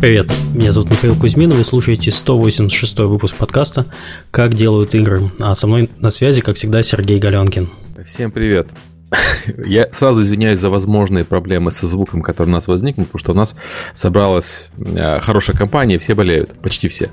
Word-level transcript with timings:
Привет, 0.00 0.32
меня 0.54 0.72
зовут 0.72 0.90
Михаил 0.90 1.14
Кузьмин, 1.14 1.50
вы 1.50 1.62
слушаете 1.62 2.10
186 2.10 3.00
выпуск 3.00 3.36
подкаста 3.36 3.84
«Как 4.30 4.54
делают 4.54 4.94
игры», 4.94 5.30
а 5.40 5.54
со 5.54 5.66
мной 5.66 5.90
на 5.98 6.08
связи, 6.08 6.40
как 6.40 6.56
всегда, 6.56 6.82
Сергей 6.82 7.18
Галенкин. 7.18 7.68
Всем 8.06 8.30
привет. 8.30 8.68
Я 9.66 9.88
сразу 9.92 10.22
извиняюсь 10.22 10.58
за 10.58 10.70
возможные 10.70 11.26
проблемы 11.26 11.70
со 11.70 11.86
звуком, 11.86 12.22
которые 12.22 12.50
у 12.50 12.54
нас 12.54 12.66
возникнут, 12.66 13.08
потому 13.08 13.20
что 13.20 13.32
у 13.32 13.34
нас 13.34 13.56
собралась 13.92 14.70
э, 14.78 15.20
хорошая 15.20 15.54
компания, 15.54 15.98
все 15.98 16.14
болеют, 16.14 16.58
почти 16.62 16.88
все. 16.88 17.10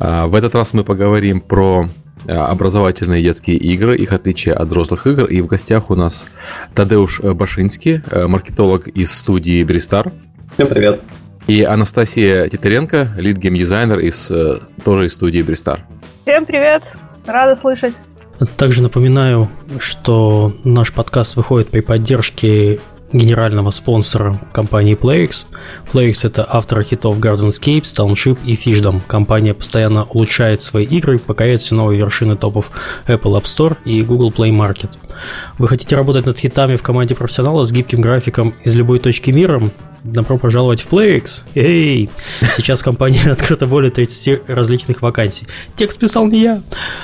А, 0.00 0.26
в 0.26 0.34
этот 0.34 0.56
раз 0.56 0.72
мы 0.74 0.82
поговорим 0.82 1.40
про 1.40 1.88
э, 2.26 2.32
образовательные 2.32 3.22
детские 3.22 3.56
игры, 3.56 3.96
их 3.96 4.12
отличие 4.12 4.54
от 4.54 4.66
взрослых 4.66 5.06
игр. 5.06 5.26
И 5.26 5.40
в 5.42 5.46
гостях 5.46 5.90
у 5.90 5.94
нас 5.94 6.26
Тадеуш 6.74 7.20
Башинский, 7.20 8.02
э, 8.10 8.26
маркетолог 8.26 8.88
из 8.88 9.12
студии 9.16 9.62
Бристар. 9.62 10.10
Всем 10.56 10.66
привет. 10.66 11.00
И 11.50 11.64
Анастасия 11.64 12.48
Титаренко, 12.48 13.08
лид-гейм-дизайнер 13.16 13.98
из 13.98 14.30
тоже 14.84 15.06
из 15.06 15.14
студии 15.14 15.42
Бристар. 15.42 15.84
Всем 16.22 16.46
привет, 16.46 16.84
рада 17.26 17.56
слышать. 17.56 17.92
Также 18.56 18.84
напоминаю, 18.84 19.50
что 19.80 20.54
наш 20.62 20.92
подкаст 20.92 21.34
выходит 21.34 21.68
при 21.68 21.80
поддержке 21.80 22.78
генерального 23.12 23.72
спонсора 23.72 24.40
компании 24.52 24.96
PlayX. 24.96 25.46
PlayX— 25.92 26.20
это 26.24 26.46
автор 26.48 26.84
хитов 26.84 27.18
Gardenscape, 27.18 27.82
Township 27.82 28.38
и 28.46 28.54
Fishdom. 28.54 29.00
Компания 29.08 29.52
постоянно 29.52 30.04
улучшает 30.04 30.62
свои 30.62 30.84
игры, 30.84 31.18
покоряет 31.18 31.62
все 31.62 31.74
новые 31.74 31.98
вершины 31.98 32.36
топов 32.36 32.70
Apple 33.08 33.36
App 33.36 33.46
Store 33.46 33.76
и 33.84 34.00
Google 34.02 34.30
Play 34.30 34.52
Market. 34.52 34.96
Вы 35.58 35.68
хотите 35.68 35.96
работать 35.96 36.26
над 36.26 36.38
хитами 36.38 36.76
в 36.76 36.82
команде 36.82 37.14
профессионала 37.14 37.64
с 37.64 37.72
гибким 37.72 38.00
графиком 38.00 38.54
из 38.64 38.74
любой 38.74 38.98
точки 38.98 39.30
мира? 39.30 39.60
Добро 40.02 40.38
пожаловать 40.38 40.80
в 40.80 40.88
PlayX. 40.88 41.42
Эй! 41.54 42.08
Сейчас 42.56 42.80
в 42.80 42.84
компании 42.84 43.28
открыто 43.30 43.66
более 43.66 43.90
30 43.90 44.48
различных 44.48 45.02
вакансий. 45.02 45.46
Текст 45.76 45.98
писал 45.98 46.26
не 46.26 46.40
я. 46.40 46.62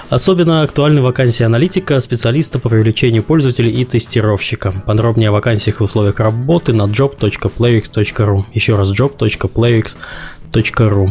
Особенно 0.09 0.63
актуальны 0.63 1.03
вакансии 1.03 1.45
аналитика, 1.45 2.01
специалиста 2.01 2.59
по 2.59 2.71
привлечению 2.71 3.23
пользователей 3.23 3.71
и 3.71 3.85
тестировщика. 3.85 4.73
Подробнее 4.87 5.29
о 5.29 5.33
вакансиях 5.33 5.81
и 5.81 5.85
условиях 5.85 6.21
работы 6.21 6.73
на 6.73 6.85
job.playx.ru. 6.85 8.45
Еще 8.55 8.77
раз 8.77 8.99
job.playx.ru. 8.99 11.11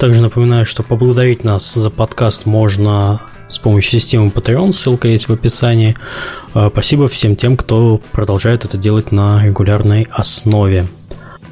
Также 0.00 0.22
напоминаю, 0.22 0.64
что 0.64 0.82
поблагодарить 0.82 1.44
нас 1.44 1.74
за 1.74 1.90
подкаст 1.90 2.46
можно 2.46 3.20
с 3.48 3.58
помощью 3.58 4.00
системы 4.00 4.28
Patreon, 4.30 4.72
ссылка 4.72 5.08
есть 5.08 5.28
в 5.28 5.32
описании. 5.34 5.94
А, 6.54 6.70
спасибо 6.70 7.06
всем 7.06 7.36
тем, 7.36 7.54
кто 7.58 8.00
продолжает 8.10 8.64
это 8.64 8.78
делать 8.78 9.12
на 9.12 9.44
регулярной 9.44 10.08
основе. 10.10 10.86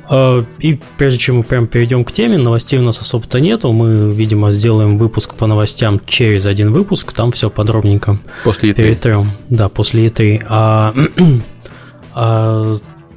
А, 0.09 0.47
и 0.61 0.81
прежде 0.97 1.19
чем 1.19 1.37
мы 1.37 1.43
прям 1.43 1.67
перейдем 1.67 2.07
к 2.07 2.13
теме, 2.13 2.39
новостей 2.39 2.79
у 2.79 2.83
нас 2.83 2.99
особо-то 3.03 3.39
нету. 3.39 3.71
Мы, 3.71 4.15
видимо, 4.15 4.51
сделаем 4.51 4.97
выпуск 4.97 5.35
по 5.35 5.47
новостям 5.47 6.01
через 6.07 6.47
один 6.47 6.73
выпуск. 6.73 7.13
Там 7.13 7.33
все 7.33 7.51
подробненько. 7.51 8.19
После 8.45 8.71
E3. 8.71 8.75
Перетрем. 8.75 9.33
Да, 9.51 9.69
после 9.69 10.07
E3. 10.07 10.47
А, 10.49 10.95
а 12.15 12.77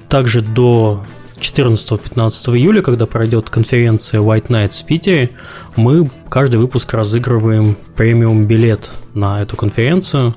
также 0.10 0.42
до 0.42 1.06
14-15 1.42 2.58
июля, 2.58 2.82
когда 2.82 3.06
пройдет 3.06 3.50
конференция 3.50 4.22
White 4.22 4.48
Nights 4.48 4.84
в 4.84 4.86
Питере, 4.86 5.32
мы 5.76 6.10
каждый 6.30 6.58
выпуск 6.58 6.94
разыгрываем 6.94 7.76
премиум 7.96 8.46
билет 8.46 8.92
на 9.14 9.42
эту 9.42 9.58
конференцию. 9.58 10.36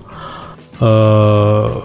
Э, 0.80 1.82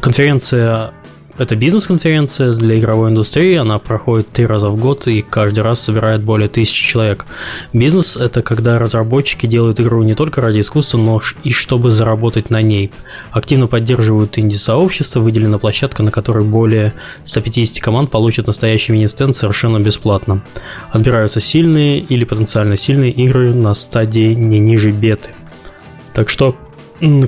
Конференция 0.00 0.92
это 1.36 1.56
бизнес-конференция 1.56 2.52
для 2.52 2.78
игровой 2.78 3.10
индустрии, 3.10 3.56
она 3.56 3.78
проходит 3.78 4.28
три 4.28 4.46
раза 4.46 4.68
в 4.68 4.76
год 4.76 5.06
и 5.08 5.20
каждый 5.22 5.60
раз 5.60 5.80
собирает 5.80 6.22
более 6.22 6.48
тысячи 6.48 6.86
человек. 6.86 7.26
Бизнес– 7.72 8.16
это 8.18 8.42
когда 8.42 8.78
разработчики 8.78 9.46
делают 9.46 9.80
игру 9.80 10.02
не 10.02 10.14
только 10.14 10.40
ради 10.40 10.60
искусства, 10.60 10.98
но 10.98 11.20
и 11.42 11.50
чтобы 11.50 11.90
заработать 11.90 12.50
на 12.50 12.62
ней. 12.62 12.92
Активно 13.32 13.66
поддерживают 13.66 14.38
инди-сообщество, 14.38 15.20
выделена 15.20 15.58
площадка, 15.58 16.02
на 16.02 16.10
которой 16.10 16.44
более 16.44 16.94
150 17.24 17.82
команд 17.82 18.10
получат 18.10 18.46
настоящий 18.46 18.92
мини-стенд 18.92 19.34
совершенно 19.34 19.80
бесплатно. 19.80 20.42
Отбираются 20.90 21.40
сильные 21.40 21.98
или 21.98 22.24
потенциально 22.24 22.76
сильные 22.76 23.10
игры 23.10 23.52
на 23.52 23.74
стадии 23.74 24.34
не 24.34 24.60
ниже 24.60 24.92
беты. 24.92 25.30
Так 26.12 26.28
что 26.28 26.56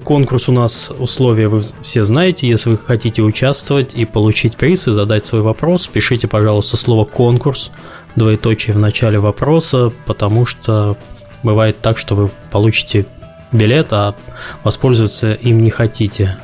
Конкурс 0.04 0.48
у 0.48 0.52
нас, 0.52 0.92
условия 0.96 1.48
вы 1.48 1.60
все 1.82 2.04
знаете. 2.04 2.48
Если 2.48 2.70
вы 2.70 2.78
хотите 2.78 3.22
участвовать 3.22 3.94
и 3.94 4.04
получить 4.04 4.56
приз 4.56 4.86
и 4.86 4.92
задать 4.92 5.24
свой 5.24 5.42
вопрос, 5.42 5.86
пишите, 5.88 6.28
пожалуйста, 6.28 6.76
слово 6.76 7.04
«конкурс», 7.04 7.70
двоеточие 8.14 8.74
в 8.74 8.78
начале 8.78 9.18
вопроса, 9.18 9.92
потому 10.06 10.46
что 10.46 10.96
бывает 11.42 11.80
так, 11.80 11.98
что 11.98 12.14
вы 12.14 12.30
получите 12.50 13.06
билет, 13.52 13.92
а 13.92 14.14
воспользоваться 14.62 15.34
им 15.34 15.62
не 15.62 15.70
хотите. 15.70 16.38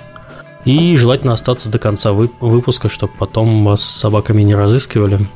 И 0.64 0.96
желательно 0.96 1.32
остаться 1.32 1.70
до 1.70 1.78
конца 1.78 2.12
выпуска, 2.12 2.88
чтобы 2.88 3.12
потом 3.18 3.64
вас 3.64 3.82
с 3.82 4.00
собаками 4.00 4.42
не 4.42 4.54
разыскивали. 4.54 5.26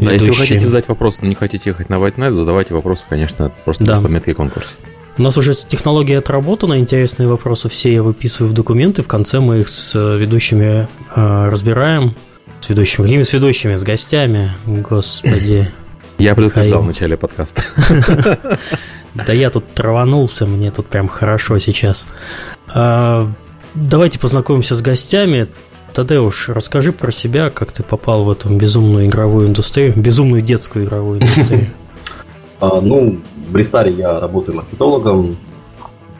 Да, 0.00 0.12
если 0.12 0.30
вы 0.30 0.36
хотите 0.36 0.60
задать 0.60 0.88
вопрос, 0.88 1.20
но 1.20 1.28
не 1.28 1.34
хотите 1.34 1.70
ехать 1.70 1.88
на 1.88 1.94
White 1.94 2.16
Night, 2.16 2.32
задавайте 2.32 2.74
вопросы, 2.74 3.04
конечно, 3.08 3.52
просто 3.64 3.84
да. 3.84 3.94
без 3.94 4.00
пометки 4.00 4.32
конкурса. 4.32 4.74
У 5.18 5.22
нас 5.22 5.36
уже 5.36 5.54
технология 5.54 6.18
отработана, 6.18 6.78
интересные 6.78 7.28
вопросы 7.28 7.68
все 7.68 7.92
я 7.92 8.04
выписываю 8.04 8.52
в 8.52 8.54
документы, 8.54 9.02
в 9.02 9.08
конце 9.08 9.40
мы 9.40 9.60
их 9.60 9.68
с 9.68 9.98
ведущими 9.98 10.86
э, 11.14 11.48
разбираем. 11.48 12.14
С 12.60 12.68
ведущими, 12.68 13.04
какими 13.04 13.22
с 13.22 13.32
ведущими? 13.32 13.74
С 13.74 13.82
гостями, 13.82 14.52
господи. 14.64 15.68
Я 16.18 16.36
предупреждал 16.36 16.82
в 16.82 16.86
начале 16.86 17.16
подкаста. 17.16 17.62
Да 19.14 19.32
я 19.32 19.50
тут 19.50 19.64
траванулся, 19.72 20.46
мне 20.46 20.70
тут 20.70 20.86
прям 20.86 21.08
хорошо 21.08 21.58
сейчас. 21.58 22.06
А, 22.68 23.32
давайте 23.74 24.20
познакомимся 24.20 24.76
с 24.76 24.82
гостями. 24.82 25.48
Тадеуш, 25.92 26.50
расскажи 26.50 26.92
про 26.92 27.10
себя, 27.10 27.50
как 27.50 27.72
ты 27.72 27.82
попал 27.82 28.24
в 28.24 28.30
эту 28.30 28.48
безумную 28.50 29.06
игровую 29.06 29.48
индустрию, 29.48 29.94
безумную 29.96 30.42
детскую 30.42 30.84
игровую 30.84 31.20
индустрию. 31.20 31.70
А, 32.60 32.80
ну, 32.80 33.20
в 33.46 33.52
Бристаре 33.52 33.92
я 33.92 34.18
работаю 34.18 34.56
маркетологом 34.56 35.36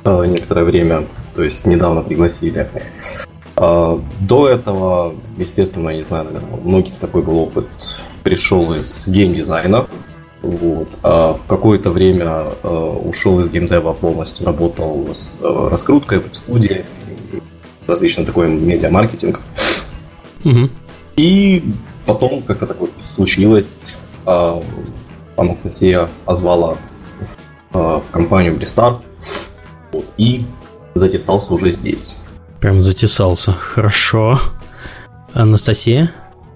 э, 0.05 0.27
некоторое 0.27 0.65
время, 0.65 1.07
то 1.35 1.43
есть 1.43 1.67
недавно 1.67 2.03
пригласили. 2.03 2.69
А, 3.57 4.01
до 4.21 4.49
этого, 4.49 5.15
естественно, 5.37 5.91
я 5.91 5.97
не 5.97 6.05
знаю, 6.05 6.27
наверное, 6.27 6.59
у 6.59 6.69
многих 6.69 6.99
такой 7.01 7.23
был 7.23 7.39
опыт. 7.39 7.69
Пришел 8.23 8.73
из 8.75 9.07
геймдизайна, 9.09 9.89
вот. 10.43 10.89
А 11.03 11.35
в 11.35 11.47
какое-то 11.49 11.91
время 11.91 12.45
э, 12.63 12.69
ушел 12.69 13.41
из 13.41 13.51
геймдева 13.51 13.93
полностью, 13.93 14.47
работал 14.47 15.09
с 15.13 15.41
э, 15.43 15.69
раскруткой 15.71 16.21
в 16.21 16.37
студии, 16.37 16.85
различный 17.89 18.25
такой 18.25 18.49
медиа-маркетинг. 18.49 19.41
Угу. 20.45 20.71
И 21.17 21.65
потом 22.07 22.43
как-то 22.43 22.67
такое 22.67 22.91
случилось. 23.05 23.69
Э, 24.27 24.61
Анастасия 25.39 26.09
озвала 26.27 26.77
э, 27.73 27.79
в 27.79 28.05
компанию 28.11 28.57
Бристар 28.57 28.99
вот, 29.93 30.05
и 30.17 30.45
затесался 30.95 31.55
уже 31.55 31.71
здесь. 31.71 32.17
Прям 32.61 32.81
затесался. 32.83 33.53
Хорошо. 33.53 34.41
Анастасия? 35.33 36.11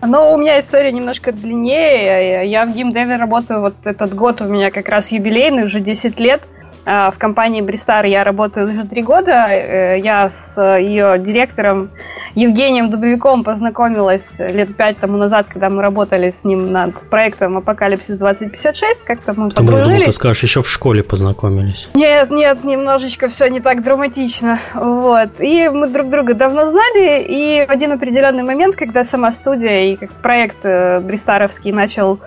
Ну, 0.05 0.33
у 0.33 0.37
меня 0.37 0.59
история 0.59 0.91
немножко 0.91 1.31
длиннее. 1.33 2.51
Я 2.51 2.67
в 2.67 2.75
геймдеве 2.75 3.17
работаю 3.17 3.61
вот 3.61 3.75
этот 3.85 4.15
год, 4.15 4.41
у 4.41 4.45
меня 4.45 4.71
как 4.71 4.89
раз 4.89 5.13
юбилейный, 5.13 5.65
уже 5.65 5.81
10 5.81 6.19
лет. 6.19 6.43
А, 6.85 7.13
в 7.13 7.19
компании 7.19 7.61
Бристар 7.61 8.05
я 8.07 8.25
работаю 8.25 8.69
уже 8.69 8.85
три 8.85 9.03
года. 9.03 9.47
Э, 9.49 10.01
я 10.01 10.29
с 10.29 10.61
ее 10.79 11.17
директором 11.19 11.91
Евгением 12.35 12.91
Дубовиком 12.91 13.45
познакомилась 13.45 14.39
лет 14.39 14.75
пять 14.77 14.99
тому 14.99 15.19
назад, 15.19 15.47
когда 15.53 15.69
мы 15.69 15.83
работали 15.83 16.31
с 16.31 16.45
ним 16.45 16.73
над 16.73 16.99
проектом 17.11 17.59
Апокалипсис 17.59 18.17
2056. 18.17 19.01
Как-то 19.05 19.35
мы 19.35 19.51
Ты, 19.51 19.57
подружились. 19.57 19.87
думал, 19.87 20.05
ты 20.07 20.13
скажешь, 20.13 20.43
еще 20.43 20.63
в 20.63 20.69
школе 20.69 21.03
познакомились. 21.03 21.91
Нет, 21.95 22.31
нет, 22.31 22.65
немножечко 22.65 23.29
все 23.29 23.49
не 23.49 23.61
так 23.61 23.83
драматично. 23.83 24.59
Вот. 24.75 25.29
И 25.41 25.69
мы 25.69 25.89
друг 25.89 26.09
друга 26.09 26.35
давно 26.35 26.67
знали, 26.67 27.23
и 27.23 27.67
в 27.67 27.71
один 27.71 27.93
определенный 27.93 28.43
момент, 28.43 28.77
когда 28.77 29.05
сама 29.05 29.33
студия 29.33 29.93
и 29.93 29.97
как 29.97 30.11
проект 30.13 30.65
э, 30.65 31.01
Бристаровский 31.01 31.73
начал 31.73 32.19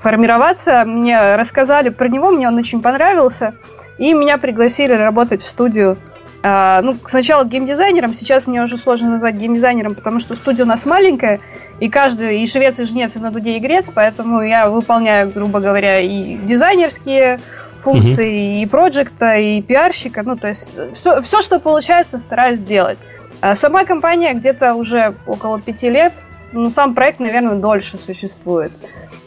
формироваться, 0.00 0.84
мне 0.84 1.36
рассказали 1.36 1.88
про 1.90 2.08
него, 2.08 2.30
мне 2.30 2.48
он 2.48 2.56
очень 2.56 2.82
понравился. 2.82 3.54
И 3.98 4.12
меня 4.14 4.38
пригласили 4.38 4.92
работать 4.94 5.42
в 5.42 5.46
студию 5.46 5.96
А, 6.44 6.82
ну, 6.82 6.96
сначала 7.06 7.44
геймдизайнером, 7.44 8.14
сейчас 8.14 8.48
мне 8.48 8.62
уже 8.62 8.76
сложно 8.76 9.10
назвать 9.10 9.36
геймдизайнером, 9.36 9.94
потому 9.94 10.18
что 10.18 10.34
студия 10.34 10.64
у 10.64 10.68
нас 10.68 10.84
маленькая, 10.86 11.40
и 11.78 11.88
каждый 11.88 12.42
и 12.42 12.46
швец, 12.46 12.80
и 12.80 12.84
жнец, 12.84 13.14
и 13.14 13.20
на 13.20 13.30
дуде, 13.30 13.56
и 13.56 13.60
грец, 13.60 13.90
поэтому 13.94 14.42
я 14.42 14.68
выполняю, 14.68 15.30
грубо 15.30 15.60
говоря, 15.60 16.00
и 16.00 16.36
дизайнерские 16.36 17.40
функции, 17.78 18.56
mm-hmm. 18.56 18.62
и 18.62 18.66
проекта, 18.66 19.36
и 19.36 19.62
пиарщика, 19.62 20.22
ну, 20.24 20.36
то 20.36 20.48
есть 20.48 20.72
все, 20.94 21.20
все, 21.20 21.42
что 21.42 21.60
получается, 21.60 22.18
стараюсь 22.18 22.60
делать. 22.60 22.98
А 23.40 23.54
сама 23.54 23.84
компания 23.84 24.34
где-то 24.34 24.74
уже 24.74 25.14
около 25.26 25.60
пяти 25.60 25.90
лет, 25.90 26.12
ну, 26.52 26.70
сам 26.70 26.94
проект, 26.94 27.20
наверное, 27.20 27.56
дольше 27.56 27.98
существует. 27.98 28.72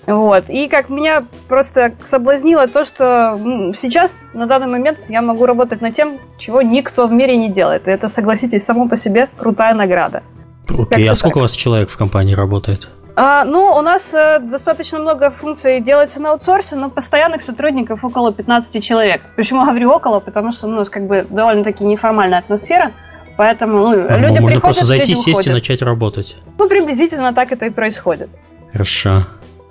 Вот. 0.08 0.50
И 0.50 0.68
как 0.68 0.90
меня 0.90 1.26
просто 1.48 1.94
соблазнило 2.04 2.68
то, 2.68 2.86
что 2.86 3.40
сейчас, 3.76 4.32
на 4.34 4.46
данный 4.46 4.68
момент, 4.68 5.00
я 5.10 5.22
могу 5.22 5.46
работать 5.46 5.82
над 5.82 5.96
тем, 5.96 6.20
чего 6.38 6.62
никто 6.62 7.08
в 7.08 7.12
мире 7.12 7.38
не 7.38 7.50
делает. 7.50 7.88
И 7.88 7.92
это, 7.92 8.08
согласитесь, 8.08 8.64
само 8.64 8.88
по 8.88 8.98
себе 8.98 9.30
крутая 9.38 9.74
награда. 9.74 10.24
Окей, 10.68 11.08
okay, 11.08 11.10
а 11.10 11.16
сколько 11.16 11.36
так. 11.36 11.38
у 11.38 11.42
вас 11.42 11.54
человек 11.54 11.90
в 11.90 11.98
компании 11.98 12.36
работает? 12.36 12.90
А, 13.18 13.46
ну, 13.46 13.74
у 13.76 13.82
нас 13.82 14.14
э, 14.14 14.40
достаточно 14.42 15.00
много 15.00 15.32
функций 15.32 15.80
делается 15.80 16.20
на 16.20 16.32
аутсорсе, 16.32 16.76
но 16.76 16.90
постоянных 16.90 17.44
сотрудников 17.44 18.04
около 18.04 18.34
15 18.34 18.84
человек. 18.84 19.22
Почему 19.38 19.64
говорю 19.64 19.92
около? 19.92 20.20
Потому 20.20 20.52
что 20.52 20.68
ну, 20.68 20.76
у 20.76 20.80
нас 20.80 20.90
как 20.90 21.08
бы 21.08 21.26
довольно-таки 21.30 21.86
неформальная 21.86 22.40
атмосфера. 22.40 22.92
Поэтому 23.38 23.80
ну, 23.80 23.90
а, 23.92 24.18
люди 24.18 24.40
можно 24.40 24.48
приходят, 24.48 24.64
просто 24.64 24.86
зайти, 24.86 25.16
сесть 25.16 25.30
уходят. 25.30 25.48
и 25.48 25.54
начать 25.54 25.82
работать. 25.82 26.38
Ну, 26.58 26.68
приблизительно 26.68 27.34
так 27.34 27.54
это 27.54 27.66
и 27.66 27.70
происходит. 27.70 28.30
Хорошо. 28.74 29.26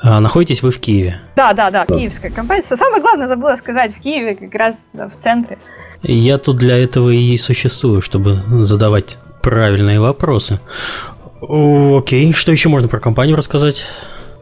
А 0.07 0.21
находитесь 0.21 0.63
вы 0.63 0.71
в 0.71 0.79
Киеве? 0.79 1.19
Да, 1.35 1.55
да, 1.55 1.71
да, 1.71 1.87
киевская 1.87 2.31
компания. 2.31 2.63
Самое 2.63 3.01
главное 3.01 3.27
забыла 3.27 3.57
сказать, 3.57 3.97
в 3.97 4.03
Киеве, 4.03 4.35
как 4.35 4.55
раз 4.55 4.83
да, 4.93 5.09
в 5.09 5.17
центре. 5.19 5.57
Я 6.03 6.37
тут 6.37 6.59
для 6.59 6.77
этого 6.77 7.09
и 7.09 7.35
существую, 7.39 8.03
чтобы 8.03 8.43
задавать 8.67 9.17
правильные 9.41 10.01
вопросы. 10.01 10.61
Окей, 11.41 12.35
что 12.35 12.53
еще 12.53 12.69
можно 12.69 12.87
про 12.87 13.01
компанию 13.01 13.35
рассказать? 13.35 13.87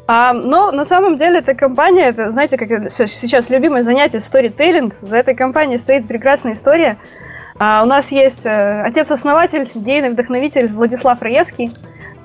А, 0.08 0.32
ну, 0.32 0.72
на 0.72 0.84
самом 0.84 1.16
деле, 1.16 1.38
эта 1.38 1.54
компания, 1.54 2.08
это, 2.08 2.32
знаете, 2.32 2.56
как 2.56 2.90
сейчас 2.90 3.48
любимое 3.48 3.82
занятие 3.82 4.18
сторителлинг. 4.18 4.94
За 5.00 5.16
этой 5.16 5.36
компанией 5.36 5.78
стоит 5.78 6.08
прекрасная 6.08 6.54
история. 6.54 6.98
А, 7.60 7.84
у 7.84 7.86
нас 7.86 8.10
есть 8.10 8.46
э, 8.46 8.82
отец-основатель, 8.82 9.70
идейный 9.72 10.10
вдохновитель 10.10 10.72
Владислав 10.72 11.22
Раевский 11.22 11.72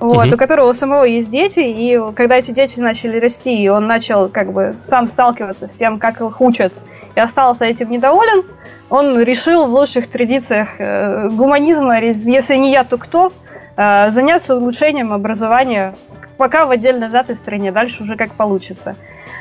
вот, 0.00 0.26
угу. 0.26 0.34
у 0.34 0.38
которого 0.38 0.70
у 0.70 0.72
самого 0.72 1.04
есть 1.04 1.30
дети, 1.30 1.60
и 1.60 1.98
когда 2.14 2.36
эти 2.36 2.52
дети 2.52 2.78
начали 2.78 3.18
расти, 3.18 3.54
и 3.54 3.68
он 3.68 3.86
начал 3.86 4.28
как 4.28 4.52
бы 4.52 4.76
сам 4.80 5.08
сталкиваться 5.08 5.66
с 5.66 5.76
тем, 5.76 5.98
как 5.98 6.20
их 6.20 6.40
учат, 6.40 6.72
и 7.16 7.20
остался 7.20 7.64
этим 7.64 7.90
недоволен, 7.90 8.44
он 8.90 9.20
решил 9.20 9.66
в 9.66 9.70
лучших 9.70 10.08
традициях 10.08 10.68
э, 10.78 11.28
гуманизма, 11.30 12.00
если 12.00 12.54
не 12.54 12.70
я, 12.70 12.84
то 12.84 12.96
кто, 12.96 13.32
э, 13.76 14.10
заняться 14.10 14.56
улучшением 14.56 15.12
образования 15.12 15.94
пока 16.36 16.66
в 16.66 16.70
отдельно 16.70 17.08
взятой 17.08 17.34
стране, 17.34 17.72
дальше 17.72 18.04
уже 18.04 18.14
как 18.16 18.30
получится. 18.32 18.94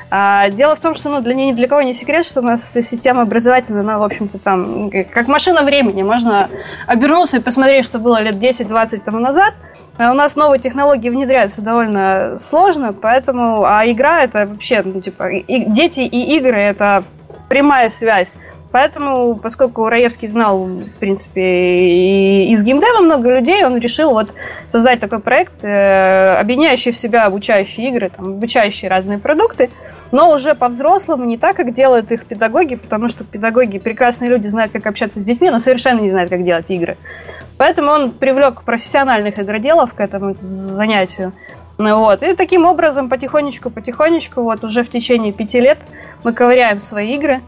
А, 0.10 0.50
дело 0.50 0.76
в 0.76 0.80
том, 0.80 0.96
что 0.96 1.10
ну, 1.10 1.22
для 1.22 1.36
ни 1.36 1.52
для 1.52 1.68
кого 1.68 1.84
не 1.84 1.94
секрет, 1.94 2.26
что 2.26 2.40
у 2.40 2.44
нас 2.44 2.72
система 2.72 3.22
образовательная, 3.22 3.82
она, 3.82 4.00
в 4.00 4.04
общем-то, 4.04 4.40
там, 4.40 4.90
как 4.90 5.28
машина 5.28 5.62
времени. 5.62 6.02
Можно 6.02 6.50
обернуться 6.88 7.38
и 7.38 7.40
посмотреть, 7.42 7.86
что 7.86 8.00
было 8.00 8.20
лет 8.22 8.36
10-20 8.36 9.02
тому 9.04 9.20
назад– 9.20 9.54
у 10.00 10.14
нас 10.14 10.36
новые 10.36 10.60
технологии 10.60 11.10
внедряются 11.10 11.62
довольно 11.62 12.38
сложно, 12.40 12.94
поэтому, 12.94 13.66
а 13.66 13.86
игра 13.90 14.24
это 14.24 14.46
вообще, 14.46 14.82
ну, 14.86 15.02
типа, 15.02 15.30
и, 15.30 15.66
дети 15.66 16.02
и 16.02 16.38
игры 16.38 16.58
это 16.58 17.04
прямая 17.50 17.90
связь. 17.90 18.32
Поэтому, 18.72 19.36
поскольку 19.36 19.88
Раевский 19.88 20.28
знал, 20.28 20.60
в 20.60 21.00
принципе, 21.00 21.42
и 21.42 22.52
из 22.52 22.64
геймдева 22.64 23.00
много 23.00 23.40
людей, 23.40 23.64
он 23.64 23.78
решил 23.78 24.12
вот 24.12 24.34
создать 24.68 25.00
такой 25.00 25.20
проект, 25.20 25.64
э, 25.64 26.36
объединяющий 26.36 26.92
в 26.92 26.98
себя 26.98 27.26
обучающие 27.26 27.90
игры, 27.90 28.12
там, 28.16 28.26
обучающие 28.28 28.90
разные 28.90 29.20
продукты, 29.20 29.70
но 30.12 30.32
уже 30.32 30.54
по-взрослому, 30.54 31.24
не 31.26 31.38
так, 31.38 31.56
как 31.56 31.74
делают 31.74 32.12
их 32.12 32.26
педагоги, 32.26 32.76
потому 32.76 33.08
что 33.08 33.24
педагоги, 33.24 33.80
прекрасные 33.80 34.30
люди, 34.30 34.48
знают, 34.48 34.74
как 34.74 34.86
общаться 34.86 35.20
с 35.20 35.24
детьми, 35.24 35.50
но 35.50 35.60
совершенно 35.60 36.02
не 36.02 36.10
знают, 36.10 36.30
как 36.30 36.44
делать 36.44 36.70
игры. 36.70 36.98
Поэтому 37.58 37.92
он 37.92 38.12
привлек 38.12 38.62
профессиональных 38.62 39.40
игроделов 39.40 39.94
к 39.94 40.00
этому 40.00 40.36
занятию. 40.36 41.34
Вот. 41.78 42.24
И 42.24 42.34
таким 42.34 42.66
образом, 42.66 43.10
потихонечку-потихонечку, 43.10 44.42
вот 44.42 44.64
уже 44.64 44.84
в 44.84 44.90
течение 44.90 45.32
пяти 45.32 45.60
лет 45.60 45.78
мы 46.24 46.34
ковыряем 46.34 46.80
свои 46.80 47.14
игры. 47.16 47.42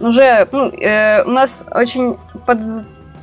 Уже 0.00 0.48
ну, 0.52 0.68
э, 0.68 1.22
у 1.24 1.30
нас 1.30 1.64
очень 1.70 2.16
под, 2.46 2.58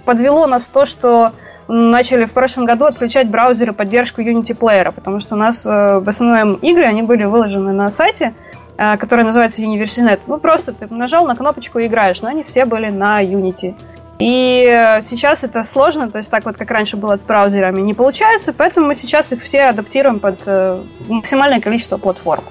подвело 0.05 0.47
нас 0.47 0.67
то, 0.67 0.85
что 0.85 1.31
начали 1.67 2.25
в 2.25 2.31
прошлом 2.31 2.65
году 2.65 2.85
отключать 2.85 3.29
браузеры 3.29 3.73
поддержку 3.73 4.21
Unity 4.21 4.57
Player, 4.57 4.91
потому 4.91 5.19
что 5.19 5.35
у 5.35 5.37
нас 5.37 5.65
э, 5.65 5.99
в 5.99 6.07
основном 6.07 6.53
игры, 6.55 6.83
они 6.83 7.01
были 7.01 7.23
выложены 7.23 7.71
на 7.71 7.89
сайте, 7.89 8.33
э, 8.77 8.97
который 8.97 9.23
называется 9.25 9.61
Universinet. 9.61 10.19
Ну, 10.27 10.37
просто 10.37 10.73
ты 10.73 10.91
нажал 10.93 11.25
на 11.25 11.35
кнопочку 11.35 11.79
и 11.79 11.87
играешь, 11.87 12.21
но 12.21 12.29
они 12.29 12.43
все 12.43 12.65
были 12.65 12.89
на 12.89 13.23
Unity. 13.23 13.75
И 14.21 14.63
э, 14.65 15.01
сейчас 15.01 15.43
это 15.43 15.63
сложно, 15.63 16.07
то 16.07 16.19
есть 16.19 16.29
так 16.29 16.45
вот, 16.45 16.55
как 16.55 16.69
раньше 16.69 16.95
было 16.95 17.17
с 17.17 17.21
браузерами, 17.21 17.81
не 17.81 17.95
получается, 17.95 18.53
поэтому 18.53 18.85
мы 18.85 18.93
сейчас 18.93 19.31
их 19.33 19.41
все 19.41 19.63
адаптируем 19.63 20.19
под 20.19 20.39
э, 20.45 20.79
максимальное 21.07 21.59
количество 21.59 21.97
платформ. 21.97 22.43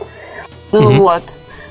Mm-hmm. 0.72 0.96
Вот. 0.96 1.22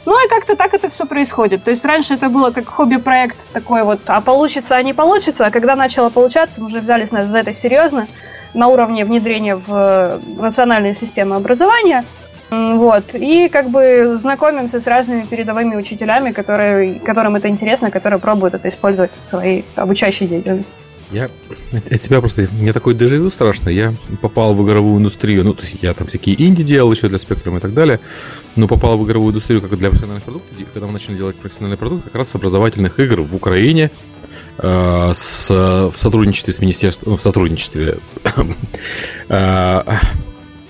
Ну 0.06 0.26
и 0.26 0.30
как-то 0.30 0.56
так 0.56 0.74
это 0.74 0.90
все 0.90 1.06
происходит. 1.06 1.66
То 1.66 1.72
есть 1.72 1.84
раньше 1.84 2.14
это 2.14 2.30
было 2.30 2.52
как 2.52 2.70
хобби-проект 2.70 3.36
такой 3.52 3.84
вот, 3.84 4.00
а 4.06 4.22
получится, 4.22 4.78
а 4.78 4.84
не 4.84 4.94
получится. 4.94 5.46
А 5.46 5.52
когда 5.52 5.76
начало 5.76 6.10
получаться, 6.10 6.62
мы 6.62 6.68
уже 6.68 6.80
взялись 6.80 7.10
за 7.10 7.38
это 7.38 7.54
серьезно 7.54 8.08
на 8.54 8.70
уровне 8.70 9.04
внедрения 9.04 9.58
в 9.58 9.68
э, 9.68 10.20
национальные 10.38 10.96
системы 10.96 11.36
образования– 11.36 12.06
вот. 12.52 13.14
И 13.14 13.48
как 13.50 13.70
бы 13.70 14.18
знакомимся 14.18 14.80
с 14.80 14.88
разными 14.88 15.24
передовыми 15.24 15.76
учителями, 15.76 16.32
которые, 16.32 17.00
которым 17.00 17.36
это 17.36 17.48
интересно, 17.48 17.92
которые 17.92 18.20
пробуют 18.20 18.56
это 18.56 18.70
использовать 18.70 19.12
в 19.28 19.30
своей 19.30 19.66
обучающей 19.76 20.28
деятельности. 20.28 20.72
Я 21.12 21.30
от 21.72 22.02
себя 22.02 22.20
просто, 22.20 22.48
мне 22.52 22.72
такой 22.72 22.94
дежавю 22.94 23.32
страшно, 23.32 23.70
я 23.70 23.96
попал 24.22 24.54
в 24.54 24.64
игровую 24.64 25.00
индустрию, 25.00 25.44
ну, 25.44 25.56
то 25.56 25.62
есть 25.62 25.78
я 25.82 25.96
там 25.96 26.06
всякие 26.06 26.40
инди 26.40 26.64
делал 26.64 26.92
еще 26.92 27.10
для 27.10 27.18
спектром 27.18 27.58
и 27.58 27.60
так 27.60 27.74
далее, 27.74 28.00
но 28.56 28.68
попал 28.68 28.96
в 28.96 29.06
игровую 29.08 29.32
индустрию 29.32 29.60
как 29.60 29.76
для 29.76 29.90
профессиональных 29.90 30.24
продуктов, 30.24 30.56
когда 30.72 30.86
мы 30.86 30.94
начали 30.94 31.18
делать 31.18 31.36
профессиональный 31.36 31.78
продукт, 31.78 32.04
как 32.04 32.14
раз 32.14 32.30
с 32.30 32.36
образовательных 32.36 33.00
игр 33.00 33.22
в 33.22 33.36
Украине, 33.36 33.90
э, 34.60 35.12
с, 35.12 35.50
в 35.50 35.94
сотрудничестве 35.96 36.54
с 36.54 36.60
министерством, 36.60 37.18
в 37.18 37.22
сотрудничестве 37.24 37.98
э, 39.30 39.84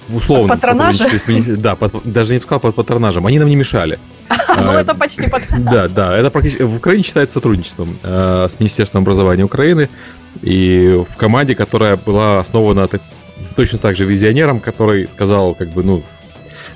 в 0.10 0.16
условном 0.16 0.60
сотрудничестве 0.60 1.20
с 1.20 1.28
мини... 1.28 1.56
Да, 1.56 1.75
под, 1.75 1.94
даже 2.04 2.34
не 2.34 2.42
сказал 2.42 2.60
под 2.60 2.75
патронажем. 2.75 3.25
Они 3.25 3.39
нам 3.39 3.48
не 3.48 3.56
мешали. 3.56 4.00
Ну, 4.60 4.72
это 4.72 4.94
почти 4.94 5.30
патронаж. 5.30 5.72
Да, 5.72 5.88
да. 5.88 6.18
Это 6.18 6.32
практически 6.32 6.63
в 6.63 6.75
Украине 6.75 7.04
считается 7.04 7.36
сотрудничеством 7.36 7.98
э, 8.04 8.48
с 8.50 8.60
Министерством 8.60 9.04
образования 9.04 9.44
Украины 9.44 9.89
и 10.42 11.01
в 11.08 11.16
команде, 11.18 11.56
которая 11.56 11.96
была 11.96 12.39
основана 12.39 12.89
точно 13.56 13.80
так 13.80 13.96
же 13.96 14.06
визионером, 14.06 14.60
который 14.60 15.08
сказал, 15.08 15.56
как 15.56 15.70
бы, 15.70 15.84
ну, 15.84 16.04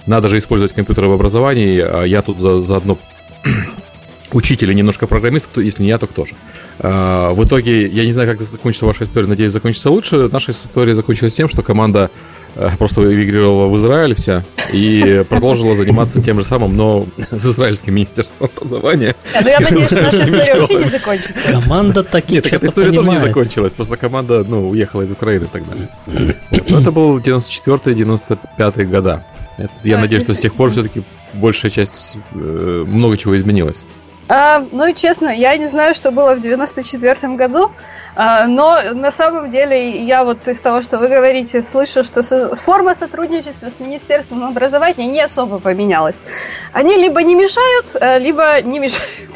надо 0.06 0.30
же 0.30 0.38
использовать 0.38 0.74
компьютеры 0.74 1.08
в 1.08 1.14
образовании, 1.14 1.80
а 1.80 2.04
я 2.04 2.22
тут 2.22 2.40
за, 2.40 2.60
заодно 2.60 2.98
учитель 4.32 4.72
и 4.72 4.76
немножко 4.76 5.08
программист, 5.08 5.50
если 5.58 5.84
не 5.84 5.90
я, 5.90 5.98
то 5.98 6.08
кто 6.08 6.26
же. 6.26 6.36
Э, 6.80 7.32
в 7.34 7.44
итоге, 7.46 7.88
я 7.88 8.06
не 8.06 8.12
знаю, 8.12 8.30
как 8.30 8.42
закончится 8.42 8.86
ваша 8.86 9.04
история, 9.04 9.28
надеюсь, 9.28 9.52
закончится 9.52 9.90
лучше. 9.90 10.30
Наша 10.32 10.52
история 10.52 10.96
закончилась 10.96 11.36
тем, 11.36 11.50
что 11.50 11.64
команда 11.64 12.12
просто 12.78 13.02
эмигрировала 13.04 13.68
в 13.68 13.78
Израиль 13.78 14.16
вся 14.16 14.44
и 14.72 15.26
продолжила 15.30 15.76
заниматься 15.76 16.22
тем 16.22 16.40
же 16.40 16.46
самым, 16.46 16.76
но 16.76 17.08
с 17.18 17.46
израильским 17.46 17.96
министерством 17.96 18.50
образования. 18.56 19.16
Ну, 19.42 19.48
я 19.48 19.60
надеюсь, 19.60 19.88
что 19.88 20.02
наша 20.02 20.24
история 20.24 20.60
вообще 20.60 20.76
не 20.76 20.90
закончится. 20.90 21.52
Команда 21.52 22.04
такие 22.04 22.42
Нет, 22.42 22.54
эта 22.54 22.68
история 22.68 22.92
тоже 22.92 23.10
не 23.10 23.20
закончилась, 23.20 23.74
просто 23.74 23.98
команда, 23.98 24.44
ну, 24.44 24.70
уехала 24.70 25.02
из 25.04 25.12
Украины 25.12 25.46
и 25.46 25.48
так 25.48 25.68
далее. 25.68 25.90
Но 26.70 26.80
это 26.80 26.92
был 26.92 27.20
94-95 27.20 28.86
года. 28.86 29.26
Я 29.84 29.98
надеюсь, 30.00 30.24
что 30.24 30.34
с 30.34 30.40
тех 30.40 30.56
пор 30.56 30.72
все-таки 30.72 31.04
большая 31.34 31.72
часть, 31.72 32.18
э, 32.34 32.84
много 32.88 33.18
чего 33.18 33.36
изменилось. 33.36 33.86
А, 34.36 34.66
ну, 34.72 34.92
честно, 34.96 35.30
я 35.30 35.56
не 35.58 35.68
знаю, 35.68 35.94
что 35.94 36.10
было 36.10 36.34
в 36.34 36.42
94 36.42 37.36
году, 37.36 37.72
а, 38.16 38.48
но 38.48 38.82
на 38.94 39.12
самом 39.12 39.52
деле 39.52 40.04
я 40.04 40.24
вот 40.24 40.48
из 40.48 40.60
того, 40.60 40.82
что 40.82 40.98
вы 40.98 41.08
говорите, 41.08 41.62
слышу, 41.62 42.04
что 42.04 42.24
форма 42.56 42.96
сотрудничества 42.96 43.70
с 43.70 43.80
Министерством 43.80 44.44
образования 44.44 45.06
не 45.06 45.22
особо 45.22 45.60
поменялась. 45.60 46.20
Они 46.72 46.98
либо 46.98 47.22
не 47.22 47.36
мешают, 47.36 47.96
а, 48.02 48.18
либо 48.18 48.60
не 48.64 48.80
мешают. 48.80 49.30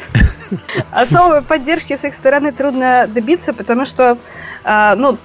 Особой 0.90 1.42
поддержки 1.42 1.94
с 1.94 2.04
их 2.04 2.12
стороны 2.16 2.50
трудно 2.50 3.06
добиться, 3.06 3.54
потому 3.54 3.84
что 3.84 4.18
ну, 4.68 5.16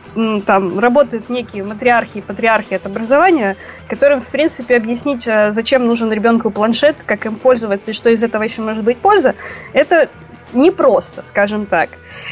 там 0.45 0.79
работают 0.79 1.29
некие 1.29 1.63
матриархи 1.63 2.19
и 2.19 2.21
патриархи 2.21 2.75
от 2.75 2.85
образования, 2.85 3.57
которым, 3.89 4.21
в 4.21 4.27
принципе, 4.27 4.77
объяснить, 4.77 5.27
зачем 5.49 5.85
нужен 5.85 6.11
ребенку 6.11 6.49
планшет, 6.49 6.95
как 7.05 7.25
им 7.25 7.35
пользоваться 7.35 7.91
и 7.91 7.93
что 7.93 8.09
из 8.09 8.23
этого 8.23 8.43
еще 8.43 8.61
может 8.61 8.83
быть 8.83 8.99
польза, 8.99 9.35
это 9.73 10.09
непросто, 10.53 11.23
скажем 11.25 11.65
так. 11.65 11.89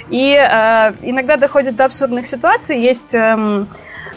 И 0.10 0.34
э, 0.34 0.94
иногда 1.02 1.38
доходит 1.38 1.76
до 1.76 1.86
абсурдных 1.86 2.28
ситуаций. 2.28 2.80
Есть 2.80 3.14
э, 3.14 3.20
э, 3.20 3.66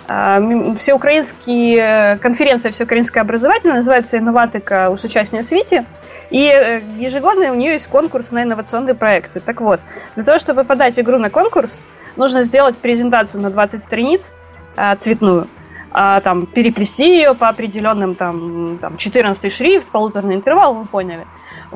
всеукраинские 0.06 2.18
конференция 2.18 2.73
всеукраинская 2.73 3.23
образовательная, 3.23 3.76
называется 3.76 4.18
«Инноватика» 4.18 4.94
с 4.99 5.04
участием 5.04 5.42
Свити. 5.42 5.84
И 6.30 6.46
э, 6.46 6.80
ежегодно 6.99 7.52
у 7.52 7.54
нее 7.54 7.73
есть 7.73 7.87
конкурс 7.87 8.32
на 8.32 8.42
инновационные 8.42 8.94
проекты. 8.94 9.40
Так 9.40 9.61
вот, 9.61 9.80
для 10.14 10.25
того, 10.25 10.38
чтобы 10.38 10.64
подать 10.64 10.99
игру 10.99 11.18
на 11.18 11.30
конкурс, 11.30 11.80
нужно 12.16 12.42
сделать 12.42 12.76
презентацию 12.76 13.40
на 13.40 13.50
20 13.50 13.82
страниц, 13.82 14.34
э, 14.76 14.96
цветную, 14.96 15.46
а, 15.92 16.20
там, 16.20 16.46
переплести 16.46 17.18
ее 17.18 17.34
по 17.34 17.49
определенным 17.49 18.16
там, 18.16 18.78
там 18.78 18.96
14 18.96 19.52
шрифт, 19.52 19.92
полуторный 19.92 20.34
интервал, 20.34 20.75
вы 20.75 20.87
поняли. 20.87 21.26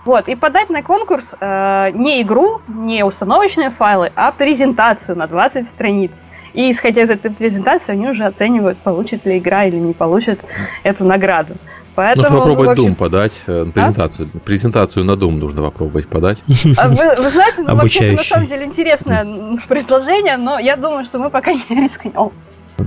Вот, 0.05 0.29
и 0.29 0.35
подать 0.35 0.71
на 0.71 0.83
конкурс 0.83 1.37
э, 1.39 1.91
не 1.93 2.23
игру, 2.23 2.61
не 2.67 3.05
установочные 3.05 3.71
файлы, 3.71 4.13
а 4.17 4.33
презентацию 4.33 5.17
на 5.17 5.29
20 5.29 5.67
страниц. 5.67 6.13
И 6.55 6.71
исходя 6.71 7.03
из 7.03 7.11
этой 7.11 7.31
презентации, 7.31 7.93
они 7.93 8.09
уже 8.09 8.25
оценивают, 8.25 8.79
получит 8.79 9.27
ли 9.27 9.39
игра 9.39 9.65
или 9.65 9.77
не 9.77 9.93
получит 9.93 10.41
эту 10.83 11.05
награду. 11.05 11.55
Поэтому, 11.95 12.29
нужно 12.29 12.39
попробовать 12.39 12.79
общем... 12.79 12.93
Doom 12.93 12.95
подать, 12.95 13.43
э, 13.49 13.67
презентацию. 13.75 14.31
А? 14.33 14.39
Презентацию 14.39 15.05
на 15.05 15.13
Doom 15.13 15.33
нужно 15.33 15.63
попробовать 15.63 16.07
подать. 16.07 16.39
А 16.77 16.89
вы, 16.89 16.95
вы 17.17 17.29
знаете, 17.29 17.63
ну, 17.63 17.75
вообще 17.75 18.13
на 18.13 18.23
самом 18.23 18.47
деле 18.47 18.67
интересное 18.67 19.27
предложение, 19.69 20.37
но 20.37 20.61
я 20.61 20.77
думаю, 20.77 21.05
что 21.05 21.19
мы 21.19 21.29
пока 21.29 21.53
не 21.53 21.63
рискнем. 21.71 22.31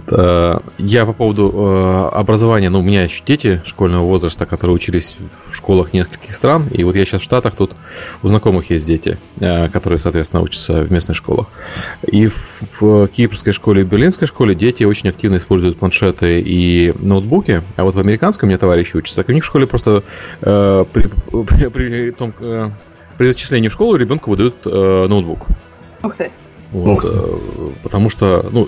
Э, 0.10 0.60
я 0.77 1.05
по 1.05 1.13
поводу 1.13 1.51
э, 1.53 2.10
образования, 2.15 2.69
ну, 2.69 2.79
у 2.79 2.83
меня 2.83 3.03
еще 3.03 3.24
дети 3.25 3.62
школьного 3.65 4.05
возраста, 4.05 4.45
которые 4.45 4.75
учились 4.75 5.17
в 5.33 5.55
школах 5.55 5.93
нескольких 5.93 6.33
стран, 6.33 6.67
и 6.71 6.83
вот 6.83 6.95
я 6.95 7.05
сейчас 7.05 7.21
в 7.21 7.24
Штатах, 7.24 7.55
тут 7.55 7.75
у 8.24 8.27
знакомых 8.27 8.69
есть 8.69 8.86
дети, 8.86 9.17
э, 9.39 9.69
которые, 9.69 10.00
соответственно, 10.00 10.41
учатся 10.41 10.83
в 10.83 10.91
местных 10.91 11.17
школах. 11.17 11.48
И 12.07 12.27
в, 12.27 13.07
кипрской 13.07 13.53
школе 13.53 13.81
и 13.81 13.86
берлинской 13.86 14.27
школе 14.27 14.55
дети 14.55 14.83
очень 14.83 15.10
активно 15.10 15.38
используют 15.38 15.77
планшеты 15.77 16.41
и 16.41 16.93
ноутбуки, 16.98 17.62
а 17.75 17.83
вот 17.83 17.95
в 17.95 18.00
американском 18.00 18.48
у 18.48 18.50
меня 18.50 18.57
товарищи 18.57 18.95
учатся, 18.95 19.17
так 19.17 19.29
у 19.29 19.33
них 19.33 19.43
в 19.43 19.48
школе 19.48 19.67
просто 19.67 20.03
э, 20.41 20.86
при, 20.91 21.10
при, 21.43 21.67
при, 21.69 22.12
том, 22.12 22.33
при 23.17 23.25
зачислении 23.25 23.67
в 23.67 23.74
школу 23.74 23.95
ребенку 23.95 24.29
выдают 24.31 24.65
ноутбук. 24.65 25.48
Ух 26.03 26.15
ты. 26.15 26.31
Вот, 26.72 27.04
э, 27.04 27.72
потому 27.84 28.10
что, 28.10 28.48
ну, 28.50 28.68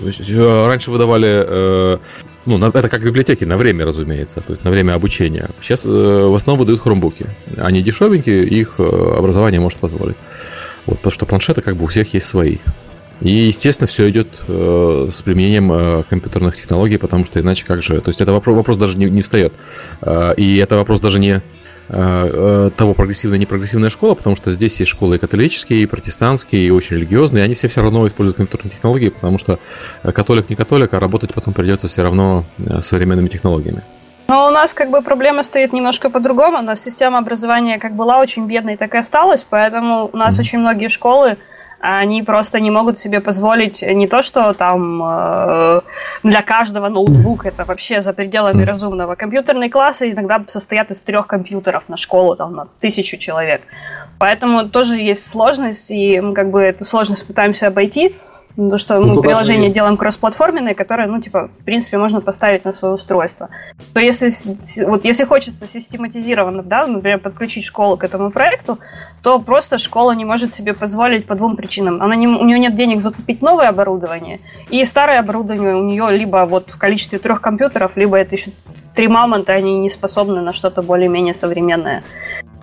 раньше 0.66 0.90
выдавали, 0.90 1.44
э, 1.46 1.98
ну, 2.44 2.58
это 2.58 2.88
как 2.88 3.02
библиотеки, 3.02 3.44
на 3.44 3.56
время, 3.56 3.86
разумеется, 3.86 4.40
то 4.40 4.52
есть 4.52 4.62
на 4.62 4.70
время 4.70 4.94
обучения. 4.94 5.48
Сейчас 5.62 5.86
э, 5.86 5.88
в 5.88 6.34
основном 6.34 6.60
выдают 6.60 6.82
хромбуки. 6.82 7.26
Они 7.56 7.82
дешевенькие, 7.82 8.44
их 8.44 8.78
образование 8.78 9.60
может 9.60 9.78
позволить. 9.78 10.16
Вот, 10.86 10.98
потому 10.98 11.12
что 11.12 11.26
планшеты 11.26 11.62
как 11.62 11.76
бы 11.76 11.84
у 11.84 11.86
всех 11.86 12.12
есть 12.12 12.26
свои. 12.26 12.58
И, 13.20 13.30
естественно, 13.30 13.88
все 13.88 14.10
идет 14.10 14.28
э, 14.48 15.08
с 15.10 15.22
применением 15.22 15.72
э, 15.72 16.02
компьютерных 16.10 16.56
технологий, 16.56 16.98
потому 16.98 17.24
что 17.24 17.40
иначе 17.40 17.64
как 17.64 17.82
же... 17.82 18.00
То 18.00 18.08
есть 18.08 18.20
это 18.20 18.32
вопрос, 18.32 18.56
вопрос 18.56 18.76
даже 18.76 18.98
не, 18.98 19.06
не 19.06 19.22
встает. 19.22 19.54
Э, 20.02 20.34
и 20.36 20.56
это 20.56 20.76
вопрос 20.76 21.00
даже 21.00 21.18
не 21.20 21.30
Э, 21.36 21.40
э, 21.40 21.63
того 21.88 22.94
прогрессивная 22.94 23.36
и 23.36 23.40
непрогрессивная 23.40 23.90
школа, 23.90 24.14
потому 24.14 24.36
что 24.36 24.52
здесь 24.52 24.78
есть 24.80 24.90
школы 24.90 25.16
и 25.16 25.18
католические, 25.18 25.82
и 25.82 25.86
протестантские, 25.86 26.66
и 26.66 26.70
очень 26.70 26.96
религиозные, 26.96 27.42
и 27.42 27.44
они 27.44 27.54
все 27.54 27.68
все 27.68 27.82
равно 27.82 28.06
используют 28.06 28.36
компьютерные 28.38 28.72
технологии, 28.72 29.08
потому 29.10 29.38
что 29.38 29.58
э, 30.02 30.12
католик 30.12 30.48
не 30.48 30.56
католик, 30.56 30.94
а 30.94 31.00
работать 31.00 31.34
потом 31.34 31.52
придется 31.52 31.88
все 31.88 32.02
равно 32.02 32.44
современными 32.80 33.28
технологиями. 33.28 33.82
Но 34.28 34.46
у 34.46 34.50
нас 34.50 34.72
как 34.72 34.90
бы 34.90 35.02
проблема 35.02 35.42
стоит 35.42 35.72
немножко 35.72 36.08
по-другому. 36.08 36.58
У 36.58 36.62
нас 36.62 36.82
система 36.82 37.18
образования 37.18 37.78
как 37.78 37.94
была 37.94 38.20
очень 38.20 38.46
бедной, 38.46 38.76
так 38.76 38.94
и 38.94 38.98
осталась, 38.98 39.46
поэтому 39.48 40.08
у 40.12 40.16
нас 40.16 40.36
mm-hmm. 40.36 40.40
очень 40.40 40.58
многие 40.60 40.88
школы 40.88 41.36
они 41.86 42.22
просто 42.22 42.60
не 42.60 42.70
могут 42.70 42.98
себе 42.98 43.20
позволить 43.20 43.82
не 43.82 44.08
то, 44.08 44.22
что 44.22 44.54
там 44.54 45.02
э, 45.04 45.80
для 46.22 46.40
каждого 46.40 46.88
ноутбук, 46.88 47.44
это 47.44 47.64
вообще 47.64 48.00
за 48.00 48.14
пределами 48.14 48.62
разумного. 48.64 49.16
Компьютерные 49.16 49.68
классы 49.68 50.12
иногда 50.12 50.42
состоят 50.48 50.90
из 50.90 51.00
трех 51.00 51.26
компьютеров 51.26 51.82
на 51.88 51.98
школу, 51.98 52.36
там, 52.36 52.54
на 52.54 52.68
тысячу 52.80 53.18
человек. 53.18 53.60
Поэтому 54.18 54.66
тоже 54.70 54.96
есть 54.96 55.30
сложность, 55.30 55.90
и 55.90 56.20
мы 56.22 56.32
как 56.32 56.50
бы 56.50 56.62
эту 56.62 56.86
сложность 56.86 57.26
пытаемся 57.26 57.66
обойти. 57.66 58.16
Потому 58.56 58.78
что 58.78 59.00
мы 59.00 59.14
ну, 59.14 59.20
приложение 59.20 59.64
есть. 59.64 59.74
делаем 59.74 59.96
кроссплатформенное, 59.96 60.74
которое, 60.74 61.08
ну, 61.08 61.20
типа, 61.20 61.48
в 61.58 61.64
принципе, 61.64 61.98
можно 61.98 62.20
поставить 62.20 62.64
на 62.64 62.72
свое 62.72 62.94
устройство. 62.94 63.48
То 63.92 64.00
если, 64.00 64.30
вот, 64.84 65.04
если 65.04 65.24
хочется 65.24 65.66
систематизированно, 65.66 66.62
да, 66.62 66.86
например, 66.86 67.18
подключить 67.18 67.64
школу 67.64 67.96
к 67.96 68.04
этому 68.04 68.30
проекту, 68.30 68.78
то 69.22 69.40
просто 69.40 69.78
школа 69.78 70.12
не 70.12 70.24
может 70.24 70.54
себе 70.54 70.72
позволить 70.72 71.26
по 71.26 71.34
двум 71.34 71.56
причинам. 71.56 72.00
Она 72.00 72.14
не, 72.14 72.28
у 72.28 72.44
нее 72.44 72.60
нет 72.60 72.76
денег 72.76 73.00
закупить 73.00 73.42
новое 73.42 73.68
оборудование, 73.68 74.38
и 74.70 74.84
старое 74.84 75.18
оборудование 75.18 75.74
у 75.74 75.82
нее 75.82 76.16
либо 76.16 76.46
вот 76.48 76.70
в 76.70 76.78
количестве 76.78 77.18
трех 77.18 77.40
компьютеров, 77.40 77.96
либо 77.96 78.16
это 78.16 78.36
еще 78.36 78.52
три 78.94 79.08
мамонта, 79.08 79.52
они 79.52 79.80
не 79.80 79.90
способны 79.90 80.40
на 80.42 80.52
что-то 80.52 80.82
более-менее 80.82 81.34
современное 81.34 82.04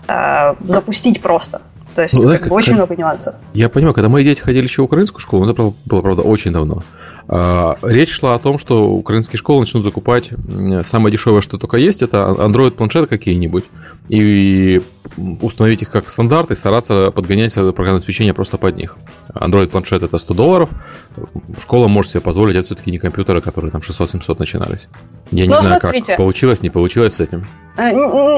э, 0.08 0.56
запустить 0.62 1.22
просто. 1.22 1.62
То 1.96 2.04
есть 2.04 2.14
ну, 2.14 2.24
как, 2.24 2.44
как, 2.44 2.52
очень 2.52 2.74
как, 2.74 2.78
много 2.78 2.96
нюансов. 2.96 3.36
Я 3.54 3.70
понимаю, 3.70 3.94
когда 3.94 4.10
мои 4.10 4.24
дети 4.24 4.40
ходили 4.40 4.64
еще 4.64 4.82
в 4.82 4.86
украинскую 4.86 5.20
школу, 5.20 5.50
это 5.50 5.74
было, 5.86 6.02
правда, 6.02 6.22
очень 6.22 6.52
давно. 6.52 6.84
А, 7.28 7.78
речь 7.82 8.12
шла 8.12 8.36
о 8.36 8.40
том, 8.40 8.58
что 8.58 8.90
украинские 8.90 9.38
школы 9.38 9.62
начнут 9.62 9.84
закупать 9.84 10.32
самое 10.84 11.12
дешевое, 11.12 11.42
что 11.42 11.58
только 11.58 11.78
есть, 11.78 12.02
это 12.02 12.36
Android-планшеты 12.38 13.08
какие-нибудь, 13.08 13.66
и 14.10 14.82
установить 15.42 15.82
их 15.82 15.92
как 15.92 16.10
стандарт 16.10 16.52
и 16.52 16.56
стараться 16.56 17.12
подгонять 17.12 17.54
программное 17.54 17.96
обеспечение 17.96 18.34
просто 18.34 18.58
под 18.58 18.78
них. 18.78 18.98
Android-планшет 19.34 20.04
это 20.04 20.18
100 20.18 20.34
долларов, 20.34 20.70
школа 21.60 21.88
может 21.88 22.12
себе 22.12 22.22
позволить, 22.22 22.56
это 22.56 22.66
все-таки 22.66 22.92
не 22.92 22.98
компьютеры, 22.98 23.42
которые 23.42 23.72
там 23.72 23.82
600-700 23.82 24.36
начинались. 24.40 24.90
Я 25.32 25.48
не 25.48 25.54
ну, 25.54 25.62
знаю, 25.62 25.80
смотрите. 25.82 26.08
как 26.08 26.18
получилось, 26.18 26.62
не 26.62 26.70
получилось 26.70 27.16
с 27.16 27.20
этим. 27.20 27.46
Э, 27.78 27.92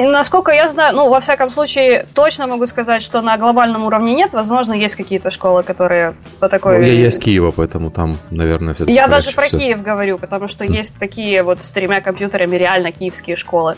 насколько 0.10 0.52
я 0.52 0.68
знаю, 0.68 0.96
ну, 0.96 1.10
во 1.10 1.20
всяком 1.20 1.52
случае, 1.52 2.08
точно 2.14 2.48
могу 2.48 2.66
сказать, 2.68 3.04
что 3.04 3.22
на 3.22 3.38
глобальном 3.38 3.86
уровне 3.86 4.14
нет. 4.14 4.34
Возможно, 4.34 4.74
есть 4.74 4.96
какие-то 4.96 5.32
школы, 5.32 5.64
которые 5.64 6.16
по 6.40 6.50
такой... 6.50 6.80
Ну, 6.80 6.86
я, 6.86 6.94
я 6.94 7.08
из 7.08 7.18
Киева, 7.18 7.52
поэтому 7.52 7.92
там, 7.92 8.18
наверное, 8.30 8.74
все 8.74 8.86
Я 8.88 9.08
даже 9.08 9.32
про 9.32 9.44
все. 9.44 9.58
Киев 9.58 9.82
говорю, 9.82 10.18
потому 10.18 10.48
что 10.48 10.64
есть 10.64 10.96
такие 11.00 11.44
вот 11.44 11.64
с 11.64 11.70
тремя 11.70 12.02
компьютерами 12.02 12.56
реально 12.56 12.92
киевские 12.92 13.36
школы. 13.36 13.76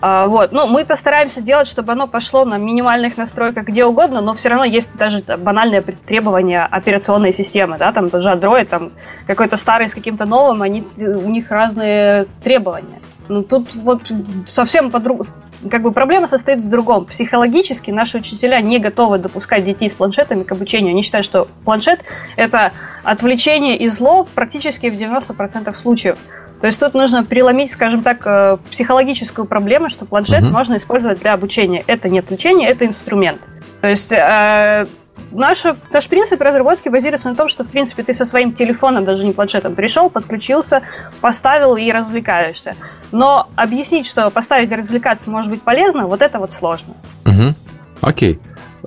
А, 0.00 0.26
вот. 0.26 0.52
Ну, 0.52 0.66
мы 0.66 0.84
постараемся 0.84 1.40
делать, 1.40 1.66
чтобы 1.66 1.92
оно 1.92 2.06
пошло 2.06 2.44
на 2.44 2.56
минимальных 2.56 3.16
настройках 3.16 3.64
где 3.64 3.84
угодно, 3.84 4.20
но 4.20 4.34
все 4.34 4.50
равно 4.50 4.64
есть 4.64 4.90
даже 4.96 5.22
банальные 5.22 5.82
требования 5.82 6.64
операционной 6.64 7.32
системы, 7.32 7.78
да, 7.78 7.92
там 7.92 8.08
даже 8.08 8.30
Android, 8.30 8.66
там 8.66 8.92
какой-то 9.26 9.56
старый 9.56 9.88
с 9.88 9.94
каким-то 9.94 10.24
новым, 10.24 10.62
они, 10.62 10.86
у 10.96 11.28
них 11.28 11.50
разные 11.50 12.26
требования. 12.44 13.00
Ну, 13.28 13.42
тут 13.42 13.74
вот 13.74 14.02
совсем 14.46 14.90
по-другому. 14.90 15.28
Как 15.68 15.82
бы 15.82 15.90
проблема 15.90 16.28
состоит 16.28 16.60
в 16.60 16.70
другом. 16.70 17.04
Психологически 17.04 17.90
наши 17.90 18.18
учителя 18.18 18.60
не 18.60 18.78
готовы 18.78 19.18
допускать 19.18 19.64
детей 19.64 19.90
с 19.90 19.94
планшетами 19.94 20.44
к 20.44 20.52
обучению. 20.52 20.92
Они 20.92 21.02
считают, 21.02 21.26
что 21.26 21.48
планшет– 21.64 22.00
это 22.36 22.72
отвлечение 23.02 23.76
и 23.76 23.88
зло 23.88 24.26
практически 24.34 24.88
в 24.88 24.94
90% 24.94 25.74
случаев. 25.74 26.16
То 26.60 26.66
есть 26.66 26.80
тут 26.80 26.94
нужно 26.94 27.24
переломить, 27.24 27.70
скажем 27.70 28.02
так, 28.02 28.22
э, 28.24 28.58
психологическую 28.70 29.46
проблему, 29.46 29.88
что 29.88 30.04
планшет 30.04 30.42
угу. 30.42 30.50
можно 30.50 30.76
использовать 30.76 31.20
для 31.20 31.34
обучения. 31.34 31.84
Это 31.86 32.08
не 32.08 32.18
отвлечение, 32.18 32.68
это 32.68 32.84
инструмент. 32.84 33.40
То 33.80 33.88
есть 33.88 34.10
э, 34.10 34.86
наш, 35.30 35.64
наш 35.92 36.08
принцип 36.08 36.40
разработки 36.40 36.88
базируется 36.88 37.28
на 37.28 37.36
том, 37.36 37.48
что, 37.48 37.62
в 37.62 37.68
принципе, 37.68 38.02
ты 38.02 38.12
со 38.12 38.24
своим 38.24 38.52
телефоном, 38.52 39.04
даже 39.04 39.24
не 39.24 39.32
планшетом, 39.32 39.76
пришел, 39.76 40.10
подключился, 40.10 40.82
поставил 41.20 41.76
и 41.76 41.90
развлекаешься. 41.92 42.74
Но 43.12 43.48
объяснить, 43.54 44.06
что 44.06 44.28
поставить 44.30 44.70
и 44.70 44.74
развлекаться 44.74 45.30
может 45.30 45.50
быть 45.50 45.62
полезно, 45.62 46.06
вот 46.06 46.22
это 46.22 46.40
вот 46.40 46.52
сложно. 46.52 46.94
Угу. 47.24 47.54
Окей. 48.00 48.40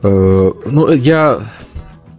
Э, 0.03 0.51
ну, 0.65 0.91
я... 0.91 1.39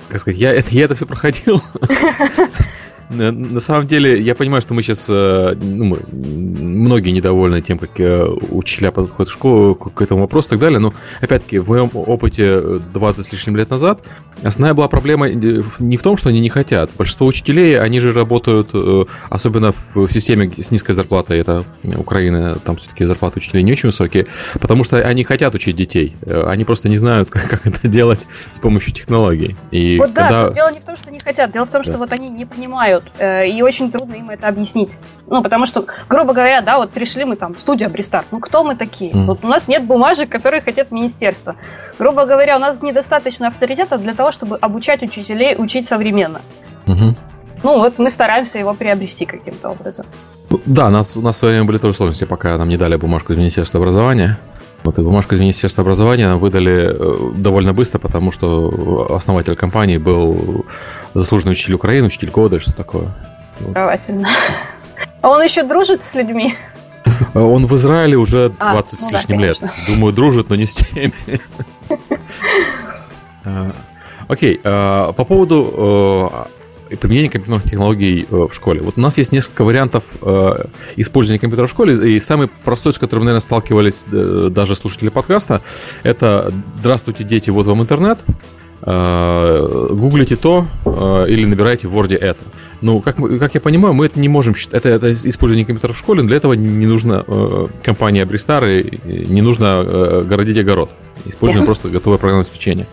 Как 0.09 0.21
сказать, 0.21 0.41
я, 0.41 0.55
я 0.55 0.85
это 0.85 0.95
все 0.95 1.07
проходил. 1.07 1.63
На 3.13 3.61
самом 3.61 3.87
деле, 3.87 4.21
я 4.21 4.35
понимаю, 4.35 4.63
что 4.63 4.75
мы 4.75 4.83
сейчас, 4.83 5.07
э, 5.09 5.55
ну, 5.61 5.85
мы, 5.85 6.01
многие 6.13 7.11
недовольны 7.11 7.61
тем, 7.61 7.79
как 7.79 8.01
э, 8.01 8.25
учителя 8.51 8.91
подходят 8.91 9.29
в 9.29 9.33
школу 9.33 9.75
к 9.75 10.01
этому 10.01 10.23
вопросу 10.23 10.49
и 10.49 10.51
так 10.51 10.61
далее, 10.61 10.79
но, 10.79 10.95
опять-таки, 11.21 11.59
в 11.59 11.69
моем 11.69 11.91
опыте 11.93 12.81
20 12.93 13.27
с 13.27 13.33
лишним 13.33 13.57
лет 13.57 13.71
назад 13.71 14.01
основная 14.43 14.75
была 14.75 14.89
проблема 14.89 15.29
не 15.29 15.97
в 15.97 16.03
том, 16.03 16.17
что 16.17 16.31
они 16.31 16.41
не 16.41 16.49
хотят. 16.49 16.91
Большинство 16.97 17.27
учителей, 17.27 17.79
они 17.79 18.01
же 18.01 18.13
работают, 18.13 18.71
э, 18.73 19.05
особенно 19.29 19.75
в 19.95 20.09
системе 20.09 20.51
с 20.59 20.71
низкой 20.71 20.93
зарплатой, 20.93 21.39
это 21.39 21.65
Украина, 21.97 22.59
там 22.65 22.77
все-таки 22.77 23.05
зарплаты 23.05 23.39
учителей 23.39 23.63
не 23.63 23.73
очень 23.73 23.89
высокие, 23.89 24.27
потому 24.61 24.85
что 24.85 24.99
они 24.99 25.25
хотят 25.25 25.55
учить 25.55 25.77
детей, 25.77 26.17
они 26.27 26.65
просто 26.65 26.89
не 26.89 26.97
знают, 26.97 27.31
как, 27.31 27.49
как 27.49 27.67
это 27.67 27.89
делать 27.89 28.27
с 28.51 28.59
помощью 28.59 28.93
технологий. 28.93 29.57
И 29.71 29.99
вот 29.99 30.13
когда... 30.13 30.49
да, 30.49 30.55
дело 30.55 30.73
не 30.73 30.81
в 30.81 30.85
том, 30.85 30.97
что 30.97 31.11
не 31.11 31.21
хотят, 31.21 31.53
дело 31.53 31.67
в 31.67 31.71
том, 31.71 31.83
что 31.83 31.93
да. 31.93 31.99
вот 31.99 32.13
они 32.13 32.29
не 32.29 32.47
понимают, 32.47 33.02
знают, 33.03 33.13
э, 33.19 33.49
и 33.49 33.63
очень 33.63 33.91
трудно 33.91 34.15
им 34.15 34.31
это 34.31 34.49
объяснить. 34.49 34.99
Ну, 35.27 35.43
потому 35.43 35.67
что, 35.67 35.87
грубо 36.09 36.33
говоря, 36.33 36.61
да, 36.61 36.79
вот 36.79 36.91
пришли 36.91 37.25
мы 37.25 37.37
там, 37.37 37.59
студия 37.59 37.89
Бристар, 37.89 38.25
ну, 38.31 38.41
кто 38.41 38.65
мы 38.65 38.77
такие? 38.77 39.13
Mm. 39.13 39.27
Вот 39.27 39.45
у 39.45 39.49
нас 39.49 39.69
нет 39.69 39.85
бумажек, 39.85 40.29
которые 40.29 40.63
хотят 40.63 40.91
министерство. 40.91 41.57
Грубо 41.99 42.25
говоря, 42.25 42.57
у 42.57 42.61
нас 42.61 42.83
недостаточно 42.83 43.49
авторитета 43.49 43.99
для 43.99 44.15
того, 44.15 44.33
чтобы 44.33 44.57
обучать 44.57 45.03
учителей 45.03 45.57
учить 45.59 45.89
современно. 45.89 46.41
Mm-hmm. 46.87 47.17
Ну, 47.63 47.79
вот 47.79 47.99
мы 47.99 48.11
стараемся 48.11 48.59
его 48.59 48.75
приобрести 48.75 49.25
каким-то 49.25 49.71
образом. 49.71 50.07
Да, 50.67 50.89
у 50.89 50.91
нас, 50.91 51.17
у 51.17 51.21
нас 51.21 51.37
в 51.37 51.39
свое 51.39 51.55
время 51.55 51.67
были 51.67 51.79
тоже 51.79 51.95
сложности, 51.97 52.25
пока 52.25 52.59
нам 52.59 52.69
не 52.69 52.77
дали 52.77 52.97
бумажку 52.97 53.33
из 53.33 53.39
Министерства 53.39 53.79
образования. 53.79 54.39
Вот 54.85 54.99
и 54.99 55.03
бумажку 55.03 55.35
из 55.35 55.41
Министерства 55.41 55.83
образования 55.83 56.27
нам 56.27 56.39
выдали 56.41 56.91
э, 56.91 57.33
довольно 57.37 57.73
быстро, 57.73 57.99
потому 57.99 58.33
что 58.33 59.15
основатель 59.15 59.55
компании 59.55 59.97
был 59.97 60.67
заслуженный 61.15 61.53
учитель 61.53 61.75
Украины, 61.75 62.09
учитель 62.09 62.31
года, 62.31 62.59
что 62.59 62.75
такое. 62.75 63.15
Очаровательно. 63.61 64.29
А 65.21 65.31
он 65.31 65.43
еще 65.43 65.63
дружит 65.63 66.03
с 66.03 66.15
людьми? 66.15 66.57
Он 67.35 67.67
в 67.67 67.75
Израиле 67.77 68.17
уже 68.17 68.51
20 68.51 68.59
а, 68.61 68.75
ну 68.75 69.09
с 69.09 69.13
лишним 69.13 69.39
да, 69.39 69.43
лет. 69.45 69.59
Думаю, 69.87 70.13
дружит, 70.13 70.49
но 70.49 70.57
не 70.57 70.67
с 70.67 70.75
теми. 70.75 71.13
А, 73.45 73.73
окей, 74.29 74.61
а, 74.65 75.13
по 75.13 75.25
поводу 75.25 76.49
применение 77.01 77.31
компьютерных 77.31 77.65
технологий 77.65 78.27
э, 78.29 78.35
в 78.51 78.53
школе. 78.53 78.81
Вот 78.81 78.95
у 78.97 79.01
нас 79.01 79.19
есть 79.19 79.33
несколько 79.33 79.65
вариантов 79.65 80.05
э, 80.21 80.67
использования 80.97 81.39
компьютера 81.39 81.67
в 81.67 81.71
школе, 81.71 82.17
и 82.17 82.21
самый 82.21 82.49
простой, 82.49 82.93
с 82.93 82.99
которым, 82.99 83.25
наверное, 83.25 83.43
сталкивались 83.43 84.07
э, 84.11 84.49
даже 84.51 84.77
слушатели 84.77 85.09
подкаста, 85.09 85.63
это 86.03 86.53
«Здравствуйте, 86.79 87.25
дети, 87.25 87.51
вот 87.51 87.67
вам 87.67 87.83
интернет», 87.83 88.21
гуглите 88.85 90.35
то 90.35 90.67
или 91.29 91.45
набирайте 91.45 91.87
в 91.87 91.97
Word 91.97 92.17
это. 92.17 92.41
Ну, 92.83 93.01
как, 93.01 93.17
как 93.17 93.55
я 93.55 93.61
понимаю, 93.61 93.95
мы 93.95 94.07
это 94.07 94.19
не 94.19 94.29
можем 94.29 94.57
считать. 94.57 94.85
Это, 94.85 94.89
это 94.89 95.13
использование 95.13 95.65
компьютера 95.65 95.93
в 95.93 95.99
школе, 95.99 96.25
для 96.25 96.37
этого 96.37 96.55
не 96.55 96.87
нужно 96.87 97.25
э, 97.27 97.69
компания 97.81 98.25
Бристар, 98.27 98.65
и 98.67 98.99
не 99.05 99.41
нужно 99.41 99.85
э, 99.87 100.25
городить 100.29 100.59
огород. 100.59 100.91
Используем 101.25 101.65
просто 101.67 101.91
готовое 101.91 102.19
программное 102.19 102.43
обеспечение. 102.43 102.89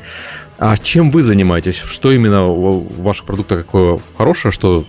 А 0.59 0.75
чем 0.75 1.09
вы 1.09 1.21
занимаетесь? 1.21 1.77
Что 1.77 2.11
именно 2.11 2.47
у 2.47 2.81
ваших 3.01 3.25
продуктов 3.25 3.59
какое 3.59 3.99
хорошее, 4.17 4.51
что 4.51 4.83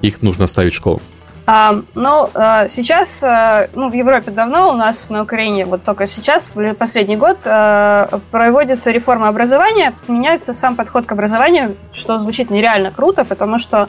их 0.00 0.22
нужно 0.22 0.46
ставить 0.46 0.72
в 0.72 0.76
школу? 0.76 1.02
А, 1.46 1.82
ну, 1.94 2.30
а, 2.32 2.68
сейчас, 2.68 3.22
а, 3.22 3.68
ну, 3.74 3.90
в 3.90 3.92
Европе 3.92 4.30
давно, 4.30 4.70
у 4.70 4.72
нас 4.72 5.10
на 5.10 5.22
Украине 5.22 5.66
вот 5.66 5.84
только 5.84 6.06
сейчас, 6.06 6.48
последний 6.78 7.16
год, 7.16 7.36
а, 7.44 8.18
проводится 8.30 8.90
реформа 8.90 9.28
образования, 9.28 9.92
меняется 10.08 10.54
сам 10.54 10.74
подход 10.74 11.04
к 11.04 11.12
образованию, 11.12 11.76
что 11.92 12.18
звучит 12.18 12.48
нереально 12.48 12.92
круто, 12.92 13.26
потому 13.26 13.58
что 13.58 13.88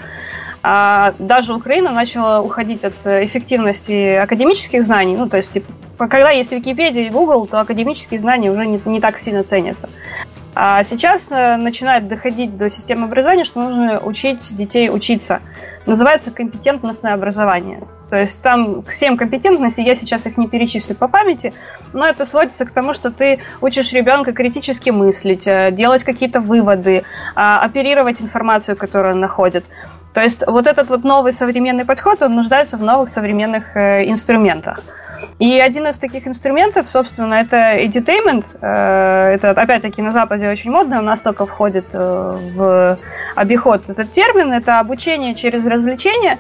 а, 0.64 1.14
даже 1.18 1.54
Украина 1.54 1.92
начала 1.92 2.42
уходить 2.42 2.84
от 2.84 2.96
эффективности 3.06 4.16
академических 4.16 4.84
знаний, 4.84 5.16
ну, 5.16 5.30
то 5.30 5.38
есть, 5.38 5.54
типа, 5.54 5.72
когда 6.10 6.32
есть 6.32 6.52
Википедия 6.52 7.08
и 7.08 7.10
Google, 7.10 7.48
то 7.48 7.62
академические 7.62 8.20
знания 8.20 8.52
уже 8.52 8.66
не, 8.68 8.82
не 8.84 9.00
так 9.00 9.18
сильно 9.18 9.44
ценятся. 9.44 9.88
А 10.58 10.84
сейчас 10.86 11.28
э, 11.32 11.58
начинает 11.58 12.08
доходить 12.08 12.58
до 12.58 12.70
системы 12.70 13.06
образования, 13.06 13.44
что 13.44 13.62
нужно 13.62 14.00
учить 14.00 14.56
детей 14.56 14.90
учиться. 14.90 15.42
Называется 15.86 16.32
компетентностное 16.32 17.14
образование. 17.14 17.84
То 18.10 18.16
есть 18.16 18.42
там 18.42 18.84
семь 18.90 19.18
компетентностей, 19.18 19.84
я 19.84 19.96
сейчас 19.96 20.26
их 20.26 20.38
не 20.38 20.48
перечислю 20.48 20.96
по 20.96 21.10
памяти, 21.10 21.54
но 21.92 22.08
это 22.08 22.24
сводится 22.24 22.66
к 22.66 22.72
тому, 22.72 22.94
что 22.94 23.12
ты 23.12 23.40
учишь 23.60 23.92
ребенка 23.92 24.32
критически 24.32 24.92
мыслить, 24.92 25.46
э, 25.46 25.72
делать 25.72 26.06
какие-то 26.06 26.40
выводы, 26.40 27.04
а, 27.36 27.60
оперировать 27.60 28.22
информацию, 28.22 28.78
которую 28.78 29.16
он 29.16 29.20
находит. 29.20 29.66
То 30.14 30.22
есть 30.22 30.48
вот 30.48 30.68
этот 30.68 30.88
вот 30.88 31.04
новый 31.04 31.34
современный 31.34 31.84
подход, 31.84 32.22
он 32.22 32.36
нуждается 32.36 32.78
в 32.78 32.84
новых 32.84 33.10
современных 33.10 33.76
э, 33.76 34.10
инструментах. 34.10 34.80
И 35.40 35.60
один 35.60 35.88
из 35.88 35.98
таких 35.98 36.28
инструментов, 36.28 36.88
собственно, 36.90 37.36
это 37.36 37.78
edutainment. 37.78 38.46
Э, 38.62 39.34
это, 39.34 39.52
опять-таки, 39.52 40.02
на 40.02 40.12
Западе 40.12 40.50
очень 40.50 40.72
модно, 40.72 41.00
у 41.00 41.04
нас 41.04 41.22
только 41.22 41.46
входит 41.46 41.86
э, 41.94 42.38
в 42.54 42.98
обиход 43.36 43.82
этот 43.88 44.12
термин. 44.12 44.54
Это 44.54 44.80
обучение 44.80 45.36
через 45.36 45.66
развлечение. 45.66 46.40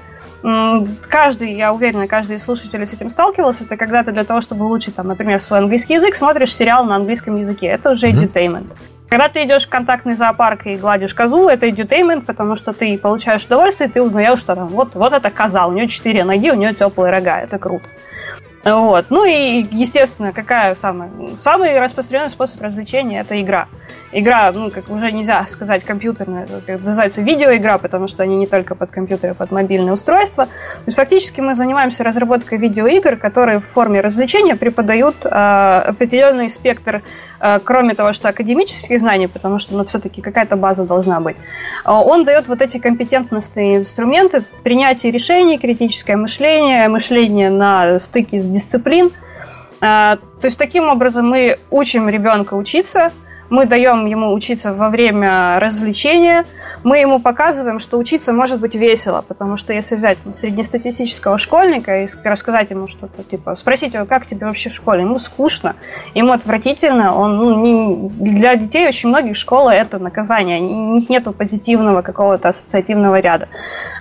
Каждый, 1.10 1.54
я 1.54 1.74
уверена, 1.74 2.08
каждый 2.08 2.36
из 2.36 2.44
слушателей 2.44 2.86
с 2.86 2.94
этим 2.94 3.10
сталкивался. 3.10 3.64
Это 3.64 3.78
когда 3.78 4.04
ты 4.04 4.12
для 4.12 4.24
того, 4.24 4.42
чтобы 4.42 4.66
улучшить, 4.66 4.96
там, 4.96 5.08
например, 5.08 5.42
свой 5.42 5.60
английский 5.60 5.96
язык, 5.96 6.16
смотришь 6.16 6.54
сериал 6.54 6.86
на 6.86 6.98
английском 6.98 7.36
языке. 7.38 7.66
Это 7.68 7.92
уже 7.92 8.12
edutainment. 8.12 8.68
Когда 9.10 9.30
ты 9.30 9.44
идешь 9.44 9.66
в 9.66 9.70
контактный 9.70 10.16
зоопарк 10.16 10.66
и 10.66 10.76
гладишь 10.76 11.14
козу, 11.14 11.48
это 11.48 11.68
edutainment, 11.68 12.22
потому 12.26 12.56
что 12.56 12.74
ты 12.74 12.98
получаешь 12.98 13.46
удовольствие, 13.46 13.90
ты 13.90 14.02
узнаешь, 14.02 14.40
что 14.40 14.56
там, 14.56 14.68
вот, 14.68 14.94
вот 14.96 15.14
это 15.14 15.32
коза, 15.32 15.68
у 15.68 15.72
нее 15.72 15.88
четыре 15.88 16.24
ноги, 16.24 16.52
у 16.52 16.56
нее 16.56 16.74
теплые 16.74 17.12
рога, 17.12 17.40
это 17.42 17.58
круто. 17.58 17.86
Вот. 18.66 19.06
Ну 19.12 19.26
и, 19.26 19.64
естественно, 19.72 20.32
какая 20.32 20.74
самая... 20.74 21.12
Самый 21.40 21.80
распространенный 21.80 22.32
способ 22.32 22.60
развлечения– 22.62 23.20
это 23.22 23.40
игра. 23.40 23.68
Игра, 24.12 24.52
ну, 24.52 24.72
как 24.72 24.90
уже 24.90 25.12
нельзя 25.12 25.46
сказать 25.48 25.84
компьютерная, 25.84 26.48
это 26.66 26.84
называется 26.84 27.22
видеоигра, 27.22 27.78
потому 27.78 28.08
что 28.08 28.24
они 28.24 28.36
не 28.38 28.48
только 28.48 28.74
под 28.74 28.90
компьютеры, 28.90 29.34
а 29.34 29.36
под 29.36 29.52
мобильные 29.52 29.94
устройства. 29.94 30.46
То 30.46 30.84
есть 30.88 30.98
фактически 30.98 31.42
мы 31.42 31.54
занимаемся 31.54 32.04
разработкой 32.04 32.58
видеоигр, 32.58 33.18
которые 33.18 33.60
в 33.60 33.68
форме 33.68 34.02
развлечения 34.02 34.56
преподают 34.56 35.18
э, 35.24 35.28
определенный 35.30 36.50
спектр 36.50 37.04
кроме 37.64 37.96
того, 37.96 38.14
что 38.14 38.30
академических 38.30 39.00
знаний, 39.00 39.28
потому 39.28 39.60
что 39.60 39.76
ну, 39.76 39.86
все-таки 39.86 40.22
какая-то 40.22 40.56
база 40.56 40.86
должна 40.86 41.20
быть, 41.20 41.38
э, 41.38 41.92
он 41.92 42.24
дает 42.26 42.48
вот 42.48 42.62
эти 42.62 42.78
компетентностные 42.78 43.78
инструменты 43.78 44.44
принятия 44.64 45.12
решений, 45.12 45.58
критическое 45.58 46.16
мышление, 46.16 46.88
мышление 46.88 47.50
на 47.50 48.00
стыке 48.00 48.40
дисциплин. 48.40 49.12
Э, 49.82 50.18
то 50.42 50.46
есть 50.46 50.58
таким 50.58 50.90
образом 50.90 51.30
мы 51.30 51.60
учим 51.72 52.10
ребенка 52.10 52.54
учиться– 52.56 53.12
мы 53.56 53.66
даем 53.66 54.06
ему 54.06 54.34
учиться 54.34 54.74
во 54.74 54.90
время 54.90 55.60
развлечения, 55.60 56.46
мы 56.84 56.98
ему 56.98 57.20
показываем, 57.20 57.80
что 57.80 57.98
учиться 57.98 58.34
может 58.34 58.60
быть 58.60 58.76
весело, 58.76 59.24
потому 59.26 59.56
что 59.56 59.72
если 59.72 59.96
взять 59.96 60.18
среднестатистического 60.34 61.38
школьника 61.38 62.04
и 62.04 62.10
рассказать 62.24 62.70
ему 62.70 62.88
что-то, 62.88 63.24
типа, 63.24 63.56
спросить 63.56 63.94
его, 63.94 64.06
как 64.06 64.28
тебе 64.28 64.46
вообще 64.46 64.70
в 64.70 64.74
школе, 64.74 65.02
ему 65.02 65.20
скучно, 65.20 65.76
ему 66.14 66.34
отвратительно, 66.34 67.16
он, 67.16 67.38
ну, 67.38 67.62
не, 67.62 68.10
для 68.10 68.56
детей 68.58 68.88
очень 68.88 69.10
многих 69.10 69.38
школа 69.38 69.70
это 69.70 70.00
наказание, 70.00 70.60
у 70.60 70.96
них 70.96 71.10
нет 71.10 71.24
позитивного 71.38 72.02
какого-то 72.02 72.50
ассоциативного 72.50 73.20
ряда. 73.20 73.48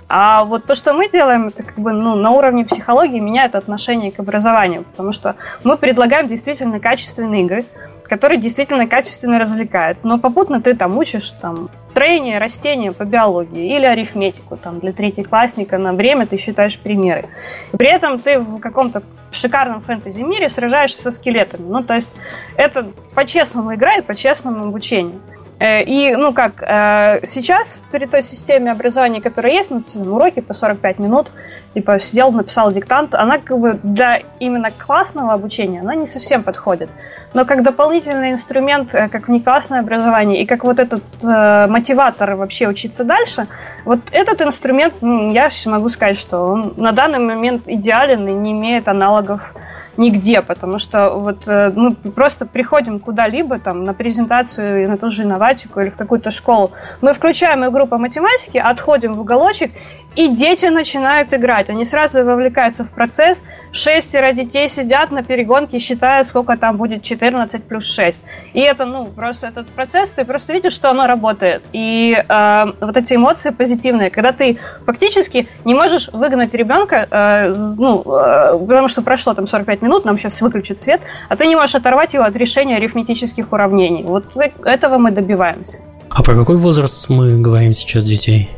А 0.07 0.43
вот 0.43 0.65
то, 0.65 0.75
что 0.75 0.93
мы 0.93 1.09
делаем, 1.09 1.47
это 1.47 1.63
как 1.63 1.79
бы 1.79 1.91
ну, 1.91 2.15
на 2.15 2.31
уровне 2.31 2.65
психологии 2.65 3.19
меняет 3.19 3.55
отношение 3.55 4.11
к 4.11 4.19
образованию, 4.19 4.83
потому 4.83 5.13
что 5.13 5.35
мы 5.63 5.77
предлагаем 5.77 6.27
действительно 6.27 6.79
качественные 6.79 7.43
игры, 7.43 7.65
который 8.07 8.37
действительно 8.37 8.87
качественно 8.87 9.39
развлекает. 9.39 9.97
Но 10.03 10.19
попутно 10.19 10.61
ты 10.61 10.75
там 10.75 10.97
учишь 10.97 11.31
там 11.41 11.69
строение 11.91 12.39
растения 12.39 12.91
по 12.91 13.05
биологии 13.05 13.75
или 13.75 13.85
арифметику 13.85 14.57
там 14.57 14.79
для 14.79 14.91
третьеклассника 14.91 15.77
на 15.77 15.93
время 15.93 16.27
ты 16.27 16.37
считаешь 16.37 16.77
примеры. 16.77 17.25
При 17.71 17.87
этом 17.87 18.19
ты 18.19 18.39
в 18.39 18.59
каком-то 18.59 19.01
шикарном 19.31 19.81
фэнтези 19.81 20.21
мире 20.21 20.49
сражаешься 20.49 21.01
со 21.01 21.11
скелетами. 21.11 21.67
Ну, 21.67 21.83
то 21.83 21.93
есть 21.93 22.09
это 22.57 22.91
по-честному 23.13 23.75
игра 23.75 23.97
и 23.97 24.01
по-честному 24.01 24.65
обучение. 24.65 25.15
Э, 25.59 25.83
и, 25.83 26.15
ну 26.15 26.33
как, 26.33 26.61
э, 26.61 27.25
сейчас 27.25 27.77
при 27.91 28.05
той 28.05 28.21
системе 28.21 28.71
образования, 28.71 29.21
которая 29.21 29.53
есть, 29.53 29.71
ну, 29.71 29.83
уроки 29.95 30.41
по 30.41 30.53
45 30.53 30.99
минут, 30.99 31.31
типа 31.73 31.99
сидел, 31.99 32.31
написал 32.31 32.71
диктант, 32.73 33.13
она 33.13 33.37
как 33.37 33.59
бы 33.59 33.79
для 33.81 34.21
именно 34.39 34.69
классного 34.69 35.33
обучения, 35.33 35.79
она 35.79 35.95
не 35.95 36.07
совсем 36.07 36.43
подходит. 36.43 36.89
Но 37.33 37.45
как 37.45 37.63
дополнительный 37.63 38.31
инструмент, 38.31 38.93
э, 38.93 39.07
как 39.07 39.27
внеклассное 39.27 39.79
образование 39.79 40.41
и 40.41 40.45
как 40.45 40.65
вот 40.65 40.79
этот 40.79 41.03
э, 41.21 41.67
мотиватор 41.67 42.35
вообще 42.35 42.67
учиться 42.67 43.05
дальше, 43.05 43.47
вот 43.85 43.99
этот 44.11 44.41
инструмент, 44.41 44.93
я 45.01 45.49
могу 45.65 45.89
сказать, 45.89 46.19
что 46.19 46.39
он 46.45 46.73
на 46.75 46.91
данный 46.91 47.19
момент 47.19 47.63
идеален 47.67 48.27
и 48.27 48.31
не 48.31 48.51
имеет 48.51 48.87
аналогов 48.87 49.53
нигде, 49.97 50.41
потому 50.41 50.79
что 50.79 51.09
вот 51.11 51.47
э, 51.47 51.71
мы 51.75 51.91
просто 51.93 52.45
приходим 52.45 52.99
куда-либо, 52.99 53.59
там, 53.59 53.83
на 53.83 53.93
презентацию, 53.93 54.89
на 54.89 54.97
ту 54.97 55.09
же 55.09 55.23
инноватику 55.23 55.79
или 55.79 55.89
в 55.89 55.95
какую-то 55.95 56.31
школу, 56.31 56.71
мы 57.01 57.13
включаем 57.13 57.65
игру 57.65 57.87
по 57.87 57.97
математике, 57.97 58.61
отходим 58.61 59.13
в 59.13 59.21
уголочек 59.21 59.71
и 60.15 60.29
дети 60.29 60.65
начинают 60.67 61.33
играть. 61.33 61.69
Они 61.69 61.85
сразу 61.85 62.23
вовлекаются 62.23 62.83
в 62.83 62.89
процесс. 62.91 63.41
Шестеро 63.71 64.31
детей 64.31 64.69
сидят 64.69 65.11
на 65.11 65.23
перегонке 65.23 65.77
и 65.77 65.79
считают, 65.81 66.29
сколько 66.29 66.55
там 66.55 66.77
будет 66.77 67.03
14 67.03 67.63
плюс 67.63 67.85
6. 67.93 68.15
И 68.53 68.61
это, 68.61 68.85
ну, 68.85 69.05
просто 69.05 69.47
этот 69.47 69.67
процесс, 69.67 70.11
ты 70.11 70.23
просто 70.23 70.53
видишь, 70.53 70.73
что 70.73 70.89
оно 70.89 71.07
работает. 71.07 71.63
И 71.73 72.15
э, 72.15 72.65
вот 72.79 72.95
эти 72.95 73.15
эмоции 73.15 73.49
позитивные, 73.49 74.09
когда 74.09 74.31
ты 74.31 74.59
фактически 74.85 75.49
не 75.65 75.73
можешь 75.73 76.07
выгнать 76.13 76.53
ребенка, 76.53 77.07
э, 77.11 77.53
ну, 77.77 78.01
э, 78.05 78.57
потому 78.57 78.87
что 78.87 79.01
прошло 79.01 79.33
там 79.33 79.47
45 79.47 79.81
минут, 79.81 80.05
нам 80.05 80.17
сейчас 80.17 80.39
выключат 80.39 80.81
свет, 80.81 81.01
а 81.27 81.35
ты 81.35 81.45
не 81.45 81.57
можешь 81.57 81.75
оторвать 81.75 82.13
его 82.13 82.23
от 82.23 82.35
решения 82.37 82.77
арифметических 82.77 83.51
уравнений. 83.51 84.03
Вот 84.03 84.23
этого 84.63 84.97
мы 84.97 85.11
добиваемся. 85.11 85.79
А 86.09 86.23
про 86.23 86.33
какой 86.35 86.55
возраст 86.55 87.09
мы 87.09 87.41
говорим 87.41 87.73
сейчас 87.73 88.05
детей? 88.05 88.49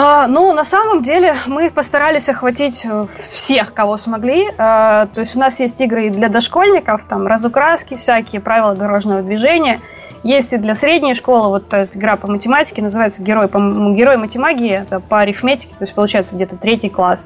А, 0.00 0.28
ну, 0.28 0.54
на 0.54 0.62
самом 0.62 1.02
деле, 1.02 1.34
мы 1.46 1.72
постарались 1.72 2.28
охватить 2.28 2.82
э, 2.84 3.06
всех, 3.32 3.74
кого 3.74 3.96
смогли. 3.96 4.48
А, 4.56 5.06
то 5.06 5.22
есть 5.22 5.34
у 5.34 5.40
нас 5.40 5.58
есть 5.58 5.80
игры 5.80 6.06
и 6.06 6.10
для 6.10 6.28
дошкольников, 6.28 7.04
там 7.08 7.26
разукраски 7.26 7.96
всякие, 7.96 8.40
правила 8.40 8.76
дорожного 8.76 9.22
движения. 9.22 9.80
Есть 10.22 10.52
и 10.52 10.56
для 10.56 10.76
средней 10.76 11.14
школы, 11.14 11.48
вот 11.48 11.74
эта 11.74 11.98
игра 11.98 12.14
по 12.14 12.30
математике, 12.30 12.80
называется 12.80 13.24
«Герой, 13.24 13.48
по, 13.48 13.58
Герой 13.58 14.18
математики», 14.18 14.86
это 14.88 15.00
по 15.00 15.18
арифметике, 15.18 15.74
то 15.76 15.82
есть 15.82 15.94
получается 15.94 16.36
где-то 16.36 16.56
третий 16.56 16.90
класс. 16.90 17.18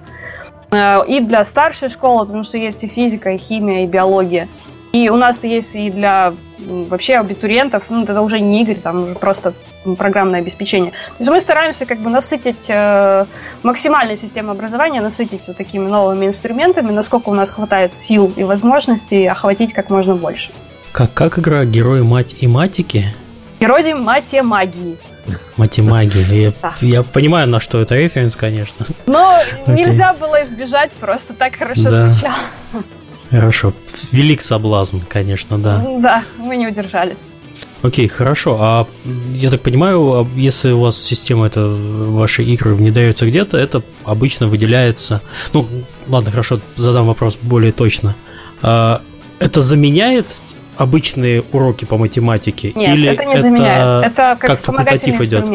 А, 0.70 1.02
и 1.02 1.20
для 1.20 1.44
старшей 1.44 1.90
школы, 1.90 2.24
потому 2.24 2.42
что 2.44 2.56
есть 2.56 2.82
и 2.84 2.88
физика, 2.88 3.32
и 3.32 3.36
химия, 3.36 3.84
и 3.84 3.86
биология. 3.86 4.48
И 4.92 5.10
у 5.10 5.16
нас 5.16 5.44
есть 5.44 5.74
и 5.74 5.90
для 5.90 6.32
вообще 6.58 7.18
абитуриентов, 7.18 7.82
ну, 7.90 8.04
это 8.04 8.22
уже 8.22 8.40
не 8.40 8.62
игры, 8.62 8.76
там 8.76 9.02
уже 9.02 9.14
просто 9.14 9.52
программное 9.98 10.40
обеспечение. 10.40 10.92
То 10.92 11.16
есть 11.20 11.30
мы 11.30 11.40
стараемся 11.40 11.86
как 11.86 12.00
бы 12.00 12.10
насытить 12.10 12.66
э, 12.68 13.26
максимальную 13.62 14.16
систему 14.16 14.52
образования, 14.52 15.00
насытить 15.00 15.42
вот 15.46 15.56
такими 15.56 15.88
новыми 15.88 16.26
инструментами, 16.26 16.90
насколько 16.90 17.28
у 17.28 17.34
нас 17.34 17.50
хватает 17.50 17.96
сил 17.96 18.32
и 18.36 18.44
возможностей 18.44 19.26
охватить 19.26 19.72
как 19.72 19.90
можно 19.90 20.14
больше. 20.14 20.50
Как, 20.92 21.14
как 21.14 21.38
игра 21.38 21.64
«Герои 21.64 22.02
мать 22.02 22.36
и 22.38 22.46
матики»? 22.46 23.14
Герои 23.60 23.92
матемагии. 23.92 24.98
Матемагии. 25.56 26.42
Я, 26.42 26.52
да. 26.60 26.72
я 26.80 27.02
понимаю, 27.02 27.48
на 27.48 27.60
что 27.60 27.80
это 27.80 27.94
референс, 27.94 28.36
конечно. 28.36 28.84
Но 29.06 29.38
okay. 29.66 29.74
нельзя 29.74 30.14
было 30.14 30.42
избежать, 30.42 30.90
просто 30.92 31.32
так 31.34 31.56
хорошо 31.56 31.84
да. 31.84 32.12
звучало. 32.12 32.36
Хорошо. 33.30 33.72
Велик 34.10 34.42
соблазн, 34.42 34.98
конечно, 35.08 35.58
да. 35.58 35.82
Да, 35.98 36.24
мы 36.36 36.56
не 36.56 36.66
удержались. 36.66 37.31
Окей, 37.82 38.06
хорошо. 38.06 38.58
А 38.60 38.86
я 39.32 39.50
так 39.50 39.60
понимаю, 39.60 40.12
а 40.12 40.28
если 40.36 40.70
у 40.70 40.80
вас 40.80 41.02
система 41.02 41.46
это 41.46 41.66
ваши 41.66 42.44
игры 42.44 42.74
внедряются 42.74 43.26
где-то, 43.26 43.58
это 43.58 43.82
обычно 44.04 44.46
выделяется. 44.46 45.20
Ну, 45.52 45.66
ладно, 46.06 46.30
хорошо, 46.30 46.60
задам 46.76 47.06
вопрос 47.06 47.38
более 47.42 47.72
точно. 47.72 48.14
А, 48.62 49.02
это 49.40 49.60
заменяет 49.60 50.42
обычные 50.76 51.42
уроки 51.52 51.84
по 51.84 51.96
математике? 51.96 52.72
Нет, 52.74 52.96
или 52.96 53.08
это 53.10 53.24
не 53.24 53.32
это 53.34 53.42
заменяет. 53.42 54.06
Это 54.06 54.14
как, 54.14 54.38
как 54.40 54.60
факультатив 54.60 55.20
идет? 55.20 55.48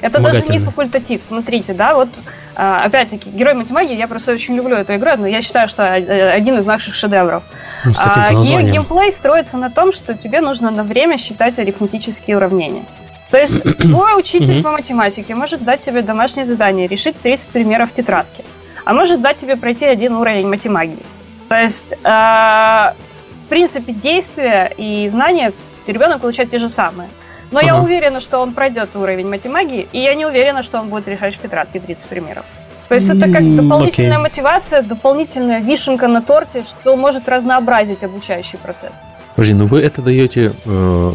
Это 0.00 0.20
даже 0.20 0.44
не 0.48 0.58
факультатив. 0.58 1.22
Смотрите, 1.22 1.72
да, 1.74 1.94
вот 1.94 2.08
а, 2.54 2.84
опять-таки, 2.84 3.30
Герой 3.30 3.54
математики, 3.54 3.92
я 3.92 4.08
просто 4.08 4.32
очень 4.32 4.56
люблю 4.56 4.76
эту 4.76 4.96
игру, 4.96 5.10
но 5.16 5.26
я 5.26 5.42
считаю, 5.42 5.68
что 5.68 5.92
один 5.92 6.58
из 6.58 6.66
наших 6.66 6.94
шедевров. 6.94 7.42
Ну, 7.84 7.94
с 7.94 8.00
а, 8.00 8.32
ге- 8.34 8.70
геймплей 8.70 9.12
строится 9.12 9.56
на 9.56 9.70
том, 9.70 9.92
что 9.92 10.14
тебе 10.14 10.40
нужно 10.40 10.70
на 10.70 10.82
время 10.82 11.18
считать 11.18 11.58
арифметические 11.58 12.36
уравнения. 12.36 12.84
То 13.30 13.38
есть 13.38 13.62
твой 13.78 14.18
учитель 14.18 14.62
по 14.62 14.72
математике 14.72 15.34
может 15.34 15.62
дать 15.62 15.82
тебе 15.82 16.02
домашнее 16.02 16.46
задание, 16.46 16.88
решить 16.88 17.16
30 17.20 17.50
примеров 17.50 17.90
в 17.90 17.94
тетрадке, 17.94 18.44
а 18.84 18.92
может 18.92 19.20
дать 19.20 19.36
тебе 19.36 19.56
пройти 19.56 19.86
один 19.86 20.14
уровень 20.14 20.48
математики. 20.48 21.02
То 21.48 21.60
есть, 21.60 21.92
э, 21.92 21.96
в 22.06 23.48
принципе, 23.48 23.92
действия 23.92 24.72
и 24.76 25.08
знания 25.08 25.52
ребенок 25.86 26.20
получает 26.20 26.50
те 26.50 26.58
же 26.58 26.68
самые. 26.68 27.08
Но 27.50 27.58
ага. 27.58 27.66
я 27.66 27.80
уверена, 27.80 28.20
что 28.20 28.38
он 28.38 28.52
пройдет 28.52 28.90
уровень 28.94 29.28
математики, 29.28 29.88
и 29.92 30.00
я 30.00 30.14
не 30.14 30.26
уверена, 30.26 30.62
что 30.62 30.80
он 30.80 30.88
будет 30.88 31.08
решать 31.08 31.36
в 31.36 31.40
тетрадке 31.40 31.80
30 31.80 32.08
примеров. 32.08 32.44
То 32.88 32.94
есть 32.94 33.08
это 33.08 33.30
как 33.30 33.56
дополнительная 33.56 34.16
okay. 34.16 34.22
мотивация, 34.22 34.82
дополнительная 34.82 35.60
вишенка 35.60 36.08
на 36.08 36.22
торте, 36.22 36.62
что 36.62 36.96
может 36.96 37.28
разнообразить 37.28 38.02
обучающий 38.02 38.58
процесс. 38.58 38.92
Подожди, 39.36 39.54
ну 39.54 39.66
вы 39.66 39.82
это 39.82 40.02
даете, 40.02 40.52
э, 40.64 41.12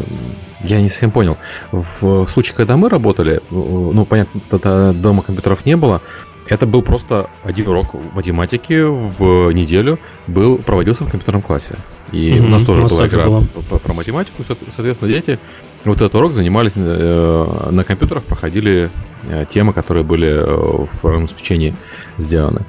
я 0.60 0.80
не 0.80 0.88
совсем 0.88 1.10
понял. 1.10 1.36
В, 1.72 2.24
в 2.24 2.28
случае, 2.28 2.56
когда 2.56 2.76
мы 2.76 2.88
работали, 2.88 3.36
э, 3.36 3.40
ну, 3.50 4.06
понятно, 4.06 4.40
тогда 4.48 4.92
дома 4.92 5.22
компьютеров 5.22 5.66
не 5.66 5.76
было, 5.76 6.00
это 6.48 6.66
был 6.66 6.82
просто 6.82 7.28
один 7.42 7.68
урок 7.68 7.94
математики 8.14 8.82
в 8.82 9.50
неделю 9.50 9.98
был, 10.26 10.58
проводился 10.58 11.04
в 11.04 11.10
компьютерном 11.10 11.42
классе. 11.42 11.74
И 12.12 12.38
угу, 12.38 12.46
у 12.46 12.48
нас 12.50 12.62
тоже 12.62 12.80
у 12.80 12.82
нас 12.82 12.92
была 12.92 13.06
игра 13.06 13.26
было. 13.26 13.40
про 13.78 13.92
математику. 13.94 14.42
Соответственно, 14.68 15.10
дети 15.10 15.38
вот 15.84 15.96
этот 15.96 16.14
урок 16.14 16.34
занимались 16.34 16.72
э, 16.76 17.68
на 17.70 17.84
компьютерах, 17.84 18.24
проходили 18.24 18.90
э, 19.28 19.44
темы, 19.48 19.72
которые 19.72 20.04
были 20.04 20.28
э, 20.28 20.44
в 20.44 21.00
программном 21.00 21.24
обеспечении 21.24 21.74
сделаны. 22.18 22.62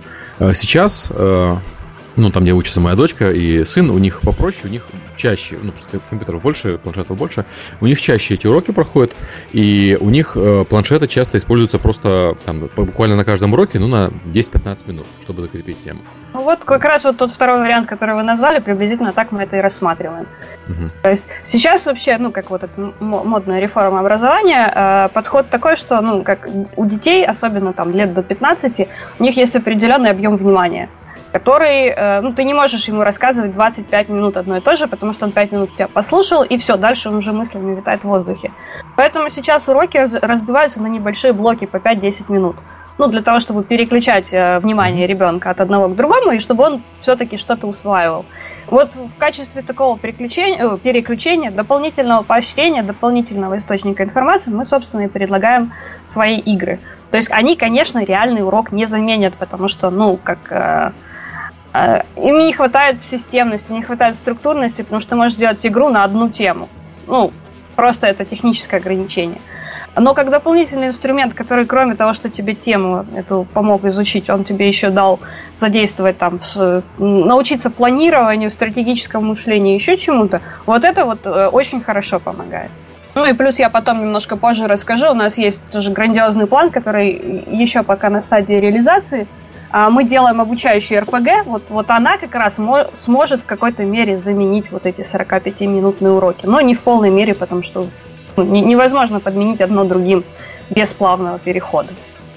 Сейчас 0.53 1.13
ну, 2.15 2.31
там, 2.31 2.43
где 2.43 2.53
учится 2.53 2.79
моя 2.79 2.95
дочка 2.95 3.31
и 3.31 3.63
сын, 3.63 3.89
у 3.89 3.97
них 3.97 4.21
попроще, 4.21 4.63
у 4.65 4.69
них 4.69 4.87
чаще, 5.15 5.57
ну, 5.61 5.73
что 5.75 5.99
компьютеров 6.09 6.41
больше, 6.41 6.77
планшетов 6.77 7.17
больше, 7.17 7.45
у 7.81 7.87
них 7.87 8.01
чаще 8.01 8.35
эти 8.35 8.47
уроки 8.47 8.71
проходят, 8.71 9.15
и 9.51 9.97
у 9.99 10.09
них 10.09 10.33
э, 10.35 10.65
планшеты 10.69 11.07
часто 11.07 11.37
используются 11.37 11.79
просто 11.79 12.37
там, 12.45 12.59
буквально 12.75 13.15
на 13.15 13.25
каждом 13.25 13.53
уроке, 13.53 13.79
ну, 13.79 13.87
на 13.87 14.11
10-15 14.25 14.87
минут, 14.87 15.07
чтобы 15.21 15.41
закрепить 15.41 15.83
тему. 15.83 16.01
Ну, 16.33 16.41
вот 16.41 16.63
как 16.63 16.83
раз 16.83 17.03
вот 17.05 17.17
тот 17.17 17.31
второй 17.31 17.59
вариант, 17.59 17.87
который 17.87 18.15
вы 18.15 18.23
назвали, 18.23 18.59
приблизительно 18.59 19.13
так 19.13 19.31
мы 19.31 19.43
это 19.43 19.57
и 19.57 19.61
рассматриваем. 19.61 20.27
Угу. 20.67 20.91
То 21.03 21.09
есть 21.11 21.27
сейчас 21.43 21.85
вообще, 21.85 22.17
ну, 22.17 22.31
как 22.31 22.49
вот 22.49 22.63
эта 22.63 22.93
модная 22.99 23.59
реформа 23.59 23.99
образования, 23.99 24.71
э, 24.73 25.09
подход 25.13 25.49
такой, 25.49 25.75
что, 25.75 26.01
ну, 26.01 26.23
как 26.23 26.47
у 26.75 26.85
детей, 26.85 27.25
особенно 27.25 27.73
там 27.73 27.91
лет 27.93 28.13
до 28.13 28.23
15, 28.23 28.87
у 29.19 29.23
них 29.23 29.37
есть 29.37 29.55
определенный 29.55 30.11
объем 30.11 30.35
внимания 30.37 30.89
который, 31.35 31.87
э, 31.87 32.21
ну, 32.21 32.31
ты 32.31 32.45
не 32.45 32.53
можешь 32.53 32.87
ему 32.87 33.03
рассказывать 33.03 33.51
25 33.51 34.07
минут 34.07 34.37
одно 34.37 34.55
и 34.55 34.61
то 34.61 34.77
же, 34.77 34.87
потому 34.87 35.11
что 35.11 35.25
он 35.25 35.33
5 35.33 35.51
минут 35.51 35.75
тебя 35.75 35.89
послушал, 35.89 36.43
и 36.43 36.57
все, 36.57 36.77
дальше 36.77 37.09
он 37.09 37.15
уже 37.15 37.33
мыслями 37.33 37.75
витает 37.75 37.99
в 38.03 38.07
воздухе. 38.07 38.53
Поэтому 38.95 39.29
сейчас 39.29 39.67
уроки 39.67 39.97
разбиваются 40.21 40.81
на 40.81 40.87
небольшие 40.87 41.33
блоки 41.33 41.65
по 41.65 41.75
5-10 41.75 42.31
минут. 42.31 42.55
Ну, 42.97 43.07
для 43.07 43.21
того, 43.21 43.41
чтобы 43.41 43.65
переключать 43.65 44.29
э, 44.31 44.59
внимание 44.59 45.07
ребенка 45.07 45.49
от 45.49 45.59
одного 45.59 45.89
к 45.89 45.95
другому, 45.97 46.31
и 46.31 46.39
чтобы 46.39 46.63
он 46.63 46.81
все-таки 47.01 47.35
что-то 47.35 47.67
усваивал. 47.67 48.25
Вот 48.67 48.95
в 48.95 49.17
качестве 49.17 49.61
такого 49.61 49.99
переключения, 49.99 50.65
э, 50.65 50.77
переключения, 50.77 51.51
дополнительного 51.51 52.23
поощрения, 52.23 52.81
дополнительного 52.81 53.57
источника 53.57 54.03
информации 54.03 54.51
мы, 54.51 54.65
собственно, 54.65 55.01
и 55.01 55.09
предлагаем 55.09 55.73
свои 56.05 56.39
игры. 56.39 56.79
То 57.11 57.17
есть 57.17 57.29
они, 57.29 57.57
конечно, 57.57 58.05
реальный 58.05 58.41
урок 58.41 58.71
не 58.71 58.85
заменят, 58.85 59.33
потому 59.33 59.67
что, 59.67 59.89
ну, 59.89 60.17
как 60.23 60.93
им 62.15 62.39
не 62.39 62.53
хватает 62.53 63.03
системности, 63.03 63.71
не 63.71 63.81
хватает 63.81 64.15
структурности, 64.15 64.81
потому 64.81 65.01
что 65.01 65.11
ты 65.11 65.15
можешь 65.15 65.35
сделать 65.35 65.65
игру 65.65 65.89
на 65.89 66.03
одну 66.03 66.29
тему. 66.29 66.69
Ну, 67.07 67.31
просто 67.75 68.07
это 68.07 68.25
техническое 68.25 68.77
ограничение. 68.77 69.41
Но 69.97 70.13
как 70.13 70.29
дополнительный 70.29 70.87
инструмент, 70.87 71.33
который 71.33 71.65
кроме 71.65 71.95
того, 71.95 72.13
что 72.13 72.29
тебе 72.29 72.53
тему 72.53 73.05
эту 73.15 73.47
помог 73.53 73.85
изучить, 73.85 74.29
он 74.29 74.43
тебе 74.43 74.67
еще 74.67 74.89
дал 74.89 75.19
задействовать 75.55 76.17
там, 76.17 76.41
научиться 76.97 77.69
планированию, 77.69 78.51
стратегическому 78.51 79.29
мышлению, 79.29 79.73
еще 79.73 79.97
чему-то, 79.97 80.41
вот 80.65 80.83
это 80.83 81.05
вот 81.05 81.19
э, 81.25 81.47
очень 81.47 81.81
хорошо 81.81 82.19
помогает. 82.19 82.71
Ну 83.15 83.25
и 83.25 83.31
плюс 83.31 83.57
я 83.57 83.69
потом 83.69 84.01
немножко 84.01 84.35
позже 84.35 84.67
расскажу. 84.67 85.11
У 85.11 85.13
нас 85.13 85.37
есть 85.37 85.61
тоже 85.71 85.91
грандиозный 85.91 86.47
план, 86.47 86.71
который 86.71 87.45
еще 87.49 87.83
пока 87.83 88.09
на 88.09 88.21
стадии 88.21 88.53
реализации– 88.53 89.27
а, 89.37 89.44
мы 89.71 90.03
делаем 90.05 90.39
обучающую 90.41 91.01
РПГ, 91.01 91.45
вот, 91.45 91.63
вот 91.69 91.89
она 91.89 92.17
как 92.17 92.33
раз 92.35 92.57
сможет 92.95 93.41
в 93.41 93.45
какой-то 93.45 93.83
мере 93.83 94.17
заменить 94.17 94.71
вот 94.71 94.85
эти 94.85 95.01
45-минутные 95.01 96.11
уроки. 96.11 96.45
Но 96.45 96.61
не 96.61 96.75
в 96.75 96.81
полной 96.81 97.09
мере, 97.09 97.33
потому 97.33 97.61
что 97.63 97.87
ну, 98.37 98.43
невозможно 98.43 99.19
подменить 99.19 99.61
одно 99.61 99.83
другим 99.83 100.23
без 100.69 100.93
плавного 100.93 101.39
перехода. 101.39 101.89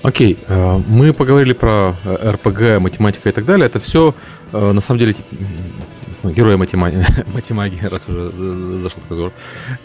Окей, 0.03 0.39
э, 0.47 0.81
мы 0.87 1.13
поговорили 1.13 1.53
про 1.53 1.95
э, 2.05 2.31
РПГ, 2.33 2.81
математика 2.81 3.29
и 3.29 3.33
так 3.33 3.45
далее. 3.45 3.67
Это 3.67 3.81
все, 3.81 4.15
э, 4.53 4.73
на 4.73 4.81
самом 4.81 5.01
деле, 5.01 5.15
ну, 6.23 6.31
герои 6.31 6.55
математики, 6.55 7.05
математики, 7.27 7.85
раз 7.85 8.09
уже 8.09 8.31
зашел 8.79 9.01
разговор. 9.09 9.33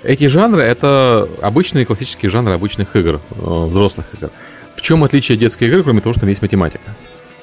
Эти 0.03 0.27
жанры— 0.27 0.61
это 0.63 1.27
обычные 1.41 1.85
классические 1.85 2.29
жанры 2.29 2.53
обычных 2.53 2.95
игр, 2.95 3.21
взрослых 3.31 4.05
игр. 4.13 4.29
В 4.75 4.81
чем 4.81 5.03
отличие 5.03 5.37
детской 5.37 5.65
игры, 5.65 5.83
кроме 5.83 6.01
того, 6.01 6.13
что 6.13 6.21
там 6.21 6.29
есть 6.29 6.41
математика? 6.41 6.91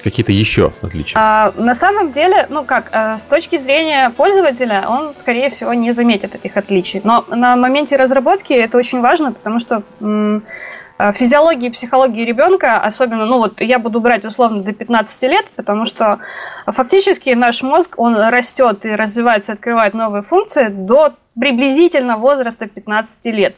Какие-то 0.03 0.31
еще 0.31 0.73
отличия? 0.81 1.19
А, 1.19 1.53
на 1.55 1.73
самом 1.73 2.11
деле, 2.11 2.47
ну 2.49 2.63
как, 2.63 2.89
э, 2.91 3.17
с 3.17 3.25
точки 3.25 3.57
зрения 3.57 4.09
пользователя, 4.09 4.85
он, 4.87 5.13
скорее 5.17 5.49
всего, 5.49 5.73
не 5.73 5.91
заметит 5.91 6.35
этих 6.35 6.57
отличий. 6.57 7.01
Но 7.03 7.25
на 7.27 7.55
моменте 7.55 7.95
разработки 7.95 8.53
это 8.53 8.77
очень 8.77 9.01
важно, 9.01 9.31
потому 9.31 9.59
что 9.59 9.83
э, 9.99 11.13
физиологии 11.13 11.67
и 11.67 11.71
психологии 11.71 12.25
ребенка, 12.25 12.79
особенно, 12.79 13.25
ну 13.25 13.37
вот 13.37 13.61
я 13.61 13.79
буду 13.79 13.99
брать 13.99 14.25
условно 14.25 14.63
до 14.63 14.71
15 14.71 15.21
лет, 15.23 15.45
потому 15.55 15.85
что 15.85 16.19
фактически 16.65 17.31
наш 17.31 17.63
мозг, 17.63 17.95
он 17.97 18.15
растет 18.15 18.85
и 18.85 18.89
развивается, 18.89 19.53
открывает 19.53 19.93
новые 19.93 20.23
функции 20.23 20.67
до 20.67 21.13
приблизительно 21.39 22.17
возраста 22.17 22.67
15 22.67 23.25
лет. 23.27 23.55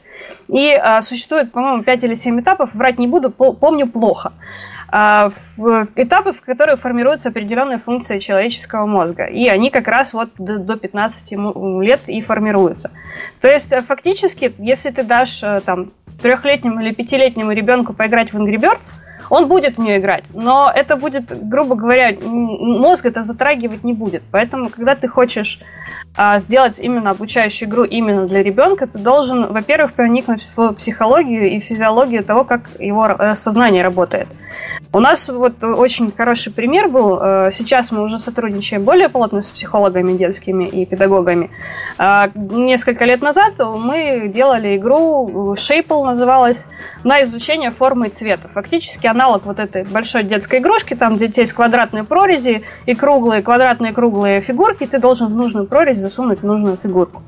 И 0.48 0.72
а, 0.72 1.02
существует, 1.02 1.52
по-моему, 1.52 1.84
5 1.84 2.04
или 2.04 2.14
7 2.14 2.40
этапов, 2.40 2.70
врать 2.74 3.00
не 3.00 3.08
буду, 3.08 3.30
помню 3.30 3.88
плохо. 3.88 4.32
А, 4.96 5.32
этапы, 5.96 6.34
в 6.34 6.42
которые 6.42 6.78
формируются 6.78 7.30
определенные 7.30 7.80
функции 7.80 8.20
человеческого 8.20 8.86
мозга. 8.86 9.26
И 9.26 9.48
они 9.48 9.72
как 9.72 9.88
раз 9.88 10.14
вот 10.14 10.30
до 10.38 10.76
15 10.76 11.32
лет 11.82 12.02
и 12.06 12.22
формируются. 12.22 12.92
То 13.42 13.52
есть 13.52 13.72
э, 13.72 13.82
фактически, 13.82 14.54
если 14.60 14.92
ты 14.92 15.04
дашь 15.04 15.42
э, 15.42 15.62
там 15.66 15.90
трехлетнему 16.22 16.80
или 16.80 16.94
пятилетнему 16.94 17.54
ребенку 17.54 17.94
поиграть 17.94 18.34
в 18.34 18.38
Angry 18.38 18.58
Birds, 18.58 18.94
Он 19.32 19.48
будет 19.48 19.78
в 19.78 19.82
нее 19.82 19.98
играть, 19.98 20.26
но 20.32 20.72
это 20.72 20.96
будет, 20.96 21.26
грубо 21.50 21.74
говоря, 21.74 22.16
мозг 22.22 23.08
это 23.08 23.24
затрагивать 23.24 23.84
не 23.84 23.94
будет. 23.94 24.22
Поэтому, 24.30 24.70
когда 24.70 24.94
ты 24.94 25.08
хочешь 25.08 25.60
сделать 26.38 26.80
именно 26.80 27.10
обучающую 27.10 27.68
игру 27.68 27.84
именно 27.84 28.28
для 28.28 28.44
ребенка, 28.44 28.88
ты 28.88 29.00
должен, 29.00 29.52
во-первых, 29.52 29.94
проникнуть 29.94 30.48
в 30.56 30.74
психологию 30.74 31.50
и 31.50 31.60
физиологию 31.60 32.24
того, 32.24 32.44
как 32.44 32.70
его 32.80 33.08
э, 33.08 33.36
сознание 33.36 33.84
работает. 33.84 34.28
У 34.96 35.00
нас 35.00 35.28
вот 35.28 35.64
очень 35.64 36.12
хороший 36.12 36.54
пример 36.54 36.88
был. 36.88 37.20
Э, 37.20 37.50
сейчас 37.52 37.92
мы 37.92 38.04
уже 38.04 38.20
сотрудничаем 38.20 38.84
более 38.84 39.10
плотно 39.10 39.42
с 39.42 39.50
психологами 39.50 40.16
детскими 40.16 40.66
и 40.66 40.86
педагогами. 40.86 41.50
А, 41.98 42.30
несколько 42.36 43.06
лет 43.06 43.22
назад 43.22 43.54
мы 43.58 44.32
делали 44.34 44.78
игру, 44.78 45.56
Shape 45.56 46.06
называлась, 46.06 46.64
на 47.04 47.24
изучение 47.24 47.72
формы 47.72 48.08
и 48.08 48.10
цвета. 48.12 48.48
Фактически 48.50 49.08
аналог 49.08 49.46
вот 49.46 49.58
этой 49.58 49.84
большой 49.84 50.24
детской 50.24 50.60
игрушки, 50.60 50.94
там 50.94 51.16
где 51.18 51.32
есть 51.36 51.54
квадратные 51.54 52.04
прорези 52.04 52.64
и 52.86 52.94
круглые, 52.94 53.42
квадратные 53.42 53.94
круглые 53.94 54.42
фигурки, 54.42 54.86
ты 54.86 55.00
должен 55.00 55.28
в 55.28 55.36
нужную 55.36 55.66
прорезь 55.66 56.03
засунуть 56.04 56.44
нужную 56.44 56.78
фигурку. 56.78 57.24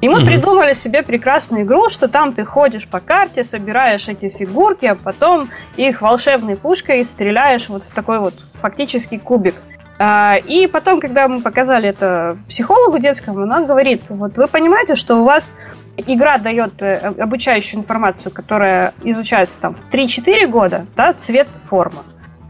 И 0.00 0.08
мы 0.08 0.22
mm 0.22 0.26
придумали 0.26 0.72
себе 0.72 1.02
прекрасную 1.02 1.64
игру, 1.64 1.90
что 1.90 2.08
там 2.08 2.32
ты 2.32 2.44
ходишь 2.44 2.88
по 2.88 3.00
карте, 3.00 3.44
собираешь 3.44 4.08
эти 4.08 4.28
фигурки, 4.28 4.86
а 4.86 4.94
потом 4.94 5.50
их 5.76 6.00
волшебной 6.00 6.56
пушкой 6.56 7.04
стреляешь 7.04 7.68
вот 7.68 7.84
в 7.84 7.92
такой 7.92 8.18
вот 8.18 8.34
фактически 8.60 9.18
кубик. 9.18 9.54
А, 9.98 10.36
и 10.36 10.66
потом, 10.66 11.00
когда 11.00 11.28
мы 11.28 11.40
показали 11.40 11.88
это 11.88 12.36
психологу 12.48 12.98
детскому, 12.98 13.42
она 13.42 13.62
говорит, 13.62 14.02
вот 14.08 14.36
вы 14.36 14.48
понимаете, 14.48 14.96
что 14.96 15.20
у 15.20 15.24
вас 15.24 15.54
игра 15.96 16.38
дает 16.38 16.82
э, 16.82 16.96
обучающую 17.18 17.80
информацию, 17.80 18.32
которая 18.32 18.94
изучается 19.04 19.60
там 19.60 19.74
в 19.74 19.94
3-4 19.94 20.46
года, 20.46 20.86
да, 20.96 21.12
цвет, 21.12 21.48
форма. 21.68 22.02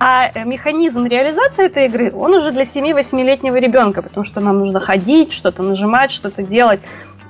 А 0.05 0.33
механизм 0.45 1.07
реализации 1.07 1.67
этой 1.67 1.87
игры, 1.87 2.13
он 2.13 2.35
уже 2.35 2.51
для 2.51 2.63
7-8-летнего 2.63 3.55
ребенка, 3.55 4.03
потому 4.03 4.25
что 4.25 4.41
нам 4.41 4.59
нужно 4.59 4.81
ходить, 4.81 5.33
что-то 5.33 5.63
нажимать, 5.63 6.11
что-то 6.11 6.43
делать. 6.43 6.81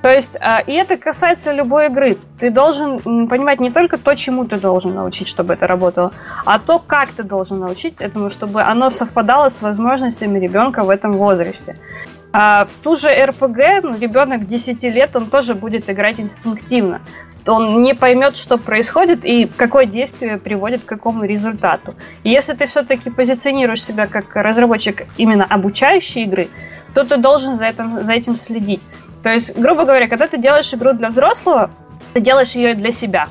То 0.00 0.10
есть, 0.10 0.38
а, 0.40 0.60
и 0.60 0.72
это 0.72 0.96
касается 0.96 1.52
любой 1.52 1.88
игры. 1.88 2.16
Ты 2.40 2.50
должен 2.50 3.28
понимать 3.28 3.60
не 3.60 3.70
только 3.70 3.98
то, 3.98 4.14
чему 4.14 4.46
ты 4.46 4.58
должен 4.58 4.94
научить, 4.94 5.28
чтобы 5.28 5.52
это 5.52 5.66
работало, 5.66 6.12
а 6.46 6.58
то, 6.58 6.78
как 6.78 7.10
ты 7.10 7.22
должен 7.24 7.60
научить 7.60 7.96
этому, 7.98 8.30
чтобы 8.30 8.62
оно 8.62 8.88
совпадало 8.88 9.50
с 9.50 9.60
возможностями 9.60 10.38
ребенка 10.38 10.82
в 10.82 10.88
этом 10.88 11.12
возрасте. 11.12 11.76
А 12.32 12.64
в 12.64 12.82
ту 12.82 12.96
же 12.96 13.10
РПГ 13.10 13.82
ну, 13.82 13.98
ребенок 13.98 14.48
10 14.48 14.82
лет, 14.84 15.14
он 15.14 15.26
тоже 15.26 15.54
будет 15.54 15.90
играть 15.90 16.18
инстинктивно. 16.18 17.02
Он 17.46 17.82
не 17.82 17.94
поймет, 17.94 18.36
что 18.36 18.58
происходит 18.58 19.24
и 19.24 19.46
какое 19.46 19.86
действие 19.86 20.38
приводит 20.38 20.82
к 20.82 20.86
какому 20.86 21.24
результату. 21.24 21.94
И 22.22 22.30
если 22.30 22.54
ты 22.54 22.66
все-таки 22.66 23.10
позиционируешь 23.10 23.82
себя 23.82 24.06
как 24.06 24.34
разработчик 24.36 25.06
именно 25.16 25.44
обучающей 25.44 26.22
игры, 26.24 26.48
то 26.94 27.04
ты 27.04 27.16
должен 27.16 27.56
за 27.56 27.66
этим, 27.66 28.04
за 28.04 28.12
этим 28.12 28.36
следить. 28.36 28.82
То 29.22 29.32
есть, 29.32 29.56
грубо 29.58 29.84
говоря, 29.84 30.08
когда 30.08 30.28
ты 30.28 30.38
делаешь 30.38 30.72
игру 30.74 30.92
для 30.92 31.08
взрослого, 31.08 31.70
ты 32.12 32.20
делаешь 32.20 32.52
ее 32.52 32.74
для 32.74 32.90
себя. 32.90 33.28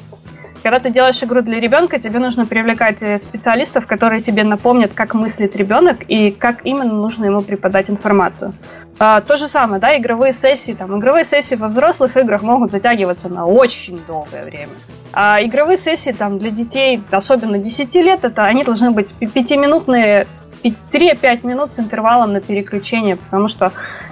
Когда 0.63 0.79
ты 0.79 0.91
делаешь 0.91 1.21
игру 1.23 1.41
для 1.41 1.59
ребенка, 1.59 1.99
тебе 1.99 2.19
нужно 2.19 2.45
привлекать 2.45 2.97
э, 3.01 3.17
специалистов, 3.17 3.87
которые 3.87 4.21
тебе 4.21 4.43
напомнят, 4.43 4.91
как 4.93 5.15
мыслит 5.15 5.55
ребенок 5.55 6.03
и 6.07 6.29
как 6.29 6.65
именно 6.65 6.93
нужно 6.93 7.25
ему 7.25 7.41
преподать 7.41 7.89
информацию. 7.89 8.53
А, 9.03 9.19
то 9.19 9.35
же 9.35 9.47
самое, 9.47 9.81
да, 9.81 9.97
игровые 9.97 10.31
сессии. 10.31 10.73
Там, 10.73 10.99
игровые 10.99 11.25
сессии 11.25 11.55
во 11.55 11.69
взрослых 11.69 12.17
играх 12.17 12.43
могут 12.43 12.69
затягиваться 12.69 13.29
на 13.29 13.47
очень 13.47 13.99
долгое 14.05 14.43
время. 14.43 14.73
А 15.11 15.43
игровые 15.43 15.77
сессии 15.77 16.11
там, 16.11 16.37
для 16.37 16.51
детей, 16.51 17.01
особенно 17.09 17.57
10 17.57 17.95
лет, 17.95 18.23
это 18.23 18.45
они 18.45 18.63
должны 18.63 18.91
быть 18.91 19.07
пятиминутные 19.33 20.27
3-5 20.63 21.47
минут 21.47 21.73
с 21.73 21.79
интервалом 21.79 22.33
на 22.33 22.41
переключение, 22.41 23.15
потому 23.15 23.47
что 23.47 23.71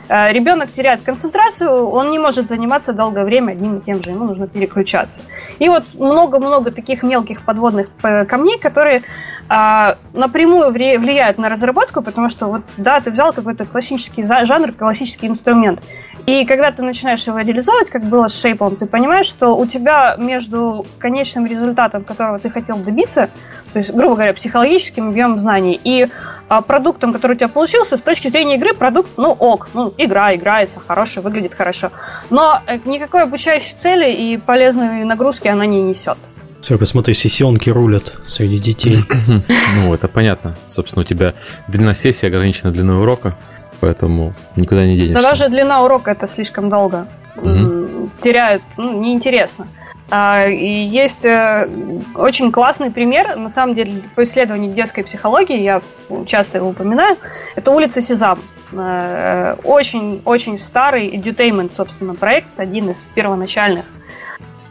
ребенок 0.09 0.71
теряет 0.71 1.03
концентрацию, 1.03 1.87
он 1.87 2.09
не 2.11 2.19
может 2.19 2.49
заниматься 2.49 2.93
долгое 2.93 3.25
время 3.25 3.51
одним 3.51 3.77
и 3.77 3.85
тем 3.85 4.03
же, 4.03 4.09
ему 4.09 4.25
нужно 4.25 4.47
переключаться. 4.47 5.21
И 5.59 5.69
вот 5.69 5.83
много-много 5.93 6.71
таких 6.71 7.03
мелких 7.03 7.43
подводных 7.43 7.87
э, 8.03 8.25
камней, 8.25 8.57
которые 8.57 9.03
а, 9.51 9.97
напрямую 10.13 10.71
влияют 10.71 11.39
на 11.39 11.49
разработку, 11.49 12.03
потому 12.03 12.29
что 12.29 12.47
вот, 12.47 12.61
да, 12.77 12.99
ты 12.99 13.09
взял 13.09 13.33
какой-то 13.33 13.65
классический 13.65 14.23
жанр, 14.23 14.73
классический 14.73 15.27
инструмент, 15.27 15.81
и 16.29 16.45
когда 16.45 16.71
ты 16.71 16.83
начинаешь 16.83 17.25
его 17.25 17.39
реализовывать, 17.39 17.89
как 17.89 18.03
было 18.03 18.27
с 18.27 18.39
шейпом, 18.39 18.75
ты 18.75 18.85
понимаешь, 18.85 19.25
что 19.25 19.57
у 19.57 19.65
тебя 19.65 20.15
между 20.17 20.85
конечным 20.99 21.47
результатом, 21.47 22.03
которого 22.03 22.37
ты 22.37 22.49
хотел 22.49 22.77
добиться, 22.77 23.29
то 23.73 23.79
есть, 23.79 23.91
грубо 23.91 24.15
говоря, 24.15 24.33
психологическим 24.33 25.09
объемом 25.09 25.39
знаний, 25.39 25.79
и 25.83 26.07
а, 26.47 26.61
продуктом, 26.61 27.13
который 27.13 27.33
у 27.33 27.35
тебя 27.35 27.47
получился, 27.47 27.97
с 27.97 28.01
точки 28.01 28.27
зрения 28.27 28.55
игры, 28.55 28.73
продукт, 28.73 29.09
ну, 29.17 29.31
ок, 29.31 29.69
ну, 29.73 29.93
игра 29.97 30.35
играется 30.35 30.79
хорошо, 30.79 31.21
выглядит 31.21 31.53
хорошо. 31.55 31.91
Но 32.29 32.61
э, 32.67 32.79
никакой 32.85 33.23
обучающей 33.23 33.75
цели 33.79 34.11
и 34.13 34.37
полезной 34.37 35.05
нагрузки 35.05 35.47
она 35.47 35.65
не 35.65 35.81
несет. 35.81 36.17
Все, 36.61 36.77
посмотри, 36.77 37.13
сессионки 37.13 37.69
рулят 37.69 38.13
среди 38.25 38.59
детей. 38.59 38.97
Ну, 39.75 39.93
это 39.93 40.07
понятно. 40.07 40.55
Собственно, 40.67 41.03
у 41.03 41.05
тебя 41.05 41.33
длина 41.67 41.93
сессии 41.93 42.25
ограничена 42.25 42.71
длиной 42.71 43.01
урока 43.01 43.35
поэтому 43.79 44.33
никуда 44.55 44.85
не 44.85 44.95
денешься. 44.95 45.13
Но 45.13 45.21
даже 45.21 45.49
длина 45.49 45.83
урока 45.83 46.11
это 46.11 46.27
слишком 46.27 46.69
долго. 46.69 47.07
Угу. 47.37 48.09
Теряют, 48.21 48.63
ну, 48.77 48.99
неинтересно. 49.01 49.67
А, 50.11 50.47
и 50.47 50.67
есть 50.67 51.23
э, 51.23 51.69
очень 52.15 52.51
классный 52.51 52.89
пример, 52.89 53.35
на 53.35 53.49
самом 53.49 53.75
деле, 53.75 54.03
по 54.15 54.23
исследованию 54.23 54.73
детской 54.73 55.03
психологии, 55.03 55.61
я 55.61 55.81
часто 56.25 56.57
его 56.57 56.69
упоминаю, 56.69 57.17
это 57.55 57.69
улица 57.71 58.01
Сезам. 58.01 58.39
Очень-очень 58.71 60.55
э, 60.55 60.57
старый 60.57 61.09
edutainment, 61.09 61.71
собственно, 61.77 62.15
проект, 62.15 62.47
один 62.57 62.89
из 62.89 62.97
первоначальных. 63.13 63.85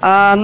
А, 0.00 0.36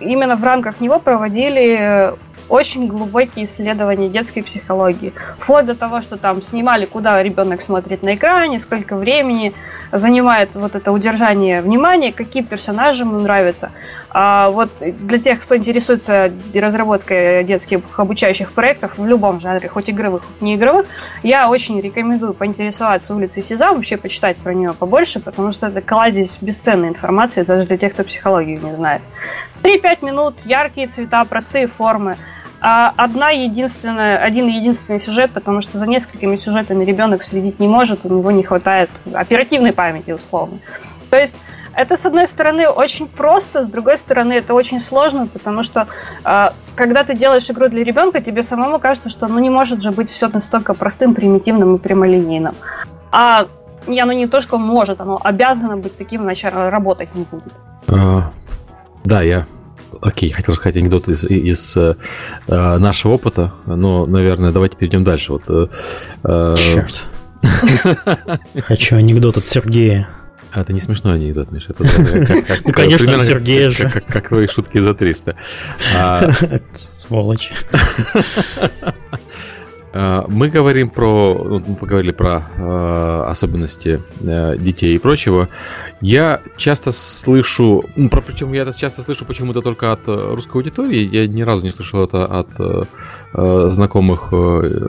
именно 0.00 0.36
в 0.36 0.44
рамках 0.44 0.80
него 0.80 0.98
проводили 0.98 2.14
очень 2.50 2.88
глубокие 2.88 3.44
исследования 3.44 4.08
детской 4.08 4.42
психологии. 4.42 5.14
Вплоть 5.38 5.66
до 5.66 5.74
того, 5.74 6.02
что 6.02 6.16
там 6.16 6.42
снимали, 6.42 6.84
куда 6.84 7.22
ребенок 7.22 7.62
смотрит 7.62 8.02
на 8.02 8.16
экране, 8.16 8.58
сколько 8.58 8.96
времени 8.96 9.54
занимает 9.92 10.50
вот 10.54 10.74
это 10.74 10.92
удержание 10.92 11.62
внимания, 11.62 12.12
какие 12.12 12.42
персонажи 12.42 13.04
ему 13.04 13.20
нравятся. 13.20 13.70
А 14.10 14.50
вот 14.50 14.70
для 14.80 15.18
тех, 15.20 15.40
кто 15.40 15.56
интересуется 15.56 16.32
разработкой 16.52 17.44
детских 17.44 17.80
обучающих 17.96 18.50
проектов 18.52 18.98
в 18.98 19.06
любом 19.06 19.40
жанре, 19.40 19.68
хоть 19.68 19.88
игровых, 19.88 20.24
хоть 20.24 20.42
не 20.42 20.56
игровых, 20.56 20.86
я 21.22 21.48
очень 21.48 21.80
рекомендую 21.80 22.34
поинтересоваться 22.34 23.14
улицей 23.14 23.44
Сезам, 23.44 23.76
вообще 23.76 23.96
почитать 23.96 24.36
про 24.38 24.52
нее 24.52 24.74
побольше, 24.74 25.20
потому 25.20 25.52
что 25.52 25.68
это 25.68 25.80
кладезь 25.80 26.38
бесценной 26.40 26.88
информации 26.88 27.42
даже 27.42 27.66
для 27.66 27.78
тех, 27.78 27.92
кто 27.92 28.02
психологию 28.02 28.60
не 28.60 28.74
знает. 28.74 29.02
3-5 29.62 30.04
минут, 30.04 30.34
яркие 30.44 30.88
цвета, 30.88 31.24
простые 31.24 31.68
формы– 31.68 32.16
одна 32.60 33.30
единственная, 33.30 34.18
один 34.18 34.46
единственный 34.46 35.00
сюжет, 35.00 35.30
потому 35.32 35.62
что 35.62 35.78
за 35.78 35.86
несколькими 35.86 36.36
сюжетами 36.36 36.84
ребенок 36.84 37.24
следить 37.24 37.58
не 37.58 37.68
может, 37.68 38.04
у 38.04 38.08
него 38.08 38.30
не 38.30 38.42
хватает 38.42 38.90
оперативной 39.12 39.72
памяти, 39.72 40.10
условно. 40.12 40.58
То 41.08 41.18
есть 41.18 41.36
это, 41.74 41.96
с 41.96 42.04
одной 42.04 42.26
стороны, 42.26 42.68
очень 42.68 43.06
просто, 43.06 43.64
с 43.64 43.68
другой 43.68 43.96
стороны, 43.96 44.34
это 44.34 44.54
очень 44.54 44.80
сложно, 44.80 45.26
потому 45.26 45.62
что 45.62 45.86
э, 46.24 46.48
когда 46.74 47.04
ты 47.04 47.14
делаешь 47.14 47.50
игру 47.50 47.68
для 47.68 47.84
ребенка, 47.84 48.20
тебе 48.20 48.42
самому 48.42 48.78
кажется, 48.78 49.08
что 49.08 49.26
ну 49.28 49.38
не 49.38 49.50
может 49.50 49.80
же 49.80 49.90
быть 49.90 50.10
все 50.10 50.28
настолько 50.28 50.74
простым, 50.74 51.14
примитивным 51.14 51.76
и 51.76 51.78
прямолинейным. 51.78 52.54
А 53.12 53.46
оно 53.86 54.12
не 54.12 54.26
то, 54.26 54.40
что 54.40 54.58
может, 54.58 55.00
оно 55.00 55.18
обязано 55.22 55.76
быть 55.76 55.96
таким, 55.96 56.24
иначе 56.24 56.48
работать 56.48 57.14
не 57.14 57.24
будет. 57.24 57.52
А, 57.88 58.30
да, 59.04 59.22
я 59.22 59.46
Окей, 60.02 60.30
хотел 60.30 60.54
сказать 60.54 60.76
анекдот 60.76 61.08
из, 61.08 61.24
из 61.24 61.76
э, 61.76 61.94
нашего 62.46 63.12
опыта, 63.12 63.52
но, 63.66 64.06
наверное, 64.06 64.52
давайте 64.52 64.76
перейдем 64.76 65.04
дальше. 65.04 65.32
Вот, 65.32 65.42
э, 65.48 65.66
э 66.24 66.54
Черт. 66.56 67.04
Хочу 68.66 68.96
анекдот 68.96 69.36
от 69.36 69.46
Сергея. 69.46 70.08
А 70.52 70.62
это 70.62 70.72
не 70.72 70.80
смешной 70.80 71.14
анекдот, 71.14 71.52
Миша. 71.52 71.72
Это, 71.72 71.84
как, 71.84 72.46
как, 72.46 72.64
ну, 72.64 72.72
конечно, 72.72 72.98
примерно, 72.98 73.24
Сергея 73.24 73.70
же. 73.70 73.84
Как, 73.84 73.92
как, 73.92 74.06
как 74.06 74.28
твои 74.28 74.46
шутки 74.48 74.78
за 74.78 74.94
300. 74.94 75.36
А... 75.96 76.30
Сволочь. 76.74 77.52
А, 79.92 80.24
мы 80.28 80.48
говорим 80.48 80.88
про, 80.88 81.34
ну, 81.34 81.62
мы 81.66 81.74
поговорили 81.74 82.12
про 82.12 82.44
э, 82.56 83.22
особенности 83.28 84.00
э, 84.20 84.56
детей 84.58 84.94
и 84.94 84.98
прочего. 84.98 85.48
Я 86.00 86.40
часто 86.56 86.92
слышу, 86.92 87.84
ну, 87.96 88.08
про, 88.08 88.20
причем 88.20 88.52
я 88.52 88.62
это 88.62 88.78
часто 88.78 89.02
слышу 89.02 89.24
почему-то 89.24 89.62
только 89.62 89.92
от 89.92 90.06
э, 90.06 90.34
русской 90.34 90.58
аудитории. 90.58 90.98
Я 90.98 91.26
ни 91.26 91.42
разу 91.42 91.64
не 91.64 91.72
слышал 91.72 92.04
это 92.04 92.24
от 92.26 92.48
э, 92.58 92.82
э 93.34 93.68
знакомых 93.70 94.28
э, 94.32 94.88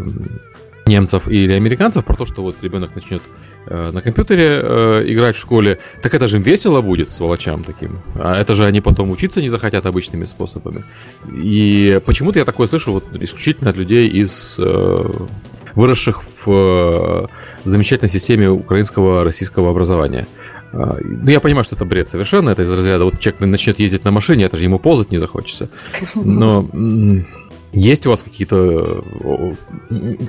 немцев 0.85 1.27
или 1.27 1.53
американцев 1.53 2.05
про 2.05 2.15
то, 2.15 2.25
что 2.25 2.43
вот 2.43 2.57
ребенок 2.61 2.93
начнет 2.95 3.21
э, 3.21 3.50
на 3.91 4.01
компьютере 4.01 4.59
э, 4.61 5.03
играть 5.07 5.35
в 5.35 5.39
школе, 5.39 5.79
так 6.01 6.13
это 6.13 6.27
же 6.27 6.39
весело 6.39 6.81
будет 6.81 7.11
сволочам 7.11 7.63
таким. 7.63 7.99
А 8.15 8.35
это 8.35 8.55
же 8.55 8.65
они 8.65 8.81
потом 8.81 9.11
учиться 9.11 9.41
не 9.41 9.49
захотят 9.49 9.85
обычными 9.85 10.25
способами. 10.25 10.83
И 11.31 12.01
почему-то 12.05 12.39
я 12.39 12.45
такое 12.45 12.67
слышу 12.67 12.91
вот 12.91 13.05
исключительно 13.19 13.69
от 13.69 13.77
людей 13.77 14.09
из 14.09 14.55
э, 14.57 15.05
выросших 15.75 16.23
в 16.23 16.47
э, 16.47 17.27
замечательной 17.63 18.09
системе 18.09 18.49
украинского 18.49 19.23
российского 19.23 19.69
образования. 19.69 20.27
Ну, 20.73 21.29
я 21.29 21.41
понимаю, 21.41 21.65
что 21.65 21.75
это 21.75 21.83
бред 21.83 22.07
совершенно, 22.07 22.51
это 22.51 22.61
из 22.61 22.69
разряда, 22.69 23.03
вот 23.03 23.19
человек 23.19 23.41
начнет 23.41 23.77
ездить 23.77 24.05
на 24.05 24.11
машине, 24.11 24.45
это 24.45 24.55
же 24.55 24.63
ему 24.63 24.79
ползать 24.79 25.11
не 25.11 25.17
захочется. 25.17 25.69
Но 26.15 26.65
есть 27.73 28.07
у 28.07 28.09
вас 28.09 28.23
какие-то 28.23 29.03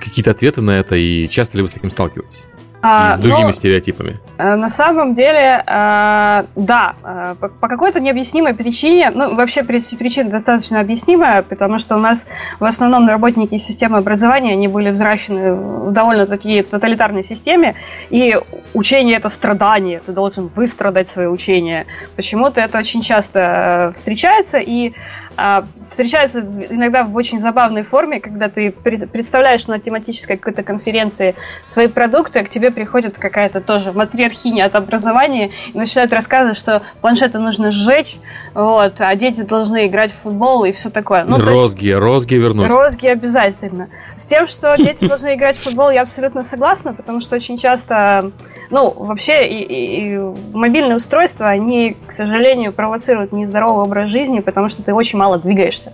какие 0.01 0.29
ответы 0.29 0.61
на 0.61 0.79
это, 0.81 0.97
и 0.97 1.29
часто 1.29 1.59
ли 1.59 1.63
вы 1.63 1.69
с 1.69 1.73
таким 1.73 1.91
сталкиваетесь? 1.91 2.47
А, 2.83 3.17
другими 3.17 3.45
ну, 3.45 3.53
стереотипами? 3.53 4.21
Э, 4.39 4.57
на 4.57 4.69
самом 4.69 5.15
деле, 5.15 5.63
э, 5.65 6.45
да, 6.57 6.95
э, 7.05 7.35
по, 7.39 7.69
какой-то 7.69 8.01
необъяснимой 8.01 8.55
причине, 8.55 9.13
ну, 9.15 9.37
вообще 9.37 9.63
причина 9.63 10.31
достаточно 10.31 10.81
объяснимая, 10.81 11.43
потому 11.43 11.79
что 11.79 11.95
у 11.95 12.01
нас 12.01 12.27
в 12.59 12.65
основном 12.65 13.09
работники 13.09 13.57
системы 13.59 13.99
образования, 13.99 14.53
они 14.53 14.67
были 14.67 14.91
взращены 14.91 15.55
в 15.55 15.93
довольно 15.93 16.27
такие 16.27 16.65
тоталитарной 16.65 17.23
системе, 17.23 17.77
и 18.11 18.37
учение– 18.75 19.17
это 19.19 19.29
страдание, 19.29 20.03
ты 20.05 20.11
должен 20.11 20.51
выстрадать 20.57 21.09
свое 21.09 21.29
учение. 21.29 21.87
Почему-то 22.17 22.61
это 22.61 22.79
очень 22.79 23.03
часто 23.03 23.93
встречается, 23.95 24.59
и 24.59 24.95
а, 25.37 25.65
встречается 25.89 26.41
иногда 26.41 27.05
в 27.05 27.15
очень 27.17 27.41
забавной 27.41 27.83
форме, 27.83 28.21
когда 28.21 28.49
ты 28.49 28.71
представляешь 28.71 29.67
на 29.67 29.79
тематической 29.79 30.37
какой-то 30.37 30.63
конференции 30.63 31.35
свои 31.67 31.87
продукты, 31.87 32.41
а 32.41 32.45
к 32.45 32.51
тебе 32.51 32.71
приходит 32.71 33.17
какая-то 33.19 33.61
тоже 33.61 33.93
матриархиня 33.93 34.65
от 34.65 34.75
образования 34.75 35.51
и 35.73 35.79
начинает 35.79 36.13
рассказывать, 36.13 36.59
что 36.59 36.83
планшеты 37.01 37.39
нужно 37.39 37.71
сжечь, 37.71 38.19
вот, 38.55 38.95
а 38.99 39.15
дети 39.17 39.43
должны 39.43 39.87
играть 39.87 40.13
в 40.13 40.23
футбол 40.23 40.65
и 40.65 40.73
все 40.73 40.91
такое. 40.91 41.25
Ну, 41.25 41.39
розги, 41.39 41.87
есть, 41.87 41.99
розги 41.99 42.35
вернуть. 42.35 42.69
Розги 42.69 43.07
обязательно. 43.07 43.89
С 44.17 44.27
тем, 44.27 44.47
что 44.47 44.77
дети 44.77 45.05
должны 45.09 45.35
играть 45.35 45.59
в 45.59 45.63
футбол, 45.63 45.91
я 45.91 46.03
абсолютно 46.03 46.43
согласна, 46.43 46.93
потому 46.93 47.21
что 47.21 47.37
очень 47.37 47.59
часто, 47.59 48.31
ну, 48.73 48.91
вообще 48.91 49.47
и, 49.47 50.15
и, 50.15 50.19
мобильные 50.55 50.97
устройства, 50.97 51.47
они, 51.47 51.95
к 52.07 52.11
сожалению, 52.11 52.73
провоцируют 52.73 53.31
нездоровый 53.31 53.85
образ 53.85 54.09
жизни, 54.09 54.41
потому 54.41 54.71
что 54.71 54.83
ты 54.83 54.95
очень 54.95 55.19
мало 55.19 55.39
двигаешься. 55.39 55.93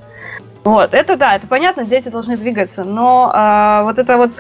Вот, 0.63 0.95
это 0.95 1.17
да, 1.17 1.35
это 1.35 1.49
понятно, 1.49 1.85
дети 1.85 2.09
должны 2.09 2.37
двигаться, 2.37 2.85
но 2.85 3.33
э, 3.35 3.83
вот 3.83 3.99
это 3.99 4.17
вот 4.17 4.31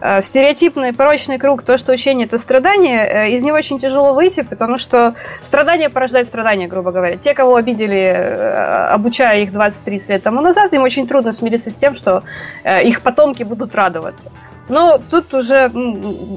э, 0.00 0.22
стереотипный 0.22 0.94
порочный 0.94 1.36
круг, 1.36 1.64
то, 1.64 1.76
что 1.76 1.92
учение 1.92 2.26
это 2.26 2.38
страдание, 2.38 3.06
э, 3.06 3.30
из 3.32 3.42
него 3.42 3.58
очень 3.58 3.78
тяжело 3.78 4.14
выйти, 4.14 4.40
потому 4.40 4.78
что 4.78 5.14
страдание 5.42 5.90
порождает 5.90 6.26
страдания, 6.26 6.68
грубо 6.68 6.92
говоря. 6.92 7.18
Те, 7.18 7.34
кого 7.34 7.56
обидели, 7.56 7.98
э, 7.98 8.86
обучая 8.86 9.42
их 9.42 9.52
20-30 9.52 10.08
лет 10.08 10.22
тому 10.22 10.40
назад, 10.40 10.72
им 10.72 10.82
очень 10.82 11.06
трудно 11.06 11.30
смириться 11.30 11.70
с 11.70 11.76
тем, 11.76 11.94
что 11.94 12.22
э, 12.64 12.84
их 12.84 13.02
потомки 13.02 13.42
будут 13.42 13.74
радоваться. 13.74 14.30
Но 14.68 15.00
тут 15.10 15.34
уже 15.34 15.70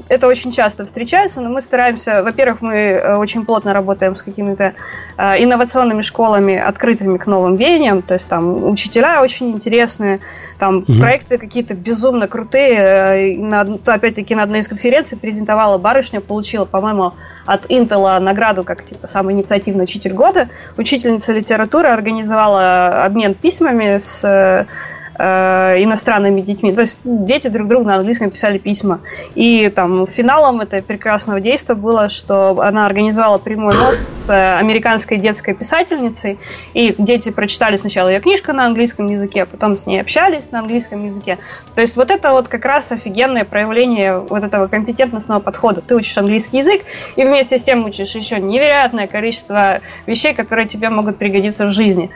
это 0.08 0.26
очень 0.26 0.50
часто 0.50 0.84
встречается, 0.84 1.40
но 1.40 1.48
мы 1.48 1.62
стараемся, 1.62 2.22
во-первых, 2.22 2.60
мы 2.60 2.74
э, 2.74 3.16
очень 3.16 3.44
плотно 3.44 3.72
работаем 3.72 4.16
с 4.16 4.22
какими-то 4.22 4.74
э, 5.16 5.42
инновационными 5.42 6.02
школами, 6.02 6.56
открытыми 6.56 7.18
к 7.18 7.26
новым 7.26 7.54
веяниям, 7.54 8.02
то 8.02 8.14
есть 8.14 8.28
там 8.28 8.68
учителя 8.68 9.22
очень 9.22 9.52
интересные, 9.52 10.20
там 10.58 10.78
угу. 10.78 10.98
проекты 10.98 11.38
какие-то 11.38 11.74
безумно 11.74 12.26
крутые. 12.26 12.74
Э, 12.74 13.36
на, 13.38 13.60
опять-таки 13.86 14.34
на 14.34 14.42
одной 14.42 14.60
из 14.60 14.68
конференций 14.68 15.16
презентовала 15.16 15.78
барышня, 15.78 16.20
получила, 16.20 16.64
по-моему, 16.64 17.12
от 17.46 17.66
Intel 17.66 18.18
награду 18.18 18.64
как 18.64 18.84
типа 18.84 19.06
самый 19.06 19.34
инициативный 19.34 19.84
учитель 19.84 20.12
года. 20.12 20.48
Учительница 20.76 21.32
литературы 21.32 21.88
организовала 21.88 23.04
обмен 23.04 23.34
письмами 23.34 23.98
с 23.98 24.66
э, 25.18 25.82
иностранными 25.82 26.40
детьми. 26.40 26.72
То 26.72 26.82
есть 26.82 27.00
дети 27.04 27.48
друг 27.48 27.68
другу 27.68 27.84
на 27.84 27.96
английском 27.96 28.30
писали 28.30 28.58
письма. 28.58 29.00
И 29.34 29.68
там 29.74 30.06
финалом 30.06 30.60
этого 30.60 30.80
прекрасного 30.82 31.40
действия 31.40 31.74
было, 31.74 32.08
что 32.08 32.60
она 32.60 32.86
организовала 32.86 33.38
прямой 33.38 33.76
мост 33.76 34.02
с 34.16 34.56
американской 34.58 35.18
детской 35.18 35.54
писательницей, 35.54 36.38
и 36.74 36.94
дети 36.98 37.30
прочитали 37.30 37.76
сначала 37.76 38.08
ее 38.08 38.20
книжку 38.20 38.52
на 38.52 38.66
английском 38.66 39.06
языке, 39.06 39.42
а 39.42 39.46
потом 39.46 39.78
с 39.78 39.86
ней 39.86 40.00
общались 40.00 40.50
на 40.50 40.60
английском 40.60 41.04
языке. 41.04 41.38
То 41.74 41.80
есть 41.80 41.96
вот 41.96 42.10
это 42.10 42.32
вот 42.32 42.48
как 42.48 42.64
раз 42.64 42.90
офигенное 42.92 43.44
проявление 43.44 44.18
вот 44.18 44.42
этого 44.42 44.66
компетентностного 44.66 45.40
подхода. 45.40 45.80
Ты 45.80 45.94
учишь 45.94 46.16
английский 46.18 46.58
язык, 46.58 46.82
и 47.16 47.24
вместе 47.24 47.58
с 47.58 47.62
тем 47.62 47.84
учишь 47.84 48.14
еще 48.14 48.38
невероятное 48.38 49.06
количество 49.06 49.80
вещей, 50.06 50.34
которые 50.34 50.68
тебе 50.68 50.90
могут 50.90 51.18
пригодиться 51.18 51.66
в 51.66 51.72
жизни. 51.72 52.10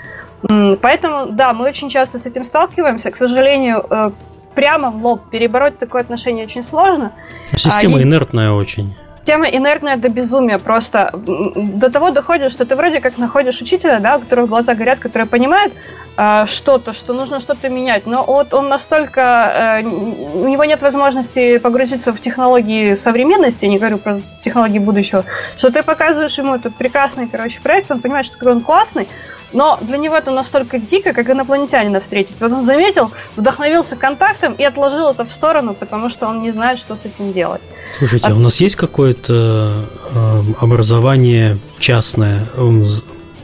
Поэтому, 0.48 1.33
да, 1.33 1.53
мы 1.53 1.68
очень 1.68 1.90
часто 1.90 2.18
с 2.18 2.26
этим 2.26 2.44
сталкиваемся. 2.44 3.11
К 3.11 3.16
сожалению, 3.16 3.85
э, 3.90 4.11
прямо 4.55 4.90
в 4.90 5.05
лоб 5.05 5.22
перебороть 5.31 5.79
такое 5.79 6.03
отношение 6.03 6.44
очень 6.44 6.64
сложно. 6.64 7.12
Система 7.57 7.98
а, 7.98 8.03
инертная 8.03 8.53
очень. 8.53 8.94
Система 9.20 9.46
инертная 9.48 9.96
до 9.96 10.09
безумия. 10.09 10.59
Просто 10.59 11.11
до 11.14 11.90
того 11.90 12.11
доходит, 12.11 12.53
что 12.53 12.64
ты 12.64 12.74
вроде 12.74 13.00
как 13.00 13.18
находишь 13.18 13.61
учителя, 13.61 14.00
да, 14.00 14.16
у 14.16 14.20
которого 14.20 14.46
глаза 14.46 14.74
горят, 14.74 14.98
который 14.98 15.26
понимает 15.26 15.72
э, 16.16 16.46
что-то, 16.46 16.92
что 16.92 17.12
нужно 17.12 17.38
что-то 17.38 17.68
менять. 17.68 18.07
Но 18.07 18.24
вот 18.24 18.55
он 18.55 18.68
настолько... 18.68 19.83
Э, 19.83 19.87
у 19.87 20.48
него 20.48 20.64
нет 20.64 20.81
возможности 20.81 21.59
погрузиться 21.59 22.12
в 22.12 22.20
технологии 22.20 22.94
современности, 22.94 23.66
я 23.66 23.70
не 23.70 23.79
говорю 23.79 23.98
про 23.98 24.20
технологии 24.42 24.79
будущего, 24.79 25.24
что 25.59 25.70
ты 25.70 25.83
показываешь 25.83 26.38
ему 26.38 26.55
этот 26.55 26.74
прекрасный, 26.74 27.29
короче, 27.29 27.61
проект, 27.61 27.90
он 27.90 28.00
понимает, 28.00 28.26
что 28.26 28.50
он 28.50 28.62
классный, 28.62 29.07
но 29.52 29.78
для 29.80 29.98
него 29.98 30.16
это 30.16 30.30
настолько 30.30 30.78
дико, 30.78 31.12
как 31.12 31.28
инопланетянина 31.28 32.00
встретить. 32.00 32.40
Вот 32.40 32.52
он 32.52 32.62
заметил, 32.62 33.10
вдохновился 33.36 33.96
контактом 33.96 34.54
и 34.54 34.64
отложил 34.64 35.10
это 35.10 35.24
в 35.24 35.30
сторону, 35.30 35.74
потому 35.74 36.10
что 36.10 36.26
он 36.26 36.42
не 36.42 36.52
знает, 36.52 36.78
что 36.78 36.96
с 36.96 37.04
этим 37.04 37.32
делать. 37.32 37.60
Слушайте, 37.98 38.28
а, 38.28 38.32
а 38.32 38.34
у 38.34 38.38
нас 38.38 38.60
есть 38.60 38.76
какое-то 38.76 39.86
э, 40.14 40.42
образование 40.60 41.58
частное, 41.78 42.46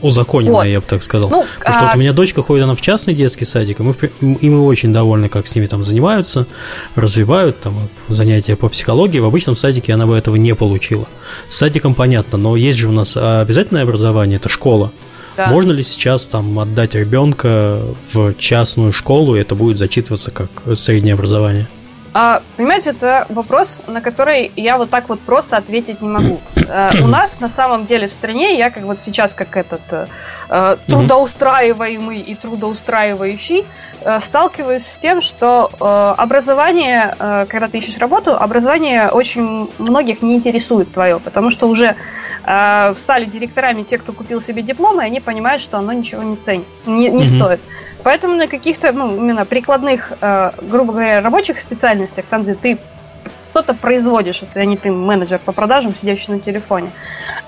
узаконенное, 0.01 0.53
вот. 0.53 0.63
я 0.65 0.79
бы 0.79 0.85
так 0.85 1.03
сказал. 1.03 1.29
Ну, 1.29 1.45
Потому 1.57 1.75
а... 1.75 1.79
что 1.79 1.85
вот 1.85 1.95
у 1.95 1.99
меня 1.99 2.13
дочка 2.13 2.43
ходит, 2.43 2.63
она 2.63 2.75
в 2.75 2.81
частный 2.81 3.13
детский 3.13 3.45
садик, 3.45 3.79
и 3.79 3.83
мы, 3.83 3.95
и 4.21 4.49
мы 4.49 4.63
очень 4.63 4.93
довольны, 4.93 5.29
как 5.29 5.47
с 5.47 5.55
ними 5.55 5.65
там 5.65 5.83
занимаются, 5.83 6.45
развивают 6.95 7.59
там 7.59 7.89
занятия 8.07 8.55
по 8.55 8.69
психологии. 8.69 9.19
В 9.19 9.25
обычном 9.25 9.55
садике 9.55 9.93
она 9.93 10.05
бы 10.05 10.15
этого 10.15 10.35
не 10.35 10.53
получила. 10.55 11.07
С 11.49 11.57
садиком 11.57 11.95
понятно, 11.95 12.37
но 12.37 12.55
есть 12.55 12.77
же 12.77 12.89
у 12.89 12.91
нас 12.91 13.17
обязательное 13.17 13.83
образование, 13.83 14.37
это 14.37 14.49
школа. 14.49 14.91
Да. 15.37 15.47
Можно 15.47 15.71
ли 15.71 15.83
сейчас 15.83 16.27
там 16.27 16.59
отдать 16.59 16.95
ребенка 16.95 17.79
в 18.11 18.33
частную 18.33 18.91
школу, 18.91 19.35
и 19.35 19.39
это 19.39 19.53
будет 19.53 19.77
зачитываться 19.77 20.31
как 20.31 20.49
среднее 20.75 21.13
образование? 21.13 21.67
А, 22.13 22.41
понимаете, 22.55 22.89
это 22.89 23.27
вопрос, 23.29 23.81
на 23.85 24.01
который 24.01 24.51
я 24.55 24.77
вот 24.77 24.89
так 24.89 25.07
вот 25.07 25.19
просто 25.19 25.55
ответить 25.55 26.01
не 26.01 26.07
могу. 26.07 26.41
А, 26.67 26.91
у 27.03 27.07
нас 27.07 27.39
на 27.39 27.49
самом 27.49 27.85
деле 27.85 28.07
в 28.07 28.11
стране, 28.11 28.57
я 28.57 28.71
как 28.71 28.83
вот 28.83 28.99
сейчас 29.05 29.35
как 29.35 29.55
этот 29.55 29.81
э, 29.91 30.07
трудоустраиваемый 30.87 32.19
и 32.19 32.35
трудоустраивающий, 32.35 33.65
э, 34.01 34.19
сталкиваюсь 34.19 34.85
с 34.85 34.97
тем, 34.97 35.21
что 35.21 35.69
э, 35.79 36.21
образование, 36.21 37.15
э, 37.19 37.45
когда 37.49 37.67
ты 37.67 37.79
ищешь 37.79 37.97
работу, 37.97 38.35
образование 38.35 39.09
очень 39.09 39.69
многих 39.77 40.21
не 40.21 40.35
интересует 40.35 40.93
твое, 40.93 41.19
потому 41.19 41.49
что 41.49 41.67
уже 41.67 41.95
э, 42.45 42.93
стали 42.95 43.25
директорами 43.25 43.83
те, 43.83 43.97
кто 43.97 44.13
купил 44.13 44.41
себе 44.41 44.61
диплом, 44.61 45.01
и 45.01 45.05
они 45.05 45.19
понимают, 45.19 45.61
что 45.61 45.77
оно 45.77 45.93
ничего 45.93 46.23
не 46.23 46.37
ценит, 46.37 46.67
не, 46.85 47.09
не 47.09 47.23
mm-hmm. 47.23 47.25
стоит. 47.25 47.61
Поэтому 48.03 48.35
на 48.35 48.47
каких-то, 48.47 48.91
ну, 48.91 49.15
именно 49.17 49.45
прикладных, 49.45 50.13
э, 50.21 50.51
грубо 50.61 50.93
говоря, 50.93 51.21
рабочих 51.21 51.59
специальностях, 51.59 52.25
там, 52.29 52.43
где 52.43 52.55
ты 52.55 52.77
что-то 53.51 53.73
производишь, 53.73 54.43
это 54.43 54.63
не 54.65 54.77
ты 54.77 54.91
менеджер 54.91 55.39
по 55.43 55.51
продажам, 55.51 55.95
сидящий 55.95 56.31
на 56.31 56.39
телефоне, 56.39 56.91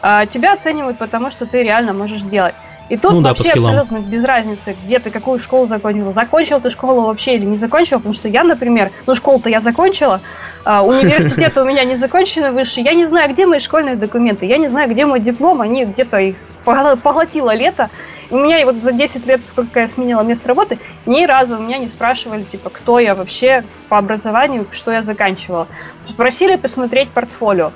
э, 0.01 0.25
тебя 0.31 0.53
оценивают 0.53 0.97
потому, 0.97 1.29
что 1.29 1.45
ты 1.45 1.61
реально 1.61 1.93
можешь 1.93 2.23
делать. 2.23 2.55
И 2.89 2.97
тут 2.97 3.11
ну, 3.11 3.21
вообще 3.21 3.53
да, 3.53 3.59
абсолютно 3.59 3.97
без 3.99 4.25
разницы, 4.25 4.75
где 4.83 4.99
ты 4.99 5.11
какую 5.11 5.37
школу 5.37 5.67
закончил. 5.67 6.11
Закончил 6.11 6.59
ты 6.59 6.69
школу 6.71 7.01
вообще 7.03 7.35
или 7.35 7.45
не 7.45 7.57
закончил, 7.57 7.97
потому 7.97 8.13
что 8.13 8.27
я, 8.27 8.43
например, 8.43 8.91
ну 9.05 9.13
школу-то 9.13 9.47
я 9.47 9.59
закончила, 9.59 10.21
а, 10.65 10.83
университет 10.83 11.55
у 11.57 11.63
меня 11.63 11.83
не 11.83 11.95
законченный 11.95 12.51
высший, 12.51 12.83
я 12.83 12.93
не 12.93 13.05
знаю, 13.05 13.31
где 13.31 13.45
мои 13.45 13.59
школьные 13.59 13.95
документы, 13.95 14.45
я 14.45 14.57
не 14.57 14.67
знаю, 14.67 14.89
где 14.89 15.05
мой 15.05 15.19
диплом, 15.19 15.61
они 15.61 15.85
где-то 15.85 16.17
их 16.17 16.35
поглотило 16.65 17.55
лето. 17.55 17.89
У 18.31 18.37
меня 18.37 18.63
вот 18.65 18.83
за 18.83 18.91
10 18.91 19.25
лет, 19.25 19.45
сколько 19.45 19.79
я 19.79 19.87
сменила 19.87 20.21
место 20.21 20.49
работы, 20.49 20.77
ни 21.05 21.25
разу 21.25 21.57
у 21.57 21.61
меня 21.61 21.79
не 21.79 21.87
спрашивали, 21.87 22.43
типа, 22.43 22.69
кто 22.69 22.99
я 22.99 23.15
вообще 23.15 23.63
по 23.87 23.97
образованию, 23.97 24.67
что 24.71 24.91
я 24.91 25.01
заканчивала. 25.01 25.67
Попросили 26.07 26.55
посмотреть 26.55 27.09
портфолио. 27.09 27.71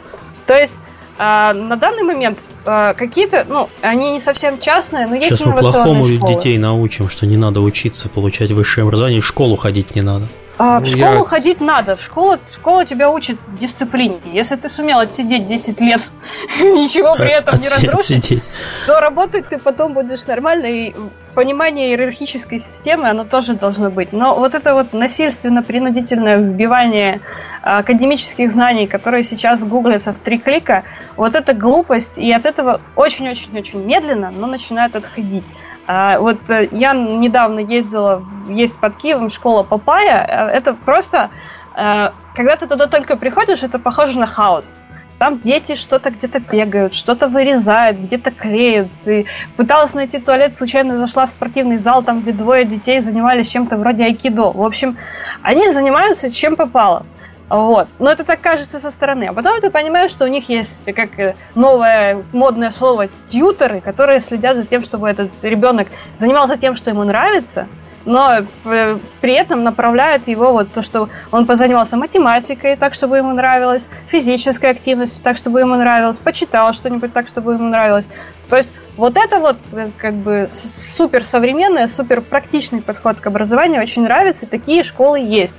То 0.45 0.55
есть 0.55 0.79
а, 1.18 1.53
на 1.53 1.76
данный 1.76 2.03
момент 2.03 2.39
а, 2.66 2.93
какие-то, 2.93 3.45
ну, 3.47 3.70
они 3.82 4.14
не 4.14 4.22
совсем 4.22 4.59
частные, 4.59 5.07
но 5.07 5.16
есть 5.16 5.30
Сейчас 5.30 5.45
мы 5.45 5.57
плохому 5.57 6.07
школы. 6.07 6.34
детей 6.34 6.57
научим, 6.57 7.09
что 7.09 7.26
не 7.26 7.38
надо 7.38 7.61
учиться, 7.61 8.09
получать 8.09 8.51
высшее 8.51 8.84
образование, 8.84 9.22
в 9.22 9.26
школу 9.26 9.55
ходить 9.55 9.95
не 9.95 10.01
надо. 10.01 10.28
А, 10.57 10.80
в 10.80 10.84
ну, 10.84 10.88
школу 10.88 11.18
я... 11.18 11.26
ходить 11.26 11.61
надо. 11.61 11.95
В 11.95 12.01
школу, 12.01 12.38
школа 12.51 12.86
тебя 12.86 13.09
учит 13.09 13.38
дисциплине. 13.59 14.20
Если 14.32 14.55
ты 14.55 14.70
сумел 14.70 14.99
отсидеть 14.99 15.47
10 15.47 15.82
лет, 15.82 16.01
ничего 16.59 17.16
при 17.16 17.32
этом 17.32 17.59
не 17.59 17.68
разрушить, 17.68 18.43
то 18.86 18.99
работать 18.99 19.49
ты 19.49 19.57
потом 19.57 19.93
будешь 19.93 20.26
нормально. 20.26 20.66
И 20.68 20.93
понимание 21.34 21.89
иерархической 21.89 22.59
системы, 22.59 23.09
оно 23.09 23.23
тоже 23.25 23.53
должно 23.53 23.89
быть. 23.89 24.13
Но 24.13 24.36
вот 24.36 24.55
это 24.55 24.73
вот 24.73 24.93
насильственно-принудительное 24.93 26.38
вбивание 26.38 27.21
а, 27.61 27.79
академических 27.79 28.51
знаний, 28.51 28.88
которые 28.88 29.23
сейчас 29.23 29.63
гуглятся 29.63 30.13
в 30.13 30.19
три 30.19 30.38
клика, 30.38 30.84
вот 31.15 31.36
это 31.36 31.53
глупость, 31.53 32.17
и 32.17 32.31
от 32.31 32.45
этого 32.45 32.81
очень-очень-очень 32.95 33.84
медленно, 33.84 34.31
но 34.31 34.47
начинают 34.47 34.95
отходить. 34.95 35.45
А, 35.86 36.19
вот 36.19 36.49
э, 36.49 36.69
я 36.71 36.93
недавно 36.93 37.59
ездила, 37.59 38.23
есть 38.47 38.77
под 38.77 38.95
Киевом 38.95 39.29
школа 39.29 39.63
Папая. 39.63 40.25
Э, 40.25 40.57
это 40.57 40.73
просто, 40.73 41.29
э, 41.75 42.11
когда 42.36 42.55
ты 42.55 42.67
туда 42.67 42.88
только 42.88 43.17
приходишь, 43.17 43.63
это 43.63 43.79
похоже 43.79 44.19
на 44.19 44.25
хаос. 44.25 44.77
Там 45.20 45.39
дети 45.39 45.76
что-то 45.76 46.09
где-то 46.09 46.39
бегают, 46.39 46.93
что-то 46.93 47.28
вырезают, 47.28 47.97
где-то 47.97 48.32
клеют. 48.32 48.89
И 49.05 49.26
пыталась 49.55 49.93
найти 49.93 50.20
туалет, 50.20 50.57
случайно 50.57 50.97
зашла 50.97 51.26
в 51.26 51.30
спортивный 51.30 51.78
зал, 51.78 52.03
там, 52.03 52.22
где 52.22 52.32
двое 52.32 52.66
детей 52.66 52.99
занимались 52.99 53.49
чем-то 53.49 53.78
вроде 53.78 54.03
айкидо. 54.03 54.51
В 54.51 54.64
общем, 54.64 54.97
они 55.41 55.70
занимаются 55.70 56.32
чем 56.32 56.55
попало. 56.55 57.05
Вот. 57.49 57.88
Но 57.99 58.11
это 58.11 58.24
так 58.24 58.41
кажется 58.41 58.80
со 58.80 58.89
стороны. 58.89 59.26
А 59.26 59.34
потом 59.34 59.61
ты 59.61 59.70
понимаешь, 59.70 60.11
что 60.11 60.26
у 60.26 60.28
них 60.28 60.49
есть 60.49 60.84
как 60.86 61.20
э, 61.20 61.36
новое 61.55 62.24
модное 62.32 62.72
слово 62.72 63.09
тьютеры, 63.30 63.80
которые 63.80 64.22
следят 64.22 64.57
за 64.57 64.66
тем, 64.66 64.84
чтобы 64.84 65.09
этот 65.09 65.32
ребенок 65.43 65.88
занимался 66.18 66.57
тем, 66.57 66.76
что 66.76 66.89
ему 66.89 67.03
нравится, 67.03 67.68
но 68.05 68.45
э, 68.65 68.99
при 69.21 69.33
этом 69.33 69.63
направляют 69.63 70.27
его 70.27 70.51
вот 70.51 70.71
то, 70.73 70.81
что 70.81 71.09
он 71.31 71.45
позанимался 71.45 71.97
математикой 71.97 72.75
так, 72.75 72.93
чтобы 72.93 73.17
ему 73.17 73.33
нравилось, 73.33 73.89
физической 74.07 74.71
активностью 74.71 75.21
так, 75.23 75.37
чтобы 75.37 75.61
ему 75.61 75.75
нравилось, 75.75 76.17
почитал 76.17 76.73
что-нибудь 76.73 77.13
так, 77.13 77.27
чтобы 77.27 77.53
ему 77.53 77.65
нравилось. 77.65 78.05
То 78.49 78.57
есть 78.57 78.69
вот 78.97 79.17
это 79.17 79.39
вот 79.39 79.57
э, 79.71 79.89
как 79.97 80.15
бы 80.15 80.49
супер 80.51 81.23
современный, 81.23 81.87
супер 81.87 82.21
практичный 82.21 82.81
подход 82.81 83.19
к 83.19 83.27
образованию 83.27 83.81
очень 83.81 84.03
нравится, 84.03 84.45
и 84.45 84.49
такие 84.49 84.83
школы 84.83 85.19
есть. 85.19 85.55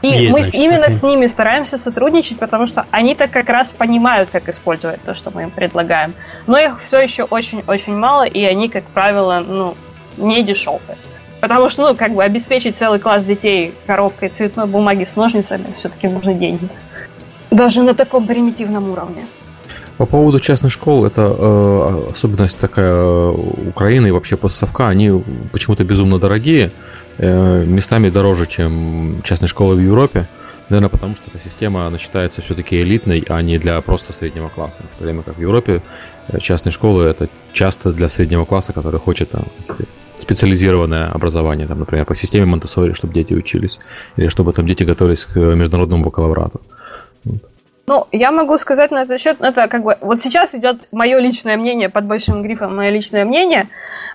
И 0.00 0.08
Есть, 0.08 0.36
мы 0.36 0.42
значит, 0.44 0.54
именно 0.54 0.90
с 0.90 1.02
ними 1.02 1.26
стараемся 1.26 1.76
сотрудничать, 1.76 2.38
потому 2.38 2.66
что 2.66 2.86
они-то 2.92 3.26
как 3.26 3.48
раз 3.48 3.72
понимают, 3.72 4.30
как 4.30 4.48
использовать 4.48 5.02
то, 5.02 5.14
что 5.14 5.32
мы 5.32 5.42
им 5.42 5.50
предлагаем. 5.50 6.14
Но 6.46 6.56
их 6.56 6.80
все 6.84 7.00
еще 7.00 7.24
очень-очень 7.24 7.96
мало, 7.96 8.22
и 8.22 8.44
они, 8.44 8.68
как 8.68 8.84
правило, 8.84 9.42
ну, 9.44 9.74
не 10.16 10.44
дешевые. 10.44 10.96
Потому 11.40 11.68
что, 11.68 11.88
ну, 11.88 11.96
как 11.96 12.14
бы 12.14 12.24
обеспечить 12.24 12.76
целый 12.76 12.98
класс 12.98 13.24
детей 13.24 13.72
коробкой 13.86 14.28
цветной 14.28 14.66
бумаги 14.66 15.04
с 15.04 15.16
ножницами 15.16 15.66
все-таки 15.78 16.08
нужны 16.08 16.34
деньги. 16.34 16.68
Даже 17.50 17.82
на 17.82 17.94
таком 17.94 18.26
примитивном 18.26 18.90
уровне. 18.90 19.26
По 19.96 20.06
поводу 20.06 20.38
частных 20.38 20.72
школ, 20.72 21.06
это 21.06 21.22
э, 21.22 22.10
особенность 22.12 22.60
такая 22.60 22.92
э, 22.92 23.30
Украины 23.68 24.08
и 24.08 24.10
вообще 24.10 24.36
постсовка, 24.36 24.88
они 24.88 25.10
почему-то 25.52 25.84
безумно 25.84 26.18
дорогие. 26.18 26.70
Э, 27.18 27.64
местами 27.66 28.08
дороже, 28.08 28.46
чем 28.46 29.22
частные 29.24 29.48
школы 29.48 29.74
в 29.74 29.80
Европе. 29.80 30.28
Наверное, 30.68 30.90
потому 30.90 31.16
что 31.16 31.30
эта 31.30 31.38
система, 31.38 31.86
она 31.86 31.98
считается 31.98 32.42
все-таки 32.42 32.82
элитной, 32.82 33.24
а 33.28 33.40
не 33.40 33.58
для 33.58 33.80
просто 33.80 34.12
среднего 34.12 34.48
класса. 34.48 34.82
В 34.94 34.98
то 34.98 35.04
время 35.04 35.22
как 35.22 35.36
в 35.36 35.40
Европе 35.40 35.82
э, 36.28 36.38
частные 36.40 36.72
школы 36.72 37.04
это 37.04 37.28
часто 37.52 37.92
для 37.92 38.08
среднего 38.08 38.44
класса, 38.44 38.72
который 38.72 39.00
хочет 39.00 39.30
там, 39.30 39.46
специализированное 40.16 41.10
образование, 41.10 41.66
там, 41.66 41.78
например, 41.78 42.04
по 42.04 42.14
системе 42.14 42.44
Монтессори, 42.44 42.92
чтобы 42.92 43.14
дети 43.14 43.32
учились, 43.32 43.78
или 44.16 44.28
чтобы 44.28 44.52
там 44.52 44.66
дети 44.66 44.82
готовились 44.84 45.24
к 45.24 45.36
международному 45.36 46.04
бакалаврату. 46.04 46.60
Ну, 47.86 48.06
я 48.12 48.30
могу 48.30 48.58
сказать 48.58 48.90
на 48.90 49.02
этот 49.02 49.18
счет, 49.18 49.38
это 49.40 49.66
как 49.68 49.82
бы, 49.82 49.96
вот 50.02 50.20
сейчас 50.20 50.54
идет 50.54 50.88
мое 50.92 51.18
личное 51.20 51.56
мнение, 51.56 51.88
под 51.88 52.04
большим 52.04 52.42
грифом 52.42 52.76
мое 52.76 52.90
личное 52.90 53.24
мнение. 53.24 53.70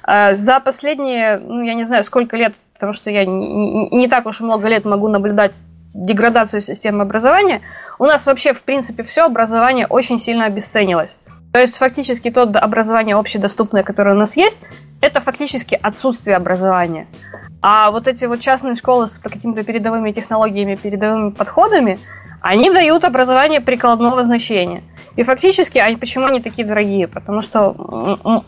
Э, 0.08 0.36
за 0.36 0.60
последние, 0.60 1.40
ну, 1.40 1.64
я 1.64 1.74
не 1.74 1.84
знаю, 1.84 2.04
сколько 2.04 2.38
лет 2.38 2.54
потому 2.84 2.94
что 2.94 3.10
я 3.10 3.26
не, 3.26 3.88
не 3.92 4.10
так 4.10 4.26
уж 4.26 4.42
много 4.42 4.68
лет 4.68 4.84
могу 4.84 5.08
наблюдать 5.08 5.54
деградацию 5.94 6.62
системы 6.62 7.04
образования, 7.04 7.62
у 8.00 8.06
нас 8.06 8.26
вообще, 8.26 8.54
в 8.54 8.64
принципе, 8.64 9.04
все 9.04 9.26
образование 9.26 9.88
очень 9.88 10.20
сильно 10.20 10.46
обесценилось. 10.46 11.12
То 11.54 11.60
есть 11.60 11.78
фактически 11.78 12.32
то 12.32 12.42
образование 12.42 13.16
общедоступное, 13.16 13.84
которое 13.84 14.16
у 14.16 14.18
нас 14.18 14.36
есть, 14.36 14.58
это 15.02 15.22
фактически 15.22 15.80
отсутствие 15.80 16.36
образования. 16.36 17.06
А 17.62 17.92
вот 17.92 18.08
эти 18.08 18.26
вот 18.26 18.40
частные 18.40 18.76
школы 18.76 19.08
с 19.08 19.20
какими-то 19.20 19.64
передовыми 19.64 20.12
технологиями, 20.12 20.76
передовыми 20.76 21.30
подходами, 21.30 22.00
они 22.44 22.70
дают 22.70 23.06
образование 23.06 23.62
прикладного 23.62 24.22
значения. 24.24 24.84
И 25.16 25.24
фактически, 25.24 25.78
они, 25.78 25.96
почему 25.96 26.26
они 26.26 26.42
такие 26.42 26.68
дорогие? 26.68 27.08
Потому 27.08 27.42
что 27.42 27.74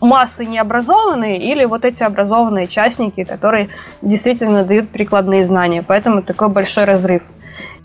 массы 0.00 0.44
необразованные 0.44 1.38
или 1.38 1.64
вот 1.64 1.84
эти 1.86 2.02
образованные 2.02 2.66
частники, 2.66 3.24
которые 3.24 3.70
действительно 4.02 4.64
дают 4.64 4.90
прикладные 4.90 5.46
знания. 5.46 5.82
Поэтому 5.82 6.22
такой 6.22 6.48
большой 6.48 6.84
разрыв. 6.84 7.22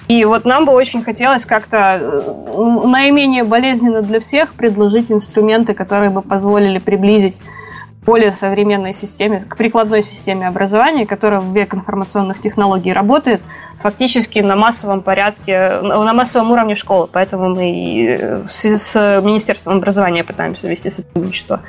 И 0.09 0.25
вот 0.25 0.43
нам 0.43 0.65
бы 0.65 0.73
очень 0.73 1.01
хотелось 1.01 1.45
как-то 1.45 1.77
э, 1.77 2.87
наименее 2.87 3.45
болезненно 3.45 4.01
для 4.01 4.19
всех 4.19 4.53
предложить 4.55 5.13
инструменты, 5.13 5.73
которые 5.73 6.09
бы 6.09 6.21
позволили 6.21 6.79
приблизить 6.79 7.37
более 8.05 8.33
современной 8.33 8.95
системе, 8.95 9.45
к 9.47 9.55
прикладной 9.55 10.03
системе 10.03 10.47
образования, 10.47 11.05
которая 11.05 11.39
в 11.39 11.55
век 11.55 11.73
информационных 11.73 12.41
технологий 12.41 12.91
работает 12.91 13.41
фактически 13.81 14.39
на 14.39 14.55
массовом 14.55 15.01
порядке, 15.01 15.79
на 15.81 16.13
массовом 16.13 16.51
уровне 16.51 16.75
школы. 16.75 17.07
Поэтому 17.11 17.49
мы 17.49 17.71
и 17.71 18.17
э, 18.19 18.43
с 18.51 19.21
Министерством 19.23 19.77
образования 19.77 20.23
пытаемся 20.23 20.67
вести 20.67 20.91
сотрудничество. 20.91 21.61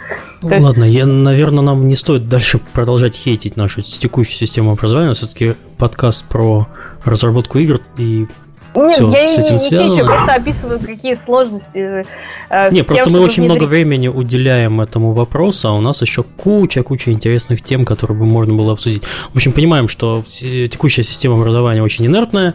Ну, 0.43 0.51
есть... 0.51 0.65
Ладно, 0.65 0.85
я, 0.85 1.07
наверное, 1.07 1.63
нам 1.63 1.89
не 1.89 1.97
стоит 1.97 2.29
дальше 2.29 2.59
продолжать 2.73 3.15
хейтить 3.15 3.57
нашу 3.57 3.83
текущую 3.83 4.37
систему 4.37 4.73
образования. 4.73 5.15
Все-таки 5.15 5.55
подкаст 5.79 6.29
про 6.29 6.69
разработку 7.05 7.59
игр 7.59 7.81
и 7.97 8.27
нет, 8.75 8.95
Все, 8.95 9.11
я 9.11 9.27
с 9.27 9.39
этим 9.39 9.55
не, 9.55 9.59
связано. 9.59 9.93
хищу, 9.93 10.07
просто 10.07 10.35
описываю, 10.35 10.81
какие 10.81 11.15
сложности. 11.15 12.05
Э, 12.49 12.71
не, 12.71 12.83
просто 12.83 13.05
тем, 13.05 13.13
мы 13.13 13.21
очень 13.21 13.43
внедрить... 13.43 13.61
много 13.61 13.65
времени 13.65 14.09
уделяем 14.09 14.81
этому 14.81 15.13
вопросу, 15.13 15.69
а 15.69 15.73
у 15.73 15.81
нас 15.81 16.01
еще 16.03 16.23
куча-куча 16.23 17.13
интересных 17.13 17.63
тем, 17.63 17.85
которые 17.85 18.19
бы 18.19 18.25
можно 18.25 18.55
было 18.55 18.73
обсудить. 18.73 19.03
В 19.33 19.37
общем, 19.37 19.53
понимаем, 19.53 19.89
что 19.89 20.23
текущая 20.27 21.03
система 21.03 21.37
образования 21.37 21.83
очень 21.83 22.07
инертная, 22.07 22.55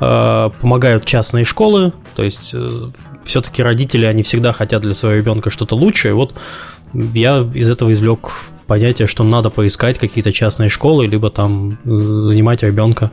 э, 0.00 0.50
помогают 0.60 1.04
частные 1.04 1.44
школы, 1.44 1.92
то 2.14 2.22
есть 2.22 2.52
э, 2.54 2.70
все-таки 3.24 3.62
родители, 3.62 4.06
они 4.06 4.22
всегда 4.22 4.52
хотят 4.52 4.82
для 4.82 4.94
своего 4.94 5.18
ребенка 5.18 5.50
что-то 5.50 5.76
лучшее. 5.76 6.14
Вот 6.14 6.34
я 6.94 7.46
из 7.54 7.68
этого 7.68 7.92
извлек 7.92 8.32
понятие, 8.68 9.08
что 9.08 9.24
надо 9.24 9.50
поискать 9.50 9.98
какие-то 9.98 10.32
частные 10.32 10.68
школы, 10.68 11.06
либо 11.06 11.30
там 11.30 11.78
занимать 11.84 12.62
ребенка 12.62 13.10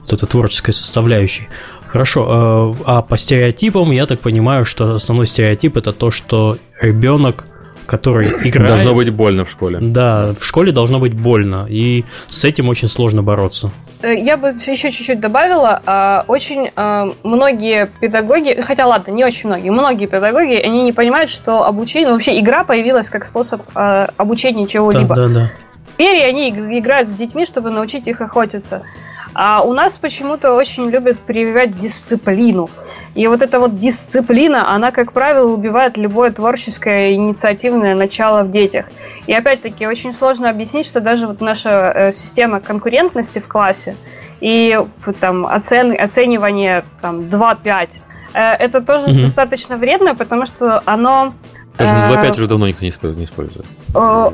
вот 0.00 0.12
этой 0.12 0.26
творческой 0.26 0.72
составляющей. 0.72 1.48
Хорошо, 1.96 2.26
а, 2.28 2.74
а 2.84 3.02
по 3.02 3.16
стереотипам 3.16 3.90
я 3.90 4.06
так 4.06 4.20
понимаю, 4.20 4.64
что 4.64 4.94
основной 4.94 5.26
стереотип 5.26 5.76
это 5.76 5.92
то, 5.92 6.10
что 6.10 6.58
ребенок 6.80 7.46
который 7.86 8.30
играет... 8.44 8.68
Должно 8.68 8.94
быть 8.94 9.10
больно 9.10 9.44
в 9.44 9.50
школе. 9.50 9.78
Да, 9.80 10.34
в 10.38 10.44
школе 10.44 10.72
должно 10.72 10.98
быть 10.98 11.14
больно, 11.14 11.66
и 11.68 12.04
с 12.28 12.44
этим 12.44 12.68
очень 12.68 12.88
сложно 12.88 13.22
бороться. 13.22 13.70
Э, 14.02 14.14
я 14.14 14.36
бы 14.36 14.48
еще 14.48 14.90
чуть-чуть 14.90 15.20
добавила, 15.20 15.80
а, 15.86 16.24
очень 16.26 16.70
а, 16.76 17.08
многие 17.22 17.88
педагоги, 18.00 18.60
хотя 18.60 18.86
ладно, 18.86 19.12
не 19.12 19.24
очень 19.24 19.48
многие, 19.48 19.70
многие 19.70 20.06
педагоги, 20.06 20.54
они 20.54 20.82
не 20.82 20.92
понимают, 20.92 21.30
что 21.30 21.64
обучение, 21.64 22.10
вообще 22.10 22.38
игра 22.38 22.64
появилась 22.64 23.08
как 23.08 23.24
способ 23.24 23.62
обучения 23.74 24.66
чего-либо. 24.66 25.14
Да, 25.14 25.26
да, 25.26 25.34
да. 25.34 25.52
Теперь 25.94 26.24
они 26.24 26.50
играют 26.50 27.08
с 27.08 27.12
детьми, 27.12 27.46
чтобы 27.46 27.70
научить 27.70 28.06
их 28.06 28.20
охотиться. 28.20 28.82
А 29.38 29.60
у 29.60 29.74
нас 29.74 29.98
почему-то 29.98 30.54
очень 30.54 30.88
любят 30.88 31.18
прививать 31.18 31.78
дисциплину. 31.78 32.70
И 33.14 33.26
вот 33.26 33.42
эта 33.42 33.60
вот 33.60 33.78
дисциплина, 33.78 34.74
она, 34.74 34.92
как 34.92 35.12
правило, 35.12 35.52
убивает 35.52 35.98
любое 35.98 36.30
творческое 36.30 37.12
инициативное 37.12 37.94
начало 37.94 38.44
в 38.44 38.50
детях. 38.50 38.86
И 39.26 39.34
опять-таки 39.34 39.86
очень 39.86 40.14
сложно 40.14 40.48
объяснить, 40.48 40.86
что 40.86 41.02
даже 41.02 41.26
вот 41.26 41.42
наша 41.42 41.92
э, 41.94 42.12
система 42.14 42.60
конкурентности 42.60 43.38
в 43.38 43.46
классе 43.46 43.94
и 44.40 44.80
там 45.20 45.44
оцен, 45.44 45.94
оценивание 46.00 46.84
там 47.02 47.20
2-5, 47.20 47.90
э, 48.32 48.40
это 48.40 48.80
тоже 48.80 49.10
угу. 49.10 49.20
достаточно 49.20 49.76
вредно, 49.76 50.14
потому 50.14 50.46
что 50.46 50.82
оно 50.86 51.34
даже 51.78 51.92
2.5 51.92 52.32
уже 52.32 52.46
давно 52.48 52.68
никто 52.68 52.84
не 52.84 53.24
использует. 53.24 53.66
Э, 53.94 54.30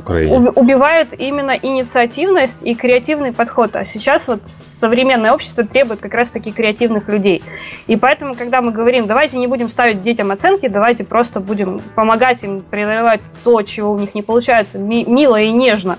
убивает 0.54 1.18
именно 1.18 1.52
инициативность 1.52 2.64
и 2.64 2.74
креативный 2.74 3.32
подход. 3.32 3.74
А 3.74 3.84
сейчас 3.84 4.28
вот 4.28 4.42
современное 4.46 5.32
общество 5.32 5.64
требует 5.64 6.00
как 6.00 6.14
раз-таки 6.14 6.52
креативных 6.52 7.08
людей. 7.08 7.42
И 7.86 7.96
поэтому, 7.96 8.34
когда 8.34 8.60
мы 8.60 8.72
говорим, 8.72 9.06
давайте 9.06 9.38
не 9.38 9.46
будем 9.46 9.68
ставить 9.68 10.02
детям 10.02 10.30
оценки, 10.30 10.68
давайте 10.68 11.04
просто 11.04 11.40
будем 11.40 11.80
помогать 11.94 12.44
им 12.44 12.62
преодолевать 12.62 13.20
то, 13.44 13.62
чего 13.62 13.92
у 13.92 13.98
них 13.98 14.14
не 14.14 14.22
получается, 14.22 14.78
мило 14.78 15.40
и 15.40 15.50
нежно, 15.50 15.98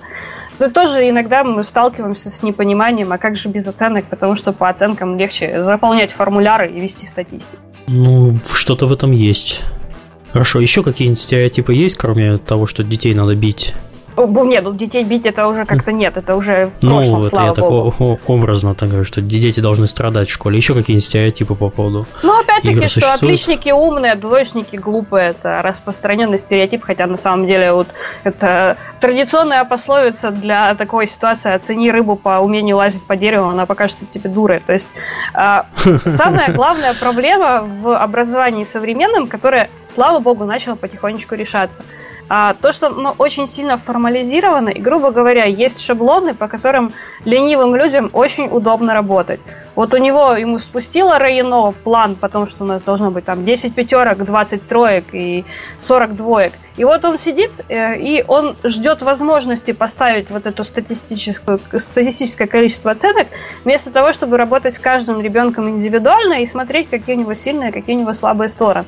что 0.64 0.70
тоже 0.70 1.10
иногда 1.10 1.44
мы 1.44 1.64
сталкиваемся 1.66 2.30
с 2.30 2.41
непониманием, 2.41 3.12
а 3.12 3.18
как 3.18 3.36
же 3.36 3.50
без 3.50 3.68
оценок, 3.68 4.06
потому 4.06 4.38
что 4.38 4.54
по 4.54 4.70
оценкам 4.70 5.18
легче 5.18 5.62
заполнять 5.62 6.12
формуляры 6.12 6.72
и 6.72 6.80
вести 6.80 7.06
статистику. 7.06 7.58
Ну, 7.88 8.38
что-то 8.54 8.86
в 8.86 8.94
этом 8.94 9.12
есть. 9.12 9.62
Хорошо, 10.34 10.60
еще 10.60 10.82
какие-нибудь 10.82 11.22
стереотипы 11.22 11.76
есть, 11.76 11.96
кроме 11.96 12.40
того, 12.40 12.66
что 12.66 12.84
детей 12.84 13.14
надо 13.14 13.36
бить? 13.36 13.76
Нет, 14.18 14.64
ну 14.64 14.74
детей 14.74 15.03
бить 15.03 15.26
это 15.26 15.47
уже 15.47 15.66
как-то 15.66 15.91
нет, 15.91 16.18
это 16.18 16.36
уже 16.36 16.68
в 16.68 16.80
прошлом, 16.80 17.14
Ну, 17.14 17.20
это 17.22 17.30
слава 17.30 17.47
я 17.47 17.53
так 17.53 17.64
богу. 17.66 17.95
о- 17.99 18.18
образно 18.28 18.76
так 18.76 18.89
говорю, 18.89 19.05
что 19.05 19.22
дети 19.22 19.59
должны 19.59 19.88
страдать 19.88 20.30
в 20.30 20.32
школе. 20.34 20.57
Еще 20.57 20.74
какие-нибудь 20.74 21.05
стереотипы 21.05 21.55
по 21.55 21.70
поводу? 21.70 22.05
Ну, 22.22 22.39
опять-таки, 22.39 22.76
что 22.88 22.88
существуют? 22.89 23.16
отличники 23.24 23.70
умные, 23.72 24.16
двоечники 24.16 24.76
глупые, 24.76 25.30
это 25.30 25.61
распространенный 25.61 26.38
стереотип, 26.38 26.84
хотя 26.84 27.07
на 27.07 27.18
самом 27.18 27.47
деле 27.47 27.74
вот 27.74 27.88
это 28.24 28.78
традиционная 28.99 29.64
пословица 29.66 30.32
для 30.32 30.76
такой 30.76 31.07
ситуации 31.07 31.53
«оцени 31.53 31.91
рыбу 31.91 32.16
по 32.16 32.39
умению 32.39 32.78
лазить 32.78 33.05
по 33.05 33.16
дереву, 33.16 33.49
она 33.49 33.66
покажется 33.66 34.05
тебе 34.14 34.30
дурой». 34.30 34.59
То 34.66 34.74
есть 34.74 34.89
а, 35.34 35.66
самая 36.05 36.53
главная 36.53 36.93
проблема 36.93 37.61
в 37.64 37.95
образовании 37.95 38.64
современном, 38.64 39.28
которая, 39.28 39.70
слава 39.88 40.20
богу, 40.20 40.45
начала 40.45 40.76
потихонечку 40.76 41.36
решаться, 41.36 41.84
а, 42.30 42.53
то, 42.53 42.71
что 42.71 42.88
оно 42.88 43.15
очень 43.17 43.47
сильно 43.47 43.78
формализировано, 43.78 44.69
и, 44.69 44.80
грубо 44.80 45.11
говоря, 45.11 45.45
есть 45.45 45.82
шаблоны, 45.82 46.34
по 46.34 46.47
которым 46.47 46.93
ленивым 47.26 47.76
людям 47.76 48.09
очень 48.13 48.47
удобно 48.47 48.93
работать. 48.93 49.39
Вот 49.76 49.93
у 49.93 49.97
него, 49.97 50.34
ему 50.34 50.59
спустила 50.59 51.17
Райно 51.17 51.71
план, 51.84 52.15
потому 52.15 52.47
что 52.47 52.63
у 52.63 52.67
нас 52.67 52.82
должно 52.84 53.11
быть 53.11 53.26
там 53.26 53.43
10 53.43 53.74
пятерок, 53.74 54.24
20 54.24 54.67
троек 54.67 55.05
и 55.13 55.45
40 55.80 56.15
двоек. 56.15 56.53
И 56.78 56.84
вот 56.86 57.03
он 57.05 57.19
сидит, 57.19 57.51
э, 57.69 57.97
и 57.99 58.24
он 58.28 58.55
ждет 58.63 59.01
возможности 59.01 59.71
поставить 59.71 60.30
вот 60.30 60.45
это 60.45 60.63
статистическое 60.63 62.47
количество 62.47 62.91
оценок, 62.91 63.28
вместо 63.63 63.91
того, 63.91 64.13
чтобы 64.13 64.38
работать 64.38 64.76
с 64.76 64.80
каждым 64.80 65.21
ребенком 65.21 65.69
индивидуально 65.69 66.41
и 66.41 66.45
смотреть, 66.45 66.89
какие 66.89 67.15
у 67.15 67.19
него 67.19 67.34
сильные, 67.34 67.71
какие 67.71 67.95
у 67.95 67.99
него 67.99 68.13
слабые 68.13 68.49
стороны. 68.49 68.86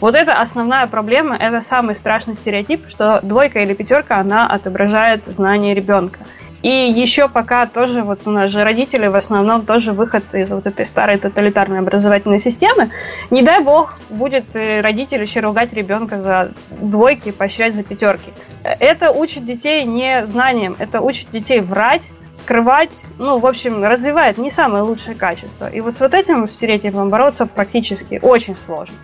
Вот 0.00 0.14
это 0.14 0.40
основная 0.40 0.86
проблема, 0.86 1.36
это 1.36 1.62
самый 1.62 1.96
страшный 1.96 2.34
стереотип, 2.34 2.88
что 2.88 3.20
двойка 3.22 3.60
или 3.60 3.74
пятерка, 3.74 4.18
она 4.18 4.46
отображает 4.46 5.26
знание 5.26 5.74
ребенка. 5.74 6.20
И 6.62 6.68
еще 6.68 7.28
пока 7.28 7.64
тоже, 7.66 8.02
вот 8.02 8.20
у 8.26 8.30
нас 8.30 8.50
же 8.50 8.64
родители 8.64 9.06
в 9.06 9.14
основном 9.16 9.64
тоже 9.64 9.92
выходцы 9.92 10.42
из 10.42 10.50
вот 10.50 10.66
этой 10.66 10.84
старой 10.84 11.16
тоталитарной 11.16 11.78
образовательной 11.78 12.38
системы. 12.38 12.90
Не 13.30 13.42
дай 13.42 13.64
бог 13.64 13.94
будет 14.10 14.44
э, 14.54 14.82
родитель 14.82 15.22
еще 15.22 15.40
ругать 15.40 15.72
ребенка 15.72 16.20
за 16.20 16.52
двойки, 16.68 17.30
поощрять 17.30 17.74
за 17.74 17.82
пятерки. 17.82 18.32
Это 18.62 19.10
учит 19.10 19.46
детей 19.46 19.84
не 19.84 20.26
знаниям, 20.26 20.76
это 20.78 21.00
учит 21.00 21.30
детей 21.30 21.60
врать, 21.60 22.02
скрывать, 22.50 23.04
ну, 23.16 23.38
в 23.38 23.46
общем, 23.46 23.84
развивает 23.84 24.36
не 24.36 24.50
самые 24.50 24.82
лучшие 24.82 25.14
качества. 25.14 25.70
И 25.70 25.80
вот 25.80 25.94
с 25.94 26.00
вот 26.00 26.14
этим 26.14 26.48
стереотипом 26.48 27.08
бороться 27.08 27.46
практически 27.46 28.18
очень 28.20 28.56
сложно. 28.56 28.96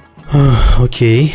Окей. 0.79 1.35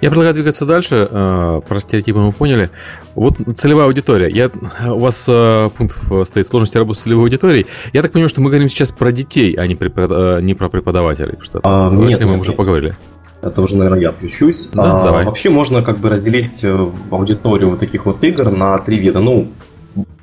Я 0.00 0.10
предлагаю 0.10 0.34
двигаться 0.34 0.64
дальше. 0.64 1.08
Э, 1.10 1.60
Про 1.66 1.80
стереотипы 1.80 2.18
мы 2.20 2.30
поняли. 2.30 2.70
Вот 3.16 3.34
целевая 3.56 3.86
аудитория. 3.86 4.28
Я, 4.30 4.48
у 4.92 5.00
вас 5.00 5.26
э, 5.28 5.70
пункт 5.76 5.98
стоит 6.24 6.46
сложности 6.46 6.78
работы 6.78 7.00
с 7.00 7.02
целевой 7.02 7.24
аудиторией. 7.24 7.66
Я 7.92 8.02
так 8.02 8.12
понимаю, 8.12 8.28
что 8.28 8.40
мы 8.40 8.50
говорим 8.50 8.68
сейчас 8.68 8.92
про 8.92 9.10
детей, 9.10 9.54
а 9.54 9.66
не, 9.66 9.74
препод- 9.74 10.12
э, 10.38 10.40
не 10.40 10.54
про 10.54 10.68
преподавателей. 10.68 11.30
потому 11.36 11.44
Что 11.44 11.60
А, 11.64 11.88
про 11.90 11.96
нет, 11.96 12.20
мы 12.20 12.26
нет, 12.26 12.40
уже 12.40 12.50
нет. 12.50 12.56
поговорили. 12.56 12.94
Это 13.42 13.60
уже, 13.62 13.76
наверное, 13.76 14.00
я 14.00 14.12
включусь. 14.12 14.68
Да, 14.72 15.00
А, 15.00 15.04
давай. 15.04 15.24
Вообще 15.24 15.50
можно 15.50 15.82
как 15.82 15.98
бы 15.98 16.08
разделить 16.08 16.64
аудиторию 17.10 17.70
вот 17.70 17.80
таких 17.80 18.06
вот 18.06 18.22
игр 18.22 18.50
на 18.50 18.78
три 18.78 18.98
вида. 18.98 19.18
Ну, 19.18 19.48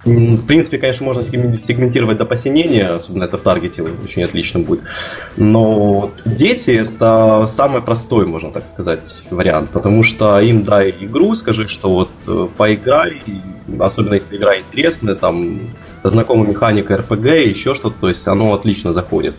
в 0.05 0.45
принципе, 0.45 0.77
конечно, 0.77 1.03
можно 1.05 1.21
сегмен- 1.21 1.57
сегментировать 1.57 2.17
до 2.17 2.25
посинения, 2.25 2.89
особенно 2.89 3.23
это 3.23 3.37
в 3.37 3.41
таргете 3.41 3.81
очень 3.81 4.23
отлично 4.23 4.59
будет. 4.59 4.83
Но 5.35 6.11
дети 6.25 6.69
это 6.69 7.49
самый 7.55 7.81
простой, 7.81 8.27
можно 8.27 8.51
так 8.51 8.67
сказать, 8.67 9.23
вариант, 9.31 9.71
потому 9.71 10.03
что 10.03 10.39
им 10.39 10.63
дай 10.63 10.91
игру, 10.91 11.35
скажи, 11.35 11.67
что 11.67 11.89
вот 11.89 12.09
э, 12.27 12.47
поиграй, 12.55 13.23
особенно 13.79 14.13
если 14.13 14.37
игра 14.37 14.59
интересная, 14.59 15.15
там 15.15 15.59
знакомая 16.03 16.49
механика 16.49 16.97
РПГ, 16.97 17.25
еще 17.25 17.73
что-то, 17.73 17.95
то 18.01 18.07
есть 18.07 18.27
оно 18.27 18.53
отлично 18.53 18.91
заходит. 18.91 19.33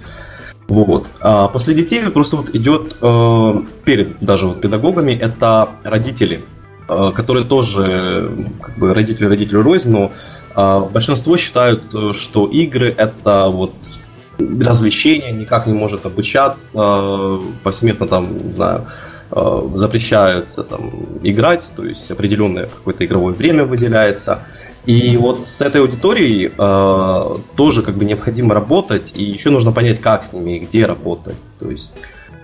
Вот. 0.66 1.08
А 1.20 1.46
после 1.46 1.74
детей 1.74 2.02
просто 2.10 2.36
вот 2.38 2.50
идет 2.52 2.96
э, 3.00 3.54
перед 3.84 4.18
даже 4.18 4.48
вот 4.48 4.60
педагогами 4.60 5.12
это 5.12 5.68
родители, 5.84 6.44
э, 6.88 7.12
которые 7.14 7.44
тоже 7.44 8.32
как 8.60 8.76
бы 8.78 8.92
родители 8.92 9.26
родители 9.26 9.58
рознь, 9.58 9.90
но 9.90 10.10
большинство 10.56 11.36
считают, 11.36 11.82
э, 11.94 12.12
что 12.14 12.46
игры 12.46 12.94
это 12.96 13.48
вот 13.48 13.74
развлечение, 14.38 15.32
никак 15.32 15.66
не 15.66 15.72
может 15.72 16.06
обучаться, 16.06 17.40
повсеместно 17.62 18.06
там, 18.06 18.36
не 18.46 18.52
знаю, 18.52 18.86
э, 19.30 19.68
запрещаются 19.74 20.62
там 20.62 20.90
играть, 21.22 21.64
то 21.74 21.84
есть 21.84 22.10
определенное 22.10 22.66
какое-то 22.66 23.04
игровое 23.04 23.34
время 23.34 23.64
выделяется. 23.64 24.40
И 24.86 25.16
вот 25.16 25.48
с 25.48 25.60
этой 25.60 25.80
аудиторией 25.80 26.52
э, 26.56 27.38
тоже 27.56 27.82
как 27.82 27.96
бы 27.96 28.04
необходимо 28.04 28.54
работать, 28.54 29.12
и 29.14 29.24
еще 29.24 29.50
нужно 29.50 29.72
понять, 29.72 30.00
как 30.00 30.24
с 30.24 30.32
ними 30.32 30.56
и 30.56 30.60
где 30.60 30.86
работать. 30.86 31.36
То 31.58 31.70
есть, 31.70 31.94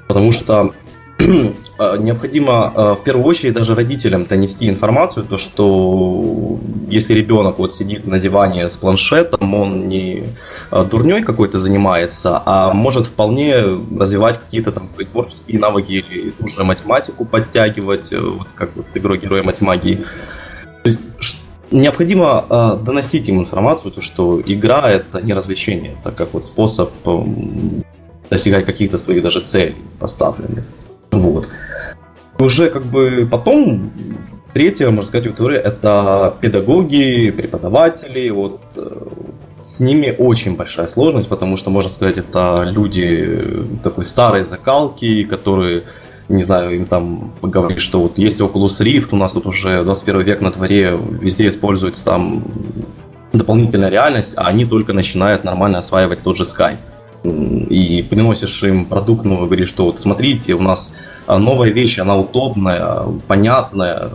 потому 0.09 0.33
что 0.33 0.73
необходимо 1.99 2.73
э, 2.75 2.95
в 3.01 3.05
первую 3.05 3.27
очередь 3.27 3.55
даже 3.55 3.75
родителям 3.75 4.25
донести 4.25 4.69
информацию, 4.69 5.25
то 5.25 5.39
что 5.39 6.59
если 6.89 7.15
ребенок 7.15 7.59
вот 7.59 7.75
сидит 7.75 8.07
на 8.07 8.19
диване 8.19 8.69
с 8.69 8.73
планшетом, 8.73 9.55
он 9.55 9.89
не 9.89 10.25
э, 10.71 10.85
дурней 10.85 11.23
какой-то 11.23 11.59
занимается, 11.59 12.43
а 12.45 12.73
может 12.73 13.07
вполне 13.07 13.57
развивать 13.99 14.41
какие-то 14.41 14.73
там 14.73 14.89
свои 14.89 15.07
творческие 15.07 15.61
навыки 15.61 15.93
или 15.93 16.31
ту 16.31 16.49
же 16.49 16.65
математику 16.65 17.25
подтягивать, 17.25 18.13
э, 18.13 18.19
вот 18.19 18.49
как 18.55 18.71
вот 18.75 18.89
с 18.89 18.97
игрой 18.97 19.19
Героя 19.19 19.43
Матемагии. 19.43 20.05
То 20.83 20.91
есть 20.91 21.01
необходимо 21.71 22.79
доносить 22.85 23.29
им 23.29 23.41
информацию, 23.41 23.93
то 23.93 24.03
что 24.03 24.43
игра 24.45 24.91
это 24.91 25.21
не 25.21 25.33
развлечение, 25.33 25.97
это 26.01 26.11
как 26.11 26.35
вот 26.35 26.45
способ 26.45 26.91
достигать 28.29 28.67
каких-то 28.67 28.99
своих 28.99 29.23
даже 29.23 29.41
целей 29.41 29.77
поставленных. 29.99 30.65
Вот. 31.13 31.49
Уже 32.39 32.71
как 32.71 32.85
бы 32.85 33.29
потом 33.31 33.91
третья, 34.53 34.91
можно 34.91 35.07
сказать, 35.07 35.27
аудитория 35.27 35.59
это 35.59 36.35
педагоги, 36.41 37.31
преподаватели. 37.31 38.31
Вот 38.31 38.61
э, 38.77 39.07
с 39.65 39.81
ними 39.81 40.15
очень 40.19 40.57
большая 40.57 40.89
сложность, 40.89 41.29
потому 41.29 41.57
что, 41.57 41.71
можно 41.71 41.91
сказать, 41.91 42.19
это 42.19 42.65
люди 42.67 43.41
такой 43.83 44.07
старой 44.07 44.45
закалки, 44.45 45.25
которые 45.25 45.85
не 46.29 46.45
знаю, 46.45 46.75
им 46.75 46.87
там 46.87 47.33
говорили, 47.43 47.79
что 47.79 48.01
вот 48.01 48.17
есть 48.17 48.41
Oculus 48.41 48.81
Rift, 48.81 49.09
у 49.11 49.17
нас 49.17 49.33
тут 49.33 49.45
уже 49.47 49.83
21 49.83 50.23
век 50.23 50.41
на 50.41 50.51
дворе, 50.51 50.99
везде 51.21 51.49
используется 51.49 52.05
там 52.05 52.45
дополнительная 53.33 53.91
реальность, 53.91 54.33
а 54.37 54.47
они 54.47 54.65
только 54.65 54.93
начинают 54.93 55.45
нормально 55.45 55.79
осваивать 55.79 56.23
тот 56.23 56.37
же 56.37 56.45
Skype. 56.45 56.79
И 57.69 58.03
приносишь 58.09 58.63
им 58.63 58.87
продукт, 58.87 59.25
ну, 59.25 59.45
говоришь, 59.45 59.69
что 59.69 59.85
вот 59.85 60.01
смотрите, 60.01 60.55
у 60.55 60.63
нас 60.63 60.91
новая 61.29 61.71
вещь, 61.71 61.99
она 61.99 62.17
удобная, 62.17 63.03
понятная. 63.27 64.11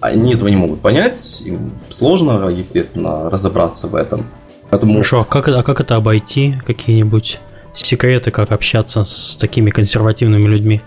Они 0.00 0.34
этого 0.34 0.48
не 0.48 0.56
могут 0.56 0.80
понять, 0.80 1.40
им 1.44 1.72
сложно, 1.90 2.48
естественно, 2.48 3.30
разобраться 3.30 3.86
в 3.88 3.94
этом. 3.94 4.26
Поэтому 4.70 4.94
Хорошо, 4.94 5.20
а 5.20 5.24
как, 5.24 5.48
это- 5.48 5.60
а 5.60 5.62
как 5.62 5.80
это 5.80 5.96
обойти? 5.96 6.56
Какие-нибудь 6.66 7.40
секреты, 7.72 8.30
как 8.30 8.52
общаться 8.52 9.04
с 9.04 9.36
такими 9.36 9.70
консервативными 9.70 10.46
людьми? 10.46 10.80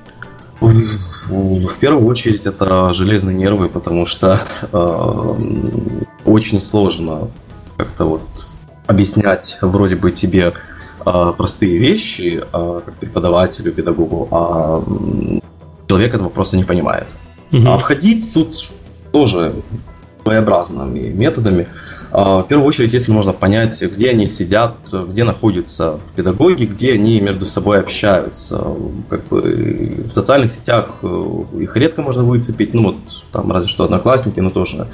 В 0.61 1.77
первую 1.79 2.05
очередь 2.07 2.45
это 2.45 2.93
железные 2.93 3.35
нервы, 3.35 3.67
потому 3.69 4.05
что 4.05 4.41
э, 4.71 5.33
очень 6.25 6.61
сложно 6.61 7.29
как-то 7.75 8.05
вот 8.05 8.21
объяснять 8.87 9.57
вроде 9.61 9.95
бы 9.95 10.11
тебе 10.11 10.53
э, 11.05 11.33
простые 11.37 11.77
вещи, 11.77 12.41
э, 12.41 12.79
как 12.85 12.95
преподавателю, 12.95 13.71
педагогу, 13.73 14.27
а 14.31 14.81
человек 15.87 16.13
этого 16.13 16.29
просто 16.29 16.57
не 16.57 16.63
понимает. 16.63 17.07
Мгм. 17.51 17.69
А 17.69 17.75
обходить 17.75 18.33
тут 18.33 18.69
тоже 19.11 19.53
своеобразными 20.23 21.07
методами. 21.07 21.67
А, 22.11 22.41
В 22.41 22.47
первую 22.47 22.67
очередь, 22.67 22.93
если 22.93 23.11
можно 23.11 23.33
понять, 23.33 23.81
где 23.81 24.09
они 24.09 24.27
сидят, 24.27 24.75
где 24.91 25.23
находятся 25.23 25.99
педагоги, 26.15 26.65
где 26.65 26.93
они 26.93 27.19
между 27.21 27.45
собой 27.45 27.79
общаются. 27.79 28.75
Как 29.09 29.25
бы 29.27 30.03
в 30.07 30.11
социальных 30.11 30.51
сетях 30.53 30.97
э, 31.01 31.23
их 31.59 31.75
редко 31.75 32.01
можно 32.01 32.23
выцепить, 32.23 32.73
ну 32.73 32.83
вот 32.83 32.95
там 33.31 33.51
разве 33.51 33.69
что 33.69 33.83
одноклассники, 33.85 34.39
но 34.39 34.49
тоже 34.49 34.87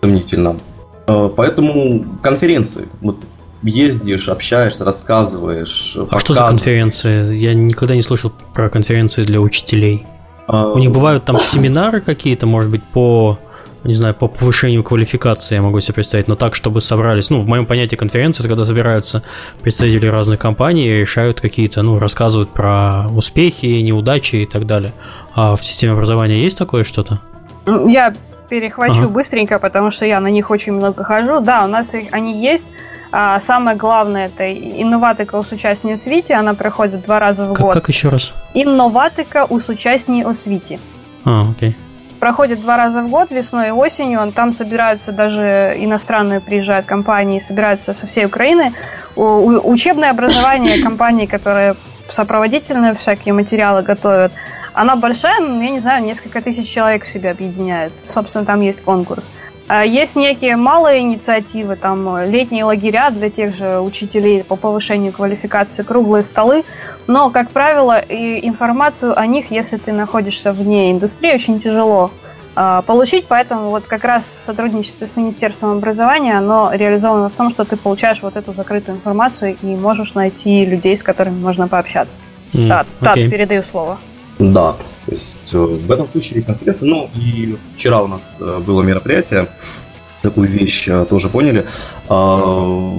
сомнительно. 0.00 0.58
Э, 1.06 1.28
Поэтому 1.34 2.04
конференции. 2.22 2.88
Вот 3.00 3.16
ездишь, 3.62 4.28
общаешься, 4.28 4.84
рассказываешь. 4.84 5.96
А 6.10 6.18
что 6.18 6.34
за 6.34 6.46
конференции? 6.46 7.36
Я 7.36 7.54
никогда 7.54 7.94
не 7.94 8.02
слышал 8.02 8.32
про 8.54 8.68
конференции 8.68 9.22
для 9.24 9.40
учителей. 9.40 10.06
А, 10.46 10.72
У 10.72 10.78
них 10.78 10.90
бывают 10.90 11.24
там 11.24 11.38
семинары 11.38 12.00
какие-то, 12.00 12.46
может 12.46 12.70
быть, 12.70 12.82
по 12.82 13.38
не 13.84 13.94
знаю, 13.94 14.14
по 14.14 14.28
повышению 14.28 14.84
квалификации, 14.84 15.56
я 15.56 15.62
могу 15.62 15.80
себе 15.80 15.94
представить, 15.94 16.28
но 16.28 16.36
так, 16.36 16.54
чтобы 16.54 16.80
собрались, 16.80 17.30
ну, 17.30 17.40
в 17.40 17.48
моем 17.48 17.66
понятии 17.66 17.96
конференции, 17.96 18.46
когда 18.46 18.64
собираются 18.64 19.24
представители 19.60 20.06
разных 20.06 20.38
компаний 20.38 20.86
и 20.86 21.00
решают 21.00 21.40
какие-то, 21.40 21.82
ну, 21.82 21.98
рассказывают 21.98 22.50
про 22.50 23.08
успехи, 23.08 23.66
неудачи 23.80 24.36
и 24.36 24.46
так 24.46 24.66
далее. 24.66 24.92
А 25.34 25.56
в 25.56 25.64
системе 25.64 25.94
образования 25.94 26.42
есть 26.42 26.56
такое 26.56 26.84
что-то? 26.84 27.20
Я 27.66 28.14
перехвачу 28.48 29.00
ага. 29.00 29.08
быстренько, 29.08 29.58
потому 29.58 29.90
что 29.90 30.04
я 30.04 30.20
на 30.20 30.28
них 30.28 30.50
очень 30.50 30.74
много 30.74 31.02
хожу. 31.04 31.40
Да, 31.40 31.64
у 31.64 31.68
нас 31.68 31.94
их, 31.94 32.08
они 32.12 32.40
есть. 32.40 32.66
А 33.11 33.39
самое 33.39 33.77
главное 33.77 34.27
это 34.27 34.43
инноватика 34.81 35.39
у 35.39 35.43
сучасні 35.43 35.93
освіті. 35.93 36.33
Она 36.33 36.53
проходит 36.53 37.01
два 37.01 37.19
раза 37.19 37.43
в 37.43 37.53
как, 37.53 37.65
год. 37.65 37.73
Как 37.73 37.89
еще 37.89 38.09
раз? 38.09 38.33
Инноватика 38.53 39.43
у 39.43 39.59
сучасні 39.59 40.23
освіті. 40.25 40.79
А, 41.25 41.43
окей. 41.51 41.75
Проходит 42.19 42.61
два 42.61 42.77
раза 42.77 43.01
в 43.01 43.09
год, 43.09 43.31
весной 43.31 43.67
и 43.67 43.71
осенью. 43.71 44.21
Он, 44.21 44.31
там 44.31 44.53
собираются 44.53 45.11
даже 45.11 45.75
иностранные 45.77 46.39
приезжают 46.39 46.85
компании, 46.85 47.39
собираются 47.39 47.93
со 47.93 48.07
всей 48.07 48.25
Украины. 48.25 48.73
У, 49.15 49.23
учебное 49.71 50.09
образование 50.09 50.83
компании, 50.83 51.27
которые 51.27 51.75
сопроводительные 52.09 52.95
всякие 52.95 53.33
материалы 53.33 53.83
готовят, 53.83 54.31
она 54.73 54.95
большая, 54.95 55.39
я 55.39 55.69
не 55.69 55.79
знаю, 55.79 56.03
несколько 56.03 56.41
тысяч 56.41 56.73
человек 56.73 57.03
в 57.03 57.11
себе 57.11 57.31
объединяет. 57.31 57.93
Собственно, 58.07 58.45
там 58.45 58.61
есть 58.61 58.83
конкурс. 58.83 59.23
А 59.74 59.86
есть 59.86 60.16
некие 60.16 60.56
малые 60.56 61.00
инициативы, 61.00 61.76
там 61.76 62.26
летние 62.26 62.64
лагеря 62.64 63.08
для 63.08 63.30
тех 63.30 63.56
же 63.56 63.80
учителей 63.80 64.44
по 64.44 64.54
повышению 64.54 65.14
квалификации, 65.14 65.82
круглые 65.82 66.24
столы, 66.24 66.64
но, 67.06 67.30
как 67.30 67.50
правило, 67.52 67.98
и 67.98 68.46
информацию 68.46 69.18
о 69.18 69.26
них, 69.26 69.50
если 69.50 69.78
ты 69.78 69.92
находишься 69.92 70.52
вне 70.52 70.92
индустрии, 70.92 71.32
очень 71.32 71.58
тяжело 71.58 72.10
а, 72.54 72.82
получить, 72.82 73.24
поэтому 73.26 73.70
вот 73.70 73.84
как 73.84 74.04
раз 74.04 74.26
сотрудничество 74.26 75.06
с 75.06 75.16
Министерством 75.16 75.78
образования, 75.78 76.36
оно 76.36 76.70
реализовано 76.70 77.30
в 77.30 77.34
том, 77.34 77.48
что 77.48 77.64
ты 77.64 77.78
получаешь 77.78 78.20
вот 78.20 78.36
эту 78.36 78.52
закрытую 78.52 78.98
информацию 78.98 79.56
и 79.62 79.66
можешь 79.68 80.12
найти 80.12 80.66
людей, 80.66 80.98
с 80.98 81.02
которыми 81.02 81.40
можно 81.40 81.66
пообщаться. 81.66 82.12
Mm, 82.52 82.68
да, 82.68 83.14
okay. 83.14 83.30
передаю 83.30 83.62
слово. 83.62 83.98
Да, 84.50 84.72
то 85.06 85.12
есть 85.12 85.54
э, 85.54 85.58
в 85.58 85.90
этом 85.90 86.08
случае 86.08 86.42
конференция, 86.42 86.88
ну 86.88 87.10
и 87.14 87.56
вчера 87.76 88.02
у 88.02 88.08
нас 88.08 88.22
э, 88.40 88.58
было 88.58 88.82
мероприятие, 88.82 89.48
такую 90.20 90.48
вещь 90.48 90.88
э, 90.88 91.06
тоже 91.08 91.28
поняли, 91.28 91.66
а, 92.08 92.92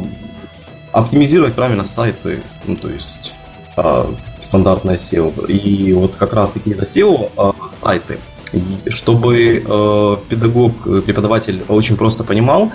оптимизировать 0.93 1.53
правильно 1.53 1.83
сайты, 1.83 2.43
ну 2.65 2.77
то 2.77 2.89
есть 2.89 3.33
а, 3.75 4.09
стандартное 4.41 4.97
SEO. 4.97 5.47
И 5.47 5.91
вот 5.93 6.15
как 6.15 6.33
раз 6.33 6.51
таки 6.51 6.73
за 6.73 6.83
SEO 6.83 7.31
а, 7.35 7.53
сайты– 7.81 8.19
чтобы 8.87 9.63
э, 9.65 10.17
педагог, 10.29 11.05
преподаватель 11.05 11.63
очень 11.67 11.97
просто 11.97 12.23
понимал, 12.23 12.71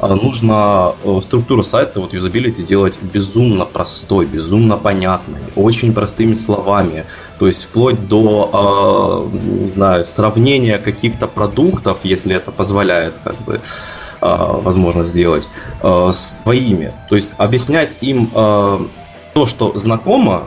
э, 0.00 0.14
нужно 0.14 0.94
э, 1.04 1.20
структуру 1.26 1.62
сайта, 1.62 2.00
вот 2.00 2.12
юзабилити 2.12 2.62
делать 2.64 2.96
безумно 3.00 3.64
простой, 3.64 4.26
безумно 4.26 4.76
понятной, 4.76 5.40
очень 5.56 5.92
простыми 5.92 6.34
словами. 6.34 7.04
То 7.38 7.46
есть 7.46 7.64
вплоть 7.64 8.06
до, 8.08 9.28
не 9.32 9.70
знаю, 9.70 10.04
сравнения 10.04 10.78
каких-то 10.78 11.26
продуктов, 11.26 11.98
если 12.04 12.36
это 12.36 12.52
позволяет 12.52 13.14
как 13.24 13.36
бы 13.42 13.60
возможно 14.20 15.02
сделать, 15.02 15.48
своими. 15.80 16.94
То 17.08 17.16
есть 17.16 17.32
объяснять 17.38 17.96
им 18.00 18.28
то, 18.28 19.46
что 19.46 19.76
знакомо, 19.76 20.46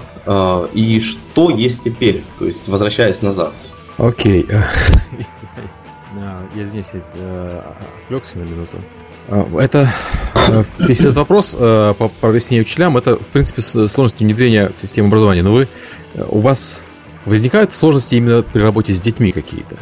и 0.73 1.01
что 1.01 1.49
есть 1.49 1.83
теперь, 1.83 2.23
то 2.39 2.45
есть 2.45 2.69
возвращаясь 2.69 3.21
назад. 3.21 3.53
Окей. 3.97 4.47
Я 6.55 6.63
здесь 6.63 6.91
э, 6.93 7.61
отвлекся 8.01 8.39
на 8.39 8.43
минуту. 8.43 8.77
А, 9.27 9.45
это, 9.59 9.89
э, 10.35 10.63
если 10.87 11.07
этот 11.07 11.17
вопрос 11.17 11.55
э, 11.59 11.93
по 11.97 12.11
объяснению 12.21 12.63
учителям, 12.63 12.95
это, 12.95 13.17
в 13.17 13.27
принципе, 13.27 13.61
сложности 13.61 14.23
внедрения 14.23 14.71
в 14.75 14.79
систему 14.79 15.07
образования. 15.07 15.43
Но 15.43 15.51
вы, 15.51 15.67
у 16.29 16.39
вас 16.39 16.83
возникают 17.25 17.73
сложности 17.73 18.15
именно 18.15 18.43
при 18.43 18.61
работе 18.61 18.93
с 18.93 19.01
детьми 19.01 19.31
какие-то? 19.31 19.77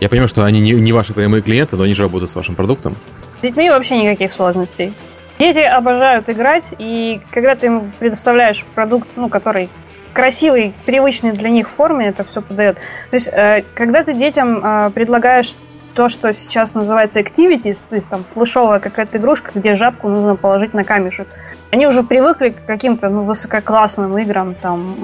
Я 0.00 0.08
понимаю, 0.08 0.28
что 0.28 0.44
они 0.44 0.60
не, 0.60 0.72
не 0.72 0.92
ваши 0.92 1.12
прямые 1.12 1.42
клиенты, 1.42 1.76
но 1.76 1.82
они 1.82 1.94
же 1.94 2.02
работают 2.02 2.30
с 2.30 2.34
вашим 2.34 2.54
продуктом. 2.54 2.96
С 3.38 3.42
детьми 3.42 3.68
вообще 3.68 4.00
никаких 4.02 4.32
сложностей. 4.32 4.94
Дети 5.38 5.58
обожают 5.58 6.28
играть, 6.28 6.64
и 6.78 7.20
когда 7.30 7.56
ты 7.56 7.66
им 7.66 7.92
предоставляешь 7.98 8.64
продукт, 8.74 9.08
ну, 9.16 9.28
который 9.28 9.68
красивой, 10.14 10.72
привычной 10.86 11.32
для 11.32 11.50
них 11.50 11.68
форме 11.68 12.08
это 12.08 12.24
все 12.24 12.40
подает. 12.40 12.76
То 13.10 13.14
есть, 13.14 13.28
э, 13.30 13.64
когда 13.74 14.02
ты 14.02 14.14
детям 14.14 14.64
э, 14.64 14.90
предлагаешь 14.90 15.54
то, 15.94 16.08
что 16.08 16.32
сейчас 16.32 16.74
называется 16.74 17.20
activities, 17.20 17.78
то 17.88 17.96
есть 17.96 18.08
там 18.08 18.24
флешовая 18.32 18.80
какая-то 18.80 19.18
игрушка, 19.18 19.50
где 19.54 19.74
жабку 19.74 20.08
нужно 20.08 20.36
положить 20.36 20.74
на 20.74 20.84
камешек, 20.84 21.28
они 21.74 21.88
уже 21.88 22.04
привыкли 22.04 22.50
к 22.50 22.64
каким-то 22.66 23.08
ну, 23.08 23.22
высококлассным 23.22 24.16
играм, 24.18 24.54
там, 24.54 24.94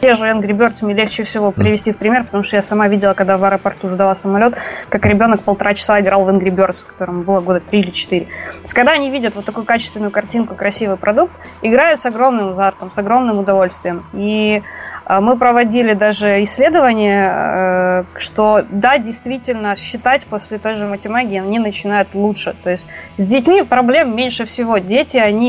те 0.00 0.14
же 0.14 0.24
Angry 0.24 0.50
Birds 0.50 0.78
мне 0.80 0.94
легче 0.94 1.24
всего 1.24 1.52
привести 1.52 1.92
в 1.92 1.98
пример, 1.98 2.24
потому 2.24 2.42
что 2.42 2.56
я 2.56 2.62
сама 2.62 2.88
видела, 2.88 3.12
когда 3.12 3.36
в 3.36 3.44
аэропорту 3.44 3.88
ждала 3.90 4.14
самолет, 4.14 4.54
как 4.88 5.04
ребенок 5.04 5.42
полтора 5.42 5.74
часа 5.74 6.00
играл 6.00 6.24
в 6.24 6.28
Angry 6.30 6.50
Birds, 6.50 6.78
которому 6.84 7.22
было 7.22 7.40
года 7.40 7.60
три 7.60 7.80
или 7.80 7.90
четыре. 7.90 8.24
То 8.24 8.62
есть, 8.62 8.74
когда 8.74 8.92
они 8.92 9.10
видят 9.10 9.36
вот 9.36 9.44
такую 9.44 9.66
качественную 9.66 10.10
картинку, 10.10 10.54
красивый 10.54 10.96
продукт, 10.96 11.32
играют 11.60 12.00
с 12.00 12.06
огромным 12.06 12.52
азартом, 12.52 12.90
с 12.90 12.96
огромным 12.96 13.38
удовольствием. 13.38 14.04
И 14.14 14.62
а, 15.04 15.20
мы 15.20 15.36
проводили 15.36 15.94
даже 15.94 16.42
исследование, 16.44 17.30
э, 17.32 18.04
что 18.16 18.64
да, 18.70 18.98
действительно, 18.98 19.76
считать 19.76 20.24
после 20.26 20.58
той 20.58 20.74
же 20.74 20.86
математики 20.86 21.34
они 21.34 21.58
начинают 21.58 22.08
лучше. 22.14 22.54
То 22.62 22.70
есть 22.70 22.84
с 23.16 23.26
детьми 23.26 23.62
проблем 23.62 24.16
меньше 24.16 24.46
всего. 24.46 24.78
Дети, 24.78 25.16
они 25.16 25.41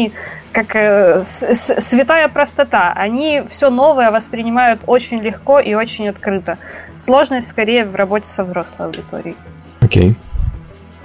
как 0.51 0.75
э, 0.75 1.23
святая 1.23 2.27
простота. 2.29 2.93
Они 2.95 3.43
все 3.49 3.69
новое 3.69 4.11
воспринимают 4.11 4.81
очень 4.85 5.21
легко 5.21 5.59
и 5.59 5.73
очень 5.73 6.07
открыто. 6.09 6.57
Сложность 6.95 7.47
скорее 7.47 7.85
в 7.85 7.95
работе 7.95 8.27
со 8.29 8.43
взрослой 8.43 8.87
аудиторией. 8.87 9.35
Окей. 9.81 10.09
Okay. 10.09 10.15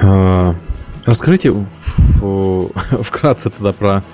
Uh, 0.01 0.55
расскажите 1.07 1.53
вкратце 3.03 3.51
тогда 3.51 3.73
про 3.73 4.05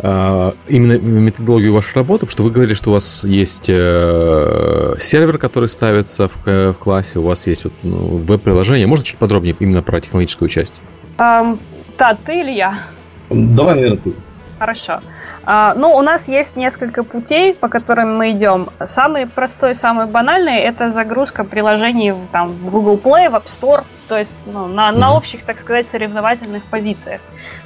а, 0.00 0.54
именно 0.68 0.98
методологию 0.98 1.72
вашей 1.72 1.94
работы, 1.96 2.20
потому 2.20 2.30
что 2.30 2.42
вы 2.44 2.50
говорили, 2.50 2.74
что 2.74 2.90
у 2.90 2.92
вас 2.92 3.24
есть 3.24 3.66
э, 3.68 4.94
сервер, 4.98 5.38
который 5.38 5.68
ставится 5.68 6.28
в, 6.28 6.46
в 6.46 6.74
классе, 6.74 7.18
у 7.18 7.22
вас 7.22 7.48
есть 7.48 7.64
вот, 7.64 7.72
ну, 7.82 8.16
веб-приложение. 8.18 8.86
Можно 8.86 9.04
чуть 9.04 9.18
подробнее 9.18 9.56
именно 9.58 9.82
про 9.82 10.00
технологическую 10.00 10.48
часть? 10.48 10.80
Um, 11.18 11.58
да, 11.98 12.16
ты 12.24 12.40
или 12.40 12.52
я? 12.52 12.84
Давай, 13.30 13.74
наверное, 13.74 13.98
ты. 13.98 14.14
Хорошо. 14.58 15.00
А, 15.44 15.74
ну, 15.74 15.96
у 15.96 16.02
нас 16.02 16.26
есть 16.26 16.56
несколько 16.56 17.04
путей, 17.04 17.54
по 17.54 17.68
которым 17.68 18.16
мы 18.16 18.32
идем. 18.32 18.68
Самый 18.84 19.26
простой, 19.26 19.74
самый 19.74 20.06
банальный– 20.06 20.56
это 20.58 20.90
загрузка 20.90 21.44
приложений 21.44 22.12
в, 22.12 22.26
там, 22.32 22.52
в 22.52 22.70
Google 22.70 22.96
Play, 22.96 23.30
в 23.30 23.34
App 23.36 23.44
Store, 23.44 23.84
то 24.08 24.18
есть 24.18 24.38
ну, 24.46 24.66
на, 24.66 24.90
на 24.90 25.14
общих, 25.14 25.44
так 25.44 25.60
сказать, 25.60 25.88
соревновательных 25.88 26.64
позициях. 26.64 27.20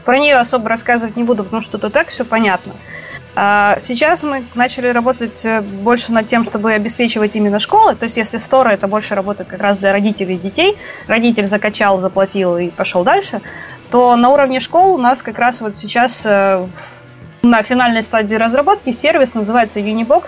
Про 0.05 0.19
нее 0.19 0.37
особо 0.37 0.69
рассказывать 0.69 1.17
не 1.17 1.25
буду, 1.25 1.45
потому 1.45 1.63
что 1.63 1.79
тут 1.79 1.95
так 1.95 2.09
все 2.09 2.25
понятно. 2.25 2.75
А, 3.35 3.79
сейчас 3.81 4.23
мы 4.23 4.45
начали 4.55 4.89
работать 4.89 5.43
э, 5.45 5.63
больше 5.63 6.13
над 6.13 6.27
тем, 6.27 6.45
чтобы 6.45 6.73
обеспечивать 6.75 7.35
именно 7.35 7.59
школы. 7.59 7.95
То 7.95 8.05
есть, 8.05 8.19
если 8.19 8.39
Store 8.39 8.69
это 8.69 8.89
больше 8.89 9.15
работает 9.15 9.49
как 9.49 9.63
раз 9.63 9.79
для 9.79 9.93
родителей 9.93 10.35
и 10.35 10.39
детей, 10.39 10.77
родитель 11.07 11.47
закачал, 11.47 12.01
заплатил 12.01 12.59
и 12.59 12.69
пошел 12.69 13.05
дальше, 13.05 13.41
то 13.93 14.17
на 14.17 14.31
уровне 14.31 14.59
школ 14.59 14.95
у 14.95 14.99
нас 14.99 15.23
как 15.23 15.39
раз 15.39 15.61
вот 15.61 15.77
сейчас 15.77 16.23
э, 16.25 16.67
на 17.43 17.63
финальной 17.63 18.03
стадии 18.03 18.35
разработки 18.35 18.91
сервис 18.91 19.35
называется 19.35 19.81
Unibox. 19.81 20.25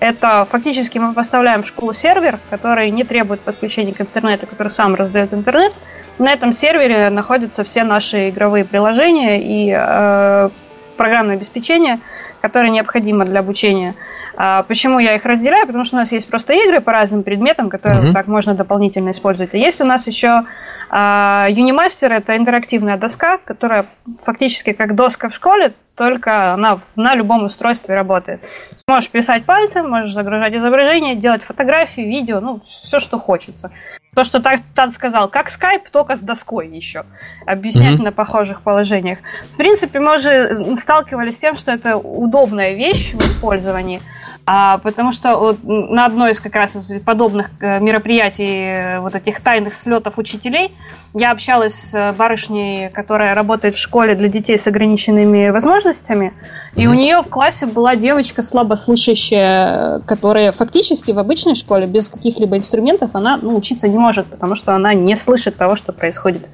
Это 0.00 0.48
фактически 0.50 0.96
мы 0.96 1.12
поставляем 1.12 1.62
в 1.62 1.66
школу 1.66 1.92
сервер, 1.92 2.38
который 2.48 2.90
не 2.90 3.04
требует 3.04 3.40
подключения 3.40 3.92
к 3.92 4.00
интернету, 4.00 4.46
который 4.46 4.72
сам 4.72 4.94
раздает 4.94 5.34
интернет. 5.34 5.74
На 6.18 6.32
этом 6.32 6.54
сервере 6.54 7.10
находятся 7.10 7.62
все 7.62 7.84
наши 7.84 8.30
игровые 8.30 8.64
приложения 8.64 9.38
и 9.38 9.70
э, 9.76 10.48
программное 10.96 11.36
обеспечение, 11.36 12.00
которое 12.40 12.70
необходимо 12.70 13.24
для 13.24 13.40
обучения. 13.40 13.94
А 14.36 14.62
почему 14.62 14.98
я 14.98 15.16
их 15.16 15.24
разделяю? 15.24 15.66
Потому 15.66 15.84
что 15.84 15.96
у 15.96 15.98
нас 15.98 16.12
есть 16.12 16.28
просто 16.28 16.52
игры 16.52 16.80
по 16.80 16.92
разным 16.92 17.22
предметам, 17.24 17.70
которые 17.70 18.10
mm-hmm. 18.10 18.12
так 18.12 18.28
можно 18.28 18.54
дополнительно 18.54 19.10
использовать. 19.10 19.52
А 19.54 19.56
есть 19.56 19.80
у 19.80 19.84
нас 19.84 20.06
еще 20.06 20.44
а, 20.90 21.48
Unimaster 21.50 22.12
это 22.12 22.36
интерактивная 22.36 22.96
доска, 22.96 23.38
которая 23.38 23.86
фактически 24.22 24.72
как 24.72 24.94
доска 24.94 25.28
в 25.28 25.34
школе, 25.34 25.74
только 25.96 26.54
она 26.54 26.80
на 26.94 27.14
любом 27.14 27.44
устройстве 27.44 27.94
работает. 27.94 28.40
Можешь 28.86 29.10
писать 29.10 29.44
пальцем, 29.44 29.90
можешь 29.90 30.12
загружать 30.12 30.54
изображение, 30.54 31.16
делать 31.16 31.42
фотографии, 31.42 32.02
видео, 32.02 32.40
ну, 32.40 32.60
все, 32.84 33.00
что 33.00 33.18
хочется. 33.18 33.72
То, 34.18 34.24
что 34.24 34.42
Тан 34.74 34.90
сказал, 34.90 35.28
как 35.28 35.46
Skype, 35.46 35.92
только 35.92 36.16
с 36.16 36.22
доской 36.22 36.66
еще. 36.66 37.04
Объяснять 37.46 38.00
mm-hmm. 38.00 38.02
на 38.02 38.10
похожих 38.10 38.62
положениях. 38.62 39.20
В 39.52 39.56
принципе, 39.56 40.00
мы 40.00 40.16
уже 40.16 40.74
сталкивались 40.74 41.36
с 41.36 41.38
тем, 41.38 41.56
что 41.56 41.70
это 41.70 41.96
удобная 41.96 42.74
вещь 42.74 43.14
в 43.14 43.22
использовании. 43.22 44.02
А, 44.50 44.78
потому 44.78 45.12
что 45.12 45.36
вот, 45.36 45.58
на 45.62 46.06
одной 46.06 46.30
из 46.30 46.40
как 46.40 46.54
раз 46.54 46.74
подобных 47.04 47.50
э, 47.60 47.80
мероприятий, 47.80 48.96
э, 48.96 49.00
вот 49.00 49.14
этих 49.14 49.42
тайных 49.42 49.74
слетов 49.74 50.16
учителей, 50.16 50.74
я 51.12 51.32
общалась 51.32 51.74
с 51.74 52.14
барышней, 52.16 52.88
которая 52.88 53.34
работает 53.34 53.74
в 53.74 53.78
школе 53.78 54.14
для 54.14 54.30
детей 54.30 54.56
с 54.56 54.66
ограниченными 54.66 55.50
возможностями, 55.50 56.32
и 56.76 56.86
у 56.86 56.94
нее 56.94 57.20
в 57.20 57.28
классе 57.28 57.66
была 57.66 57.94
девочка 57.94 58.40
слабослышащая, 58.40 59.98
которая 60.06 60.52
фактически 60.52 61.10
в 61.10 61.18
обычной 61.18 61.54
школе 61.54 61.86
без 61.86 62.08
каких-либо 62.08 62.56
инструментов 62.56 63.10
она 63.12 63.36
ну, 63.36 63.54
учиться 63.54 63.86
не 63.86 63.98
может, 63.98 64.28
потому 64.28 64.54
что 64.54 64.74
она 64.74 64.94
не 64.94 65.14
слышит 65.14 65.56
того, 65.56 65.76
что 65.76 65.92
происходит 65.92 66.48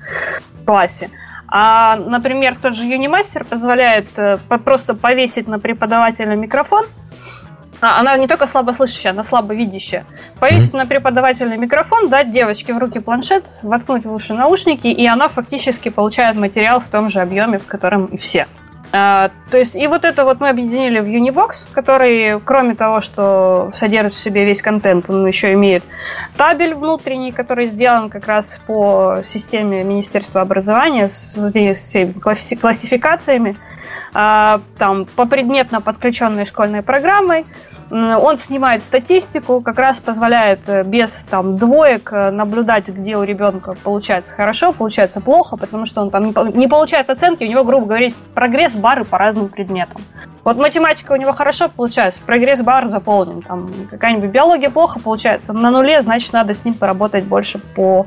в 0.61 0.65
классе. 0.65 1.11
А, 1.47 1.95
например, 1.95 2.57
тот 2.61 2.75
же 2.75 2.85
Юнимастер 2.87 3.45
позволяет 3.45 4.09
э, 4.17 4.39
просто 4.65 4.95
повесить 4.95 5.47
на 5.47 5.61
преподавателя 5.61 6.35
микрофон, 6.35 6.87
она 7.81 8.17
не 8.17 8.27
только 8.27 8.47
слабослышащая, 8.47 9.13
она 9.13 9.25
слабовидящая. 9.25 10.05
Повесить 10.41 10.73
mm-hmm. 10.73 10.79
на 10.79 10.87
преподавательный 10.87 11.57
микрофон, 11.57 12.09
дать 12.09 12.33
девочке 12.33 12.75
в 12.75 12.79
руки 12.79 12.99
планшет, 12.99 13.45
воткнуть 13.63 14.05
в 14.05 14.13
уши 14.13 14.35
наушники, 14.35 14.87
и 14.87 15.07
она 15.07 15.29
фактически 15.29 15.89
получает 15.89 16.37
материал 16.37 16.81
в 16.81 16.89
том 16.89 17.11
же 17.11 17.21
объеме, 17.21 17.59
в 17.59 17.67
котором 17.67 18.07
и 18.07 18.17
все. 18.17 18.47
А, 18.97 19.33
то 19.51 19.59
есть, 19.59 19.75
и 19.75 19.89
вот 19.89 20.05
это 20.05 20.25
вот 20.25 20.39
мы 20.39 20.51
объединили 20.51 21.01
в 21.01 21.07
Unibox, 21.07 21.67
который, 21.73 22.41
кроме 22.41 22.77
того, 22.77 23.01
что 23.01 23.73
содержит 23.77 24.15
в 24.15 24.23
себе 24.23 24.45
весь 24.45 24.63
контент, 24.63 25.11
он 25.11 25.27
еще 25.27 25.53
имеет 25.55 25.83
табель 26.37 26.77
внутренний, 26.77 27.33
который 27.33 27.67
сделан 27.67 28.09
как 28.09 28.29
раз 28.29 28.61
по 28.69 29.23
системе 29.27 29.83
Министерства 29.83 30.43
образования 30.43 31.09
с 31.09 31.35
всеми 31.83 32.13
классификациями, 32.13 33.57
а, 34.13 34.61
там, 34.79 35.07
попредметно 35.07 35.81
подключенной 35.81 36.47
школьной 36.47 36.83
программой, 36.83 37.47
он 37.91 38.39
снимает 38.39 38.83
статистику, 38.83 39.61
как 39.61 39.79
раз 39.79 40.01
позволяет 40.01 40.61
э, 40.67 40.83
без 40.85 41.23
там, 41.31 41.59
двоек 41.59 42.11
э, 42.13 42.31
наблюдать, 42.31 42.89
где 42.89 43.17
у 43.17 43.23
ребенка 43.23 43.77
получается 43.83 44.35
хорошо, 44.35 44.73
получается 44.73 45.21
плохо, 45.21 45.57
потому 45.57 45.87
что 45.87 46.01
он 46.01 46.11
там 46.11 46.33
не 46.55 46.67
получает 46.67 47.11
оценки, 47.11 47.45
у 47.45 47.47
него, 47.47 47.63
грубо 47.63 47.87
говоря, 47.87 48.05
есть 48.05 48.19
прогресс-бары 48.85 49.05
по 49.05 49.19
разным 49.19 49.49
предметам. 49.49 50.03
Вот 50.45 50.59
математика 50.59 51.13
у 51.13 51.17
него 51.17 51.33
хорошо 51.33 51.71
получается, 51.75 52.21
прогресс-бар 52.27 52.91
заполнен. 52.91 53.41
Там 53.41 53.71
какая-нибудь 53.91 54.31
биология 54.31 54.71
плохо 54.71 55.01
получается, 55.01 55.53
на 55.55 55.71
нуле, 55.71 56.03
значит, 56.03 56.33
надо 56.33 56.53
с 56.53 56.65
ним 56.65 56.75
поработать 56.75 57.25
больше 57.25 57.59
по 57.59 58.07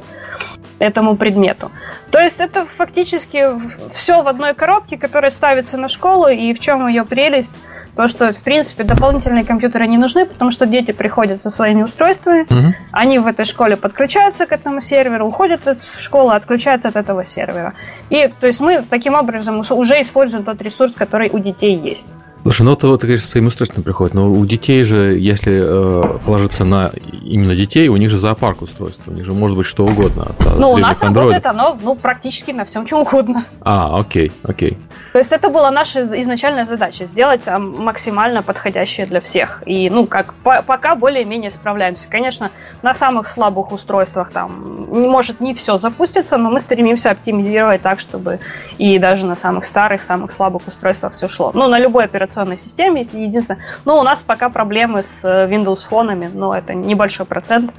этому 0.80 1.16
предмету. 1.16 1.72
То 2.12 2.20
есть 2.20 2.40
это 2.40 2.66
фактически 2.66 3.48
все 3.94 4.22
в 4.22 4.28
одной 4.28 4.54
коробке, 4.54 4.98
которая 4.98 5.32
ставится 5.32 5.78
на 5.78 5.88
школу, 5.88 6.28
и 6.28 6.54
в 6.54 6.60
чем 6.60 6.88
ее 6.88 7.04
прелесть– 7.04 7.58
то, 7.98 8.08
что, 8.08 8.32
в 8.32 8.38
принципе, 8.44 8.84
дополнительные 8.84 9.44
компьютеры 9.44 9.88
не 9.88 9.98
нужны, 9.98 10.28
потому 10.28 10.52
что 10.52 10.68
дети 10.68 10.92
приходят 10.92 11.42
со 11.42 11.50
своими 11.50 11.82
устройствами, 11.82 12.44
угу. 12.44 12.76
они 12.92 13.18
в 13.18 13.26
этой 13.26 13.44
школе 13.44 13.76
подключаются 13.76 14.46
к 14.46 14.52
этому 14.52 14.82
серверу, 14.82 15.28
уходят 15.28 15.68
из 15.68 16.00
школы, 16.00 16.36
отключаются 16.36 16.90
от 16.90 16.96
этого 16.96 17.26
сервера. 17.26 17.74
И, 18.12 18.30
то 18.40 18.46
есть, 18.46 18.60
мы 18.60 18.84
таким 18.88 19.16
образом 19.16 19.64
уже 19.72 20.02
используем 20.02 20.44
тот 20.44 20.62
ресурс, 20.62 20.94
который 20.94 21.32
у 21.32 21.40
детей 21.40 21.76
есть. 21.76 22.08
Слушай, 22.48 22.62
ну 22.62 22.72
это 22.72 22.88
вот, 22.88 23.02
ты 23.02 23.08
говоришь, 23.08 23.26
своим 23.26 23.48
устройством 23.48 23.84
приходит, 23.84 24.14
но 24.14 24.32
у 24.32 24.46
детей 24.46 24.82
же, 24.86 25.18
если 25.20 25.60
э, 25.62 26.18
ложиться 26.28 26.64
на 26.64 26.92
именно 27.22 27.54
детей, 27.58 27.90
у 27.90 27.98
них 27.98 28.10
же 28.10 28.18
зоопарк 28.18 28.62
устройства, 28.62 29.12
у 29.12 29.14
них 29.14 29.26
же 29.26 29.34
может 29.34 29.58
быть 29.58 29.66
что 29.66 29.84
угодно. 29.84 30.28
От, 30.40 30.58
ну, 30.58 30.72
у 30.72 30.78
нас 30.78 31.02
Android. 31.02 31.14
работает 31.14 31.46
оно 31.46 31.78
ну, 31.84 31.96
практически 31.96 32.52
на 32.52 32.64
всем, 32.64 32.86
чем 32.86 33.00
угодно. 33.00 33.44
А, 33.60 34.00
окей, 34.00 34.32
окей. 34.44 34.78
То 35.12 35.20
есть 35.20 35.34
это 35.34 35.50
была 35.50 35.72
наша 35.72 36.08
изначальная 36.22 36.64
задача, 36.64 37.06
сделать 37.06 37.42
а, 37.48 37.60
максимально 37.60 38.42
подходящее 38.42 39.08
для 39.08 39.20
всех. 39.20 39.62
И, 39.66 39.90
ну, 39.90 40.08
как 40.08 40.34
по 40.36 40.62
пока 40.62 40.96
более-менее 40.96 41.52
справляемся. 41.52 42.08
Конечно, 42.10 42.52
на 42.82 42.94
самых 42.94 43.30
слабых 43.30 43.74
устройствах 43.74 44.32
там, 44.32 44.88
не 44.90 45.08
может 45.10 45.42
не 45.42 45.54
все 45.54 45.80
запуститься, 45.80 46.38
но 46.38 46.50
мы 46.50 46.62
стремимся 46.62 47.12
оптимизировать 47.12 47.82
так, 47.82 48.00
чтобы 48.00 48.40
и 48.78 48.98
даже 49.00 49.26
на 49.26 49.36
самых 49.36 49.66
старых, 49.66 50.02
самых 50.02 50.32
слабых 50.32 50.66
устройствах 50.66 51.12
все 51.12 51.28
шло. 51.28 51.52
Ну, 51.54 51.68
на 51.68 51.78
любой 51.78 52.06
операционной 52.06 52.37
системе, 52.58 53.02
если 53.02 53.20
единственное. 53.20 53.64
Ну, 53.86 53.98
у 53.98 54.04
нас 54.04 54.22
пока 54.22 54.50
проблемы 54.50 55.04
с 55.04 55.26
э, 55.26 55.48
Windows 55.48 55.88
фонами, 55.88 56.30
но 56.34 56.56
это 56.56 56.74
небольшой 56.74 57.26
процент. 57.26 57.72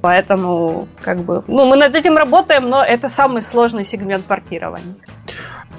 Поэтому, 0.00 0.86
как 1.00 1.18
бы, 1.18 1.42
ну, 1.46 1.64
мы 1.64 1.76
над 1.76 1.94
этим 1.94 2.16
работаем, 2.16 2.68
но 2.68 2.84
это 2.84 3.08
самый 3.08 3.40
сложный 3.40 3.84
сегмент 3.84 4.26
портирования. 4.26 4.94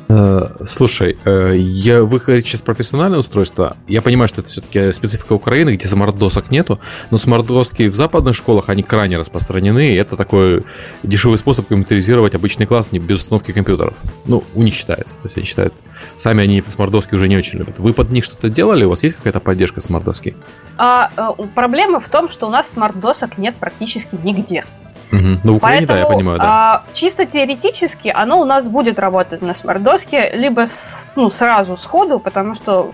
Э, 0.07 0.49
слушай, 0.65 1.17
э, 1.25 1.53
я, 1.57 2.03
вы 2.03 2.19
говорите 2.19 2.49
сейчас 2.49 2.61
про 2.61 2.75
персональное 2.75 3.19
устройство. 3.19 3.75
Я 3.87 4.01
понимаю, 4.01 4.27
что 4.27 4.41
это 4.41 4.49
все-таки 4.49 4.91
специфика 4.91 5.33
Украины, 5.33 5.75
где 5.75 5.87
смарт-досок 5.87 6.51
нету, 6.51 6.79
но 7.09 7.17
смарт-доски 7.17 7.89
в 7.89 7.95
западных 7.95 8.35
школах, 8.35 8.69
они 8.69 8.83
крайне 8.83 9.17
распространены, 9.17 9.93
и 9.93 9.95
это 9.95 10.15
такой 10.15 10.63
дешевый 11.03 11.37
способ 11.37 11.67
компьютеризировать 11.67 12.35
обычный 12.35 12.65
класс 12.65 12.91
не 12.91 12.99
без 12.99 13.19
установки 13.21 13.51
компьютеров. 13.51 13.95
Ну, 14.25 14.43
у 14.53 14.61
них 14.61 14.73
считается. 14.73 15.15
То 15.15 15.25
есть 15.25 15.37
они 15.37 15.45
считают, 15.45 15.73
сами 16.15 16.43
они 16.43 16.63
смарт-доски 16.67 17.15
уже 17.15 17.27
не 17.27 17.37
очень 17.37 17.59
любят. 17.59 17.79
Вы 17.79 17.93
под 17.93 18.11
них 18.11 18.23
что-то 18.23 18.49
делали? 18.49 18.85
У 18.85 18.89
вас 18.89 19.01
есть 19.03 19.15
какая-то 19.15 19.39
поддержка 19.39 19.81
смарт-доски? 19.81 20.35
А, 20.77 21.09
а, 21.15 21.33
проблема 21.33 21.99
в 21.99 22.09
том, 22.09 22.29
что 22.29 22.47
у 22.47 22.49
нас 22.49 22.69
смарт-досок 22.69 23.37
нет 23.37 23.55
практически 23.55 24.15
нигде. 24.23 24.65
Угу. 25.11 25.41
Ну, 25.43 25.53
в 25.53 25.57
Украине, 25.57 25.87
Поэтому, 25.87 25.87
да, 25.87 25.99
я 25.99 26.05
понимаю, 26.05 26.39
да. 26.39 26.45
А, 26.45 26.83
чисто 26.93 27.25
теоретически 27.25 28.11
оно 28.13 28.41
у 28.41 28.45
нас 28.45 28.67
будет 28.67 28.99
работать 28.99 29.41
на 29.41 29.53
смарт-доске 29.53 30.31
либо 30.33 30.65
с, 30.65 31.13
ну, 31.15 31.29
сразу 31.29 31.77
сходу, 31.77 32.19
потому 32.19 32.55
что 32.55 32.91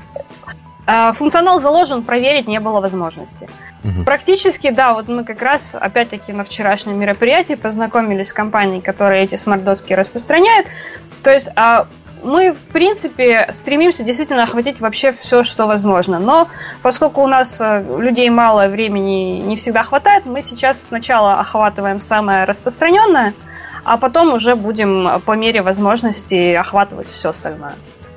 а, 0.86 1.14
функционал 1.14 1.60
заложен, 1.60 2.04
проверить 2.04 2.48
не 2.48 2.60
было 2.60 2.82
возможности. 2.82 3.48
Угу. 3.84 4.04
Практически, 4.04 4.70
да, 4.72 4.94
вот 4.94 5.08
мы 5.08 5.24
как 5.24 5.42
раз, 5.42 5.72
опять-таки, 5.74 6.34
на 6.34 6.44
вчерашнем 6.44 7.00
мероприятии 7.00 7.54
познакомились 7.56 8.30
с 8.30 8.34
компанией, 8.34 8.82
которая 8.82 9.24
эти 9.24 9.36
смарт-доски 9.36 9.94
распространяет. 9.94 10.68
То 11.24 11.32
есть 11.32 11.50
а, 11.56 11.88
мы, 12.24 12.54
в 12.54 12.60
принципе, 12.74 13.50
стремимся 13.52 14.04
действительно 14.04 14.44
охватить 14.44 14.80
вообще 14.80 15.14
все, 15.22 15.44
что 15.44 15.68
возможно. 15.68 16.20
Но 16.20 16.48
поскольку 16.82 17.22
у 17.22 17.28
нас 17.28 17.60
э, 17.60 17.84
людей 18.00 18.30
мало, 18.30 18.68
времени 18.68 19.42
не 19.42 19.56
всегда 19.56 19.84
хватает, 19.84 20.26
мы 20.26 20.42
сейчас 20.42 20.82
сначала 20.82 21.34
охватываем 21.40 22.02
самое 22.02 22.46
распространенное, 22.46 23.34
а 23.84 23.98
потом 23.98 24.34
уже 24.34 24.56
будем 24.56 25.20
по 25.26 25.34
мере 25.34 25.62
возможности 25.62 26.54
охватывать 26.54 27.08
все 27.12 27.30
остальное. 27.30 27.74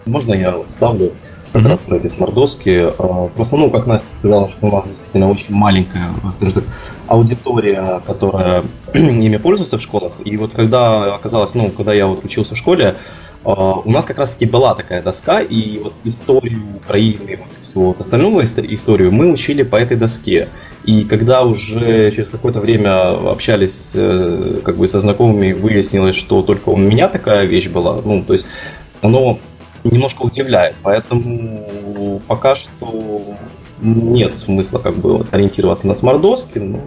Можно 0.06 0.34
я 0.34 0.54
вставлю 0.68 1.12
как 1.54 1.66
раз 1.66 1.78
про 1.80 1.96
эти 1.96 2.08
смордоски? 2.08 2.92
А, 2.98 3.28
просто, 3.28 3.56
ну, 3.56 3.70
как 3.70 3.86
Настя 3.86 4.06
сказала, 4.18 4.50
что 4.50 4.66
у 4.66 4.72
нас 4.72 4.88
действительно 4.88 5.30
очень 5.30 5.54
маленькая, 5.54 6.10
скажем 6.36 6.54
так, 6.54 6.64
аудитория, 7.06 8.02
которая 8.06 8.64
ими 8.94 9.36
пользуется 9.36 9.78
в 9.78 9.82
школах. 9.82 10.14
И 10.24 10.36
вот 10.36 10.52
когда 10.52 11.14
оказалось, 11.14 11.54
ну, 11.54 11.70
когда 11.70 11.94
я 11.94 12.06
вот 12.06 12.24
учился 12.24 12.54
в 12.54 12.58
школе, 12.58 12.96
у 13.44 13.90
нас 13.90 14.06
как 14.06 14.18
раз 14.18 14.30
таки 14.30 14.46
была 14.46 14.74
такая 14.74 15.02
доска, 15.02 15.40
и 15.40 15.78
вот 15.78 15.92
историю 16.04 16.62
Украины, 16.76 17.40
всю 17.62 17.82
вот 17.82 18.00
остальную 18.00 18.46
историю 18.46 19.12
мы 19.12 19.30
учили 19.30 19.62
по 19.62 19.76
этой 19.76 19.96
доске. 19.96 20.48
И 20.84 21.04
когда 21.04 21.42
уже 21.42 22.10
через 22.12 22.28
какое-то 22.28 22.60
время 22.60 23.10
общались 23.30 23.90
э, 23.94 24.60
как 24.64 24.76
бы 24.76 24.88
со 24.88 25.00
знакомыми, 25.00 25.52
выяснилось, 25.52 26.16
что 26.16 26.42
только 26.42 26.70
у 26.70 26.76
меня 26.76 27.08
такая 27.08 27.44
вещь 27.44 27.68
была, 27.68 28.00
ну, 28.04 28.22
то 28.22 28.34
есть 28.34 28.46
оно 29.02 29.38
немножко 29.82 30.22
удивляет. 30.22 30.76
Поэтому 30.82 32.20
пока 32.26 32.54
что 32.56 33.36
нет 33.80 34.36
смысла 34.38 34.78
как 34.78 34.96
бы 34.96 35.26
ориентироваться 35.30 35.86
на 35.86 35.94
смарт-доски. 35.94 36.58
Ну, 36.58 36.80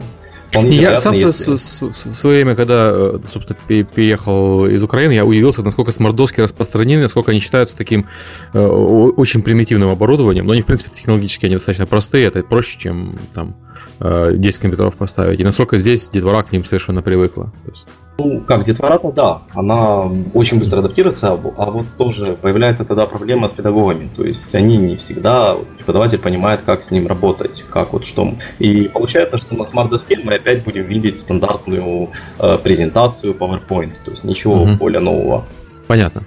я 0.53 0.97
сам 0.97 1.13
если... 1.13 1.53
в 1.53 1.57
свое 1.57 2.37
время, 2.37 2.55
когда, 2.55 2.91
э, 2.91 3.19
собственно, 3.25 3.57
переехал 3.67 4.65
из 4.67 4.81
Украины, 4.83 5.11
я 5.11 5.25
удивился, 5.25 5.61
насколько 5.63 5.91
смарт-доски 5.91 6.41
распространены, 6.41 7.03
насколько 7.03 7.31
они 7.31 7.39
считаются 7.39 7.77
таким 7.77 8.07
э, 8.53 8.59
очень 8.65 9.41
примитивным 9.41 9.89
оборудованием. 9.89 10.45
Но 10.45 10.53
они, 10.53 10.61
в 10.61 10.65
принципе, 10.65 10.91
технологически 10.91 11.45
они 11.45 11.55
достаточно 11.55 11.85
простые, 11.85 12.25
это 12.25 12.43
проще, 12.43 12.79
чем 12.79 13.17
там 13.33 13.55
10 13.99 14.57
э, 14.57 14.61
компьютеров 14.61 14.95
поставить. 14.95 15.39
И 15.39 15.43
насколько 15.43 15.77
здесь 15.77 16.09
детвора 16.09 16.41
к 16.43 16.51
ним 16.51 16.65
совершенно 16.65 17.01
привыкла. 17.01 17.45
То 17.65 17.71
есть... 17.71 17.85
Ну, 18.19 18.41
как, 18.41 18.65
детвора-то 18.65 19.11
да, 19.11 19.41
она 19.53 20.09
очень 20.33 20.57
быстро 20.57 20.79
адаптируется, 20.79 21.33
а 21.33 21.35
вот 21.69 21.85
тоже 21.97 22.35
появляется 22.41 22.83
тогда 22.83 23.05
проблема 23.05 23.47
с 23.47 23.51
педагогами. 23.51 24.09
То 24.15 24.23
есть 24.23 24.53
они 24.55 24.77
не 24.77 24.95
всегда, 24.95 25.55
преподаватель 25.77 26.17
понимает, 26.17 26.61
как 26.65 26.81
с 26.81 26.89
ним 26.89 27.05
работать, 27.05 27.63
как 27.69 27.93
вот 27.93 28.05
что. 28.05 28.33
И 28.57 28.87
получается, 28.87 29.37
что 29.37 29.55
на 29.55 29.67
смарт-доске 29.67 30.19
мы 30.23 30.33
опять 30.33 30.63
будем 30.63 30.85
видеть 30.85 31.19
стандартную 31.19 32.09
э, 32.39 32.57
презентацию 32.57 33.35
PowerPoint, 33.35 33.93
то 34.03 34.11
есть 34.11 34.23
ничего 34.23 34.63
угу. 34.63 34.73
более 34.77 34.99
нового. 34.99 35.45
Понятно. 35.85 36.23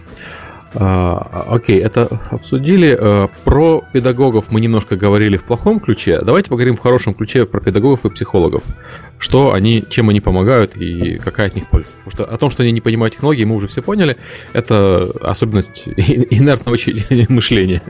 А, 0.74 1.46
окей, 1.48 1.80
это 1.80 2.06
обсудили. 2.30 2.96
А, 2.98 3.28
про 3.44 3.84
педагогов 3.92 4.46
мы 4.50 4.60
немножко 4.60 4.96
говорили 4.96 5.36
в 5.36 5.44
плохом 5.44 5.80
ключе. 5.80 6.20
Давайте 6.22 6.50
поговорим 6.50 6.76
в 6.76 6.80
хорошем 6.80 7.14
ключе 7.14 7.46
про 7.46 7.60
педагогов 7.60 8.04
и 8.04 8.10
психологов. 8.10 8.62
Что 9.18 9.52
они, 9.52 9.84
чем 9.88 10.08
они 10.08 10.20
помогают 10.20 10.76
и 10.76 11.18
какая 11.18 11.48
от 11.48 11.54
них 11.54 11.68
польза. 11.68 11.92
Потому 12.04 12.10
что 12.10 12.24
о 12.24 12.38
том, 12.38 12.50
что 12.50 12.62
они 12.62 12.72
не 12.72 12.80
понимают 12.80 13.14
технологии, 13.14 13.44
мы 13.44 13.56
уже 13.56 13.66
все 13.66 13.82
поняли. 13.82 14.16
Это 14.52 15.10
особенность 15.22 15.84
инертного 15.96 16.76
мышления. 17.28 17.82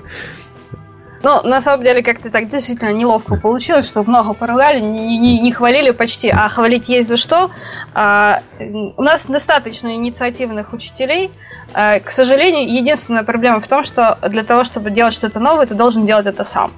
Ну, 1.22 1.42
на 1.42 1.60
самом 1.60 1.84
деле, 1.84 2.02
как-то 2.02 2.30
так 2.30 2.48
действительно 2.48 2.92
неловко 2.92 3.36
получилось, 3.36 3.86
что 3.86 4.02
много 4.04 4.32
поругали, 4.32 4.80
не, 4.80 5.18
не, 5.18 5.40
не 5.40 5.52
хвалили 5.52 5.90
почти, 5.90 6.30
а 6.30 6.48
хвалить 6.48 6.88
есть 6.88 7.08
за 7.08 7.18
что. 7.18 7.50
А, 7.92 8.40
у 8.58 9.02
нас 9.02 9.26
достаточно 9.26 9.94
инициативных 9.94 10.72
учителей. 10.72 11.30
А, 11.74 12.00
к 12.00 12.10
сожалению, 12.10 12.72
единственная 12.74 13.22
проблема 13.22 13.60
в 13.60 13.68
том, 13.68 13.84
что 13.84 14.18
для 14.28 14.44
того, 14.44 14.64
чтобы 14.64 14.90
делать 14.90 15.12
что-то 15.12 15.40
новое, 15.40 15.66
ты 15.66 15.74
должен 15.74 16.06
делать 16.06 16.26
это 16.26 16.42
сам. 16.42 16.72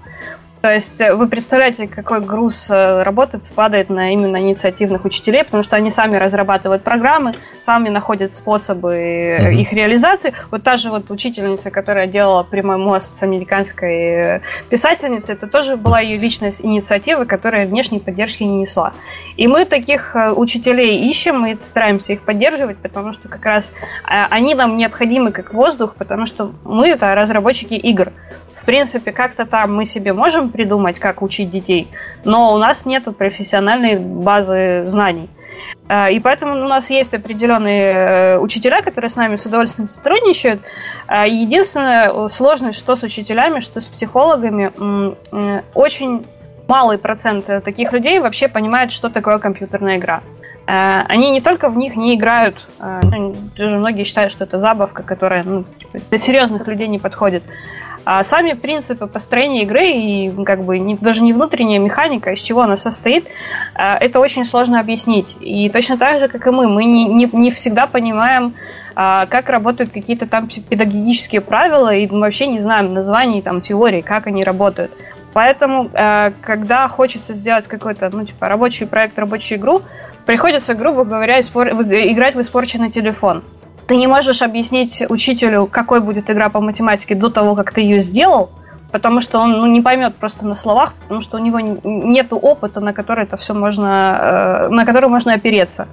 То 0.62 0.72
есть 0.72 1.00
э, 1.00 1.12
вы 1.12 1.26
представляете, 1.26 1.88
какой 1.88 2.20
груз 2.20 2.70
э, 2.70 3.02
работы 3.02 3.40
падает 3.56 3.90
на 3.90 4.12
именно 4.12 4.36
инициативных 4.36 5.04
учителей, 5.04 5.42
потому 5.42 5.64
что 5.64 5.74
они 5.74 5.90
сами 5.90 6.16
разрабатывают 6.16 6.84
программы, 6.84 7.32
сами 7.60 7.88
находят 7.88 8.32
способы 8.32 8.94
mm-hmm. 8.94 9.54
их 9.54 9.72
реализации. 9.72 10.32
Вот 10.52 10.62
та 10.62 10.76
же 10.76 10.90
вот 10.90 11.10
учительница, 11.10 11.72
которая 11.72 12.06
делала 12.06 12.44
прямой 12.44 12.76
мост 12.76 13.18
с 13.18 13.22
американской 13.24 14.40
писательницей, 14.70 15.34
это 15.34 15.48
тоже 15.48 15.76
была 15.76 15.98
ее 15.98 16.16
личная 16.16 16.52
инициатива, 16.60 17.24
которая 17.24 17.66
внешней 17.66 17.98
поддержки 17.98 18.44
не 18.44 18.60
несла. 18.60 18.92
И 19.36 19.48
мы 19.48 19.64
таких 19.64 20.14
учителей 20.36 21.08
ищем, 21.10 21.40
мы 21.40 21.58
стараемся 21.70 22.12
их 22.12 22.20
поддерживать, 22.20 22.78
потому 22.78 23.12
что 23.12 23.28
как 23.28 23.44
раз 23.44 23.72
они 24.04 24.54
нам 24.54 24.76
необходимы 24.76 25.32
как 25.32 25.52
воздух, 25.52 25.96
потому 25.96 26.26
что 26.26 26.52
мы 26.64 26.88
это 26.88 27.16
разработчики 27.16 27.74
игр. 27.74 28.12
В 28.62 28.64
принципе, 28.64 29.10
как-то 29.10 29.44
там 29.44 29.74
мы 29.74 29.84
себе 29.84 30.12
можем 30.12 30.50
придумать, 30.50 31.00
как 31.00 31.20
учить 31.20 31.50
детей, 31.50 31.88
но 32.24 32.54
у 32.54 32.58
нас 32.58 32.86
нет 32.86 33.04
профессиональной 33.16 33.96
базы 33.98 34.84
знаний. 34.86 35.28
Э, 35.88 36.12
и 36.12 36.20
поэтому 36.20 36.54
у 36.54 36.68
нас 36.68 36.88
есть 36.88 37.12
определенные 37.12 37.82
э, 37.82 38.38
учителя, 38.38 38.80
которые 38.80 39.10
с 39.10 39.16
нами 39.16 39.34
с 39.34 39.44
удовольствием 39.44 39.88
сотрудничают. 39.88 40.60
Э, 41.08 41.28
единственная 41.28 42.28
сложность, 42.28 42.78
что 42.78 42.94
с 42.94 43.02
учителями, 43.02 43.58
что 43.58 43.80
с 43.80 43.86
психологами, 43.86 44.70
очень 45.74 46.24
малый 46.68 46.98
процент 46.98 47.46
таких 47.64 47.92
людей 47.92 48.20
вообще 48.20 48.46
понимает, 48.46 48.92
что 48.92 49.10
такое 49.10 49.38
компьютерная 49.38 49.96
игра. 49.96 50.22
Они 50.64 51.30
не 51.32 51.40
только 51.40 51.68
в 51.68 51.76
них 51.76 51.96
не 51.96 52.14
играют, 52.14 52.54
даже 52.78 53.76
многие 53.76 54.04
считают, 54.04 54.32
что 54.32 54.44
это 54.44 54.60
забавка, 54.60 55.02
которая 55.02 55.42
ну, 55.42 55.64
типа, 55.64 55.98
для 56.08 56.18
серьезных 56.18 56.66
людей 56.68 56.86
не 56.86 57.00
подходит. 57.00 57.42
А 58.04 58.24
сами 58.24 58.54
принципы 58.54 59.06
построения 59.06 59.62
игры 59.62 59.90
и 59.90 60.44
как 60.44 60.64
бы 60.64 60.78
не, 60.78 60.96
даже 60.96 61.22
не 61.22 61.32
внутренняя 61.32 61.78
механика, 61.78 62.32
из 62.32 62.40
чего 62.40 62.62
она 62.62 62.76
состоит, 62.76 63.28
а, 63.74 63.96
это 63.96 64.18
очень 64.18 64.44
сложно 64.44 64.80
объяснить. 64.80 65.36
И 65.40 65.68
точно 65.70 65.96
так 65.98 66.18
же, 66.18 66.28
как 66.28 66.46
и 66.46 66.50
мы, 66.50 66.68
мы 66.68 66.84
не, 66.84 67.04
не, 67.04 67.28
не 67.32 67.50
всегда 67.52 67.86
понимаем, 67.86 68.54
а, 68.96 69.26
как 69.26 69.48
работают 69.48 69.92
какие-то 69.92 70.26
там 70.26 70.48
педагогические 70.48 71.40
правила, 71.40 71.94
и 71.94 72.06
вообще 72.08 72.48
не 72.48 72.60
знаем 72.60 72.92
названий 72.92 73.40
там 73.40 73.60
теорий, 73.60 74.02
как 74.02 74.26
они 74.26 74.42
работают. 74.42 74.90
Поэтому, 75.32 75.88
а, 75.94 76.32
когда 76.42 76.88
хочется 76.88 77.34
сделать 77.34 77.68
какой-то, 77.68 78.10
ну, 78.12 78.26
типа, 78.26 78.48
рабочий 78.48 78.86
проект, 78.86 79.18
рабочую 79.18 79.58
игру, 79.58 79.82
приходится, 80.26 80.74
грубо 80.74 81.04
говоря, 81.04 81.40
играть 81.40 82.34
в 82.34 82.40
испорченный 82.40 82.90
телефон. 82.90 83.42
Ты 83.92 83.98
не 83.98 84.06
можешь 84.06 84.40
объяснить 84.40 85.02
учителю, 85.06 85.68
какой 85.70 86.00
будет 86.00 86.30
игра 86.30 86.48
по 86.48 86.62
математике 86.62 87.14
до 87.14 87.28
того, 87.28 87.54
как 87.54 87.74
ты 87.74 87.82
ее 87.82 88.00
сделал, 88.00 88.48
потому 88.90 89.20
что 89.20 89.38
он 89.38 89.50
ну, 89.52 89.66
не 89.66 89.82
поймет 89.82 90.16
просто 90.16 90.46
на 90.46 90.54
словах, 90.54 90.94
потому 91.02 91.20
что 91.20 91.36
у 91.36 91.40
него 91.40 91.60
нет 91.60 92.28
опыта, 92.30 92.80
на 92.80 92.94
который 92.94 93.24
это 93.24 93.36
все 93.36 93.52
можно, 93.52 94.66
э, 94.66 94.68
на 94.70 94.86
который 94.86 95.10
можно 95.10 95.34
опереться. 95.34 95.88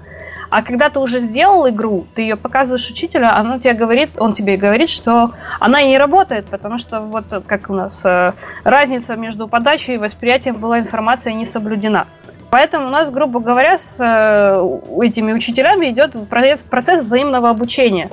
А 0.50 0.62
когда 0.64 0.90
ты 0.90 1.00
уже 1.00 1.20
сделал 1.20 1.68
игру, 1.68 2.06
ты 2.16 2.22
ее 2.22 2.38
показываешь 2.38 2.90
учителю, 2.90 3.28
она 3.28 3.60
тебе 3.60 3.74
говорит, 3.74 4.12
он 4.18 4.32
тебе 4.32 4.56
говорит, 4.56 4.90
что 4.90 5.32
она 5.60 5.82
и 5.82 5.90
не 5.90 5.98
работает, 5.98 6.46
потому 6.46 6.78
что 6.78 7.02
вот 7.02 7.26
как 7.48 7.70
у 7.70 7.74
нас 7.74 8.06
э, 8.06 8.32
разница 8.64 9.18
между 9.18 9.50
подачей 9.50 9.96
и 9.96 9.98
восприятием 9.98 10.56
была 10.56 10.80
информация 10.80 11.34
не 11.34 11.46
соблюдена. 11.46 12.08
Поэтому 12.52 12.88
у 12.88 12.90
нас, 12.90 13.12
грубо 13.12 13.40
говоря, 13.40 13.78
с 13.78 14.00
э, 14.00 15.06
этими 15.06 15.34
учителями 15.34 15.92
идет 15.92 16.16
процесс 16.30 17.04
взаимного 17.04 17.50
обучения. 17.50 18.10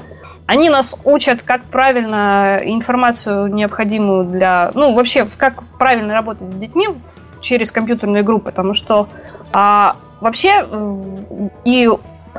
Они 0.46 0.68
нас 0.68 0.94
учат, 1.04 1.42
как 1.42 1.64
правильно 1.64 2.60
информацию 2.62 3.48
необходимую 3.48 4.26
для... 4.26 4.70
Ну, 4.74 4.94
вообще, 4.94 5.26
как 5.36 5.62
правильно 5.78 6.14
работать 6.14 6.50
с 6.50 6.54
детьми 6.54 6.86
через 7.40 7.70
компьютерную 7.70 8.22
игру, 8.22 8.38
потому 8.38 8.74
что 8.74 9.08
а, 9.52 9.96
вообще 10.20 10.66
и 11.64 11.90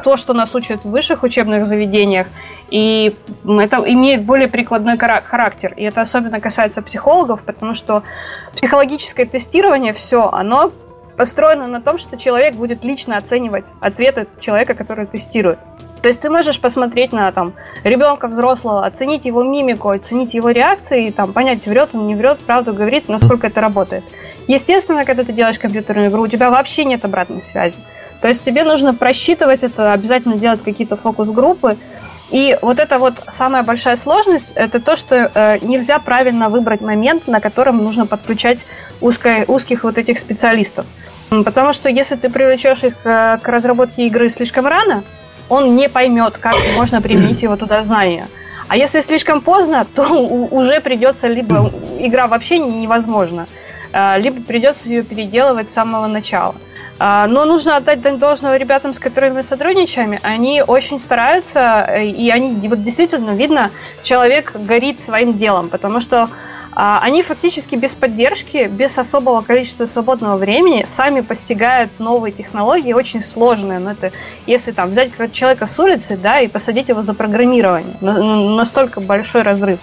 то, 0.03 0.15
что 0.17 0.33
нас 0.33 0.53
учат 0.53 0.85
в 0.85 0.89
высших 0.89 1.23
учебных 1.23 1.67
заведениях, 1.67 2.27
и 2.69 3.15
это 3.45 3.77
имеет 3.77 4.23
более 4.23 4.47
прикладной 4.47 4.97
характер. 4.97 5.73
И 5.75 5.83
это 5.83 6.01
особенно 6.01 6.39
касается 6.39 6.81
психологов, 6.81 7.41
потому 7.41 7.73
что 7.73 8.03
психологическое 8.55 9.25
тестирование, 9.25 9.93
все, 9.93 10.29
оно 10.29 10.71
построена 11.17 11.67
на 11.67 11.81
том, 11.81 11.97
что 11.97 12.17
человек 12.17 12.55
будет 12.55 12.83
лично 12.83 13.17
оценивать 13.17 13.65
ответы 13.81 14.27
человека, 14.39 14.75
который 14.75 15.07
тестирует. 15.07 15.59
То 16.01 16.09
есть 16.09 16.21
ты 16.21 16.29
можешь 16.29 16.61
посмотреть 16.61 17.11
на 17.11 17.31
там, 17.31 17.53
ребенка 17.83 18.27
взрослого, 18.27 18.85
оценить 18.85 19.25
его 19.25 19.43
мимику, 19.43 19.89
оценить 19.89 20.35
его 20.35 20.51
реакции, 20.51 21.07
и, 21.07 21.11
там, 21.11 21.33
понять, 21.33 21.65
врет 21.65 21.89
он, 21.93 22.05
не 22.05 22.15
врет, 22.15 22.39
правду 22.39 22.71
говорит, 22.73 23.09
насколько 23.09 23.47
это 23.47 23.61
работает. 23.61 24.03
Естественно, 24.47 25.03
когда 25.03 25.23
ты 25.23 25.33
делаешь 25.33 25.59
компьютерную 25.59 26.09
игру, 26.09 26.21
у 26.23 26.27
тебя 26.27 26.49
вообще 26.49 26.85
нет 26.85 27.03
обратной 27.03 27.41
связи. 27.41 27.77
То 28.21 28.27
есть 28.27 28.43
тебе 28.43 28.63
нужно 28.63 28.93
просчитывать 28.93 29.63
это, 29.63 29.91
обязательно 29.91 30.37
делать 30.37 30.63
какие-то 30.63 30.95
фокус-группы. 30.97 31.77
И 32.29 32.57
вот 32.61 32.79
это 32.79 32.99
вот 32.99 33.15
самая 33.29 33.63
большая 33.63 33.95
сложность, 33.95 34.51
это 34.55 34.79
то, 34.79 34.95
что 34.95 35.31
э, 35.33 35.59
нельзя 35.61 35.97
правильно 35.99 36.49
выбрать 36.49 36.81
момент, 36.81 37.27
на 37.27 37.39
котором 37.39 37.77
нужно 37.83 38.05
подключать 38.05 38.59
узко, 39.01 39.45
узких 39.47 39.83
вот 39.83 39.97
этих 39.97 40.19
специалистов. 40.19 40.85
Потому 41.29 41.73
что 41.73 41.89
если 41.89 42.15
ты 42.15 42.29
привлечешь 42.29 42.83
их 42.83 42.93
э, 43.03 43.37
к 43.41 43.47
разработке 43.47 44.05
игры 44.05 44.29
слишком 44.29 44.65
рано, 44.65 45.03
он 45.49 45.75
не 45.75 45.89
поймет, 45.89 46.37
как 46.37 46.55
можно 46.75 47.01
применить 47.01 47.43
его 47.43 47.57
туда 47.57 47.83
знания. 47.83 48.27
А 48.67 48.77
если 48.77 49.01
слишком 49.01 49.41
поздно, 49.41 49.85
то 49.93 50.03
уже 50.51 50.79
придется 50.79 51.27
либо 51.27 51.71
игра 51.99 52.27
вообще 52.27 52.59
невозможна, 52.59 53.47
э, 53.91 54.19
либо 54.19 54.41
придется 54.41 54.87
ее 54.87 55.03
переделывать 55.03 55.69
с 55.69 55.73
самого 55.73 56.07
начала. 56.07 56.55
Э, 56.97 57.25
но 57.27 57.43
нужно 57.43 57.75
отдать 57.75 58.01
должного 58.19 58.55
ребятам, 58.55 58.93
с 58.93 58.99
которыми 58.99 59.35
мы 59.35 59.43
сотрудничаем. 59.43 60.19
Они 60.23 60.63
очень 60.65 60.97
стараются, 60.97 61.83
и 62.01 62.29
они 62.29 62.69
вот 62.69 62.83
действительно 62.83 63.31
видно, 63.31 63.71
человек 64.01 64.53
горит 64.55 65.01
своим 65.01 65.37
делом, 65.37 65.67
потому 65.67 65.99
что 65.99 66.29
они 66.79 67.23
фактически 67.23 67.73
без 67.73 67.95
поддержки, 67.95 68.67
без 68.67 68.99
особого 68.99 69.41
количества 69.41 69.87
свободного 69.87 70.37
времени 70.37 70.85
сами 70.85 71.21
постигают 71.21 71.99
новые 71.99 72.31
технологии, 72.31 72.93
очень 72.93 73.23
сложные. 73.23 73.79
Но 73.79 73.93
это 73.93 74.11
если 74.45 74.71
там 74.73 74.91
взять 74.91 75.11
человека 75.31 75.65
с 75.65 75.79
улицы, 75.79 76.17
да, 76.17 76.39
и 76.39 76.47
посадить 76.47 76.89
его 76.89 77.01
за 77.01 77.15
программирование, 77.15 77.95
настолько 77.99 79.01
большой 79.01 79.41
разрыв. 79.41 79.79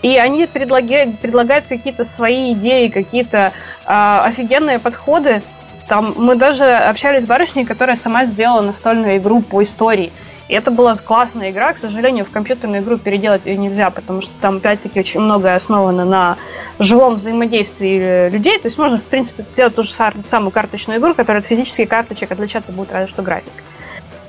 И 0.00 0.16
они 0.16 0.46
предлагают, 0.46 1.18
предлагают 1.18 1.66
какие-то 1.66 2.06
свои 2.06 2.54
идеи, 2.54 2.88
какие-то 2.88 3.52
э, 3.84 3.92
офигенные 4.24 4.78
подходы. 4.78 5.42
Там 5.86 6.14
мы 6.16 6.36
даже 6.36 6.64
общались 6.64 7.24
с 7.24 7.26
барышней, 7.26 7.66
которая 7.66 7.96
сама 7.96 8.24
сделала 8.24 8.62
настольную 8.62 9.18
игру 9.18 9.42
по 9.42 9.62
истории. 9.62 10.12
И 10.52 10.54
это 10.54 10.70
была 10.70 10.94
классная 10.96 11.50
игра. 11.50 11.72
К 11.72 11.78
сожалению, 11.78 12.26
в 12.26 12.30
компьютерную 12.30 12.82
игру 12.82 12.98
переделать 12.98 13.46
ее 13.46 13.56
нельзя, 13.56 13.88
потому 13.88 14.20
что 14.20 14.34
там, 14.42 14.58
опять-таки, 14.58 15.00
очень 15.00 15.20
многое 15.20 15.56
основано 15.56 16.04
на 16.04 16.36
живом 16.78 17.14
взаимодействии 17.14 18.28
людей. 18.28 18.58
То 18.58 18.66
есть 18.66 18.76
можно, 18.76 18.98
в 18.98 19.02
принципе, 19.02 19.46
сделать 19.50 19.74
ту 19.74 19.82
же 19.82 19.90
самую 19.92 20.50
карточную 20.50 21.00
игру, 21.00 21.14
которая 21.14 21.40
от 21.40 21.46
физических 21.46 21.88
карточек 21.88 22.32
отличаться 22.32 22.70
будет 22.70 22.92
разве 22.92 23.06
что 23.06 23.22
график. 23.22 23.50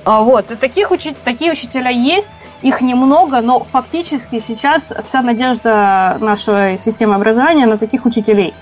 А, 0.06 0.22
вот. 0.22 0.50
И 0.50 0.54
таких 0.54 0.90
учи... 0.92 1.14
такие 1.24 1.52
учителя 1.52 1.90
есть. 1.90 2.30
Их 2.62 2.80
немного, 2.80 3.42
но 3.42 3.62
фактически 3.62 4.38
сейчас 4.38 4.94
вся 5.04 5.20
надежда 5.20 6.16
нашей 6.20 6.78
системы 6.78 7.16
образования 7.16 7.66
на 7.66 7.76
таких 7.76 8.06
учителей. 8.06 8.54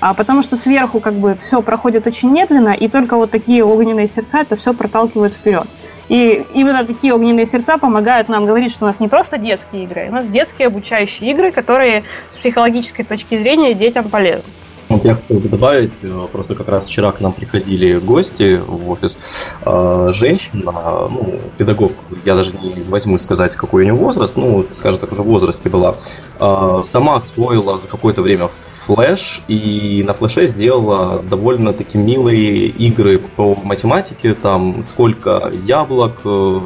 А 0.00 0.12
потому 0.12 0.42
что 0.42 0.56
сверху 0.56 1.00
как 1.00 1.14
бы 1.14 1.38
все 1.40 1.62
проходит 1.62 2.06
очень 2.06 2.30
медленно, 2.30 2.74
и 2.74 2.86
только 2.86 3.16
вот 3.16 3.30
такие 3.30 3.64
огненные 3.64 4.08
сердца 4.08 4.40
это 4.40 4.56
все 4.56 4.74
проталкивают 4.74 5.32
вперед. 5.32 5.66
И 6.08 6.46
именно 6.54 6.84
такие 6.84 7.14
огненные 7.14 7.46
сердца 7.46 7.76
помогают 7.78 8.28
нам 8.28 8.46
говорить, 8.46 8.72
что 8.72 8.84
у 8.84 8.88
нас 8.88 8.98
не 9.00 9.08
просто 9.08 9.38
детские 9.38 9.84
игры, 9.84 10.08
у 10.08 10.12
нас 10.12 10.26
детские 10.26 10.68
обучающие 10.68 11.30
игры, 11.30 11.52
которые 11.52 12.04
с 12.30 12.36
психологической 12.38 13.04
точки 13.04 13.38
зрения 13.38 13.74
детям 13.74 14.08
полезны. 14.08 14.50
Вот 14.88 15.04
я 15.04 15.16
хотел 15.16 15.38
бы 15.38 15.48
добавить, 15.50 15.92
э, 16.02 16.26
просто 16.32 16.54
как 16.54 16.68
раз 16.68 16.86
вчера 16.86 17.12
к 17.12 17.20
нам 17.20 17.34
приходили 17.34 17.98
гости 17.98 18.58
в 18.66 18.90
офис, 18.90 19.18
э, 19.66 20.08
женщина, 20.14 20.72
ну, 21.10 21.40
педагог, 21.58 21.92
я 22.24 22.34
даже 22.34 22.52
не 22.52 22.82
возьму 22.88 23.18
сказать, 23.18 23.54
какой 23.54 23.82
у 23.82 23.84
нее 23.84 23.94
возраст, 23.94 24.34
ну, 24.36 24.64
скажем 24.72 24.98
так, 24.98 25.12
уже 25.12 25.20
в 25.20 25.26
возрасте 25.26 25.68
была, 25.68 25.96
э, 26.40 26.82
сама 26.90 27.16
освоила 27.16 27.78
за 27.80 27.86
какое-то 27.86 28.22
время 28.22 28.48
флеш, 28.88 29.42
и 29.48 30.02
на 30.06 30.14
флеше 30.14 30.48
сделала 30.48 31.22
довольно-таки 31.22 31.98
милые 31.98 32.68
игры 32.68 33.18
по 33.18 33.54
математике, 33.54 34.32
там 34.32 34.82
сколько 34.82 35.52
яблок, 35.64 36.20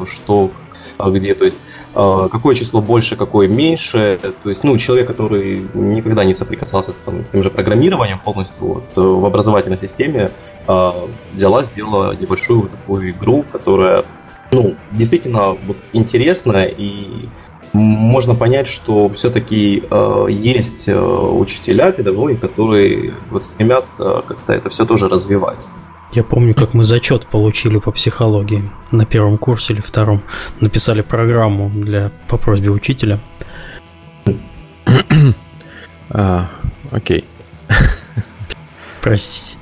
что 0.07 0.51
где, 0.99 1.35
то 1.35 1.43
есть 1.43 1.57
какое 1.93 2.55
число 2.55 2.81
больше, 2.81 3.17
какое 3.17 3.47
меньше, 3.49 4.17
то 4.41 4.49
есть, 4.49 4.63
ну, 4.63 4.77
человек, 4.77 5.07
который 5.07 5.67
никогда 5.73 6.23
не 6.23 6.33
соприкасался 6.33 6.91
с, 6.91 6.95
там, 7.05 7.23
с 7.23 7.27
тем 7.27 7.43
же 7.43 7.49
программированием 7.49 8.19
полностью 8.19 8.57
вот, 8.65 8.83
в 8.95 9.25
образовательной 9.25 9.77
системе, 9.77 10.31
взяла, 11.33 11.63
сделала 11.65 12.15
небольшую 12.15 12.69
такую 12.69 13.11
игру, 13.11 13.43
которая, 13.51 14.05
ну, 14.51 14.75
действительно 14.91 15.51
вот, 15.51 15.77
интересная 15.91 16.65
и 16.65 17.27
можно 17.73 18.35
понять, 18.35 18.67
что 18.67 19.09
все-таки 19.09 19.83
э, 19.89 20.25
есть 20.29 20.87
э, 20.87 20.95
учителя, 20.95 21.91
педагоги, 21.91 22.35
которые 22.35 23.13
вот 23.29 23.43
стремятся 23.43 24.23
как-то 24.27 24.53
это 24.53 24.69
все 24.69 24.85
тоже 24.85 25.07
развивать. 25.07 25.65
Я 26.13 26.23
помню, 26.23 26.53
как 26.53 26.75
мы 26.75 26.83
зачет 26.83 27.25
получили 27.25 27.79
по 27.79 27.91
психологии 27.91 28.69
на 28.91 29.05
первом 29.05 29.39
курсе 29.39 29.73
или 29.73 29.81
втором. 29.81 30.21
Написали 30.59 31.01
программу 31.01 31.71
для, 31.73 32.11
по 32.27 32.37
просьбе 32.37 32.69
учителя. 32.69 33.19
а, 36.09 36.49
окей. 36.91 37.25
Простите. 39.01 39.57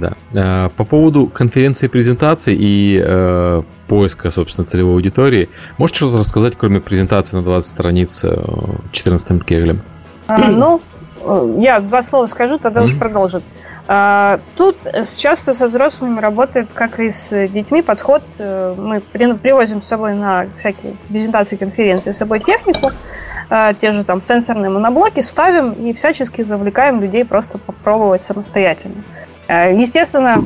Да. 0.00 0.12
А, 0.34 0.68
по 0.70 0.84
поводу 0.84 1.26
конференции 1.26 1.88
презентаций 1.88 2.54
и 2.58 3.00
э, 3.02 3.62
поиска, 3.88 4.30
собственно, 4.30 4.66
целевой 4.66 4.94
аудитории, 4.94 5.48
можете 5.78 5.98
что-то 5.98 6.18
рассказать, 6.18 6.54
кроме 6.56 6.80
презентации 6.80 7.36
на 7.36 7.42
20 7.42 7.68
страниц 7.68 8.24
14 8.92 9.30
э, 9.30 9.44
кеглем? 9.44 9.80
А, 10.26 10.48
ну, 10.48 10.80
э, 11.24 11.56
я 11.60 11.80
два 11.80 12.02
слова 12.02 12.26
скажу, 12.26 12.58
тогда 12.58 12.80
mm-hmm. 12.80 12.84
уж 12.84 12.98
продолжит. 12.98 13.42
А, 13.88 14.40
тут 14.56 14.76
часто 15.16 15.54
со 15.54 15.68
взрослыми 15.68 16.20
работает, 16.20 16.68
как 16.74 16.98
и 16.98 17.10
с 17.10 17.48
детьми, 17.48 17.82
подход. 17.82 18.22
Мы 18.38 19.00
привозим 19.00 19.80
с 19.80 19.86
собой 19.86 20.14
на 20.14 20.46
всякие 20.58 20.94
презентации, 21.08 21.56
конференции 21.56 22.10
с 22.10 22.16
собой 22.16 22.40
технику, 22.40 22.90
те 23.80 23.92
же 23.92 24.02
там 24.02 24.24
сенсорные 24.24 24.70
моноблоки, 24.70 25.20
ставим 25.20 25.72
и 25.74 25.92
всячески 25.92 26.42
завлекаем 26.42 27.00
людей 27.00 27.24
просто 27.24 27.58
попробовать 27.58 28.24
самостоятельно. 28.24 29.04
Э, 29.48 29.74
естественно, 29.76 30.44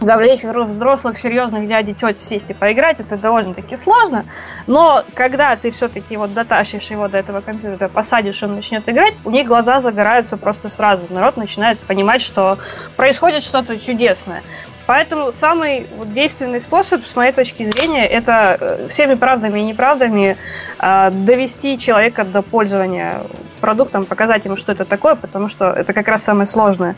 завлечь 0.00 0.42
взрослых, 0.42 1.18
серьезных 1.18 1.66
дядей, 1.66 1.94
теть 1.94 2.22
сесть 2.22 2.50
и 2.50 2.54
поиграть, 2.54 3.00
это 3.00 3.16
довольно-таки 3.16 3.76
сложно. 3.76 4.24
Но 4.66 5.02
когда 5.14 5.56
ты 5.56 5.70
все-таки 5.70 6.16
вот 6.16 6.34
дотащишь 6.34 6.90
его 6.90 7.08
до 7.08 7.18
этого 7.18 7.40
компьютера, 7.40 7.88
посадишь, 7.88 8.42
он 8.42 8.54
начнет 8.54 8.88
играть, 8.88 9.14
у 9.24 9.30
них 9.30 9.46
глаза 9.46 9.80
загораются 9.80 10.36
просто 10.36 10.68
сразу. 10.68 11.02
Народ 11.10 11.36
начинает 11.36 11.78
понимать, 11.80 12.22
что 12.22 12.58
происходит 12.96 13.42
что-то 13.42 13.78
чудесное. 13.78 14.42
Поэтому 14.86 15.32
самый 15.32 15.86
вот, 15.96 16.12
действенный 16.12 16.60
способ, 16.60 17.06
с 17.06 17.16
моей 17.16 17.32
точки 17.32 17.64
зрения, 17.64 18.06
это 18.06 18.58
э, 18.60 18.88
всеми 18.90 19.14
правдами 19.14 19.60
и 19.60 19.62
неправдами 19.62 20.36
э, 20.78 21.10
довести 21.10 21.78
человека 21.78 22.24
до 22.24 22.42
пользования 22.42 23.22
продуктом, 23.62 24.04
показать 24.04 24.44
ему, 24.44 24.56
что 24.56 24.72
это 24.72 24.84
такое, 24.84 25.14
потому 25.14 25.48
что 25.48 25.68
это 25.70 25.94
как 25.94 26.06
раз 26.08 26.22
самое 26.22 26.46
сложное. 26.46 26.96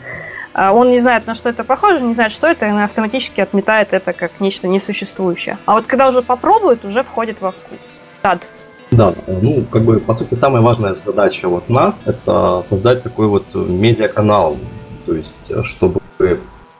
А 0.57 0.73
он 0.73 0.89
не 0.89 0.97
знает, 0.97 1.27
на 1.27 1.35
что 1.35 1.49
это 1.49 1.63
похоже, 1.63 2.03
не 2.03 2.15
знает, 2.15 2.31
что 2.31 2.47
это, 2.47 2.65
и 2.65 2.71
он 2.71 2.79
автоматически 2.79 3.41
отметает 3.41 3.89
это 3.93 4.11
как 4.11 4.31
нечто 4.39 4.67
несуществующее. 4.67 5.59
А 5.67 5.73
вот 5.73 5.85
когда 5.85 6.07
уже 6.07 6.23
попробует, 6.23 6.83
уже 6.83 7.03
входит 7.03 7.39
во 7.41 7.51
вкус. 7.51 7.77
Тад. 8.23 8.41
Да, 8.89 9.13
ну, 9.27 9.63
как 9.69 9.83
бы, 9.83 9.99
по 9.99 10.15
сути, 10.15 10.33
самая 10.33 10.63
важная 10.63 10.95
задача 10.95 11.47
вот 11.47 11.69
нас– 11.69 11.95
это 12.05 12.65
создать 12.69 13.03
такой 13.03 13.27
вот 13.27 13.45
медиаканал, 13.53 14.57
то 15.05 15.13
есть, 15.13 15.51
чтобы 15.63 15.99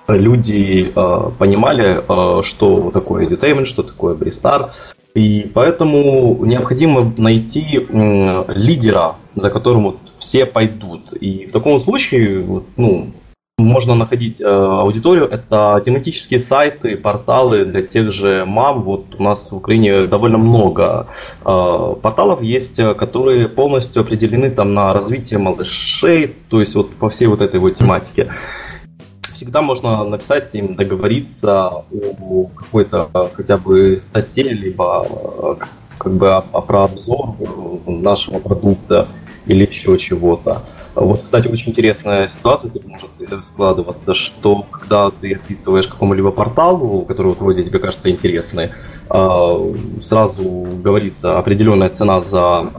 люди 0.07 0.91
э, 0.95 1.31
понимали, 1.37 2.01
э, 2.01 2.41
что 2.43 2.89
такое 2.89 3.27
edutainment, 3.27 3.65
что 3.65 3.83
такое 3.83 4.15
Бристар, 4.15 4.71
и 5.13 5.51
поэтому 5.53 6.43
необходимо 6.45 7.13
найти 7.17 7.85
э, 7.87 8.43
лидера, 8.55 9.17
за 9.35 9.51
которым 9.51 9.83
вот 9.83 9.97
все 10.17 10.47
пойдут. 10.47 11.13
И 11.13 11.45
в 11.45 11.51
таком 11.51 11.79
случае, 11.79 12.43
ну, 12.75 13.07
можно 13.59 13.95
находить 13.95 14.39
э, 14.39 14.45
аудиторию. 14.45 15.25
Это 15.25 15.81
тематические 15.83 16.39
сайты, 16.39 16.95
порталы 16.95 17.65
для 17.65 17.81
тех 17.81 18.11
же 18.11 18.45
мам. 18.45 18.83
Вот 18.83 19.15
у 19.17 19.23
нас 19.23 19.51
в 19.51 19.55
Украине 19.55 20.05
довольно 20.05 20.37
много 20.37 21.07
э, 21.43 21.95
порталов 22.01 22.43
есть, 22.43 22.79
которые 22.97 23.47
полностью 23.49 24.01
определены 24.03 24.51
там 24.51 24.73
на 24.73 24.93
развитие 24.93 25.39
малышей, 25.39 26.35
то 26.49 26.59
есть 26.59 26.75
вот 26.75 26.95
по 26.95 27.09
всей 27.09 27.25
вот 27.27 27.41
этой 27.41 27.59
вот 27.59 27.73
тематике. 27.73 28.31
Всегда 29.33 29.61
можно 29.61 30.03
написать 30.03 30.53
им, 30.53 30.75
договориться 30.75 31.67
о 31.67 32.45
какой-то 32.55 33.09
хотя 33.33 33.57
бы 33.57 34.03
статье, 34.09 34.43
либо 34.43 35.05
э, 35.09 35.55
как 35.97 36.13
бы 36.13 36.35
о 36.35 36.61
про 36.61 36.83
обзор 36.83 37.35
нашего 37.87 38.37
продукта 38.37 39.07
или 39.47 39.65
еще 39.65 39.97
чего-то. 39.97 40.61
Вот, 40.99 41.21
кстати, 41.21 41.47
очень 41.47 41.69
интересная 41.69 42.27
ситуация 42.27 42.71
тут 42.71 42.85
может 42.85 43.09
складываться, 43.45 44.15
что 44.15 44.65
когда 44.71 45.11
ты 45.11 45.35
описываешь 45.35 45.87
какому-либо 45.87 46.31
порталу, 46.31 47.05
который 47.05 47.27
вот 47.27 47.39
вроде 47.39 47.63
тебе 47.63 47.79
кажется 47.79 48.09
интересный, 48.09 48.71
а, 49.09 49.57
сразу 50.01 50.43
говорится 50.81 51.37
определенная 51.37 51.89
цена 51.89 52.21
за 52.21 52.71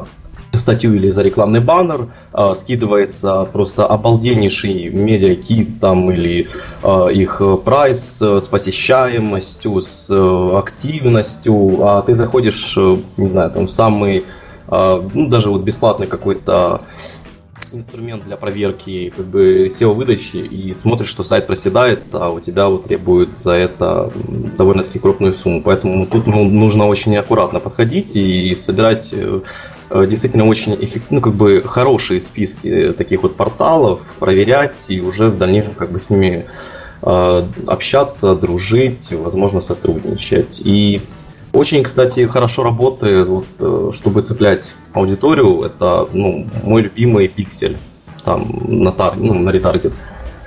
статью 0.53 0.95
или 0.95 1.11
за 1.11 1.23
рекламный 1.23 1.61
баннер, 1.61 2.09
э, 2.33 2.53
скидывается 2.61 3.49
просто 3.53 3.87
обалденнейший 3.87 4.89
медиакит 4.89 5.79
там 5.81 6.11
или 6.11 6.49
э, 6.83 7.12
их 7.12 7.41
прайс 7.64 8.01
с 8.19 8.49
посещаемостью, 8.49 9.81
с 9.81 10.11
активностью, 10.57 11.87
а 11.87 12.03
ты 12.03 12.16
заходишь, 12.16 12.77
не 13.16 13.29
знаю, 13.29 13.51
там 13.51 13.66
в 13.66 13.71
самый, 13.71 14.25
э, 14.69 15.09
ну 15.14 15.29
даже 15.29 15.51
вот 15.51 15.62
бесплатный 15.62 16.07
какой-то 16.07 16.83
инструмент 17.73 18.25
для 18.25 18.37
проверки 18.37 19.12
как 19.16 19.27
бы 19.27 19.69
SEO-выдачи 19.69 20.37
и 20.37 20.75
смотришь, 20.75 21.09
что 21.09 21.25
сайт 21.25 21.47
проседает, 21.47 22.03
а 22.12 22.31
у 22.31 22.41
тебя 22.41 22.69
вот 22.69 22.85
требует 22.85 23.39
за 23.39 23.53
это 23.53 24.11
довольно-таки 24.57 24.99
крупную 24.99 25.35
сумму. 25.35 25.62
Поэтому 25.62 26.07
тут 26.07 26.27
ну, 26.27 26.45
нужно 26.45 26.87
очень 26.87 27.16
аккуратно 27.16 27.61
подходить 27.61 28.16
и 28.16 28.55
собирать 28.55 29.09
э, 29.12 29.41
э, 29.91 30.07
действительно 30.07 30.47
очень 30.47 30.75
эффект, 30.75 31.07
ну, 31.11 31.21
как 31.21 31.35
бы 31.35 31.62
хорошие 31.62 32.21
списки 32.21 32.93
таких 32.97 33.23
вот 33.23 33.37
порталов, 33.37 34.01
проверять 34.19 34.87
и 34.89 35.01
уже 35.01 35.29
в 35.29 35.39
дальнейшем 35.39 35.75
как 35.75 35.93
бы 35.93 36.01
с 36.01 36.11
ними 36.11 36.47
э, 37.03 37.47
общаться, 37.66 38.35
дружить, 38.35 39.12
возможно, 39.12 39.61
сотрудничать. 39.61 40.61
И 40.64 41.03
очень, 41.53 41.82
кстати, 41.82 42.26
хорошо 42.26 42.62
работает, 42.62 43.26
вот, 43.28 43.46
э, 43.59 43.90
чтобы 43.94 44.22
цеплять 44.22 44.72
аудиторию. 44.92 45.62
Это 45.62 46.09
ну, 46.12 46.46
мой 46.62 46.82
любимый 46.82 47.28
пиксель 47.28 47.78
там, 48.24 48.46
на, 48.66 48.92
тар, 48.92 49.16
ну, 49.16 49.34
на 49.34 49.51
ретаргет. 49.51 49.94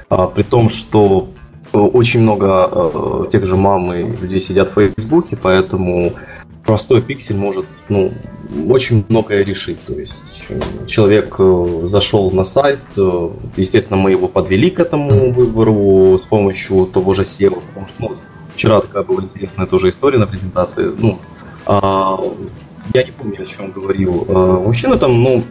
А, 0.10 0.28
при 0.28 0.44
том, 0.44 0.70
что 0.70 1.30
э, 1.74 1.78
очень 1.78 2.22
много 2.22 2.70
э, 2.72 3.24
тех 3.32 3.46
же 3.46 3.56
мам 3.56 3.94
и 3.94 4.04
людей 4.04 4.40
сидят 4.40 4.72
в 4.72 4.74
Фейсбуке, 4.74 5.38
поэтому 5.42 6.14
простой 6.66 7.02
пиксель 7.02 7.38
может 7.38 7.66
ну, 7.90 8.12
очень 8.70 9.04
многое 9.10 9.44
решить. 9.44 9.82
То 9.86 9.94
есть 9.94 10.16
человек 10.88 11.36
э, 11.40 11.82
зашел 11.86 12.30
на 12.32 12.46
сайт, 12.46 12.82
естественно, 13.58 13.98
мы 13.98 14.12
его 14.12 14.28
подвели 14.28 14.70
к 14.70 14.80
этому 14.80 15.32
выбору 15.32 16.20
с 16.20 16.24
помощью 16.24 16.86
того 16.86 17.14
же 17.14 17.24
SEO, 17.24 17.62
потому 17.74 17.88
что 17.88 17.96
ну, 18.00 18.12
Вчера 18.62 18.80
такая 18.80 19.02
была 19.02 19.24
интересная 19.24 19.66
тоже 19.66 19.90
история 19.90 20.20
на 20.20 20.28
презентации. 20.28 20.92
Ну, 20.96 21.18
а, 21.66 22.20
я 22.94 23.04
не 23.04 23.12
помню, 23.12 23.42
о 23.42 23.46
чем 23.48 23.72
говорил 23.72 24.24
а, 24.30 24.60
мужчина 24.60 24.98
там, 24.98 25.24
но 25.24 25.42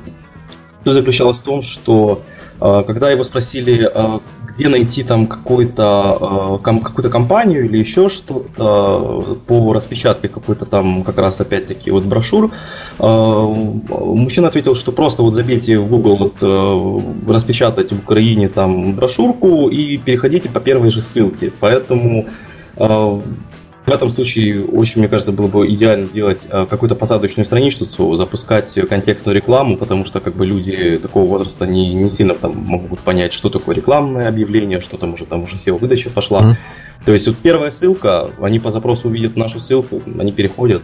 суть 0.84 0.94
заключалась 0.94 1.40
в 1.40 1.42
том, 1.42 1.61
что 1.61 2.22
а, 2.61 2.84
когда 2.84 3.11
его 3.11 3.24
спросили, 3.24 3.82
а, 3.82 4.20
где 4.46 4.68
найти 4.68 5.02
там 5.02 5.26
какую-то 5.26 5.82
а, 5.82 6.58
какую-то 6.58 7.11
компанию 7.11 7.64
или 7.64 7.78
еще 7.78 8.08
что-то 8.08 9.36
по 9.48 9.72
распечатке 9.72 10.28
какой-то 10.28 10.64
там 10.64 11.02
как 11.02 11.18
раз 11.18 11.40
опять-таки 11.40 11.90
вот 11.90 12.04
брошюр, 12.04 12.52
мужчина 13.00 14.46
ответил, 14.46 14.76
что 14.76 14.92
просто 14.92 15.24
вот 15.24 15.34
забейте 15.34 15.80
в 15.80 15.88
Google 15.88 16.16
вот 16.16 17.26
распечатать 17.28 17.90
в 17.90 17.98
Украине 17.98 18.48
там 18.48 18.94
брошюрку 18.94 19.68
и 19.68 19.96
переходите 19.96 20.48
по 20.48 20.61
первой 20.61 20.90
же 20.90 21.02
ссылке. 21.02 21.52
Поэтому 21.58 22.26
а, 22.28 22.49
в 22.81 23.91
этом 23.93 24.11
случае 24.11 24.64
очень, 24.64 25.01
мне 25.01 25.09
кажется, 25.09 25.33
было 25.33 25.49
бы 25.49 25.66
идеально 25.68 26.07
делать 26.07 26.47
а, 26.49 26.66
какую-то 26.66 26.95
посадочную 26.95 27.45
страничку, 27.45 28.14
запускать 28.14 28.72
контекстную 28.89 29.35
рекламу, 29.37 29.76
потому 29.76 30.05
что 30.05 30.20
как 30.20 30.37
бы 30.37 30.47
люди 30.47 30.99
такого 31.03 31.26
возраста 31.26 31.66
не, 31.66 31.93
не 31.95 32.11
сильно 32.11 32.35
там 32.35 32.57
могут 32.57 33.01
понять, 33.01 33.33
что 33.33 33.51
такое 33.51 33.74
рекламное 33.74 34.28
объявление, 34.28 34.81
что 34.81 34.97
там 34.97 35.14
уже 35.14 35.26
там 35.26 35.43
уже 35.43 35.57
SEO-выдача 35.57 36.11
пошла. 36.11 36.41
Mm-hmm. 36.41 37.05
То 37.05 37.12
есть 37.12 37.26
вот 37.26 37.37
первая 37.39 37.70
ссылка, 37.70 38.31
они 38.41 38.59
по 38.59 38.70
запросу 38.70 39.09
увидят 39.09 39.37
нашу 39.37 39.59
ссылку, 39.59 40.03
они 40.18 40.33
переходят, 40.33 40.83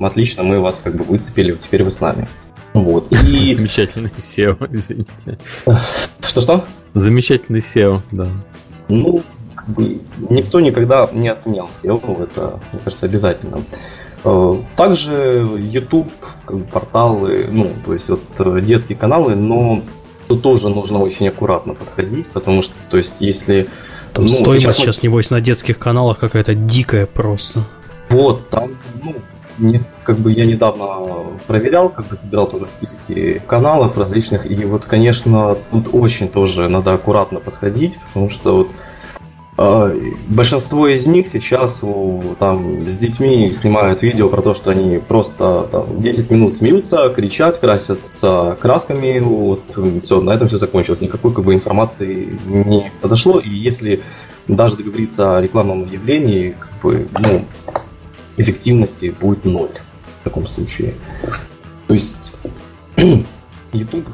отлично, 0.00 0.42
мы 0.42 0.60
вас 0.60 0.80
как 0.82 0.96
бы 0.96 1.04
выцепили, 1.04 1.56
теперь 1.62 1.84
вы 1.84 1.90
с 1.90 2.00
нами. 2.00 2.26
Вот. 2.72 3.12
И... 3.12 3.16
Замечательный 3.54 4.10
SEO, 4.16 4.68
извините. 4.70 5.38
Что-что? 6.22 6.64
Замечательный 6.94 7.60
SEO, 7.60 8.00
да. 8.10 8.28
Ну, 8.88 9.22
никто 9.76 10.60
никогда 10.60 11.08
не 11.12 11.28
отменял 11.28 11.68
SEO, 11.82 12.22
это, 12.22 12.60
мне 12.72 12.80
кажется, 12.84 13.06
обязательно. 13.06 13.62
Также 14.76 15.48
YouTube, 15.58 16.10
порталы, 16.72 17.46
ну, 17.50 17.70
то 17.84 17.92
есть 17.92 18.08
вот 18.08 18.64
детские 18.64 18.98
каналы, 18.98 19.36
но 19.36 19.82
тут 20.26 20.42
тоже 20.42 20.68
нужно 20.68 20.98
очень 20.98 21.28
аккуратно 21.28 21.74
подходить, 21.74 22.26
потому 22.28 22.62
что, 22.62 22.74
то 22.90 22.96
есть, 22.96 23.20
если... 23.20 23.68
Там 24.12 24.24
ну, 24.24 24.28
стоимость 24.28 24.78
сейчас, 24.78 24.96
сейчас, 24.96 25.02
небось, 25.02 25.30
на 25.30 25.40
детских 25.40 25.78
каналах 25.78 26.18
какая-то 26.18 26.54
дикая 26.54 27.06
просто. 27.06 27.60
Вот, 28.10 28.48
там, 28.48 28.72
ну, 29.02 29.14
не, 29.58 29.82
как 30.02 30.18
бы 30.18 30.32
я 30.32 30.46
недавно 30.46 31.38
проверял, 31.46 31.90
как 31.90 32.06
бы 32.06 32.16
собирал 32.16 32.48
тоже 32.48 32.66
списки 32.66 33.42
каналов 33.46 33.96
различных, 33.96 34.50
и 34.50 34.64
вот, 34.64 34.84
конечно, 34.84 35.56
тут 35.70 35.88
очень 35.92 36.28
тоже 36.28 36.68
надо 36.68 36.94
аккуратно 36.94 37.40
подходить, 37.40 37.98
потому 38.08 38.30
что 38.30 38.56
вот 38.56 38.68
э, 38.68 38.87
большинство 40.28 40.86
из 40.86 41.06
них 41.06 41.26
сейчас 41.28 41.80
там 42.38 42.88
с 42.88 42.96
детьми 42.96 43.52
снимают 43.60 44.02
видео 44.02 44.28
про 44.28 44.40
то, 44.40 44.54
что 44.54 44.70
они 44.70 44.98
просто 44.98 45.66
там, 45.72 46.00
10 46.00 46.30
минут 46.30 46.54
смеются, 46.54 47.08
кричат, 47.08 47.58
красятся 47.58 48.56
красками, 48.60 49.18
вот 49.18 49.64
все, 50.04 50.20
на 50.20 50.30
этом 50.30 50.46
все 50.46 50.58
закончилось, 50.58 51.00
никакой 51.00 51.32
как 51.32 51.44
бы 51.44 51.54
информации 51.54 52.38
не 52.46 52.92
подошло, 53.00 53.40
и 53.40 53.50
если 53.50 54.04
даже 54.46 54.76
договориться 54.76 55.38
о 55.38 55.40
рекламном 55.40 55.90
явлении, 55.90 56.54
как 56.56 56.80
бы, 56.80 57.08
ну, 57.18 57.44
эффективности 58.36 59.12
будет 59.20 59.44
ноль 59.44 59.70
в 60.20 60.24
таком 60.24 60.46
случае. 60.46 60.94
То 61.88 61.94
есть 61.94 62.32
YouTube 63.72 64.06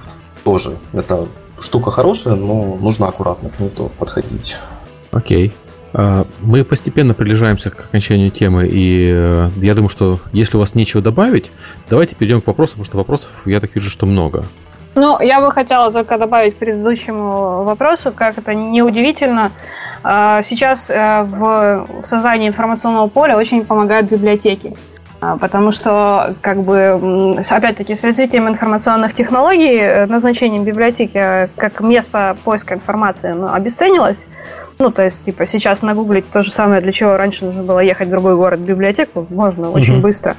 тоже 0.43 0.79
это 0.95 1.29
штука 1.61 1.91
хорошая, 1.91 2.35
но 2.35 2.77
нужно 2.77 3.09
аккуратно 3.09 3.51
к 3.51 3.61
ней 3.61 3.71
подходить. 3.99 4.57
Окей. 5.15 5.53
А, 5.93 6.27
мы 6.41 6.65
постепенно 6.65 7.15
приближаемся 7.15 7.71
к 7.71 7.87
окончанию 7.87 8.31
темы, 8.31 8.67
и 8.67 9.13
э, 9.15 9.51
я 9.57 9.75
думаю, 9.75 9.89
что 9.89 10.19
если 10.33 10.57
у 10.57 10.61
вас 10.61 10.75
нечего 10.75 11.01
добавить, 11.01 11.53
давайте 11.89 12.17
перейдем 12.17 12.41
к 12.41 12.47
вопросам, 12.49 12.75
потому 12.81 12.85
что 12.85 12.97
вопросов, 12.99 13.47
я 13.47 13.61
так 13.61 13.75
вижу, 13.75 13.91
что 13.91 14.07
много. 14.07 14.45
Ну, 14.97 15.21
я 15.21 15.41
бы 15.41 15.53
хотела 15.53 15.93
только 15.93 16.19
добавить 16.19 16.57
к 16.57 16.59
предыдущему 16.59 17.63
вопросу, 17.65 18.13
как 18.13 18.39
это 18.39 18.55
неудивительно, 18.55 19.53
а, 20.03 20.43
сейчас 20.43 20.91
э, 20.91 21.23
в 21.23 21.87
создании 22.07 22.49
информационного 22.49 23.07
поля 23.07 23.37
очень 23.37 23.65
помогают 23.65 24.11
библиотеки. 24.11 24.77
А, 25.21 25.39
потому 25.39 25.71
что, 25.73 26.35
как 26.43 26.63
бы, 26.63 27.41
опять-таки, 27.49 27.95
с 27.95 28.05
развитием 28.05 28.47
информационных 28.47 29.15
технологий 29.15 29.79
э, 29.79 30.07
назначением 30.07 30.65
библиотеки 30.65 31.49
как 31.57 31.81
место 31.81 32.37
поиска 32.45 32.75
информации 32.75 33.33
ну, 33.33 33.51
обесценилось. 33.51 34.19
Ну, 34.79 34.91
то 34.91 35.03
есть, 35.03 35.25
типа, 35.25 35.47
сейчас 35.47 35.83
нагуглить 35.83 36.29
то 36.31 36.43
же 36.43 36.51
самое, 36.51 36.81
для 36.81 36.91
чего 36.91 37.17
раньше 37.17 37.45
нужно 37.45 37.63
было 37.63 37.79
ехать 37.79 38.09
в 38.09 38.11
другой 38.11 38.35
город 38.35 38.59
в 38.59 38.65
библиотеку, 38.65 39.27
можно 39.31 39.69
угу. 39.69 39.79
очень 39.79 40.01
быстро. 40.01 40.37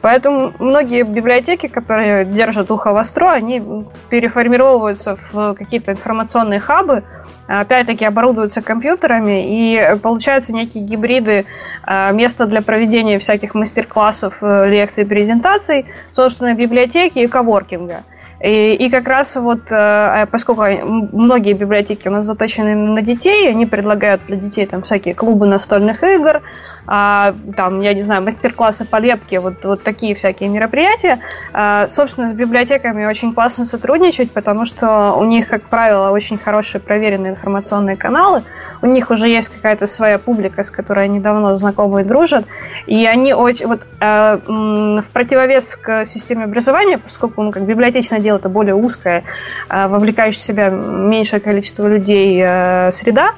Поэтому 0.00 0.52
многие 0.58 1.02
библиотеки, 1.02 1.66
которые 1.66 2.24
держат 2.24 2.70
ухо 2.70 2.92
востро, 2.92 3.30
они 3.30 3.62
переформировываются 4.08 5.18
в 5.30 5.54
какие-то 5.54 5.92
информационные 5.92 6.60
хабы, 6.60 7.04
опять-таки 7.46 8.04
оборудуются 8.06 8.62
компьютерами, 8.62 9.44
и 9.46 9.96
получаются 9.98 10.54
некие 10.54 10.82
гибриды 10.82 11.44
а, 11.82 12.10
места 12.12 12.46
для 12.46 12.62
проведения 12.62 13.18
всяких 13.18 13.54
мастер-классов, 13.54 14.38
э, 14.40 14.70
лекций, 14.70 15.04
презентаций, 15.04 15.84
собственно, 16.12 16.54
библиотеки 16.54 17.18
и 17.18 17.26
коворкинга. 17.26 18.04
И, 18.40 18.74
и 18.74 18.90
как 18.90 19.08
раз 19.08 19.36
вот, 19.36 19.60
э, 19.70 19.74
а 19.74 20.26
поскольку 20.26 20.62
многие 20.62 21.54
библиотеки 21.54 22.08
у 22.08 22.10
нас 22.10 22.26
заточены 22.26 22.74
на 22.74 23.00
детей, 23.02 23.48
они 23.48 23.66
предлагают 23.66 24.22
для 24.26 24.36
детей 24.36 24.66
там 24.66 24.82
всякие 24.82 25.14
клубы 25.14 25.46
настольных 25.46 26.02
игр, 26.02 26.42
а, 26.86 27.34
там, 27.56 27.80
я 27.80 27.94
не 27.94 28.02
знаю, 28.02 28.22
мастер-классы 28.22 28.84
по 28.84 28.96
лепке, 28.96 29.40
вот, 29.40 29.64
вот 29.64 29.82
такие 29.82 30.14
всякие 30.14 30.50
мероприятия. 30.50 31.20
А, 31.52 31.88
собственно, 31.88 32.28
с 32.28 32.34
библиотеками 32.34 33.06
очень 33.06 33.32
классно 33.32 33.64
сотрудничать, 33.64 34.30
потому 34.32 34.66
что 34.66 35.14
у 35.14 35.24
них, 35.24 35.48
как 35.48 35.62
правило, 35.62 36.10
очень 36.10 36.36
хорошие 36.36 36.80
проверенные 36.80 37.32
информационные 37.32 37.96
каналы, 37.96 38.42
у 38.82 38.86
них 38.86 39.10
уже 39.10 39.28
есть 39.28 39.48
какая-то 39.48 39.86
своя 39.86 40.18
публика, 40.18 40.62
с 40.62 40.70
которой 40.70 41.06
они 41.06 41.20
давно 41.20 41.56
знакомы 41.56 42.02
и 42.02 42.04
дружат, 42.04 42.44
и 42.86 43.06
они 43.06 43.32
очень, 43.34 43.66
вот 43.66 43.80
э, 44.00 44.38
в 44.46 45.10
противовес 45.12 45.76
к 45.76 46.04
системе 46.04 46.44
образования, 46.44 46.98
поскольку 46.98 47.42
ну, 47.42 47.50
как 47.50 47.64
библиотечное 47.64 48.20
дело 48.20 48.36
это 48.36 48.48
более 48.48 48.74
узкое, 48.74 49.24
э, 49.68 49.88
вовлекающее 49.88 50.42
в 50.42 50.46
себя 50.46 50.68
меньшее 50.68 51.40
количество 51.40 51.86
людей 51.86 52.40
э, 52.42 52.90
среда, 52.90 53.32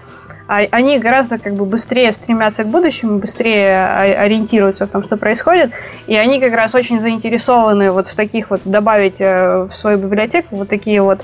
они 0.46 0.98
гораздо 0.98 1.38
как 1.38 1.54
бы 1.54 1.64
быстрее 1.64 2.12
стремятся 2.12 2.64
к 2.64 2.68
будущему, 2.68 3.18
быстрее 3.18 3.86
ориентируются 3.86 4.86
в 4.86 4.90
том, 4.90 5.02
что 5.04 5.16
происходит, 5.16 5.72
и 6.06 6.16
они 6.16 6.40
как 6.40 6.54
раз 6.54 6.74
очень 6.74 7.00
заинтересованы 7.00 7.90
вот 7.90 8.08
в 8.08 8.14
таких 8.14 8.50
вот 8.50 8.60
добавить 8.64 9.20
э, 9.20 9.68
в 9.70 9.74
свою 9.74 9.98
библиотеку 9.98 10.56
вот 10.56 10.68
такие 10.68 11.02
вот 11.02 11.20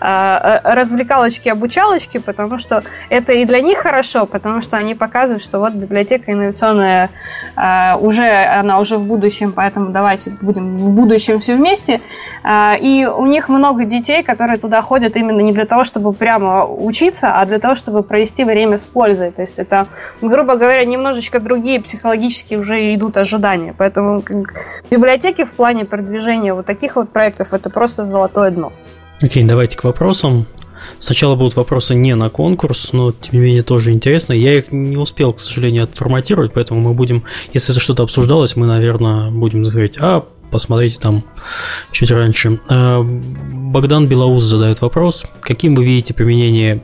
а, 0.00 0.60
э, 0.64 0.74
развлекалочки, 0.74 1.48
обучалочки, 1.48 2.18
потому 2.18 2.58
что 2.58 2.82
это 3.08 3.32
и 3.32 3.44
для 3.44 3.60
них 3.60 3.78
хорошо, 3.78 4.26
потому 4.26 4.60
что 4.60 4.76
они 4.76 4.94
показывают, 4.94 5.42
что 5.42 5.60
вот 5.60 5.72
библиотека 5.74 6.32
инновационная 6.32 7.10
а, 7.56 7.96
уже, 7.96 8.26
она 8.26 8.80
уже 8.80 8.96
в 8.96 9.06
будущем, 9.06 9.52
поэтому 9.52 9.90
давайте 9.90 10.30
будем 10.40 10.78
в 10.78 10.94
будущем 10.94 11.38
все 11.38 11.54
вместе. 11.54 12.00
А, 12.42 12.76
и 12.80 13.04
у 13.04 13.26
них 13.26 13.48
много 13.48 13.84
детей, 13.84 14.22
которые 14.22 14.58
туда 14.58 14.82
ходят 14.82 15.16
именно 15.16 15.40
не 15.40 15.52
для 15.52 15.66
того, 15.66 15.84
чтобы 15.84 16.12
прямо 16.12 16.66
учиться, 16.66 17.38
а 17.40 17.46
для 17.46 17.58
того, 17.58 17.74
чтобы 17.74 18.02
провести 18.02 18.44
время 18.44 18.63
время 18.64 18.78
с 18.78 18.82
пользой. 18.82 19.30
То 19.30 19.42
есть 19.42 19.54
это, 19.56 19.88
грубо 20.20 20.56
говоря, 20.56 20.84
немножечко 20.84 21.40
другие 21.40 21.80
психологически 21.80 22.54
уже 22.54 22.94
идут 22.94 23.16
ожидания. 23.16 23.74
Поэтому 23.76 24.22
библиотеки 24.90 25.44
в 25.44 25.54
плане 25.54 25.84
продвижения 25.84 26.54
вот 26.54 26.66
таких 26.66 26.96
вот 26.96 27.10
проектов 27.10 27.52
это 27.52 27.70
просто 27.70 28.04
золотое 28.04 28.50
дно. 28.50 28.72
Окей, 29.20 29.44
okay, 29.44 29.46
давайте 29.46 29.76
к 29.76 29.84
вопросам. 29.84 30.46
Сначала 30.98 31.34
будут 31.34 31.56
вопросы 31.56 31.94
не 31.94 32.14
на 32.14 32.28
конкурс, 32.28 32.92
но 32.92 33.12
тем 33.12 33.34
не 33.34 33.38
менее 33.38 33.62
тоже 33.62 33.92
интересно. 33.92 34.34
Я 34.34 34.58
их 34.58 34.70
не 34.70 34.96
успел, 34.96 35.32
к 35.32 35.40
сожалению, 35.40 35.84
отформатировать, 35.84 36.52
поэтому 36.52 36.80
мы 36.80 36.92
будем, 36.92 37.24
если 37.54 37.72
это 37.72 37.80
что-то 37.80 38.02
обсуждалось, 38.02 38.54
мы, 38.56 38.66
наверное, 38.66 39.30
будем 39.30 39.62
говорить, 39.62 39.96
а 39.98 40.26
посмотрите 40.50 41.00
там 41.00 41.24
чуть 41.90 42.10
раньше. 42.10 42.60
А, 42.68 43.02
Богдан 43.02 44.08
Белоус 44.08 44.42
задает 44.42 44.82
вопрос. 44.82 45.24
Каким 45.40 45.74
вы 45.74 45.84
видите 45.84 46.12
применение 46.12 46.82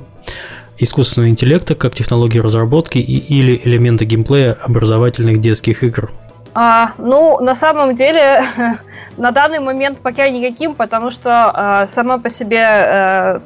искусственного 0.80 1.30
интеллекта 1.30 1.74
как 1.74 1.94
технологии 1.94 2.38
разработки 2.38 2.98
и, 2.98 3.18
или 3.18 3.60
элементы 3.64 4.04
геймплея 4.04 4.56
образовательных 4.60 5.40
детских 5.40 5.84
игр? 5.84 6.10
А, 6.54 6.92
ну, 6.98 7.38
на 7.40 7.54
самом 7.54 7.94
деле, 7.94 8.42
на 9.16 9.30
данный 9.30 9.60
момент 9.60 9.98
пока 9.98 10.28
никаким, 10.28 10.74
потому 10.74 11.10
что 11.10 11.82
э, 11.84 11.86
сама 11.86 12.18
по 12.18 12.28
себе, 12.28 12.64
э, 12.66 13.40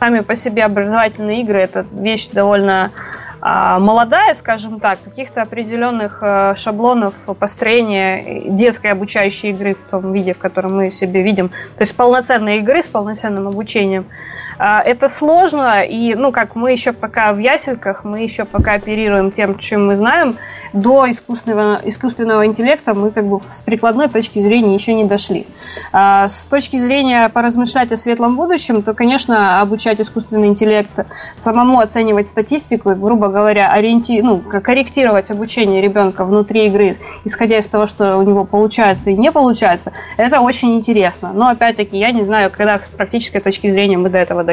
сами 0.00 0.20
по 0.20 0.34
себе 0.34 0.64
образовательные 0.64 1.42
игры 1.42 1.60
это 1.60 1.86
вещь 1.92 2.28
довольно 2.32 2.90
э, 3.40 3.78
молодая, 3.78 4.34
скажем 4.34 4.80
так, 4.80 4.98
каких-то 5.04 5.42
определенных 5.42 6.18
э, 6.20 6.54
шаблонов 6.56 7.14
построения 7.38 8.42
детской 8.48 8.88
обучающей 8.88 9.50
игры 9.50 9.76
в 9.76 9.90
том 9.90 10.12
виде, 10.12 10.34
в 10.34 10.38
котором 10.38 10.76
мы 10.76 10.90
себе 10.90 11.22
видим, 11.22 11.50
то 11.50 11.80
есть 11.80 11.94
полноценной 11.94 12.58
игры 12.58 12.82
с 12.82 12.88
полноценным 12.88 13.46
обучением. 13.46 14.06
А, 14.64 14.80
это 14.80 15.08
сложно, 15.08 15.82
и, 15.82 16.14
ну, 16.14 16.30
как 16.30 16.54
мы 16.54 16.70
еще 16.70 16.92
пока 16.92 17.32
в 17.32 17.38
ясельках, 17.38 18.04
мы 18.04 18.20
еще 18.20 18.44
пока 18.44 18.74
оперируем 18.74 19.32
тем, 19.32 19.58
чем 19.58 19.88
мы 19.88 19.96
знаем, 19.96 20.36
до 20.72 21.10
искусственного, 21.10 21.80
искусственного 21.84 22.46
интеллекта 22.46 22.94
мы 22.94 23.10
как 23.10 23.26
бы 23.26 23.40
с 23.40 23.60
прикладной 23.60 24.08
точки 24.08 24.38
зрения 24.38 24.72
еще 24.74 24.94
не 24.94 25.04
дошли. 25.04 25.46
А, 25.92 26.28
с 26.28 26.46
точки 26.46 26.76
зрения 26.76 27.28
поразмышлять 27.28 27.90
о 27.90 27.96
светлом 27.96 28.36
будущем, 28.36 28.82
то, 28.82 28.94
конечно, 28.94 29.60
обучать 29.60 30.00
искусственный 30.00 30.46
интеллект, 30.46 31.06
самому 31.34 31.80
оценивать 31.80 32.28
статистику, 32.28 32.94
грубо 32.94 33.28
говоря, 33.28 33.72
ориенти... 33.72 34.20
ну, 34.22 34.38
корректировать 34.38 35.28
обучение 35.28 35.82
ребенка 35.82 36.24
внутри 36.24 36.66
игры, 36.66 36.98
исходя 37.24 37.58
из 37.58 37.66
того, 37.66 37.88
что 37.88 38.16
у 38.16 38.22
него 38.22 38.44
получается 38.44 39.10
и 39.10 39.14
не 39.14 39.32
получается, 39.32 39.92
это 40.16 40.40
очень 40.40 40.76
интересно. 40.76 41.32
Но, 41.34 41.48
опять-таки, 41.48 41.98
я 41.98 42.12
не 42.12 42.22
знаю, 42.22 42.48
когда 42.50 42.78
с 42.78 42.96
практической 42.96 43.40
точки 43.40 43.68
зрения 43.68 43.98
мы 43.98 44.08
до 44.08 44.18
этого 44.18 44.44
дойдем. 44.44 44.51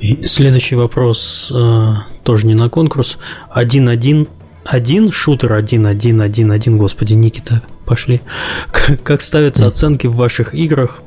И 0.00 0.26
следующий 0.26 0.76
вопрос 0.76 1.52
э, 1.54 1.92
тоже 2.24 2.46
не 2.46 2.54
на 2.54 2.68
конкурс. 2.68 3.18
Один-один. 3.50 4.28
Один 4.64 5.10
шутер 5.12 5.52
один-один-один-один. 5.52 6.78
Господи, 6.78 7.14
Никита, 7.14 7.62
пошли. 7.86 8.20
Как 9.02 9.20
ставятся 9.20 9.66
оценки 9.66 10.06
в 10.06 10.14
ваших 10.14 10.54
играх 10.54 11.02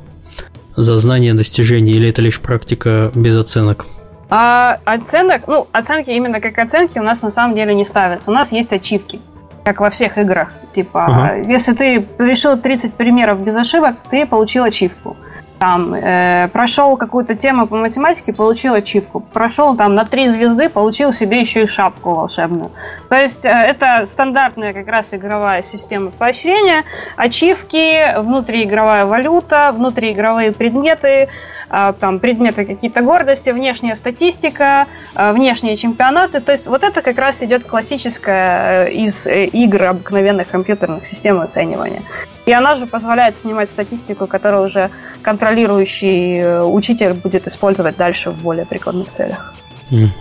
за 0.76 0.98
знание 0.98 1.34
достижений, 1.34 1.92
или 1.92 2.08
это 2.08 2.22
лишь 2.22 2.40
практика 2.40 3.10
без 3.14 3.36
оценок? 3.36 3.86
А, 4.30 4.78
оценок, 4.84 5.46
ну, 5.46 5.68
оценки 5.72 6.10
именно 6.10 6.40
как 6.40 6.58
оценки 6.58 6.98
у 6.98 7.02
нас 7.02 7.22
на 7.22 7.30
самом 7.30 7.54
деле 7.54 7.74
не 7.74 7.84
ставятся. 7.84 8.30
У 8.30 8.34
нас 8.34 8.52
есть 8.52 8.72
ачивки, 8.72 9.20
как 9.64 9.80
во 9.80 9.90
всех 9.90 10.18
играх. 10.18 10.52
Типа, 10.74 11.06
ага. 11.06 11.36
если 11.36 11.72
ты 11.72 12.08
решил 12.18 12.58
30 12.58 12.94
примеров 12.94 13.44
без 13.44 13.54
ошибок, 13.54 13.96
ты 14.10 14.26
получил 14.26 14.64
ачивку. 14.64 15.16
Там, 15.58 15.94
э, 15.94 16.48
прошел 16.52 16.96
какую-то 16.96 17.36
тему 17.36 17.66
по 17.66 17.76
математике, 17.76 18.32
получил 18.32 18.74
ачивку. 18.74 19.20
Прошел 19.20 19.76
там 19.76 19.94
на 19.94 20.04
три 20.04 20.28
звезды, 20.28 20.68
получил 20.68 21.12
себе 21.12 21.40
еще 21.40 21.62
и 21.62 21.66
шапку 21.66 22.14
волшебную. 22.14 22.70
То 23.08 23.16
есть 23.16 23.44
э, 23.44 23.48
это 23.48 24.06
стандартная 24.06 24.72
как 24.72 24.88
раз 24.88 25.14
игровая 25.14 25.62
система 25.62 26.10
поощрения. 26.10 26.84
Ачивки, 27.16 28.18
внутриигровая 28.18 29.06
валюта, 29.06 29.72
внутриигровые 29.72 30.52
предметы, 30.52 31.28
там 31.68 32.18
предметы 32.18 32.64
какие-то 32.64 33.00
гордости, 33.02 33.50
внешняя 33.50 33.96
статистика, 33.96 34.86
э, 35.14 35.32
внешние 35.32 35.76
чемпионаты. 35.76 36.40
То 36.40 36.52
есть 36.52 36.66
вот 36.66 36.82
это 36.82 37.02
как 37.02 37.18
раз 37.18 37.42
идет 37.42 37.64
классическая 37.64 38.86
э, 38.86 38.92
из 38.92 39.26
э, 39.26 39.46
игр 39.46 39.84
обыкновенных 39.84 40.48
компьютерных 40.48 41.06
систем 41.06 41.40
оценивания. 41.40 42.02
И 42.46 42.52
она 42.52 42.74
же 42.74 42.86
позволяет 42.86 43.36
снимать 43.36 43.70
статистику, 43.70 44.26
которую 44.26 44.64
уже 44.64 44.90
контролирующий 45.22 46.40
э, 46.40 46.62
учитель 46.62 47.14
будет 47.14 47.46
использовать 47.46 47.96
дальше 47.96 48.30
в 48.30 48.42
более 48.42 48.66
прикладных 48.66 49.10
целях. 49.10 49.54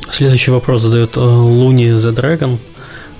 Следующий 0.09 0.51
вопрос 0.51 0.81
задает 0.81 1.15
Луни 1.17 1.91
The 1.91 2.13
Dragon. 2.13 2.57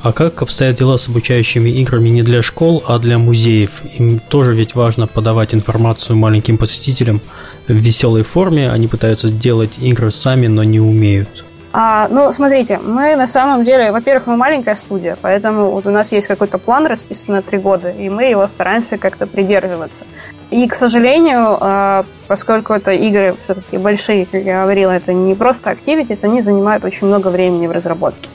А 0.04 0.12
как 0.12 0.42
обстоят 0.42 0.76
дела 0.76 0.98
с 0.98 1.08
обучающими 1.08 1.70
играми 1.70 2.10
не 2.10 2.24
для 2.24 2.42
школ, 2.42 2.84
а 2.86 3.00
для 3.00 3.18
музеев? 3.18 3.84
Им 3.98 4.20
тоже 4.20 4.54
ведь 4.54 4.76
важно 4.76 5.08
подавать 5.08 5.56
информацию 5.56 6.18
маленьким 6.18 6.58
посетителям 6.58 7.22
в 7.70 7.74
веселой 7.74 8.24
форме. 8.24 8.70
Они 8.70 8.90
пытаются 8.90 9.30
делать 9.30 9.80
игры 9.80 10.12
сами, 10.12 10.48
но 10.48 10.62
не 10.66 10.82
умеют. 10.82 11.46
А, 11.72 12.10
ну, 12.10 12.34
смотрите, 12.34 12.80
мы 12.80 13.16
на 13.16 13.28
самом 13.28 13.64
деле, 13.64 13.94
во-первых, 13.94 14.28
мы 14.28 14.36
маленькая 14.36 14.76
студия, 14.76 15.18
поэтому 15.22 15.72
вот 15.72 15.86
у 15.88 15.90
нас 15.90 16.12
есть 16.12 16.28
какой-то 16.28 16.58
план 16.58 16.86
расписан 16.86 17.36
на 17.36 17.42
три 17.42 17.58
года, 17.58 17.90
и 17.90 18.10
мы 18.10 18.26
его 18.26 18.46
стараемся 18.50 18.98
как-то 18.98 19.26
придерживаться. 19.26 20.04
И, 20.52 20.68
к 20.68 20.76
сожалению, 20.76 21.58
а, 21.62 22.06
поскольку 22.28 22.74
это 22.74 22.92
игры 22.92 23.38
все-таки 23.40 23.78
большие, 23.78 24.26
как 24.26 24.44
я 24.44 24.64
говорила, 24.64 24.92
это 24.92 25.14
не 25.14 25.34
просто 25.34 25.72
activities, 25.72 26.26
они 26.26 26.42
занимают 26.42 26.84
очень 26.84 27.08
много 27.08 27.30
времени 27.30 27.68
в 27.68 27.72
разработке. 27.72 28.28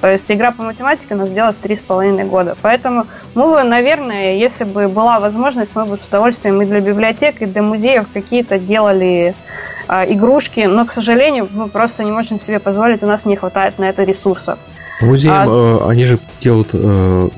То 0.00 0.08
есть 0.10 0.30
игра 0.30 0.52
по 0.52 0.62
математике 0.62 1.14
у 1.14 1.18
нас 1.18 1.30
длилась 1.30 1.56
три 1.56 1.74
с 1.74 1.80
половиной 1.80 2.24
года. 2.24 2.56
Поэтому 2.62 3.06
мы 3.34 3.50
бы, 3.50 3.62
наверное, 3.64 4.36
если 4.36 4.64
бы 4.64 4.88
была 4.88 5.18
возможность, 5.18 5.74
мы 5.74 5.84
бы 5.86 5.98
с 5.98 6.06
удовольствием 6.06 6.62
и 6.62 6.66
для 6.66 6.80
библиотек, 6.80 7.42
и 7.42 7.46
для 7.46 7.62
музеев 7.62 8.06
какие-то 8.12 8.58
делали 8.58 9.34
э, 9.88 10.12
игрушки, 10.12 10.60
но, 10.60 10.86
к 10.86 10.92
сожалению, 10.92 11.48
мы 11.50 11.68
просто 11.68 12.04
не 12.04 12.12
можем 12.12 12.40
себе 12.40 12.60
позволить, 12.60 13.02
у 13.02 13.06
нас 13.06 13.26
не 13.26 13.36
хватает 13.36 13.78
на 13.78 13.88
это 13.88 14.04
ресурсов. 14.04 14.58
Музеи, 15.00 15.30
а... 15.32 15.46
э, 15.46 15.90
они 15.90 16.04
же 16.04 16.18
делают, 16.40 16.70
э, 16.72 17.28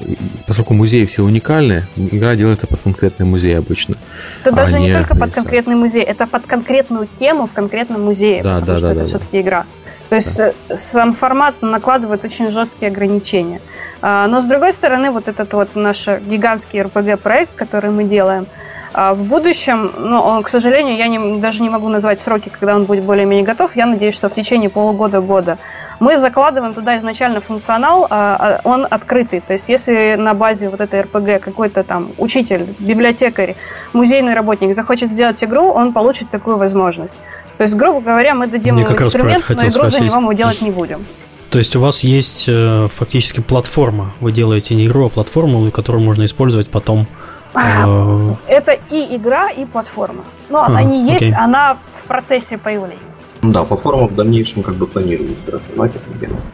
поскольку 0.46 0.74
музеи 0.74 1.04
все 1.04 1.22
уникальные, 1.22 1.86
игра 1.96 2.34
делается 2.34 2.66
под 2.66 2.80
конкретный 2.80 3.26
музей 3.26 3.58
обычно. 3.58 3.96
Это 4.42 4.50
а 4.50 4.52
даже 4.52 4.78
не 4.78 4.92
только 4.92 5.14
под 5.14 5.32
конкретный 5.32 5.76
музей, 5.76 6.02
это 6.02 6.26
под 6.26 6.46
конкретную 6.46 7.06
тему 7.06 7.46
в 7.46 7.52
конкретном 7.52 8.04
музее, 8.04 8.42
да, 8.42 8.60
потому 8.60 8.66
да, 8.66 8.76
что 8.76 8.86
да, 8.86 8.92
это 8.92 9.00
да, 9.00 9.06
все-таки 9.06 9.40
игра. 9.40 9.66
То 10.10 10.16
есть. 10.16 10.38
Э, 10.38 10.52
сам 10.76 11.14
формат 11.14 11.62
накладывает 11.62 12.24
очень 12.24 12.50
жесткие 12.50 12.90
ограничения. 12.90 13.60
А, 14.02 14.26
но 14.26 14.40
с 14.40 14.46
другой 14.46 14.72
стороны, 14.72 15.10
вот 15.10 15.28
этот 15.28 15.52
вот 15.52 15.74
наш 15.74 16.06
гигантский 16.06 16.80
RPG-проект, 16.80 17.54
который 17.54 17.90
мы 17.90 18.04
делаем, 18.04 18.46
а, 18.92 19.14
в 19.14 19.24
будущем, 19.24 19.92
ну, 19.96 20.20
он, 20.20 20.42
к 20.42 20.48
сожалению, 20.48 20.96
я 20.96 21.06
не, 21.08 21.40
даже 21.40 21.62
не 21.62 21.70
могу 21.70 21.88
назвать 21.88 22.20
сроки, 22.20 22.48
когда 22.48 22.74
он 22.74 22.84
будет 22.84 23.04
более-менее 23.04 23.44
готов. 23.44 23.76
Я 23.76 23.86
надеюсь, 23.86 24.14
что 24.14 24.28
в 24.28 24.34
течение 24.34 24.68
полугода-года 24.68 25.58
мы 26.00 26.16
закладываем 26.18 26.72
туда 26.72 26.96
изначально 26.96 27.40
функционал, 27.40 28.06
а, 28.10 28.60
он 28.64 28.86
открытый. 28.88 29.40
То 29.40 29.52
есть 29.52 29.68
если 29.68 30.16
на 30.18 30.34
базе 30.34 30.70
вот 30.70 30.80
этой 30.80 31.02
РПГ 31.02 31.44
какой-то 31.44 31.84
там 31.84 32.12
учитель, 32.18 32.74
библиотекарь, 32.78 33.54
музейный 33.92 34.34
работник 34.34 34.74
захочет 34.74 35.12
сделать 35.12 35.42
игру, 35.44 35.70
он 35.70 35.92
получит 35.92 36.30
такую 36.30 36.56
возможность. 36.56 37.14
То 37.60 37.64
есть, 37.64 37.76
грубо 37.76 38.00
говоря, 38.00 38.34
мы 38.34 38.46
дадим 38.46 38.78
ему 38.78 38.90
инструмент, 38.90 39.44
но 39.46 39.54
игру 39.54 39.68
спросить. 39.68 39.98
за 39.98 40.04
него 40.06 40.20
мы 40.20 40.34
делать 40.34 40.62
не 40.62 40.70
будем. 40.70 41.04
То 41.50 41.58
есть 41.58 41.76
у 41.76 41.80
вас 41.80 42.02
есть 42.04 42.46
э, 42.48 42.88
фактически 42.90 43.42
платформа. 43.42 44.14
Вы 44.20 44.32
делаете 44.32 44.74
не 44.74 44.86
игру, 44.86 45.04
а 45.04 45.08
платформу, 45.10 45.70
которую 45.70 46.02
можно 46.02 46.24
использовать 46.24 46.70
потом. 46.70 47.06
Э... 47.54 48.34
Это 48.48 48.78
и 48.90 49.14
игра, 49.14 49.50
и 49.50 49.66
платформа. 49.66 50.24
Но 50.48 50.62
а, 50.62 50.68
она 50.68 50.82
не 50.82 51.06
есть, 51.10 51.22
окей. 51.22 51.34
она 51.34 51.76
в 51.92 52.06
процессе 52.06 52.56
появления. 52.56 52.96
Да, 53.42 53.64
платформа 53.64 54.06
в 54.06 54.14
дальнейшем 54.14 54.62
как 54.62 54.76
бы 54.76 54.86
планируется 54.86 55.50
развивать 55.50 55.92
это 55.94 56.18
делать. 56.18 56.44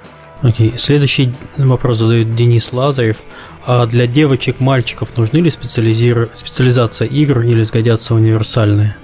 Окей. 0.43 0.75
Следующий 0.77 1.33
вопрос 1.57 1.99
задает 1.99 2.35
Денис 2.35 2.73
Лазарев. 2.73 3.19
А 3.65 3.87
для 3.87 4.09
девочек, 4.09 4.59
мальчиков 4.59 5.17
нужны 5.17 5.39
ли 5.39 5.51
специализир... 5.51 6.31
специализация 6.35 7.07
игр 7.07 7.43
или 7.43 7.63
сгодятся 7.63 8.17
универсальные? 8.17 8.97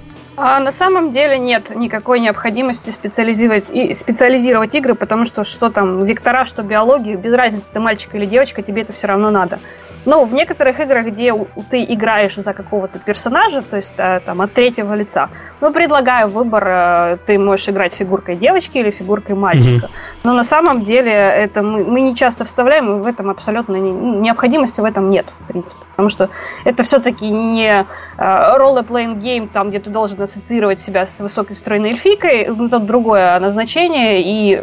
А 0.45 0.59
на 0.59 0.73
самом 0.73 1.13
деле 1.13 1.39
нет 1.39 1.71
никакой 1.73 2.19
необходимости 2.19 2.91
специализировать, 2.91 3.67
и, 3.71 3.95
специализировать 3.95 4.75
игры, 4.75 4.97
потому 4.97 5.25
что 5.25 5.45
что 5.45 5.71
там, 5.71 6.03
вектора, 6.03 6.47
что 6.47 6.65
биологию, 6.65 7.17
без 7.17 7.33
разницы, 7.33 7.65
ты 7.73 7.79
мальчик 7.79 8.13
или 8.17 8.27
девочка, 8.27 8.61
тебе 8.61 8.83
это 8.83 8.93
все 8.93 9.07
равно 9.07 9.31
надо. 9.31 9.61
Но 10.05 10.25
в 10.25 10.35
некоторых 10.35 10.81
играх, 10.81 11.07
где 11.07 11.33
ты 11.71 11.85
играешь 11.85 12.35
за 12.35 12.53
какого-то 12.53 12.99
персонажа, 12.99 13.63
то 13.63 13.77
есть 13.77 13.93
э, 13.97 14.21
там 14.25 14.41
от 14.41 14.53
третьего 14.53 14.95
лица, 14.95 15.29
ну, 15.61 15.73
предлагаю 15.73 16.29
выбор, 16.29 16.65
э, 16.67 17.17
ты 17.25 17.39
можешь 17.39 17.69
играть 17.69 17.95
фигуркой 17.95 18.37
девочки 18.37 18.79
или 18.79 18.91
фигуркой 18.91 19.37
мальчика. 19.37 19.87
Mm-hmm. 19.87 20.21
Но 20.25 20.33
на 20.35 20.45
самом 20.45 20.83
деле 20.83 21.13
это 21.13 21.63
мы, 21.63 21.85
мы 21.85 22.01
не 22.01 22.17
часто 22.17 22.45
вставляем, 22.45 22.99
и 22.99 23.01
в 23.01 23.07
этом 23.07 23.31
абсолютно 23.31 23.77
не, 23.77 23.93
ну, 23.93 24.21
необходимости 24.21 24.81
в 24.81 24.85
этом 24.85 25.11
нет, 25.11 25.27
в 25.41 25.47
принципе. 25.47 25.81
Потому 25.91 26.09
что 26.09 26.31
это 26.65 26.83
все-таки 26.83 27.29
не 27.29 27.87
role-playing 28.19 29.19
э, 29.19 29.21
game, 29.21 29.49
там, 29.53 29.71
где 29.71 29.79
ты 29.79 29.91
должен 29.91 30.21
ассоциировать 30.21 30.81
себя 30.81 31.07
с 31.07 31.21
высокой 31.21 31.55
стройной 31.55 31.91
эльфийкой, 31.91 32.49
ну, 32.49 32.67
это 32.67 32.79
другое 32.81 33.39
назначение, 33.39 34.23
и 34.23 34.63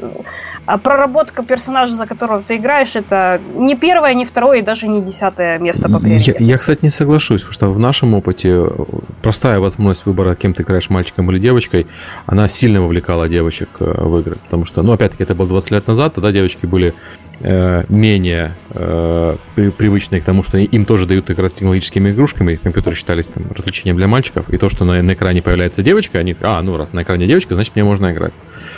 а 0.70 0.78
проработка 0.78 1.42
персонажа, 1.42 1.96
за 1.96 2.06
которого 2.06 2.42
ты 2.42 2.58
играешь, 2.58 2.96
это 2.96 3.42
не 3.56 3.76
первое, 3.76 4.14
не 4.14 4.24
второе 4.24 4.60
и 4.60 4.62
даже 4.62 4.88
не 4.88 5.02
десятое 5.02 5.29
место 5.38 5.90
по 5.90 6.00
приоритету. 6.00 6.44
Я, 6.44 6.52
я, 6.52 6.58
кстати, 6.58 6.80
не 6.82 6.90
соглашусь, 6.90 7.42
потому 7.42 7.54
что 7.54 7.70
в 7.72 7.80
нашем 7.80 8.14
опыте 8.14 8.66
простая 9.22 9.60
возможность 9.60 10.06
выбора, 10.06 10.36
кем 10.36 10.54
ты 10.54 10.64
играешь, 10.64 10.90
мальчиком 10.90 11.30
или 11.32 11.40
девочкой, 11.40 11.88
она 12.26 12.48
сильно 12.48 12.82
вовлекала 12.82 13.28
девочек 13.30 13.70
э, 13.80 13.86
в 13.86 14.20
игры. 14.20 14.38
Потому 14.44 14.66
что, 14.66 14.82
ну, 14.82 14.94
опять-таки, 14.94 15.24
это 15.24 15.36
было 15.36 15.48
20 15.48 15.72
лет 15.72 15.88
назад, 15.88 16.16
тогда 16.16 16.32
девочки 16.32 16.66
были 16.66 16.94
э, 17.42 17.84
менее 17.90 18.56
э, 18.72 19.36
привычные 19.56 20.22
к 20.22 20.26
тому, 20.26 20.44
что 20.44 20.58
им 20.58 20.86
тоже 20.86 21.06
дают 21.06 21.30
играть 21.32 21.52
с 21.52 21.56
технологическими 21.56 22.12
игрушками, 22.12 22.56
компьютеры 22.56 22.96
считались 22.96 23.28
там 23.28 23.44
развлечением 23.56 23.98
для 23.98 24.08
мальчиков, 24.08 24.50
и 24.50 24.58
то, 24.58 24.70
что 24.70 24.86
на, 24.86 25.02
на 25.02 25.14
экране 25.14 25.42
появляется 25.42 25.84
девочка, 25.84 26.20
они, 26.20 26.36
а, 26.42 26.62
ну, 26.62 26.78
раз 26.78 26.94
на 26.94 27.04
экране 27.04 27.28
девочка, 27.28 27.56
значит, 27.56 27.76
мне 27.76 27.84
можно 27.84 28.12
играть. 28.12 28.34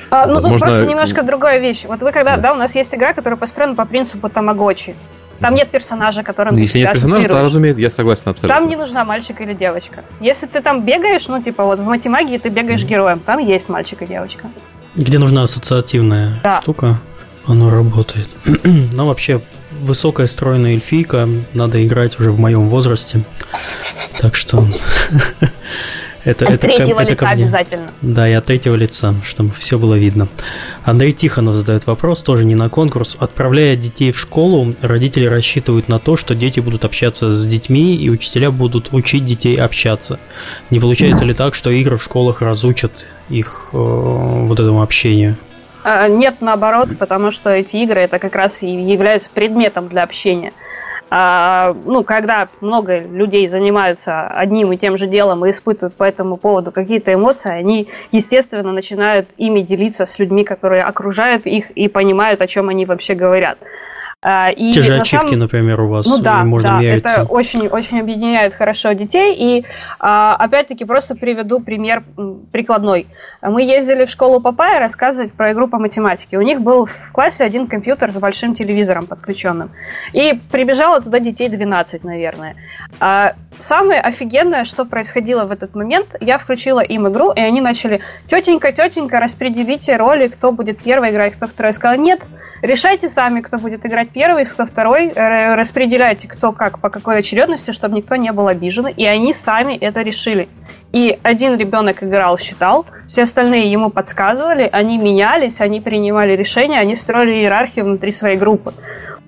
А, 0.09 0.27
ну, 0.27 0.35
Возможно... 0.35 0.57
тут 0.57 0.67
просто 0.67 0.89
немножко 0.89 1.23
другая 1.23 1.59
вещь. 1.59 1.85
Вот 1.85 2.01
вы 2.01 2.11
когда, 2.11 2.35
да. 2.35 2.41
да, 2.41 2.53
у 2.53 2.57
нас 2.57 2.75
есть 2.75 2.93
игра, 2.93 3.13
которая 3.13 3.37
построена 3.37 3.75
по 3.75 3.85
принципу 3.85 4.29
тамагочи. 4.29 4.95
Там 5.41 5.55
нет 5.55 5.71
персонажа, 5.71 6.23
которым 6.23 6.55
Если 6.55 6.79
нет 6.79 6.93
персонажа, 6.93 7.27
то, 7.27 7.41
разумеется, 7.41 7.81
я 7.81 7.89
согласен 7.89 8.29
абсолютно. 8.29 8.59
Там 8.59 8.69
не 8.69 8.75
нужна 8.75 9.03
мальчик 9.03 9.41
или 9.41 9.53
девочка. 9.53 10.03
Если 10.19 10.45
ты 10.45 10.61
там 10.61 10.85
бегаешь, 10.85 11.27
ну, 11.27 11.41
типа, 11.41 11.65
вот 11.65 11.79
в 11.79 11.83
матемагии 11.83 12.37
ты 12.37 12.49
бегаешь 12.49 12.81
mm-hmm. 12.81 12.87
героем, 12.87 13.19
там 13.19 13.39
есть 13.39 13.67
мальчик 13.67 14.01
и 14.03 14.05
девочка. 14.05 14.49
Где 14.95 15.17
нужна 15.17 15.43
ассоциативная 15.43 16.39
да. 16.43 16.61
штука, 16.61 17.01
оно 17.45 17.69
работает. 17.69 18.29
Но 18.93 19.07
вообще, 19.07 19.41
высокая 19.81 20.27
стройная 20.27 20.73
эльфийка 20.73 21.27
надо 21.53 21.85
играть 21.85 22.19
уже 22.19 22.31
в 22.31 22.39
моем 22.39 22.69
возрасте. 22.69 23.23
Так 24.19 24.35
что... 24.35 24.65
Это, 26.23 26.45
от 26.45 26.53
это 26.53 26.67
третьего 26.67 26.97
ко, 26.97 27.03
лица 27.03 27.13
это 27.13 27.29
обязательно. 27.29 27.91
Да, 28.01 28.29
и 28.29 28.33
от 28.33 28.45
третьего 28.45 28.75
лица, 28.75 29.15
чтобы 29.23 29.53
все 29.53 29.79
было 29.79 29.95
видно. 29.95 30.27
Андрей 30.83 31.13
Тихонов 31.13 31.55
задает 31.55 31.87
вопрос, 31.87 32.21
тоже 32.21 32.45
не 32.45 32.55
на 32.55 32.69
конкурс. 32.69 33.17
Отправляя 33.19 33.75
детей 33.75 34.11
в 34.11 34.19
школу, 34.19 34.73
родители 34.81 35.25
рассчитывают 35.25 35.87
на 35.87 35.99
то, 35.99 36.17
что 36.17 36.35
дети 36.35 36.59
будут 36.59 36.85
общаться 36.85 37.31
с 37.31 37.47
детьми, 37.47 37.95
и 37.95 38.09
учителя 38.09 38.51
будут 38.51 38.89
учить 38.93 39.25
детей 39.25 39.57
общаться. 39.57 40.19
Не 40.69 40.79
получается 40.79 41.25
ли 41.25 41.33
так, 41.33 41.55
что 41.55 41.71
игры 41.71 41.97
в 41.97 42.03
школах 42.03 42.41
разучат 42.41 43.05
их 43.29 43.69
э, 43.73 43.77
вот 43.77 44.59
этому 44.59 44.81
общению? 44.81 45.37
А, 45.83 46.07
нет, 46.07 46.35
наоборот, 46.41 46.89
потому 46.99 47.31
что 47.31 47.49
эти 47.49 47.77
игры 47.77 48.01
это 48.01 48.19
как 48.19 48.35
раз 48.35 48.61
и 48.61 48.67
являются 48.67 49.29
предметом 49.33 49.87
для 49.87 50.03
общения. 50.03 50.53
А, 51.13 51.75
ну, 51.85 52.05
когда 52.05 52.47
много 52.61 52.99
людей 52.99 53.49
занимаются 53.49 54.27
одним 54.27 54.71
и 54.71 54.77
тем 54.77 54.97
же 54.97 55.07
делом 55.07 55.45
и 55.45 55.51
испытывают 55.51 55.93
по 55.93 56.05
этому 56.05 56.37
поводу 56.37 56.71
какие-то 56.71 57.13
эмоции, 57.13 57.51
они, 57.51 57.89
естественно, 58.13 58.71
начинают 58.71 59.27
ими 59.35 59.59
делиться 59.59 60.05
с 60.05 60.17
людьми, 60.19 60.45
которые 60.45 60.83
окружают 60.83 61.45
их 61.45 61.69
и 61.71 61.89
понимают, 61.89 62.39
о 62.39 62.47
чем 62.47 62.69
они 62.69 62.85
вообще 62.85 63.13
говорят. 63.13 63.57
А, 64.23 64.51
и 64.51 64.71
Те 64.71 64.83
же 64.83 64.99
ачивки, 64.99 65.29
самом... 65.29 65.39
например, 65.39 65.81
у 65.81 65.87
вас 65.87 66.05
ну, 66.05 66.19
да, 66.19 66.43
можно 66.43 66.73
да, 66.73 66.79
мериться. 66.79 67.21
это 67.21 67.23
очень-очень 67.23 68.01
объединяет 68.01 68.53
хорошо 68.53 68.91
детей. 68.91 69.35
И 69.35 69.65
а, 69.99 70.35
опять-таки 70.35 70.85
просто 70.85 71.15
приведу 71.15 71.59
пример 71.59 72.03
прикладной. 72.51 73.07
Мы 73.41 73.63
ездили 73.63 74.05
в 74.05 74.11
школу 74.11 74.39
Папая 74.39 74.77
рассказывать 74.79 75.33
про 75.33 75.53
игру 75.53 75.67
по 75.67 75.79
математике. 75.79 76.37
У 76.37 76.43
них 76.43 76.61
был 76.61 76.85
в 76.85 77.11
классе 77.11 77.43
один 77.43 77.65
компьютер 77.65 78.11
с 78.11 78.15
большим 78.15 78.53
телевизором 78.53 79.07
подключенным. 79.07 79.71
И 80.13 80.39
прибежало 80.51 81.01
туда 81.01 81.19
детей 81.19 81.49
12, 81.49 82.03
наверное. 82.03 82.55
А, 82.99 83.33
самое 83.59 84.01
офигенное, 84.01 84.65
что 84.65 84.85
происходило 84.85 85.45
в 85.45 85.51
этот 85.51 85.73
момент, 85.73 86.15
я 86.19 86.37
включила 86.37 86.81
им 86.81 87.07
игру, 87.07 87.31
и 87.31 87.39
они 87.39 87.59
начали 87.59 88.01
«Тетенька, 88.29 88.71
тетенька, 88.71 89.19
распределите 89.19 89.97
роли, 89.97 90.27
кто 90.27 90.51
будет 90.51 90.77
первый 90.83 91.09
играть, 91.09 91.33
кто 91.33 91.47
второй». 91.47 91.71
Я 91.71 91.73
сказала 91.73 91.97
«Нет, 91.97 92.21
Решайте 92.61 93.09
сами, 93.09 93.41
кто 93.41 93.57
будет 93.57 93.85
играть 93.85 94.09
первый, 94.09 94.45
кто 94.45 94.65
второй. 94.65 95.11
Распределяйте, 95.15 96.27
кто 96.27 96.51
как, 96.51 96.79
по 96.79 96.89
какой 96.89 97.17
очередности, 97.17 97.71
чтобы 97.71 97.97
никто 97.97 98.15
не 98.15 98.31
был 98.31 98.47
обижен. 98.47 98.87
И 98.87 99.05
они 99.05 99.33
сами 99.33 99.75
это 99.77 100.01
решили. 100.01 100.47
И 100.91 101.17
один 101.23 101.55
ребенок 101.55 102.03
играл, 102.03 102.37
считал, 102.37 102.85
все 103.07 103.23
остальные 103.23 103.71
ему 103.71 103.89
подсказывали, 103.89 104.67
они 104.71 104.97
менялись, 104.97 105.61
они 105.61 105.79
принимали 105.79 106.33
решения, 106.33 106.79
они 106.79 106.95
строили 106.95 107.35
иерархию 107.35 107.85
внутри 107.85 108.11
своей 108.11 108.37
группы. 108.37 108.73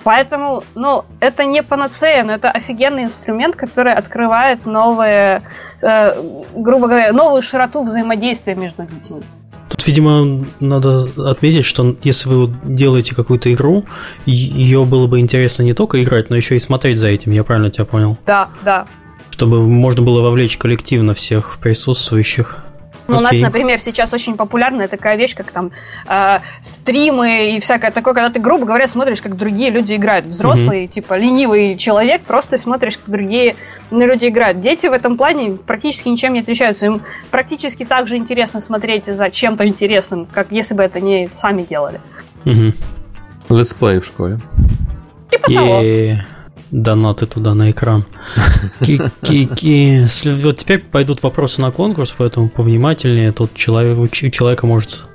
Поэтому, 0.03 0.63
ну, 0.75 1.05
это 1.21 1.45
не 1.45 1.63
панацея, 1.63 2.23
но 2.23 2.33
это 2.33 2.51
офигенный 2.51 3.05
инструмент, 3.05 3.55
который 3.55 3.93
открывает 3.93 4.65
новые, 4.65 5.43
э, 5.81 6.21
грубо 6.53 6.87
говоря, 6.87 7.13
новую 7.13 7.41
широту 7.41 7.83
взаимодействия 7.83 8.55
между 8.55 8.83
детьми. 8.83 9.21
Тут, 9.83 9.87
видимо, 9.89 10.45
надо 10.61 11.09
отметить, 11.17 11.65
что 11.65 11.97
если 12.03 12.29
вы 12.29 12.55
делаете 12.63 13.15
какую-то 13.15 13.51
игру, 13.53 13.83
ее 14.25 14.85
было 14.85 15.07
бы 15.07 15.19
интересно 15.19 15.63
не 15.63 15.73
только 15.73 16.01
играть, 16.01 16.29
но 16.29 16.37
еще 16.37 16.55
и 16.55 16.59
смотреть 16.59 16.97
за 16.97 17.09
этим, 17.09 17.33
я 17.33 17.43
правильно 17.43 17.69
тебя 17.69 17.83
понял? 17.83 18.17
Да, 18.25 18.49
да. 18.63 18.87
Чтобы 19.31 19.61
можно 19.61 20.01
было 20.01 20.21
вовлечь 20.21 20.57
коллективно 20.57 21.13
всех 21.13 21.57
присутствующих. 21.59 22.63
Ну, 23.13 23.19
у 23.19 23.21
нас, 23.21 23.37
например, 23.37 23.79
сейчас 23.79 24.11
очень 24.13 24.35
популярная 24.35 24.87
такая 24.87 25.17
вещь, 25.17 25.35
как 25.35 25.51
там 25.51 25.71
э, 26.07 26.39
стримы 26.61 27.55
и 27.55 27.59
всякое 27.59 27.91
такое, 27.91 28.13
когда 28.13 28.29
ты, 28.29 28.39
грубо 28.39 28.65
говоря, 28.65 28.87
смотришь, 28.87 29.21
как 29.21 29.35
другие 29.37 29.69
люди 29.69 29.95
играют. 29.95 30.25
Взрослый, 30.25 30.85
mm-hmm. 30.85 30.93
типа, 30.93 31.17
ленивый 31.17 31.77
человек, 31.77 32.23
просто 32.23 32.57
смотришь, 32.57 32.97
как 32.97 33.09
другие 33.09 33.55
люди 33.91 34.27
играют. 34.27 34.61
Дети 34.61 34.87
в 34.87 34.93
этом 34.93 35.17
плане 35.17 35.57
практически 35.57 36.09
ничем 36.09 36.33
не 36.33 36.41
отличаются. 36.41 36.85
Им 36.85 37.01
практически 37.31 37.85
так 37.85 38.07
же 38.07 38.17
интересно 38.17 38.61
смотреть 38.61 39.05
за 39.05 39.29
чем-то 39.29 39.67
интересным, 39.67 40.25
как 40.25 40.51
если 40.51 40.73
бы 40.73 40.83
это 40.83 40.99
не 40.99 41.29
сами 41.33 41.63
делали. 41.63 42.01
Mm-hmm. 42.45 42.73
Летсплей 43.49 43.99
в 43.99 44.05
школе. 44.05 44.39
Типа 45.29 45.51
того 45.51 45.81
донаты 46.73 47.27
туда 47.27 47.53
на 47.53 47.71
экран. 47.71 48.05
Ки-ки. 48.81 50.05
Вот 50.43 50.57
теперь 50.57 50.79
пойдут 50.79 51.23
вопросы 51.23 51.61
на 51.61 51.71
конкурс, 51.71 52.13
поэтому 52.17 52.49
повнимательнее. 52.49 53.31
Тут 53.31 53.53
человек, 53.53 53.97
у 53.97 54.07
человека 54.07 54.65
может 54.65 55.05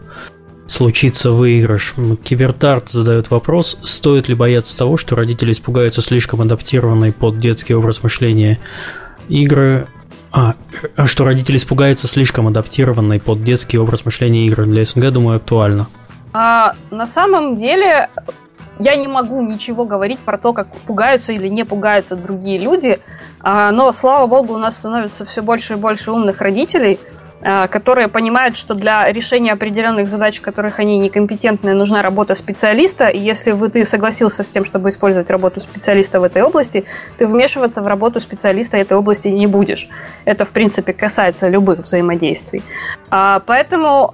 случиться 0.67 1.33
выигрыш. 1.33 1.95
Кибертарт 2.23 2.91
задает 2.91 3.31
вопрос, 3.31 3.79
стоит 3.83 4.29
ли 4.29 4.35
бояться 4.35 4.79
того, 4.79 4.97
что 4.97 5.17
родители 5.17 5.53
испугаются 5.53 6.01
слишком 6.01 6.43
адаптированной 6.43 7.13
под 7.13 7.39
детский 7.39 7.75
образ 7.75 8.03
мышления 8.03 8.59
игры, 9.29 9.89
а, 10.31 10.55
а 10.95 11.07
что 11.07 11.25
родители 11.25 11.57
испугаются 11.57 12.07
слишком 12.07 12.47
адаптированной 12.47 13.19
под 13.19 13.43
детский 13.43 13.79
образ 13.79 14.05
мышления 14.05 14.47
игры 14.47 14.67
для 14.67 14.85
СНГ, 14.85 15.11
думаю, 15.11 15.39
актуально. 15.39 15.89
А, 16.35 16.75
на 16.91 17.07
самом 17.07 17.57
деле 17.57 18.11
я 18.79 18.97
не 18.97 19.09
могу 19.09 19.41
ничего 19.43 19.85
говорить 19.85 20.21
про 20.21 20.39
то, 20.39 20.53
как 20.53 20.69
пугаются 20.69 21.33
или 21.33 21.49
не 21.49 21.65
пугаются 21.65 22.17
другие 22.17 22.59
люди, 22.59 23.01
а, 23.41 23.71
но, 23.71 23.93
слава 23.93 24.27
богу, 24.27 24.55
у 24.55 24.59
нас 24.59 24.77
становится 24.77 25.25
все 25.25 25.43
больше 25.43 25.75
и 25.75 25.77
больше 25.77 26.13
умных 26.13 26.41
родителей, 26.41 26.99
а, 27.41 27.69
которые 27.69 28.09
понимают, 28.09 28.57
что 28.57 28.75
для 28.75 29.11
решения 29.13 29.53
определенных 29.53 30.09
задач, 30.09 30.39
в 30.39 30.43
которых 30.43 30.81
они 30.81 30.99
некомпетентны, 30.99 31.73
нужна 31.73 32.03
работа 32.03 32.35
специалиста, 32.35 33.09
и 33.09 33.19
если 33.19 33.53
вы, 33.53 33.69
ты 33.71 33.87
согласился 33.87 34.43
с 34.43 34.51
тем, 34.51 34.65
чтобы 34.65 34.89
использовать 34.89 35.31
работу 35.31 35.61
специалиста 35.61 36.19
в 36.19 36.25
этой 36.25 36.43
области, 36.43 36.85
ты 37.17 37.27
вмешиваться 37.27 37.81
в 37.81 37.87
работу 37.87 38.21
специалиста 38.21 38.77
этой 38.77 38.97
области 38.97 39.29
не 39.29 39.47
будешь. 39.47 39.89
Это, 40.25 40.45
в 40.45 40.51
принципе, 40.51 40.93
касается 40.93 41.49
любых 41.49 41.81
взаимодействий. 41.81 42.63
А, 43.11 43.41
поэтому 43.47 44.11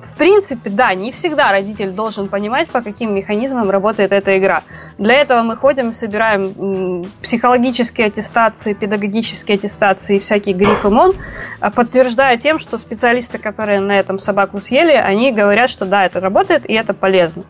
в 0.00 0.16
принципе, 0.16 0.68
да, 0.70 0.94
не 0.94 1.10
всегда 1.10 1.52
родитель 1.52 1.90
должен 1.90 2.28
понимать, 2.28 2.68
по 2.68 2.82
каким 2.82 3.14
механизмам 3.14 3.70
работает 3.70 4.12
эта 4.12 4.38
игра. 4.38 4.62
Для 4.98 5.14
этого 5.14 5.42
мы 5.42 5.56
ходим, 5.56 5.92
собираем 5.92 7.06
психологические 7.22 8.08
аттестации, 8.08 8.74
педагогические 8.74 9.56
аттестации 9.56 10.16
и 10.16 10.20
всякие 10.20 10.54
грифы 10.54 10.90
МОН, 10.90 11.14
а, 11.60 11.70
подтверждая 11.70 12.36
тем, 12.36 12.58
что 12.58 12.78
специалисты, 12.78 13.38
которые 13.38 13.80
на 13.80 13.92
этом 13.92 14.18
собаку 14.18 14.60
съели, 14.60 14.92
они 14.92 15.32
говорят, 15.32 15.70
что 15.70 15.86
да, 15.86 16.04
это 16.04 16.20
работает 16.20 16.68
и 16.68 16.74
это 16.74 16.92
полезно. 16.92 17.44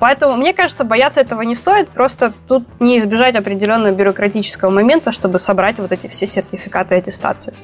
Поэтому, 0.00 0.36
мне 0.36 0.52
кажется, 0.52 0.84
бояться 0.84 1.20
этого 1.20 1.42
не 1.42 1.54
стоит, 1.54 1.88
просто 1.88 2.32
тут 2.48 2.64
не 2.80 2.98
избежать 2.98 3.36
определенного 3.36 3.92
бюрократического 3.92 4.70
момента, 4.70 5.12
чтобы 5.12 5.38
собрать 5.38 5.78
вот 5.78 5.92
эти 5.92 6.08
все 6.08 6.26
сертификаты 6.26 6.96
аттестации. 6.96 7.54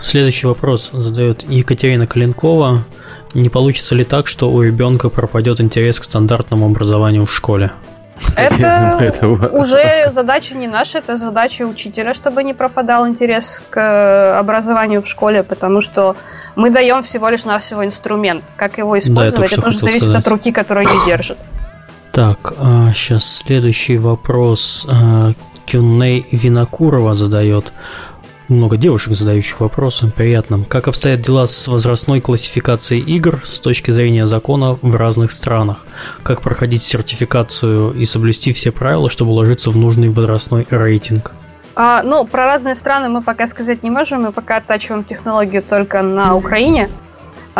Следующий 0.00 0.46
вопрос 0.46 0.90
задает 0.92 1.42
Екатерина 1.42 2.06
Калинкова. 2.06 2.84
Не 3.34 3.48
получится 3.48 3.94
ли 3.94 4.04
так, 4.04 4.26
что 4.26 4.50
у 4.50 4.62
ребенка 4.62 5.08
пропадет 5.08 5.60
интерес 5.60 6.00
к 6.00 6.04
стандартному 6.04 6.66
образованию 6.66 7.26
в 7.26 7.32
школе? 7.32 7.72
Кстати, 8.22 8.54
это, 8.54 8.96
это 9.00 9.28
уже 9.28 10.10
задача 10.12 10.56
не 10.56 10.66
наша, 10.66 10.98
это 10.98 11.16
задача 11.18 11.62
учителя, 11.62 12.14
чтобы 12.14 12.42
не 12.42 12.54
пропадал 12.54 13.06
интерес 13.06 13.62
к 13.70 14.38
образованию 14.38 15.02
в 15.02 15.08
школе, 15.08 15.42
потому 15.42 15.80
что 15.80 16.16
мы 16.56 16.70
даем 16.70 17.02
всего 17.04 17.28
лишь 17.28 17.44
навсего 17.44 17.84
инструмент. 17.84 18.44
Как 18.56 18.78
его 18.78 18.98
использовать, 18.98 19.36
да, 19.36 19.44
это 19.44 19.62
тоже 19.62 19.78
зависит 19.78 20.02
сказать. 20.02 20.20
от 20.20 20.28
руки, 20.28 20.52
которая 20.52 20.84
ее 20.84 21.06
держит. 21.06 21.38
Так, 22.12 22.54
а, 22.58 22.92
сейчас 22.94 23.42
следующий 23.46 23.98
вопрос. 23.98 24.86
А, 24.90 25.32
Кюней 25.66 26.26
Винокурова 26.32 27.14
задает 27.14 27.72
много 28.48 28.76
девушек, 28.76 29.14
задающих 29.14 29.60
вопросы. 29.60 30.10
Приятно. 30.14 30.64
Как 30.64 30.88
обстоят 30.88 31.20
дела 31.20 31.46
с 31.46 31.68
возрастной 31.68 32.20
классификацией 32.20 33.02
игр 33.02 33.40
с 33.44 33.60
точки 33.60 33.90
зрения 33.90 34.26
закона 34.26 34.78
в 34.80 34.94
разных 34.94 35.32
странах? 35.32 35.84
Как 36.22 36.42
проходить 36.42 36.82
сертификацию 36.82 37.92
и 37.92 38.04
соблюсти 38.04 38.52
все 38.52 38.72
правила, 38.72 39.10
чтобы 39.10 39.32
уложиться 39.32 39.70
в 39.70 39.76
нужный 39.76 40.08
возрастной 40.08 40.66
рейтинг? 40.70 41.32
А, 41.74 42.02
ну, 42.02 42.26
про 42.26 42.44
разные 42.44 42.74
страны 42.74 43.08
мы 43.08 43.22
пока 43.22 43.46
сказать 43.46 43.82
не 43.82 43.90
можем. 43.90 44.22
Мы 44.22 44.32
пока 44.32 44.56
оттачиваем 44.56 45.04
технологию 45.04 45.62
только 45.62 46.02
на 46.02 46.34
Украине. 46.34 46.90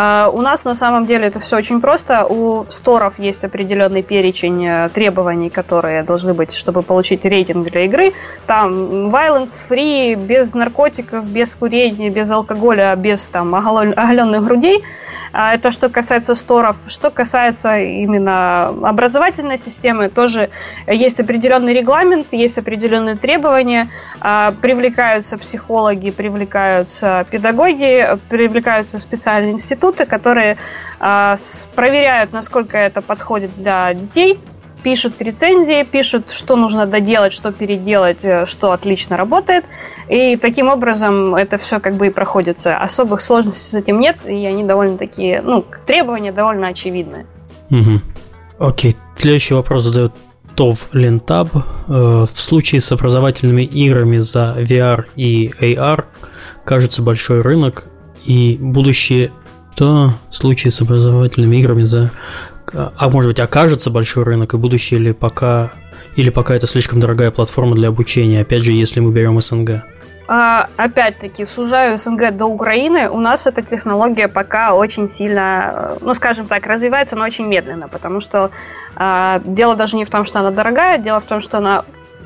А, 0.01 0.31
у 0.33 0.43
нас 0.43 0.65
на 0.65 0.77
самом 0.77 1.07
деле 1.07 1.27
это 1.27 1.41
все 1.41 1.57
очень 1.57 1.81
просто. 1.81 2.25
У 2.25 2.66
сторов 2.70 3.19
есть 3.19 3.43
определенный 3.43 4.05
перечень 4.05 4.65
э, 4.65 4.89
требований, 4.91 5.51
которые 5.51 6.05
должны 6.05 6.35
быть, 6.35 6.55
чтобы 6.55 6.83
получить 6.83 7.25
рейтинг 7.25 7.69
для 7.69 7.85
игры. 7.85 8.12
Там 8.47 9.09
violence 9.09 9.61
free, 9.69 10.15
без 10.15 10.55
наркотиков, 10.55 11.25
без 11.25 11.53
курения, 11.57 12.11
без 12.11 12.31
алкоголя, 12.31 12.95
без 12.95 13.27
там 13.27 13.53
оголенных 13.57 14.45
грудей. 14.45 14.85
А, 15.33 15.55
это 15.55 15.73
что 15.73 15.89
касается 15.89 16.35
сторов. 16.35 16.77
Что 16.87 17.11
касается 17.11 17.79
именно 17.79 18.69
образовательной 18.69 19.59
системы, 19.59 20.09
тоже 20.09 20.51
есть 20.87 21.20
определенный 21.20 21.75
регламент, 21.75 22.29
есть 22.31 22.59
определенные 22.59 23.16
требования. 23.16 23.89
А, 24.20 24.53
привлекаются 24.53 25.39
психологи, 25.39 26.11
привлекаются 26.11 27.27
педагоги, 27.31 28.07
привлекаются 28.29 29.01
специальные 29.01 29.53
институты, 29.53 29.88
которые 29.97 30.59
а, 31.01 31.36
проверяют, 31.74 32.32
насколько 32.32 32.77
это 32.77 33.02
подходит 33.02 33.51
для 33.56 33.94
детей, 33.94 34.39
пишут 34.82 35.20
рецензии, 35.20 35.85
пишут, 35.85 36.32
что 36.32 36.56
нужно 36.56 36.86
доделать, 36.86 37.32
что 37.32 37.52
переделать, 37.52 38.19
э, 38.23 38.47
что 38.47 38.73
отлично 38.73 39.16
работает. 39.16 39.65
И 40.09 40.36
таким 40.36 40.69
образом 40.69 41.35
это 41.35 41.59
все 41.59 41.81
как 41.81 41.94
бы 41.94 42.06
и 42.06 42.10
проходится. 42.10 42.77
Особых 42.77 43.20
сложностей 43.20 43.62
с 43.62 43.74
этим 43.74 44.01
нет, 44.01 44.16
и 44.27 44.47
они 44.47 44.65
довольно 44.65 44.97
такие, 44.97 45.43
ну, 45.43 45.65
требования 45.86 46.32
довольно 46.32 46.69
очевидные. 46.69 47.27
Угу. 47.70 48.01
Окей, 48.59 48.97
следующий 49.16 49.55
вопрос 49.55 49.85
задает 49.85 50.12
ТОВ 50.55 50.89
Лентаб. 50.93 51.48
Э, 51.55 52.27
в 52.32 52.40
случае 52.40 52.81
с 52.81 52.90
образовательными 52.93 53.62
играми 53.62 54.19
за 54.19 54.56
VR 54.59 55.06
и 55.16 55.52
AR 55.60 56.05
кажется 56.65 57.02
большой 57.02 57.43
рынок, 57.43 57.86
и 58.24 58.59
будущее 58.60 59.31
то 59.78 60.12
в 60.30 60.36
случае 60.36 60.72
с 60.72 60.80
образовательными 60.80 61.56
играми 61.56 61.84
за 61.84 62.10
а 62.74 63.09
может 63.09 63.30
быть 63.30 63.40
окажется 63.40 63.90
большой 63.90 64.24
рынок 64.24 64.52
и 64.52 64.56
будущее 64.56 65.00
или 65.00 65.12
пока 65.12 65.70
или 66.16 66.30
пока 66.30 66.55
это 66.56 66.66
слишком 66.66 66.98
дорогая 66.98 67.30
платформа 67.30 67.76
для 67.76 67.88
обучения, 67.88 68.40
опять 68.40 68.64
же, 68.64 68.72
если 68.72 68.98
мы 69.00 69.12
берем 69.12 69.40
СНГ? 69.40 69.84
а, 70.30 70.68
опять-таки, 70.76 71.46
сужаю 71.46 71.96
СНГ 71.96 72.36
до 72.36 72.44
Украины, 72.44 73.09
у 73.09 73.18
нас 73.18 73.46
эта 73.46 73.62
технология 73.62 74.28
пока 74.28 74.74
очень 74.74 75.09
сильно, 75.09 75.96
ну, 76.02 76.14
скажем 76.14 76.46
так, 76.46 76.66
развивается, 76.66 77.16
но 77.16 77.24
очень 77.24 77.46
медленно, 77.46 77.88
потому 77.88 78.20
что 78.20 78.50
э, 78.96 79.40
дело 79.44 79.74
даже 79.74 79.96
не 79.96 80.05
в 80.05 80.10
том, 80.10 80.26
что 80.26 80.40
она 80.40 80.50
дорогая, 80.50 80.98
дело 80.98 81.20
в 81.20 81.24
том, 81.24 81.40
что 81.40 81.59
она 81.59 81.84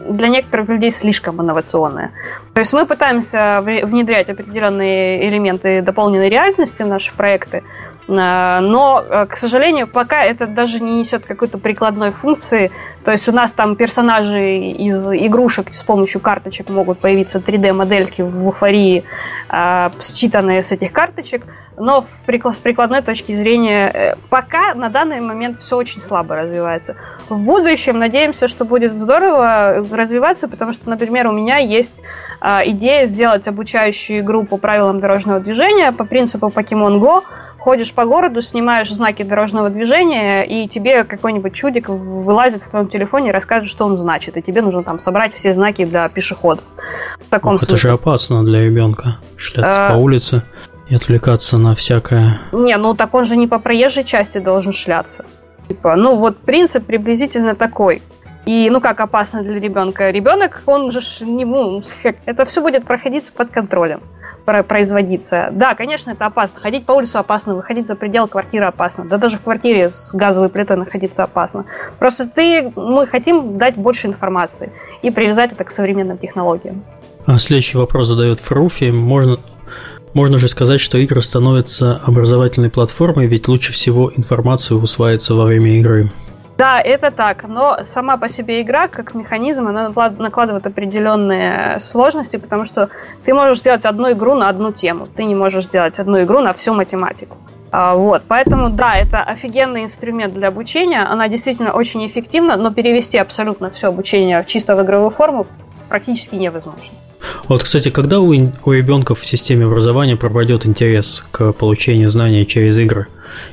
для 0.08 0.28
некоторых 0.28 0.68
людей 0.68 0.90
слишком 0.90 1.40
инновационная. 1.40 2.12
То 2.54 2.60
есть 2.60 2.72
мы 2.72 2.86
пытаемся 2.86 3.60
внедрять 3.62 4.28
определенные 4.28 5.28
элементы 5.28 5.82
дополненной 5.82 6.28
реальности 6.28 6.82
в 6.82 6.86
наши 6.86 7.14
проекты, 7.14 7.62
но, 8.08 9.04
э, 9.08 9.26
к 9.26 9.36
сожалению, 9.36 9.86
пока 9.86 10.24
это 10.24 10.46
даже 10.46 10.80
не 10.80 10.98
несет 10.98 11.24
какой-то 11.24 11.58
прикладной 11.58 12.10
функции. 12.10 12.72
То 13.04 13.12
есть 13.12 13.28
у 13.28 13.32
нас 13.32 13.52
там 13.52 13.76
персонажи 13.76 14.58
из 14.58 15.06
игрушек 15.08 15.72
с 15.72 15.82
помощью 15.82 16.20
карточек 16.20 16.68
могут 16.68 16.98
появиться 16.98 17.38
3D-модельки 17.38 18.22
в 18.22 18.48
эйфории, 18.48 19.04
э, 19.48 19.90
считанные 20.00 20.62
с 20.62 20.72
этих 20.72 20.92
карточек. 20.92 21.44
Но 21.78 22.02
с 22.02 22.58
прикладной 22.60 23.02
точки 23.02 23.34
зрения 23.34 24.16
пока 24.28 24.74
на 24.74 24.90
данный 24.90 25.20
момент 25.20 25.56
все 25.56 25.76
очень 25.76 26.02
слабо 26.02 26.36
развивается. 26.36 26.96
В 27.28 27.42
будущем 27.42 27.98
надеемся, 27.98 28.46
что 28.46 28.64
будет 28.66 28.92
здорово 28.92 29.84
развиваться, 29.90 30.48
потому 30.48 30.72
что, 30.72 30.90
например, 30.90 31.28
у 31.28 31.32
меня 31.32 31.56
есть 31.56 31.94
идея 32.42 33.06
сделать 33.06 33.48
обучающую 33.48 34.20
игру 34.20 34.44
по 34.44 34.58
правилам 34.58 35.00
дорожного 35.00 35.40
движения 35.40 35.92
по 35.92 36.04
принципу 36.04 36.48
Pokemon 36.48 37.00
Go, 37.00 37.22
ходишь 37.62 37.92
по 37.92 38.04
городу, 38.04 38.42
снимаешь 38.42 38.90
знаки 38.90 39.22
дорожного 39.22 39.70
движения, 39.70 40.42
и 40.42 40.66
тебе 40.66 41.04
какой-нибудь 41.04 41.54
чудик 41.54 41.88
вылазит 41.88 42.60
в 42.60 42.68
твоем 42.68 42.88
телефоне 42.88 43.28
и 43.28 43.32
расскажет, 43.32 43.70
что 43.70 43.86
он 43.86 43.96
значит. 43.96 44.36
И 44.36 44.42
тебе 44.42 44.62
нужно 44.62 44.82
там 44.82 44.98
собрать 44.98 45.34
все 45.34 45.54
знаки 45.54 45.84
для 45.84 46.08
пешеходов. 46.08 46.64
В 47.20 47.30
таком 47.30 47.54
Ох, 47.54 47.62
это 47.62 47.76
же 47.76 47.90
опасно 47.90 48.44
для 48.44 48.64
ребенка. 48.64 49.18
Шляться 49.36 49.86
а... 49.86 49.92
по 49.92 49.96
улице 49.96 50.42
и 50.88 50.96
отвлекаться 50.96 51.56
на 51.56 51.76
всякое. 51.76 52.40
Не, 52.50 52.76
ну 52.76 52.94
так 52.94 53.14
он 53.14 53.24
же 53.24 53.36
не 53.36 53.46
по 53.46 53.60
проезжей 53.60 54.02
части 54.02 54.38
должен 54.38 54.72
шляться. 54.72 55.24
Типа, 55.68 55.94
ну 55.94 56.16
вот 56.16 56.38
принцип 56.38 56.84
приблизительно 56.84 57.54
такой. 57.54 58.02
И, 58.44 58.68
ну 58.70 58.80
как 58.80 58.98
опасно 58.98 59.44
для 59.44 59.60
ребенка? 59.60 60.10
Ребенок, 60.10 60.62
он 60.66 60.90
же 60.90 60.98
не, 61.20 61.44
ну, 61.44 61.84
это 62.26 62.44
все 62.44 62.60
будет 62.60 62.84
проходить 62.84 63.30
под 63.32 63.52
контролем 63.52 64.00
производиться. 64.44 65.50
Да, 65.52 65.74
конечно, 65.74 66.10
это 66.10 66.26
опасно. 66.26 66.60
Ходить 66.60 66.84
по 66.84 66.92
улице 66.92 67.16
опасно, 67.16 67.54
выходить 67.54 67.86
за 67.86 67.94
пределы 67.94 68.28
квартиры 68.28 68.64
опасно. 68.66 69.04
Да 69.04 69.18
даже 69.18 69.38
в 69.38 69.42
квартире 69.42 69.90
с 69.90 70.12
газовой 70.12 70.48
плитой 70.48 70.76
находиться 70.76 71.24
опасно. 71.24 71.64
Просто 71.98 72.26
ты, 72.26 72.72
мы 72.74 73.06
хотим 73.06 73.58
дать 73.58 73.76
больше 73.76 74.06
информации 74.06 74.72
и 75.02 75.10
привязать 75.10 75.52
это 75.52 75.64
к 75.64 75.70
современным 75.70 76.18
технологиям. 76.18 76.82
А 77.26 77.38
следующий 77.38 77.78
вопрос 77.78 78.08
задает 78.08 78.40
Фруфи. 78.40 78.90
Можно, 78.90 79.38
можно 80.12 80.38
же 80.38 80.48
сказать, 80.48 80.80
что 80.80 80.98
игры 80.98 81.22
становятся 81.22 82.00
образовательной 82.04 82.70
платформой, 82.70 83.28
ведь 83.28 83.46
лучше 83.48 83.72
всего 83.72 84.12
информацию 84.14 84.80
усваивается 84.80 85.34
во 85.34 85.44
время 85.44 85.78
игры. 85.78 86.10
Да, 86.58 86.80
это 86.80 87.10
так, 87.10 87.44
но 87.48 87.78
сама 87.84 88.16
по 88.16 88.28
себе 88.28 88.62
игра, 88.62 88.88
как 88.88 89.14
механизм, 89.14 89.68
она 89.68 89.88
накладывает 89.88 90.66
определенные 90.66 91.80
сложности, 91.80 92.36
потому 92.36 92.64
что 92.64 92.88
ты 93.24 93.34
можешь 93.34 93.58
сделать 93.58 93.84
одну 93.84 94.12
игру 94.12 94.34
на 94.34 94.48
одну 94.48 94.72
тему, 94.72 95.08
ты 95.16 95.24
не 95.24 95.34
можешь 95.34 95.64
сделать 95.64 95.98
одну 95.98 96.22
игру 96.22 96.40
на 96.40 96.52
всю 96.52 96.74
математику. 96.74 97.36
А, 97.70 97.94
вот, 97.94 98.22
поэтому, 98.28 98.68
да, 98.68 98.96
это 98.96 99.22
офигенный 99.22 99.84
инструмент 99.84 100.34
для 100.34 100.48
обучения, 100.48 101.02
она 101.02 101.28
действительно 101.28 101.72
очень 101.72 102.06
эффективна, 102.06 102.56
но 102.56 102.70
перевести 102.72 103.16
абсолютно 103.16 103.70
все 103.70 103.88
обучение 103.88 104.44
чисто 104.46 104.76
в 104.76 104.82
игровую 104.82 105.10
форму 105.10 105.46
практически 105.88 106.34
невозможно. 106.34 106.82
Вот, 107.48 107.62
кстати, 107.62 107.90
когда 107.90 108.20
у, 108.20 108.30
у 108.30 108.72
ребенка 108.72 109.14
в 109.14 109.24
системе 109.24 109.66
образования 109.66 110.16
пропадет 110.16 110.66
интерес 110.66 111.24
к 111.30 111.52
получению 111.52 112.10
знаний 112.10 112.46
через 112.46 112.78
игры? 112.78 113.06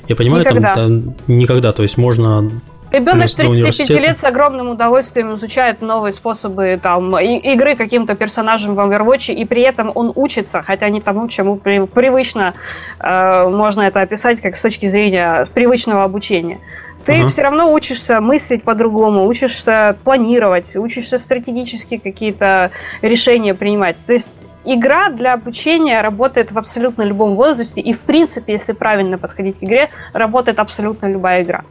Я 0.07 0.15
понимаю, 0.15 0.43
никогда. 0.43 0.73
Там, 0.73 1.03
там 1.03 1.15
никогда, 1.27 1.71
то 1.71 1.83
есть 1.83 1.97
можно 1.97 2.49
Ребенок 2.91 3.29
35 3.29 3.89
лет 3.89 4.19
с 4.19 4.23
огромным 4.23 4.69
удовольствием 4.69 5.35
изучает 5.35 5.81
новые 5.81 6.11
способы 6.11 6.79
там, 6.81 7.17
игры 7.19 7.75
каким-то 7.75 8.15
персонажем 8.15 8.75
в 8.75 8.79
Overwatch, 8.79 9.31
и 9.31 9.45
при 9.45 9.61
этом 9.61 9.91
он 9.93 10.11
учится, 10.15 10.63
хотя 10.63 10.89
не 10.89 10.99
тому, 10.99 11.27
чему 11.27 11.57
привычно 11.57 12.55
э, 12.99 13.49
можно 13.49 13.81
это 13.81 14.01
описать 14.01 14.41
как 14.41 14.57
с 14.57 14.61
точки 14.61 14.87
зрения 14.87 15.47
привычного 15.53 16.03
обучения. 16.03 16.59
Ты 17.05 17.13
uh-huh. 17.13 17.29
все 17.29 17.43
равно 17.43 17.71
учишься 17.71 18.21
мыслить 18.21 18.63
по-другому, 18.63 19.27
учишься 19.27 19.95
планировать, 20.03 20.75
учишься 20.75 21.19
стратегически 21.19 21.97
какие-то 21.97 22.71
решения 23.01 23.53
принимать. 23.53 23.97
То 24.05 24.13
есть 24.13 24.29
игра 24.65 25.09
для 25.09 25.33
обучения 25.33 26.01
работает 26.01 26.51
в 26.51 26.57
абсолютно 26.57 27.03
любом 27.03 27.35
возрасте, 27.35 27.81
и 27.81 27.93
в 27.93 28.01
принципе, 28.01 28.53
если 28.53 28.73
правильно 28.73 29.17
подходить 29.17 29.59
к 29.59 29.63
игре, 29.63 29.89
работает 30.13 30.59
абсолютно 30.59 31.05
любая 31.07 31.43
игра. 31.43 31.63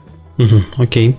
Окей. 0.77 1.17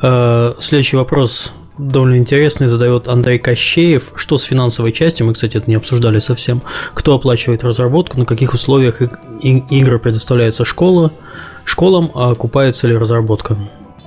Э, 0.00 0.54
следующий 0.60 0.96
вопрос 0.96 1.52
довольно 1.78 2.16
интересный 2.16 2.66
задает 2.66 3.08
Андрей 3.08 3.38
Кощеев. 3.38 4.12
Что 4.14 4.38
с 4.38 4.42
финансовой 4.42 4.92
частью? 4.92 5.26
Мы, 5.26 5.34
кстати, 5.34 5.56
это 5.56 5.68
не 5.68 5.76
обсуждали 5.76 6.18
совсем. 6.18 6.62
Кто 6.94 7.14
оплачивает 7.14 7.64
разработку, 7.64 8.18
на 8.18 8.26
каких 8.26 8.54
условиях 8.54 9.00
игры 9.42 9.98
предоставляется 9.98 10.64
школа, 10.64 11.12
школам, 11.64 12.10
а 12.14 12.30
окупается 12.30 12.86
ли 12.88 12.96
разработка? 12.96 13.58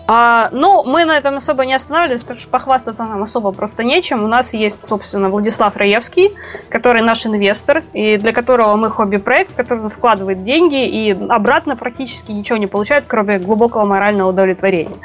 А, 0.08 0.50
ну, 0.52 0.84
мы 0.84 1.04
на 1.06 1.18
этом 1.18 1.38
особо 1.38 1.66
не 1.66 1.74
останавливались, 1.74 2.22
потому 2.22 2.40
что 2.40 2.50
похвастаться 2.50 3.06
нам 3.06 3.24
особо 3.24 3.52
просто 3.52 3.84
нечем. 3.84 4.24
У 4.24 4.28
нас 4.28 4.54
есть, 4.54 4.88
собственно, 4.88 5.30
Владислав 5.30 5.76
Раевский, 5.76 6.36
который 6.70 7.02
наш 7.02 7.26
инвестор, 7.26 7.84
и 7.94 8.18
для 8.18 8.32
которого 8.32 8.76
мы 8.76 8.92
хобби-проект, 8.92 9.56
который 9.56 9.90
вкладывает 9.90 10.44
деньги 10.44 10.88
и 10.88 11.12
обратно 11.12 11.76
практически 11.76 12.32
ничего 12.32 12.58
не 12.58 12.68
получает, 12.68 13.06
кроме 13.08 13.40
глубокого 13.40 13.86
морального 13.86 14.30
удовлетворения. 14.30 14.98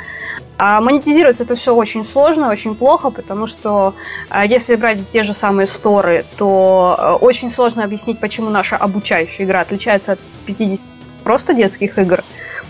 А 0.59 0.83
монетизируется 0.83 1.45
это 1.45 1.55
все 1.55 1.75
очень 1.75 2.05
сложно, 2.05 2.51
очень 2.51 2.75
плохо, 2.75 3.11
потому 3.11 3.47
что 3.47 3.95
а, 4.29 4.45
если 4.45 4.77
брать 4.77 5.11
те 5.11 5.23
же 5.23 5.33
самые 5.33 5.67
сторы, 5.67 6.27
то 6.37 6.97
а, 6.99 7.15
очень 7.17 7.49
сложно 7.49 7.85
объяснить, 7.85 8.21
почему 8.21 8.51
наша 8.51 8.77
обучающая 8.77 9.47
игра 9.47 9.61
отличается 9.61 10.13
от 10.13 10.19
50 10.45 10.79
просто 11.25 11.55
детских 11.55 11.99
игр. 11.99 12.23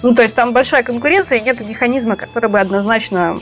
Ну, 0.02 0.14
то 0.14 0.22
есть 0.22 0.34
там 0.34 0.52
большая 0.52 0.82
конкуренция, 0.82 1.38
и 1.38 1.42
нет 1.42 1.60
механизма, 1.60 2.16
который 2.16 2.48
бы 2.48 2.58
однозначно 2.58 3.40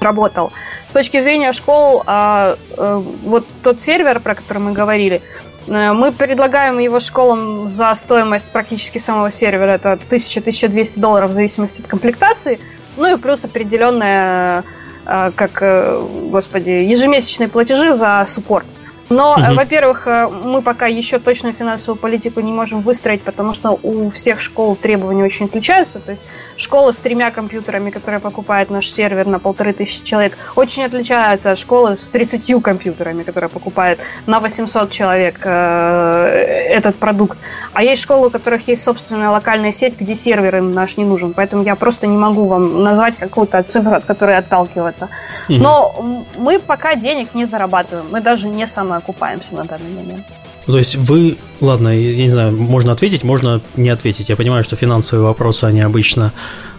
работал. 0.00 0.52
С 0.88 0.92
точки 0.92 1.20
зрения 1.20 1.52
школ, 1.52 2.02
а, 2.06 2.56
а, 2.76 2.98
вот 3.24 3.46
тот 3.62 3.80
сервер, 3.80 4.20
про 4.20 4.34
который 4.34 4.58
мы 4.58 4.72
говорили, 4.72 5.22
э, 5.66 5.92
мы 5.92 6.12
предлагаем 6.12 6.78
его 6.78 7.00
школам 7.00 7.68
за 7.68 7.94
стоимость 7.94 8.50
практически 8.50 8.98
самого 8.98 9.32
сервера, 9.32 9.72
это 9.72 9.98
1000-1200 10.08 11.00
долларов 11.00 11.30
в 11.30 11.32
зависимости 11.32 11.80
от 11.80 11.86
комплектации, 11.86 12.60
ну 12.96 13.16
и 13.16 13.18
плюс 13.18 13.44
определенные, 13.44 14.62
э, 15.06 15.32
как, 15.34 15.62
э, 15.62 16.06
господи, 16.30 16.70
ежемесячные 16.70 17.48
платежи 17.48 17.94
за 17.94 18.24
суппорт. 18.26 18.66
Но, 19.08 19.34
угу. 19.34 19.54
во-первых, 19.54 20.06
э, 20.06 20.26
мы 20.28 20.62
пока 20.62 20.86
еще 20.86 21.18
точную 21.18 21.54
финансовую 21.54 21.98
политику 21.98 22.40
не 22.40 22.52
можем 22.52 22.80
выстроить, 22.80 23.22
потому 23.22 23.54
что 23.54 23.78
у 23.82 24.10
всех 24.10 24.40
школ 24.40 24.76
требования 24.76 25.24
очень 25.24 25.46
отличаются. 25.46 26.00
То 26.00 26.12
есть 26.12 26.22
школа 26.56 26.90
с 26.90 26.96
тремя 26.96 27.30
компьютерами, 27.30 27.90
которая 27.90 28.20
покупает 28.20 28.70
наш 28.70 28.90
сервер 28.90 29.26
на 29.26 29.38
полторы 29.38 29.72
тысячи 29.72 30.04
человек, 30.04 30.36
очень 30.56 30.84
отличается 30.84 31.52
от 31.52 31.58
школы 31.58 31.96
с 32.00 32.08
30 32.08 32.62
компьютерами, 32.62 33.22
которая 33.22 33.48
покупает 33.48 34.00
на 34.26 34.40
800 34.40 34.90
человек 34.90 35.40
э, 35.44 36.66
этот 36.70 36.96
продукт. 36.96 37.38
А 37.72 37.82
есть 37.82 38.02
школы, 38.02 38.28
у 38.28 38.30
которых 38.30 38.66
есть 38.68 38.82
собственная 38.82 39.30
локальная 39.30 39.72
сеть, 39.72 40.00
где 40.00 40.14
сервер 40.14 40.56
им 40.56 40.72
наш 40.72 40.96
не 40.96 41.04
нужен. 41.04 41.32
Поэтому 41.34 41.62
я 41.62 41.76
просто 41.76 42.06
не 42.06 42.16
могу 42.16 42.46
вам 42.46 42.82
назвать 42.82 43.16
какую-то 43.16 43.62
цифру, 43.62 43.94
от 43.94 44.04
которой 44.04 44.36
отталкиваться. 44.38 45.10
Угу. 45.48 45.58
Но 45.58 46.24
мы 46.38 46.58
пока 46.58 46.96
денег 46.96 47.34
не 47.34 47.46
зарабатываем. 47.46 48.06
Мы 48.10 48.20
даже 48.20 48.48
не 48.48 48.66
самоокупаемся 48.96 49.54
на 49.54 49.64
данный 49.64 49.90
момент. 49.90 50.26
Ну, 50.66 50.72
то 50.72 50.78
есть 50.78 50.96
вы, 50.96 51.38
ладно, 51.60 51.88
я 51.88 52.16
не 52.16 52.30
знаю, 52.30 52.56
можно 52.56 52.92
ответить, 52.92 53.22
можно 53.22 53.60
не 53.76 53.88
ответить. 53.88 54.28
Я 54.28 54.36
понимаю, 54.36 54.64
что 54.64 54.76
финансовые 54.76 55.24
вопросы, 55.24 55.64
они 55.64 55.80
обычно 55.80 56.32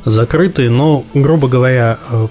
закрыты, 0.04 0.70
но, 0.70 1.06
грубо 1.14 1.48
говоря, 1.48 1.98
э, 2.10 2.28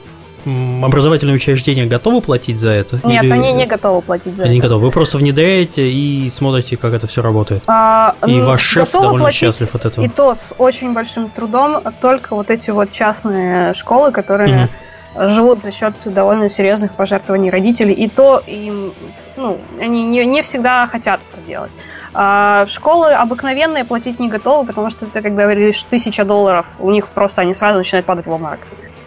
образовательные 0.82 1.36
учреждения 1.36 1.86
готовы 1.86 2.20
платить 2.20 2.58
за 2.58 2.70
это? 2.70 3.00
Нет, 3.04 3.24
Или... 3.24 3.32
они 3.32 3.52
не 3.54 3.66
готовы 3.66 4.02
платить 4.02 4.36
за 4.36 4.42
они 4.42 4.42
это. 4.42 4.50
Они 4.50 4.60
готовы. 4.60 4.86
Вы 4.86 4.92
просто 4.92 5.16
внедряете 5.16 5.90
и 5.90 6.28
смотрите, 6.28 6.76
как 6.76 6.92
это 6.92 7.06
все 7.06 7.22
работает. 7.22 7.62
А, 7.66 8.14
и 8.26 8.38
ваш 8.40 8.60
шеф 8.60 8.92
довольно 8.92 9.32
счастлив 9.32 9.74
от 9.74 9.86
этого. 9.86 10.04
И 10.04 10.08
то 10.08 10.34
с 10.34 10.54
очень 10.58 10.92
большим 10.92 11.30
трудом 11.30 11.82
только 12.02 12.36
вот 12.36 12.50
эти 12.50 12.70
вот 12.70 12.92
частные 12.92 13.72
школы, 13.72 14.12
которые 14.12 14.64
угу 14.64 14.70
живут 15.18 15.62
за 15.62 15.72
счет 15.72 15.94
довольно 16.04 16.48
серьезных 16.48 16.94
пожертвований 16.94 17.50
родителей, 17.50 17.92
и 17.92 18.08
то 18.08 18.42
им, 18.46 18.94
ну, 19.36 19.58
они 19.80 20.04
не, 20.04 20.24
не 20.26 20.42
всегда 20.42 20.86
хотят 20.86 21.20
это 21.32 21.42
делать. 21.46 21.72
А 22.14 22.66
школы 22.68 23.12
обыкновенные 23.12 23.84
платить 23.84 24.18
не 24.18 24.28
готовы, 24.28 24.66
потому 24.66 24.90
что 24.90 25.06
ты, 25.06 25.20
когда 25.20 25.42
говоришь 25.42 25.82
тысяча 25.82 26.24
долларов, 26.24 26.66
у 26.78 26.90
них 26.90 27.08
просто 27.08 27.42
они 27.42 27.54
сразу 27.54 27.78
начинают 27.78 28.06
падать 28.06 28.26
в 28.26 28.30
обморок. 28.30 28.60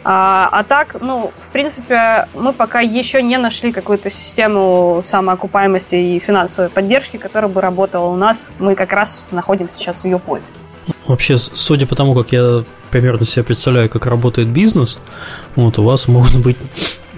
А, 0.03 0.47
а 0.51 0.63
так, 0.63 0.95
ну, 1.01 1.31
в 1.47 1.51
принципе, 1.51 2.27
мы 2.33 2.53
пока 2.53 2.79
еще 2.79 3.21
не 3.21 3.37
нашли 3.37 3.71
какую-то 3.71 4.09
систему 4.11 5.03
самоокупаемости 5.07 5.95
и 5.95 6.19
финансовой 6.19 6.69
поддержки, 6.69 7.17
которая 7.17 7.51
бы 7.51 7.59
работала 7.59 8.05
у 8.05 8.15
нас. 8.15 8.47
Мы 8.59 8.75
как 8.75 8.93
раз 8.93 9.27
находимся 9.31 9.73
сейчас 9.77 9.97
в 9.97 10.05
ее 10.05 10.19
поиске. 10.19 10.53
Вообще, 11.09 11.39
судя 11.39 11.87
по 11.87 11.95
тому, 11.95 12.13
как 12.13 12.31
я 12.33 12.63
примерно 12.91 13.25
себе 13.25 13.43
представляю, 13.43 13.89
как 13.89 14.05
работает 14.05 14.47
бизнес, 14.47 14.99
вот 15.55 15.79
у 15.79 15.83
вас 15.83 16.07
могут 16.07 16.35
быть 16.37 16.55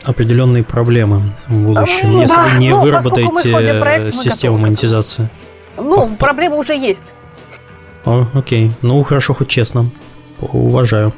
определенные 0.05 0.63
проблемы 0.63 1.35
в 1.49 1.53
будущем, 1.53 2.13
ну, 2.13 2.22
если 2.22 2.35
да. 2.38 2.43
вы 2.43 2.59
не 2.61 2.69
ну, 2.69 2.80
выработаете 2.80 3.80
проект, 3.81 4.15
систему 4.15 4.57
монетизации. 4.57 5.30
Ну, 5.76 6.07
По... 6.07 6.15
проблемы 6.27 6.57
уже 6.57 6.73
есть. 6.73 7.11
О, 8.05 8.27
окей. 8.34 8.72
Ну, 8.81 9.03
хорошо, 9.03 9.34
хоть 9.34 9.49
честно. 9.49 9.91
Уважаю. 10.39 11.13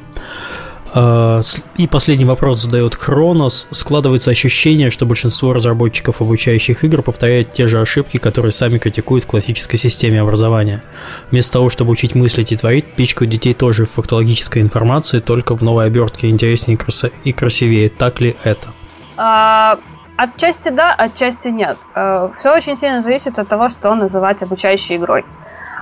А, 0.96 1.40
и 1.76 1.88
последний 1.88 2.24
вопрос 2.24 2.60
задает 2.60 2.94
Хронос. 2.94 3.66
Складывается 3.72 4.30
ощущение, 4.30 4.90
что 4.90 5.06
большинство 5.06 5.52
разработчиков 5.52 6.20
обучающих 6.22 6.84
игр 6.84 7.02
повторяют 7.02 7.52
те 7.52 7.66
же 7.66 7.80
ошибки, 7.80 8.18
которые 8.18 8.52
сами 8.52 8.78
критикуют 8.78 9.24
в 9.24 9.26
классической 9.26 9.76
системе 9.76 10.20
образования. 10.20 10.84
Вместо 11.32 11.54
того, 11.54 11.68
чтобы 11.68 11.90
учить 11.90 12.14
мыслить 12.14 12.52
и 12.52 12.56
творить, 12.56 12.92
пичкают 12.94 13.32
детей 13.32 13.54
тоже 13.54 13.86
в 13.86 13.90
фактологической 13.90 14.62
информации, 14.62 15.18
только 15.18 15.56
в 15.56 15.62
новой 15.62 15.86
обертке 15.86 16.30
интереснее 16.30 16.78
и 17.24 17.32
красивее. 17.32 17.88
Так 17.88 18.20
ли 18.20 18.36
это? 18.44 18.68
А, 19.16 19.78
отчасти 20.16 20.68
да, 20.68 20.94
отчасти 20.94 21.48
нет. 21.48 21.76
А, 21.94 22.30
Все 22.38 22.54
очень 22.54 22.76
сильно 22.76 23.02
зависит 23.02 23.36
от 23.36 23.48
того, 23.48 23.68
что 23.68 23.92
называть 23.96 24.42
обучающей 24.42 24.94
игрой. 24.96 25.24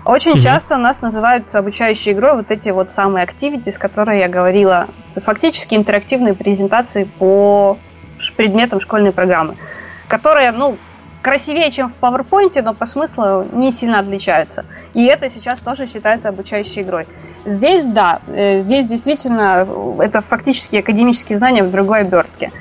Очень 0.05 0.35
mm-hmm. 0.35 0.41
часто 0.41 0.77
нас 0.79 1.01
называют 1.01 1.55
обучающей 1.55 2.12
игрой 2.12 2.37
вот 2.37 2.51
эти 2.51 2.70
вот 2.70 2.93
самые 2.93 3.24
activities, 3.24 3.79
которые 3.79 4.20
я 4.20 4.29
говорила. 4.29 4.89
Фактически 5.15 5.74
интерактивные 5.74 6.35
презентации 6.35 7.05
по 7.05 7.79
предметам 8.37 8.81
школьной 8.81 9.12
программы, 9.12 9.57
которые, 10.09 10.53
ну, 10.53 10.77
красивее, 11.23 11.70
чем 11.70 11.89
в 11.89 11.97
PowerPoint, 12.01 12.61
но 12.62 12.74
по 12.74 12.87
смыслу 12.87 13.47
не 13.53 13.70
сильно 13.70 14.01
отличаются. 14.01 14.65
И 14.95 15.05
это 15.05 15.29
сейчас 15.29 15.61
тоже 15.61 15.87
считается 15.87 16.29
обучающей 16.29 16.83
игрой. 16.83 17.07
Здесь, 17.45 17.85
да, 17.87 18.20
э, 18.29 18.61
здесь 18.61 18.87
действительно 18.87 19.66
это 20.01 20.20
фактически 20.20 20.77
академические 20.77 21.39
знания 21.39 21.65
в 21.65 21.70
другой 21.70 22.01
обертке. 22.01 22.53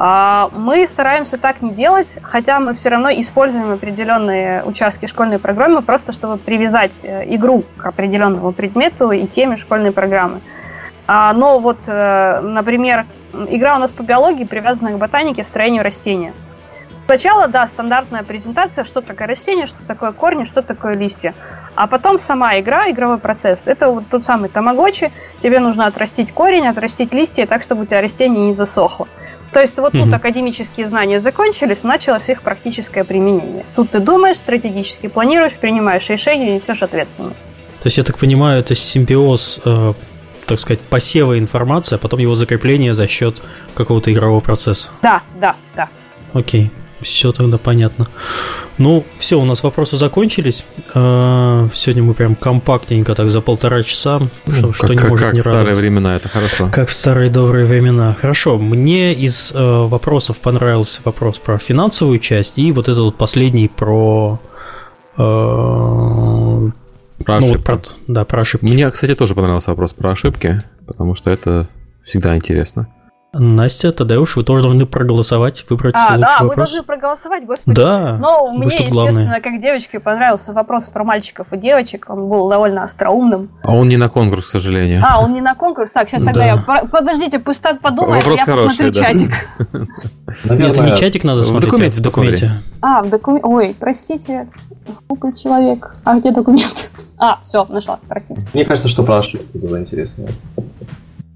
А, 0.00 0.48
мы 0.52 0.86
стараемся 0.86 1.38
так 1.38 1.60
не 1.60 1.72
делать, 1.72 2.18
хотя 2.22 2.60
мы 2.60 2.72
все 2.74 2.88
равно 2.88 3.10
используем 3.10 3.72
определенные 3.72 4.62
участки 4.62 5.06
школьной 5.06 5.40
программы, 5.40 5.82
просто 5.82 6.12
чтобы 6.12 6.38
привязать 6.38 7.00
э, 7.02 7.24
игру 7.34 7.64
к 7.76 7.84
определенному 7.84 8.52
предмету 8.52 9.10
и 9.10 9.26
теме 9.26 9.56
школьной 9.56 9.90
программы. 9.90 10.40
А, 11.08 11.32
но 11.32 11.58
вот, 11.58 11.78
э, 11.88 12.40
например, 12.42 13.06
игра 13.32 13.74
у 13.74 13.80
нас 13.80 13.90
по 13.90 14.04
биологии 14.04 14.44
привязана 14.44 14.92
к 14.92 14.98
ботанике, 14.98 15.42
строению 15.42 15.82
растения. 15.82 16.32
Сначала, 17.06 17.48
да, 17.48 17.66
стандартная 17.66 18.22
презентация, 18.22 18.84
что 18.84 19.00
такое 19.00 19.26
растение, 19.26 19.66
что 19.66 19.82
такое 19.84 20.12
корни, 20.12 20.44
что 20.44 20.62
такое 20.62 20.94
листья. 20.94 21.34
А 21.74 21.88
потом 21.88 22.18
сама 22.18 22.60
игра, 22.60 22.88
игровой 22.90 23.18
процесс. 23.18 23.66
Это 23.66 23.88
вот 23.88 24.04
тот 24.08 24.24
самый 24.24 24.48
тамагочи. 24.48 25.10
Тебе 25.42 25.58
нужно 25.58 25.86
отрастить 25.86 26.32
корень, 26.32 26.68
отрастить 26.68 27.12
листья 27.12 27.46
так, 27.46 27.62
чтобы 27.62 27.82
у 27.82 27.86
тебя 27.86 28.00
растение 28.00 28.48
не 28.48 28.52
засохло. 28.52 29.08
То 29.52 29.60
есть 29.60 29.76
вот 29.78 29.92
тут 29.92 30.12
академические 30.12 30.86
знания 30.86 31.20
закончились, 31.20 31.82
началось 31.82 32.28
их 32.28 32.42
практическое 32.42 33.04
применение. 33.04 33.64
Тут 33.76 33.90
ты 33.90 33.98
думаешь, 34.00 34.36
стратегически 34.36 35.08
планируешь, 35.08 35.54
принимаешь 35.54 36.08
решения, 36.08 36.54
несешь 36.54 36.82
ответственность. 36.82 37.36
То 37.80 37.86
есть, 37.86 37.96
я 37.96 38.02
так 38.04 38.18
понимаю, 38.18 38.60
это 38.60 38.74
симбиоз, 38.74 39.60
э, 39.64 39.92
так 40.46 40.58
сказать, 40.58 40.80
посева 40.80 41.38
информации, 41.38 41.94
а 41.94 41.98
потом 41.98 42.18
его 42.18 42.34
закрепления 42.34 42.92
за 42.92 43.06
счет 43.06 43.40
какого-то 43.74 44.12
игрового 44.12 44.40
процесса. 44.40 44.90
Да, 45.00 45.22
да, 45.40 45.54
да. 45.76 45.88
Окей. 46.32 46.70
Все 47.00 47.32
тогда 47.32 47.58
понятно. 47.58 48.06
Ну, 48.78 49.04
все, 49.18 49.40
у 49.40 49.44
нас 49.44 49.62
вопросы 49.62 49.96
закончились. 49.96 50.64
А, 50.94 51.68
сегодня 51.74 52.02
мы 52.02 52.14
прям 52.14 52.36
компактненько 52.36 53.14
так 53.14 53.30
за 53.30 53.40
полтора 53.40 53.82
часа. 53.82 54.20
Что, 54.50 54.68
как, 54.68 54.76
что 54.76 54.88
не 54.88 54.96
как, 54.96 55.10
может 55.10 55.26
как 55.26 55.34
не 55.34 55.40
в 55.40 55.44
старые 55.44 55.74
времена, 55.74 56.16
это 56.16 56.28
хорошо. 56.28 56.70
Как 56.72 56.88
в 56.88 56.92
старые 56.92 57.30
добрые 57.30 57.66
времена. 57.66 58.16
Хорошо, 58.20 58.58
мне 58.58 59.12
из 59.12 59.52
э, 59.52 59.58
вопросов 59.58 60.38
понравился 60.38 61.00
вопрос 61.04 61.38
про 61.38 61.58
финансовую 61.58 62.18
часть 62.20 62.58
и 62.58 62.70
вот 62.72 62.88
этот 62.88 63.00
вот 63.00 63.16
последний 63.16 63.68
про... 63.68 64.40
Э, 65.16 66.70
про 67.24 67.40
ну, 67.40 67.48
Вот 67.48 67.64
про, 67.64 67.80
да, 68.06 68.24
про 68.24 68.42
ошибки. 68.42 68.64
Мне, 68.64 68.88
кстати, 68.90 69.14
тоже 69.14 69.34
понравился 69.34 69.70
вопрос 69.70 69.92
про 69.92 70.12
ошибки, 70.12 70.62
потому 70.86 71.16
что 71.16 71.30
это 71.30 71.68
всегда 72.04 72.36
интересно. 72.36 72.88
Настя, 73.34 73.92
тогда 73.92 74.18
уж 74.20 74.36
вы 74.36 74.42
тоже 74.42 74.62
должны 74.62 74.86
проголосовать, 74.86 75.66
выбрать 75.68 75.94
а, 75.94 76.16
лучший 76.16 76.20
да, 76.20 76.32
вопрос. 76.40 76.48
мы 76.48 76.56
должны 76.56 76.82
проголосовать, 76.82 77.44
господи. 77.44 77.76
Да. 77.76 78.16
Но 78.18 78.50
мне, 78.52 78.66
естественно, 78.66 78.90
главное. 78.90 79.40
как 79.42 79.60
девочке 79.60 80.00
понравился 80.00 80.54
вопрос 80.54 80.84
про 80.84 81.04
мальчиков 81.04 81.52
и 81.52 81.58
девочек. 81.58 82.06
Он 82.08 82.26
был 82.26 82.48
довольно 82.48 82.84
остроумным. 82.84 83.50
А 83.62 83.74
он 83.74 83.88
не 83.88 83.98
на 83.98 84.08
конкурс, 84.08 84.46
к 84.46 84.48
сожалению. 84.48 85.04
А, 85.06 85.20
он 85.22 85.34
не 85.34 85.42
на 85.42 85.54
конкурс. 85.54 85.90
Так, 85.92 86.08
сейчас 86.08 86.22
тогда 86.22 86.40
да. 86.40 86.46
я... 86.46 86.84
Подождите, 86.86 87.38
пусть 87.38 87.60
так 87.60 87.80
подумает, 87.80 88.24
вопрос 88.24 88.38
я 88.38 88.44
хороший, 88.46 88.68
посмотрю 88.68 88.92
да. 88.92 89.02
чатик. 89.02 89.30
Нет, 90.58 90.70
это 90.70 90.82
не 90.84 90.96
чатик 90.96 91.24
надо 91.24 91.42
смотреть, 91.42 91.68
в 91.68 91.70
документе. 91.70 92.00
В 92.00 92.02
документе. 92.02 92.50
А, 92.80 93.02
в 93.02 93.10
документе. 93.10 93.46
Ой, 93.46 93.76
простите. 93.78 94.48
Глупый 95.06 95.36
человек. 95.36 95.96
А 96.04 96.18
где 96.18 96.32
документ? 96.32 96.90
А, 97.20 97.40
все, 97.42 97.64
нашла, 97.64 97.98
простите. 98.06 98.46
Мне 98.54 98.64
кажется, 98.64 98.88
что 98.88 99.02
про 99.02 99.18
ошибки 99.18 99.56
было 99.56 99.80
интересно. 99.80 100.28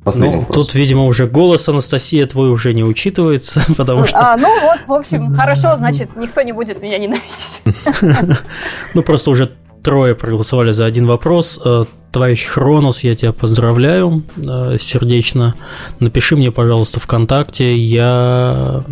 Последний 0.05 0.35
ну, 0.35 0.41
вопрос. 0.41 0.57
Тут, 0.57 0.75
видимо, 0.75 1.05
уже 1.05 1.27
голос 1.27 1.69
Анастасия 1.69 2.27
твой 2.27 2.51
уже 2.51 2.75
не 2.75 2.83
учитывается, 2.83 3.63
потому 3.77 4.07
что... 4.07 4.19
А, 4.19 4.37
ну 4.37 4.49
вот, 4.63 4.87
в 4.87 4.93
общем, 4.93 5.35
хорошо, 5.35 5.77
значит, 5.77 6.17
никто 6.17 6.43
не 6.43 6.53
будет 6.53 6.83
меня 6.83 6.99
ненавидеть. 6.99 7.63
Ну, 8.95 9.03
просто 9.03 9.31
уже 9.31 9.53
трое 9.83 10.15
проголосовали 10.15 10.73
за 10.73 10.87
один 10.87 11.07
вопрос. 11.07 11.61
Э, 11.65 11.85
товарищ 12.11 12.47
Хронос, 12.47 13.05
я 13.05 13.15
тебя 13.15 13.33
поздравляю 13.33 14.23
э, 14.37 14.77
сердечно. 14.79 15.55
Напиши 15.99 16.37
мне, 16.37 16.51
пожалуйста, 16.51 17.01
ВКонтакте, 17.01 17.75
я 17.77 18.85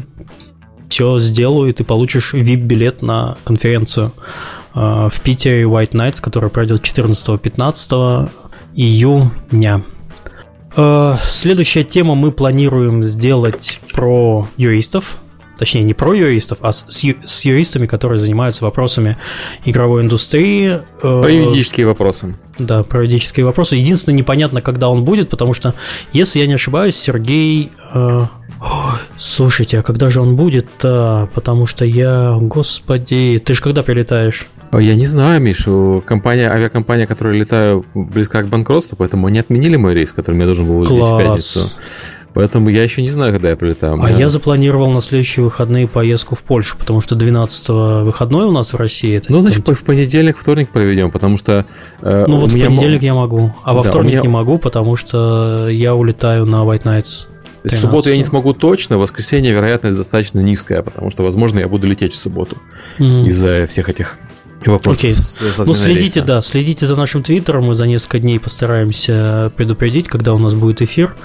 все 0.89 1.19
сделаю, 1.19 1.70
и 1.70 1.73
ты 1.73 1.85
получишь 1.85 2.35
VIP-билет 2.35 3.03
на 3.03 3.37
конференцию 3.45 4.12
э, 4.74 5.09
в 5.12 5.20
Питере 5.23 5.62
White 5.62 5.93
Nights, 5.93 6.20
которая 6.20 6.51
пройдет 6.51 6.82
14-15 6.82 8.31
июня. 8.74 9.85
Э, 10.77 11.17
следующая 11.25 11.85
тема 11.85 12.15
мы 12.15 12.33
планируем 12.33 13.03
сделать 13.03 13.81
про 13.93 14.49
юристов. 14.57 15.19
Точнее, 15.59 15.83
не 15.83 15.93
про 15.93 16.15
юристов, 16.15 16.59
а 16.63 16.73
с, 16.73 16.87
с 16.89 17.45
юристами, 17.45 17.87
которые 17.87 18.19
занимаются 18.19 18.65
вопросами 18.65 19.19
игровой 19.67 20.03
индустрии. 20.03 20.79
Э, 21.03 21.21
про 21.21 21.31
юридические 21.31 21.87
вопросы. 21.87 22.37
Да, 22.59 22.83
про 22.83 23.03
юридические 23.03 23.45
вопросы. 23.45 23.77
Единственное, 23.77 24.17
непонятно, 24.17 24.63
когда 24.63 24.89
он 24.89 25.05
будет, 25.05 25.29
потому 25.29 25.53
что, 25.53 25.75
если 26.13 26.39
я 26.39 26.47
не 26.47 26.55
ошибаюсь, 26.55 26.97
Сергей... 26.97 27.71
Э, 27.93 28.25
слушайте, 29.19 29.79
а 29.79 29.83
когда 29.83 30.09
же 30.11 30.21
он 30.21 30.37
будет-то? 30.37 31.29
Потому 31.35 31.67
что 31.67 31.85
я... 31.85 32.37
Господи, 32.41 33.43
ты 33.45 33.55
же 33.55 33.63
когда 33.63 33.83
прилетаешь? 33.83 34.47
Я 34.73 34.95
не 34.95 35.07
знаю, 35.07 35.41
Миш, 35.41 35.67
компания, 36.05 36.51
авиакомпания, 36.51 37.07
которая 37.07 37.35
летаю, 37.35 37.85
близка 37.95 38.43
к 38.43 38.49
банкротству, 38.49 38.97
поэтому 38.97 39.27
они 39.27 39.39
отменили 39.39 39.77
мой 39.77 39.95
рейс, 39.95 40.13
который 40.13 40.39
я 40.39 40.45
должен 40.45 40.67
был 40.67 40.79
улететь 40.79 40.99
в 40.99 41.19
пятницу. 41.19 41.71
Поэтому 42.33 42.69
я 42.69 42.83
еще 42.85 43.03
не 43.03 43.11
знаю, 43.11 43.33
когда 43.33 43.51
я 43.51 43.57
прилетаю. 43.57 44.01
А 44.03 44.11
я 44.11 44.29
запланировал 44.29 44.91
на 44.91 45.03
следующие 45.03 45.45
выходные 45.45 45.89
поездку 45.89 46.37
в 46.37 46.43
Польшу, 46.43 46.79
потому 46.79 47.01
что 47.01 47.17
12 47.17 47.69
выходной 48.05 48.47
у 48.47 48.53
нас 48.53 48.73
в 48.73 48.77
России. 48.77 49.17
Это 49.17 49.33
ну, 49.33 49.43
значит, 49.43 49.69
в 49.69 49.85
понедельник, 49.85 50.39
вторник 50.39 50.69
проведем, 50.69 51.11
потому 51.11 51.37
что... 51.37 51.67
Э, 52.03 52.27
ну, 52.29 52.39
вот 52.39 52.53
в 52.53 52.53
понедельник 52.53 53.03
я 53.03 53.15
могу, 53.15 53.53
а 53.65 53.75
во 53.75 53.83
да, 53.83 53.91
вторник 53.91 54.13
меня... 54.13 54.23
не 54.23 54.29
могу, 54.29 54.59
потому 54.59 54.97
что 54.97 55.69
я 55.69 55.95
улетаю 55.95 56.47
на 56.47 56.63
White 56.65 56.85
Nights. 56.85 57.27
13. 57.63 57.79
В 57.79 57.81
субботу 57.81 58.09
я 58.09 58.17
не 58.17 58.25
смогу 58.25 58.55
точно, 58.55 58.97
в 58.97 59.01
воскресенье 59.01 59.53
вероятность 59.53 59.97
достаточно 59.97 60.41
низкая, 60.41 60.83
потому 60.83 61.11
что, 61.11 61.23
возможно, 61.23 61.59
я 61.59 61.69
буду 61.69 61.87
лететь 61.87 62.15
в 62.15 62.17
субботу 62.17 62.57
mm. 62.99 63.27
из-за 63.27 63.67
всех 63.67 63.91
этих 63.91 64.19
Вопросов 64.66 65.05
Окей. 65.05 65.15
С, 65.15 65.39
с 65.39 65.59
ну, 65.59 65.73
следите, 65.73 66.20
рейса. 66.20 66.23
да, 66.23 66.43
следите 66.43 66.87
за 66.87 66.97
нашим 66.97 67.23
твиттером. 67.23 67.65
Мы 67.65 67.74
за 67.74 67.87
несколько 67.87 68.19
дней 68.19 68.39
постараемся 68.39 69.53
предупредить, 69.57 70.09
когда 70.09 70.35
у 70.35 70.39
нас 70.39 70.55
будет 70.55 70.82
эфир. 70.82 71.16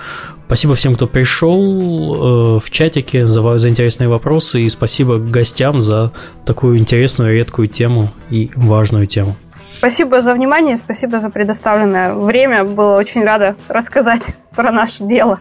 Спасибо 0.45 0.76
всем, 0.76 0.95
кто 0.95 1.07
пришел 1.07 2.57
э, 2.57 2.60
в 2.64 2.70
чатике 2.70 3.26
за, 3.26 3.57
за 3.57 3.70
интересные 3.70 4.07
вопросы. 4.07 4.62
И 4.62 4.70
спасибо 4.70 5.18
гостям 5.18 5.82
за 5.82 6.12
такую 6.45 6.78
интересную, 6.78 7.34
редкую 7.34 7.68
тему 7.68 8.10
и 8.30 8.52
важную 8.56 9.07
тему. 9.07 9.36
Спасибо 9.80 10.22
за 10.22 10.34
внимание, 10.34 10.78
спасибо 10.78 11.20
за 11.20 11.30
предоставленное 11.30 12.14
время. 12.14 12.64
Было 12.64 12.95
очень 12.95 13.24
рада 13.24 13.56
рассказать 13.68 14.22
про 14.56 14.72
наше 14.72 15.03
дело. 15.03 15.40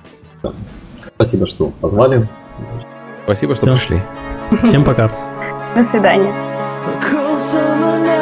Спасибо, 1.15 1.47
что 1.47 1.67
позвали. 1.81 2.29
Спасибо, 3.25 3.55
что 3.55 3.67
Все. 3.67 3.77
пришли. 3.77 4.03
Всем 4.65 4.85
пока. 4.85 5.11
До 5.77 5.83
свидания. 5.83 6.33
someone 7.39 8.07
else. 8.07 8.14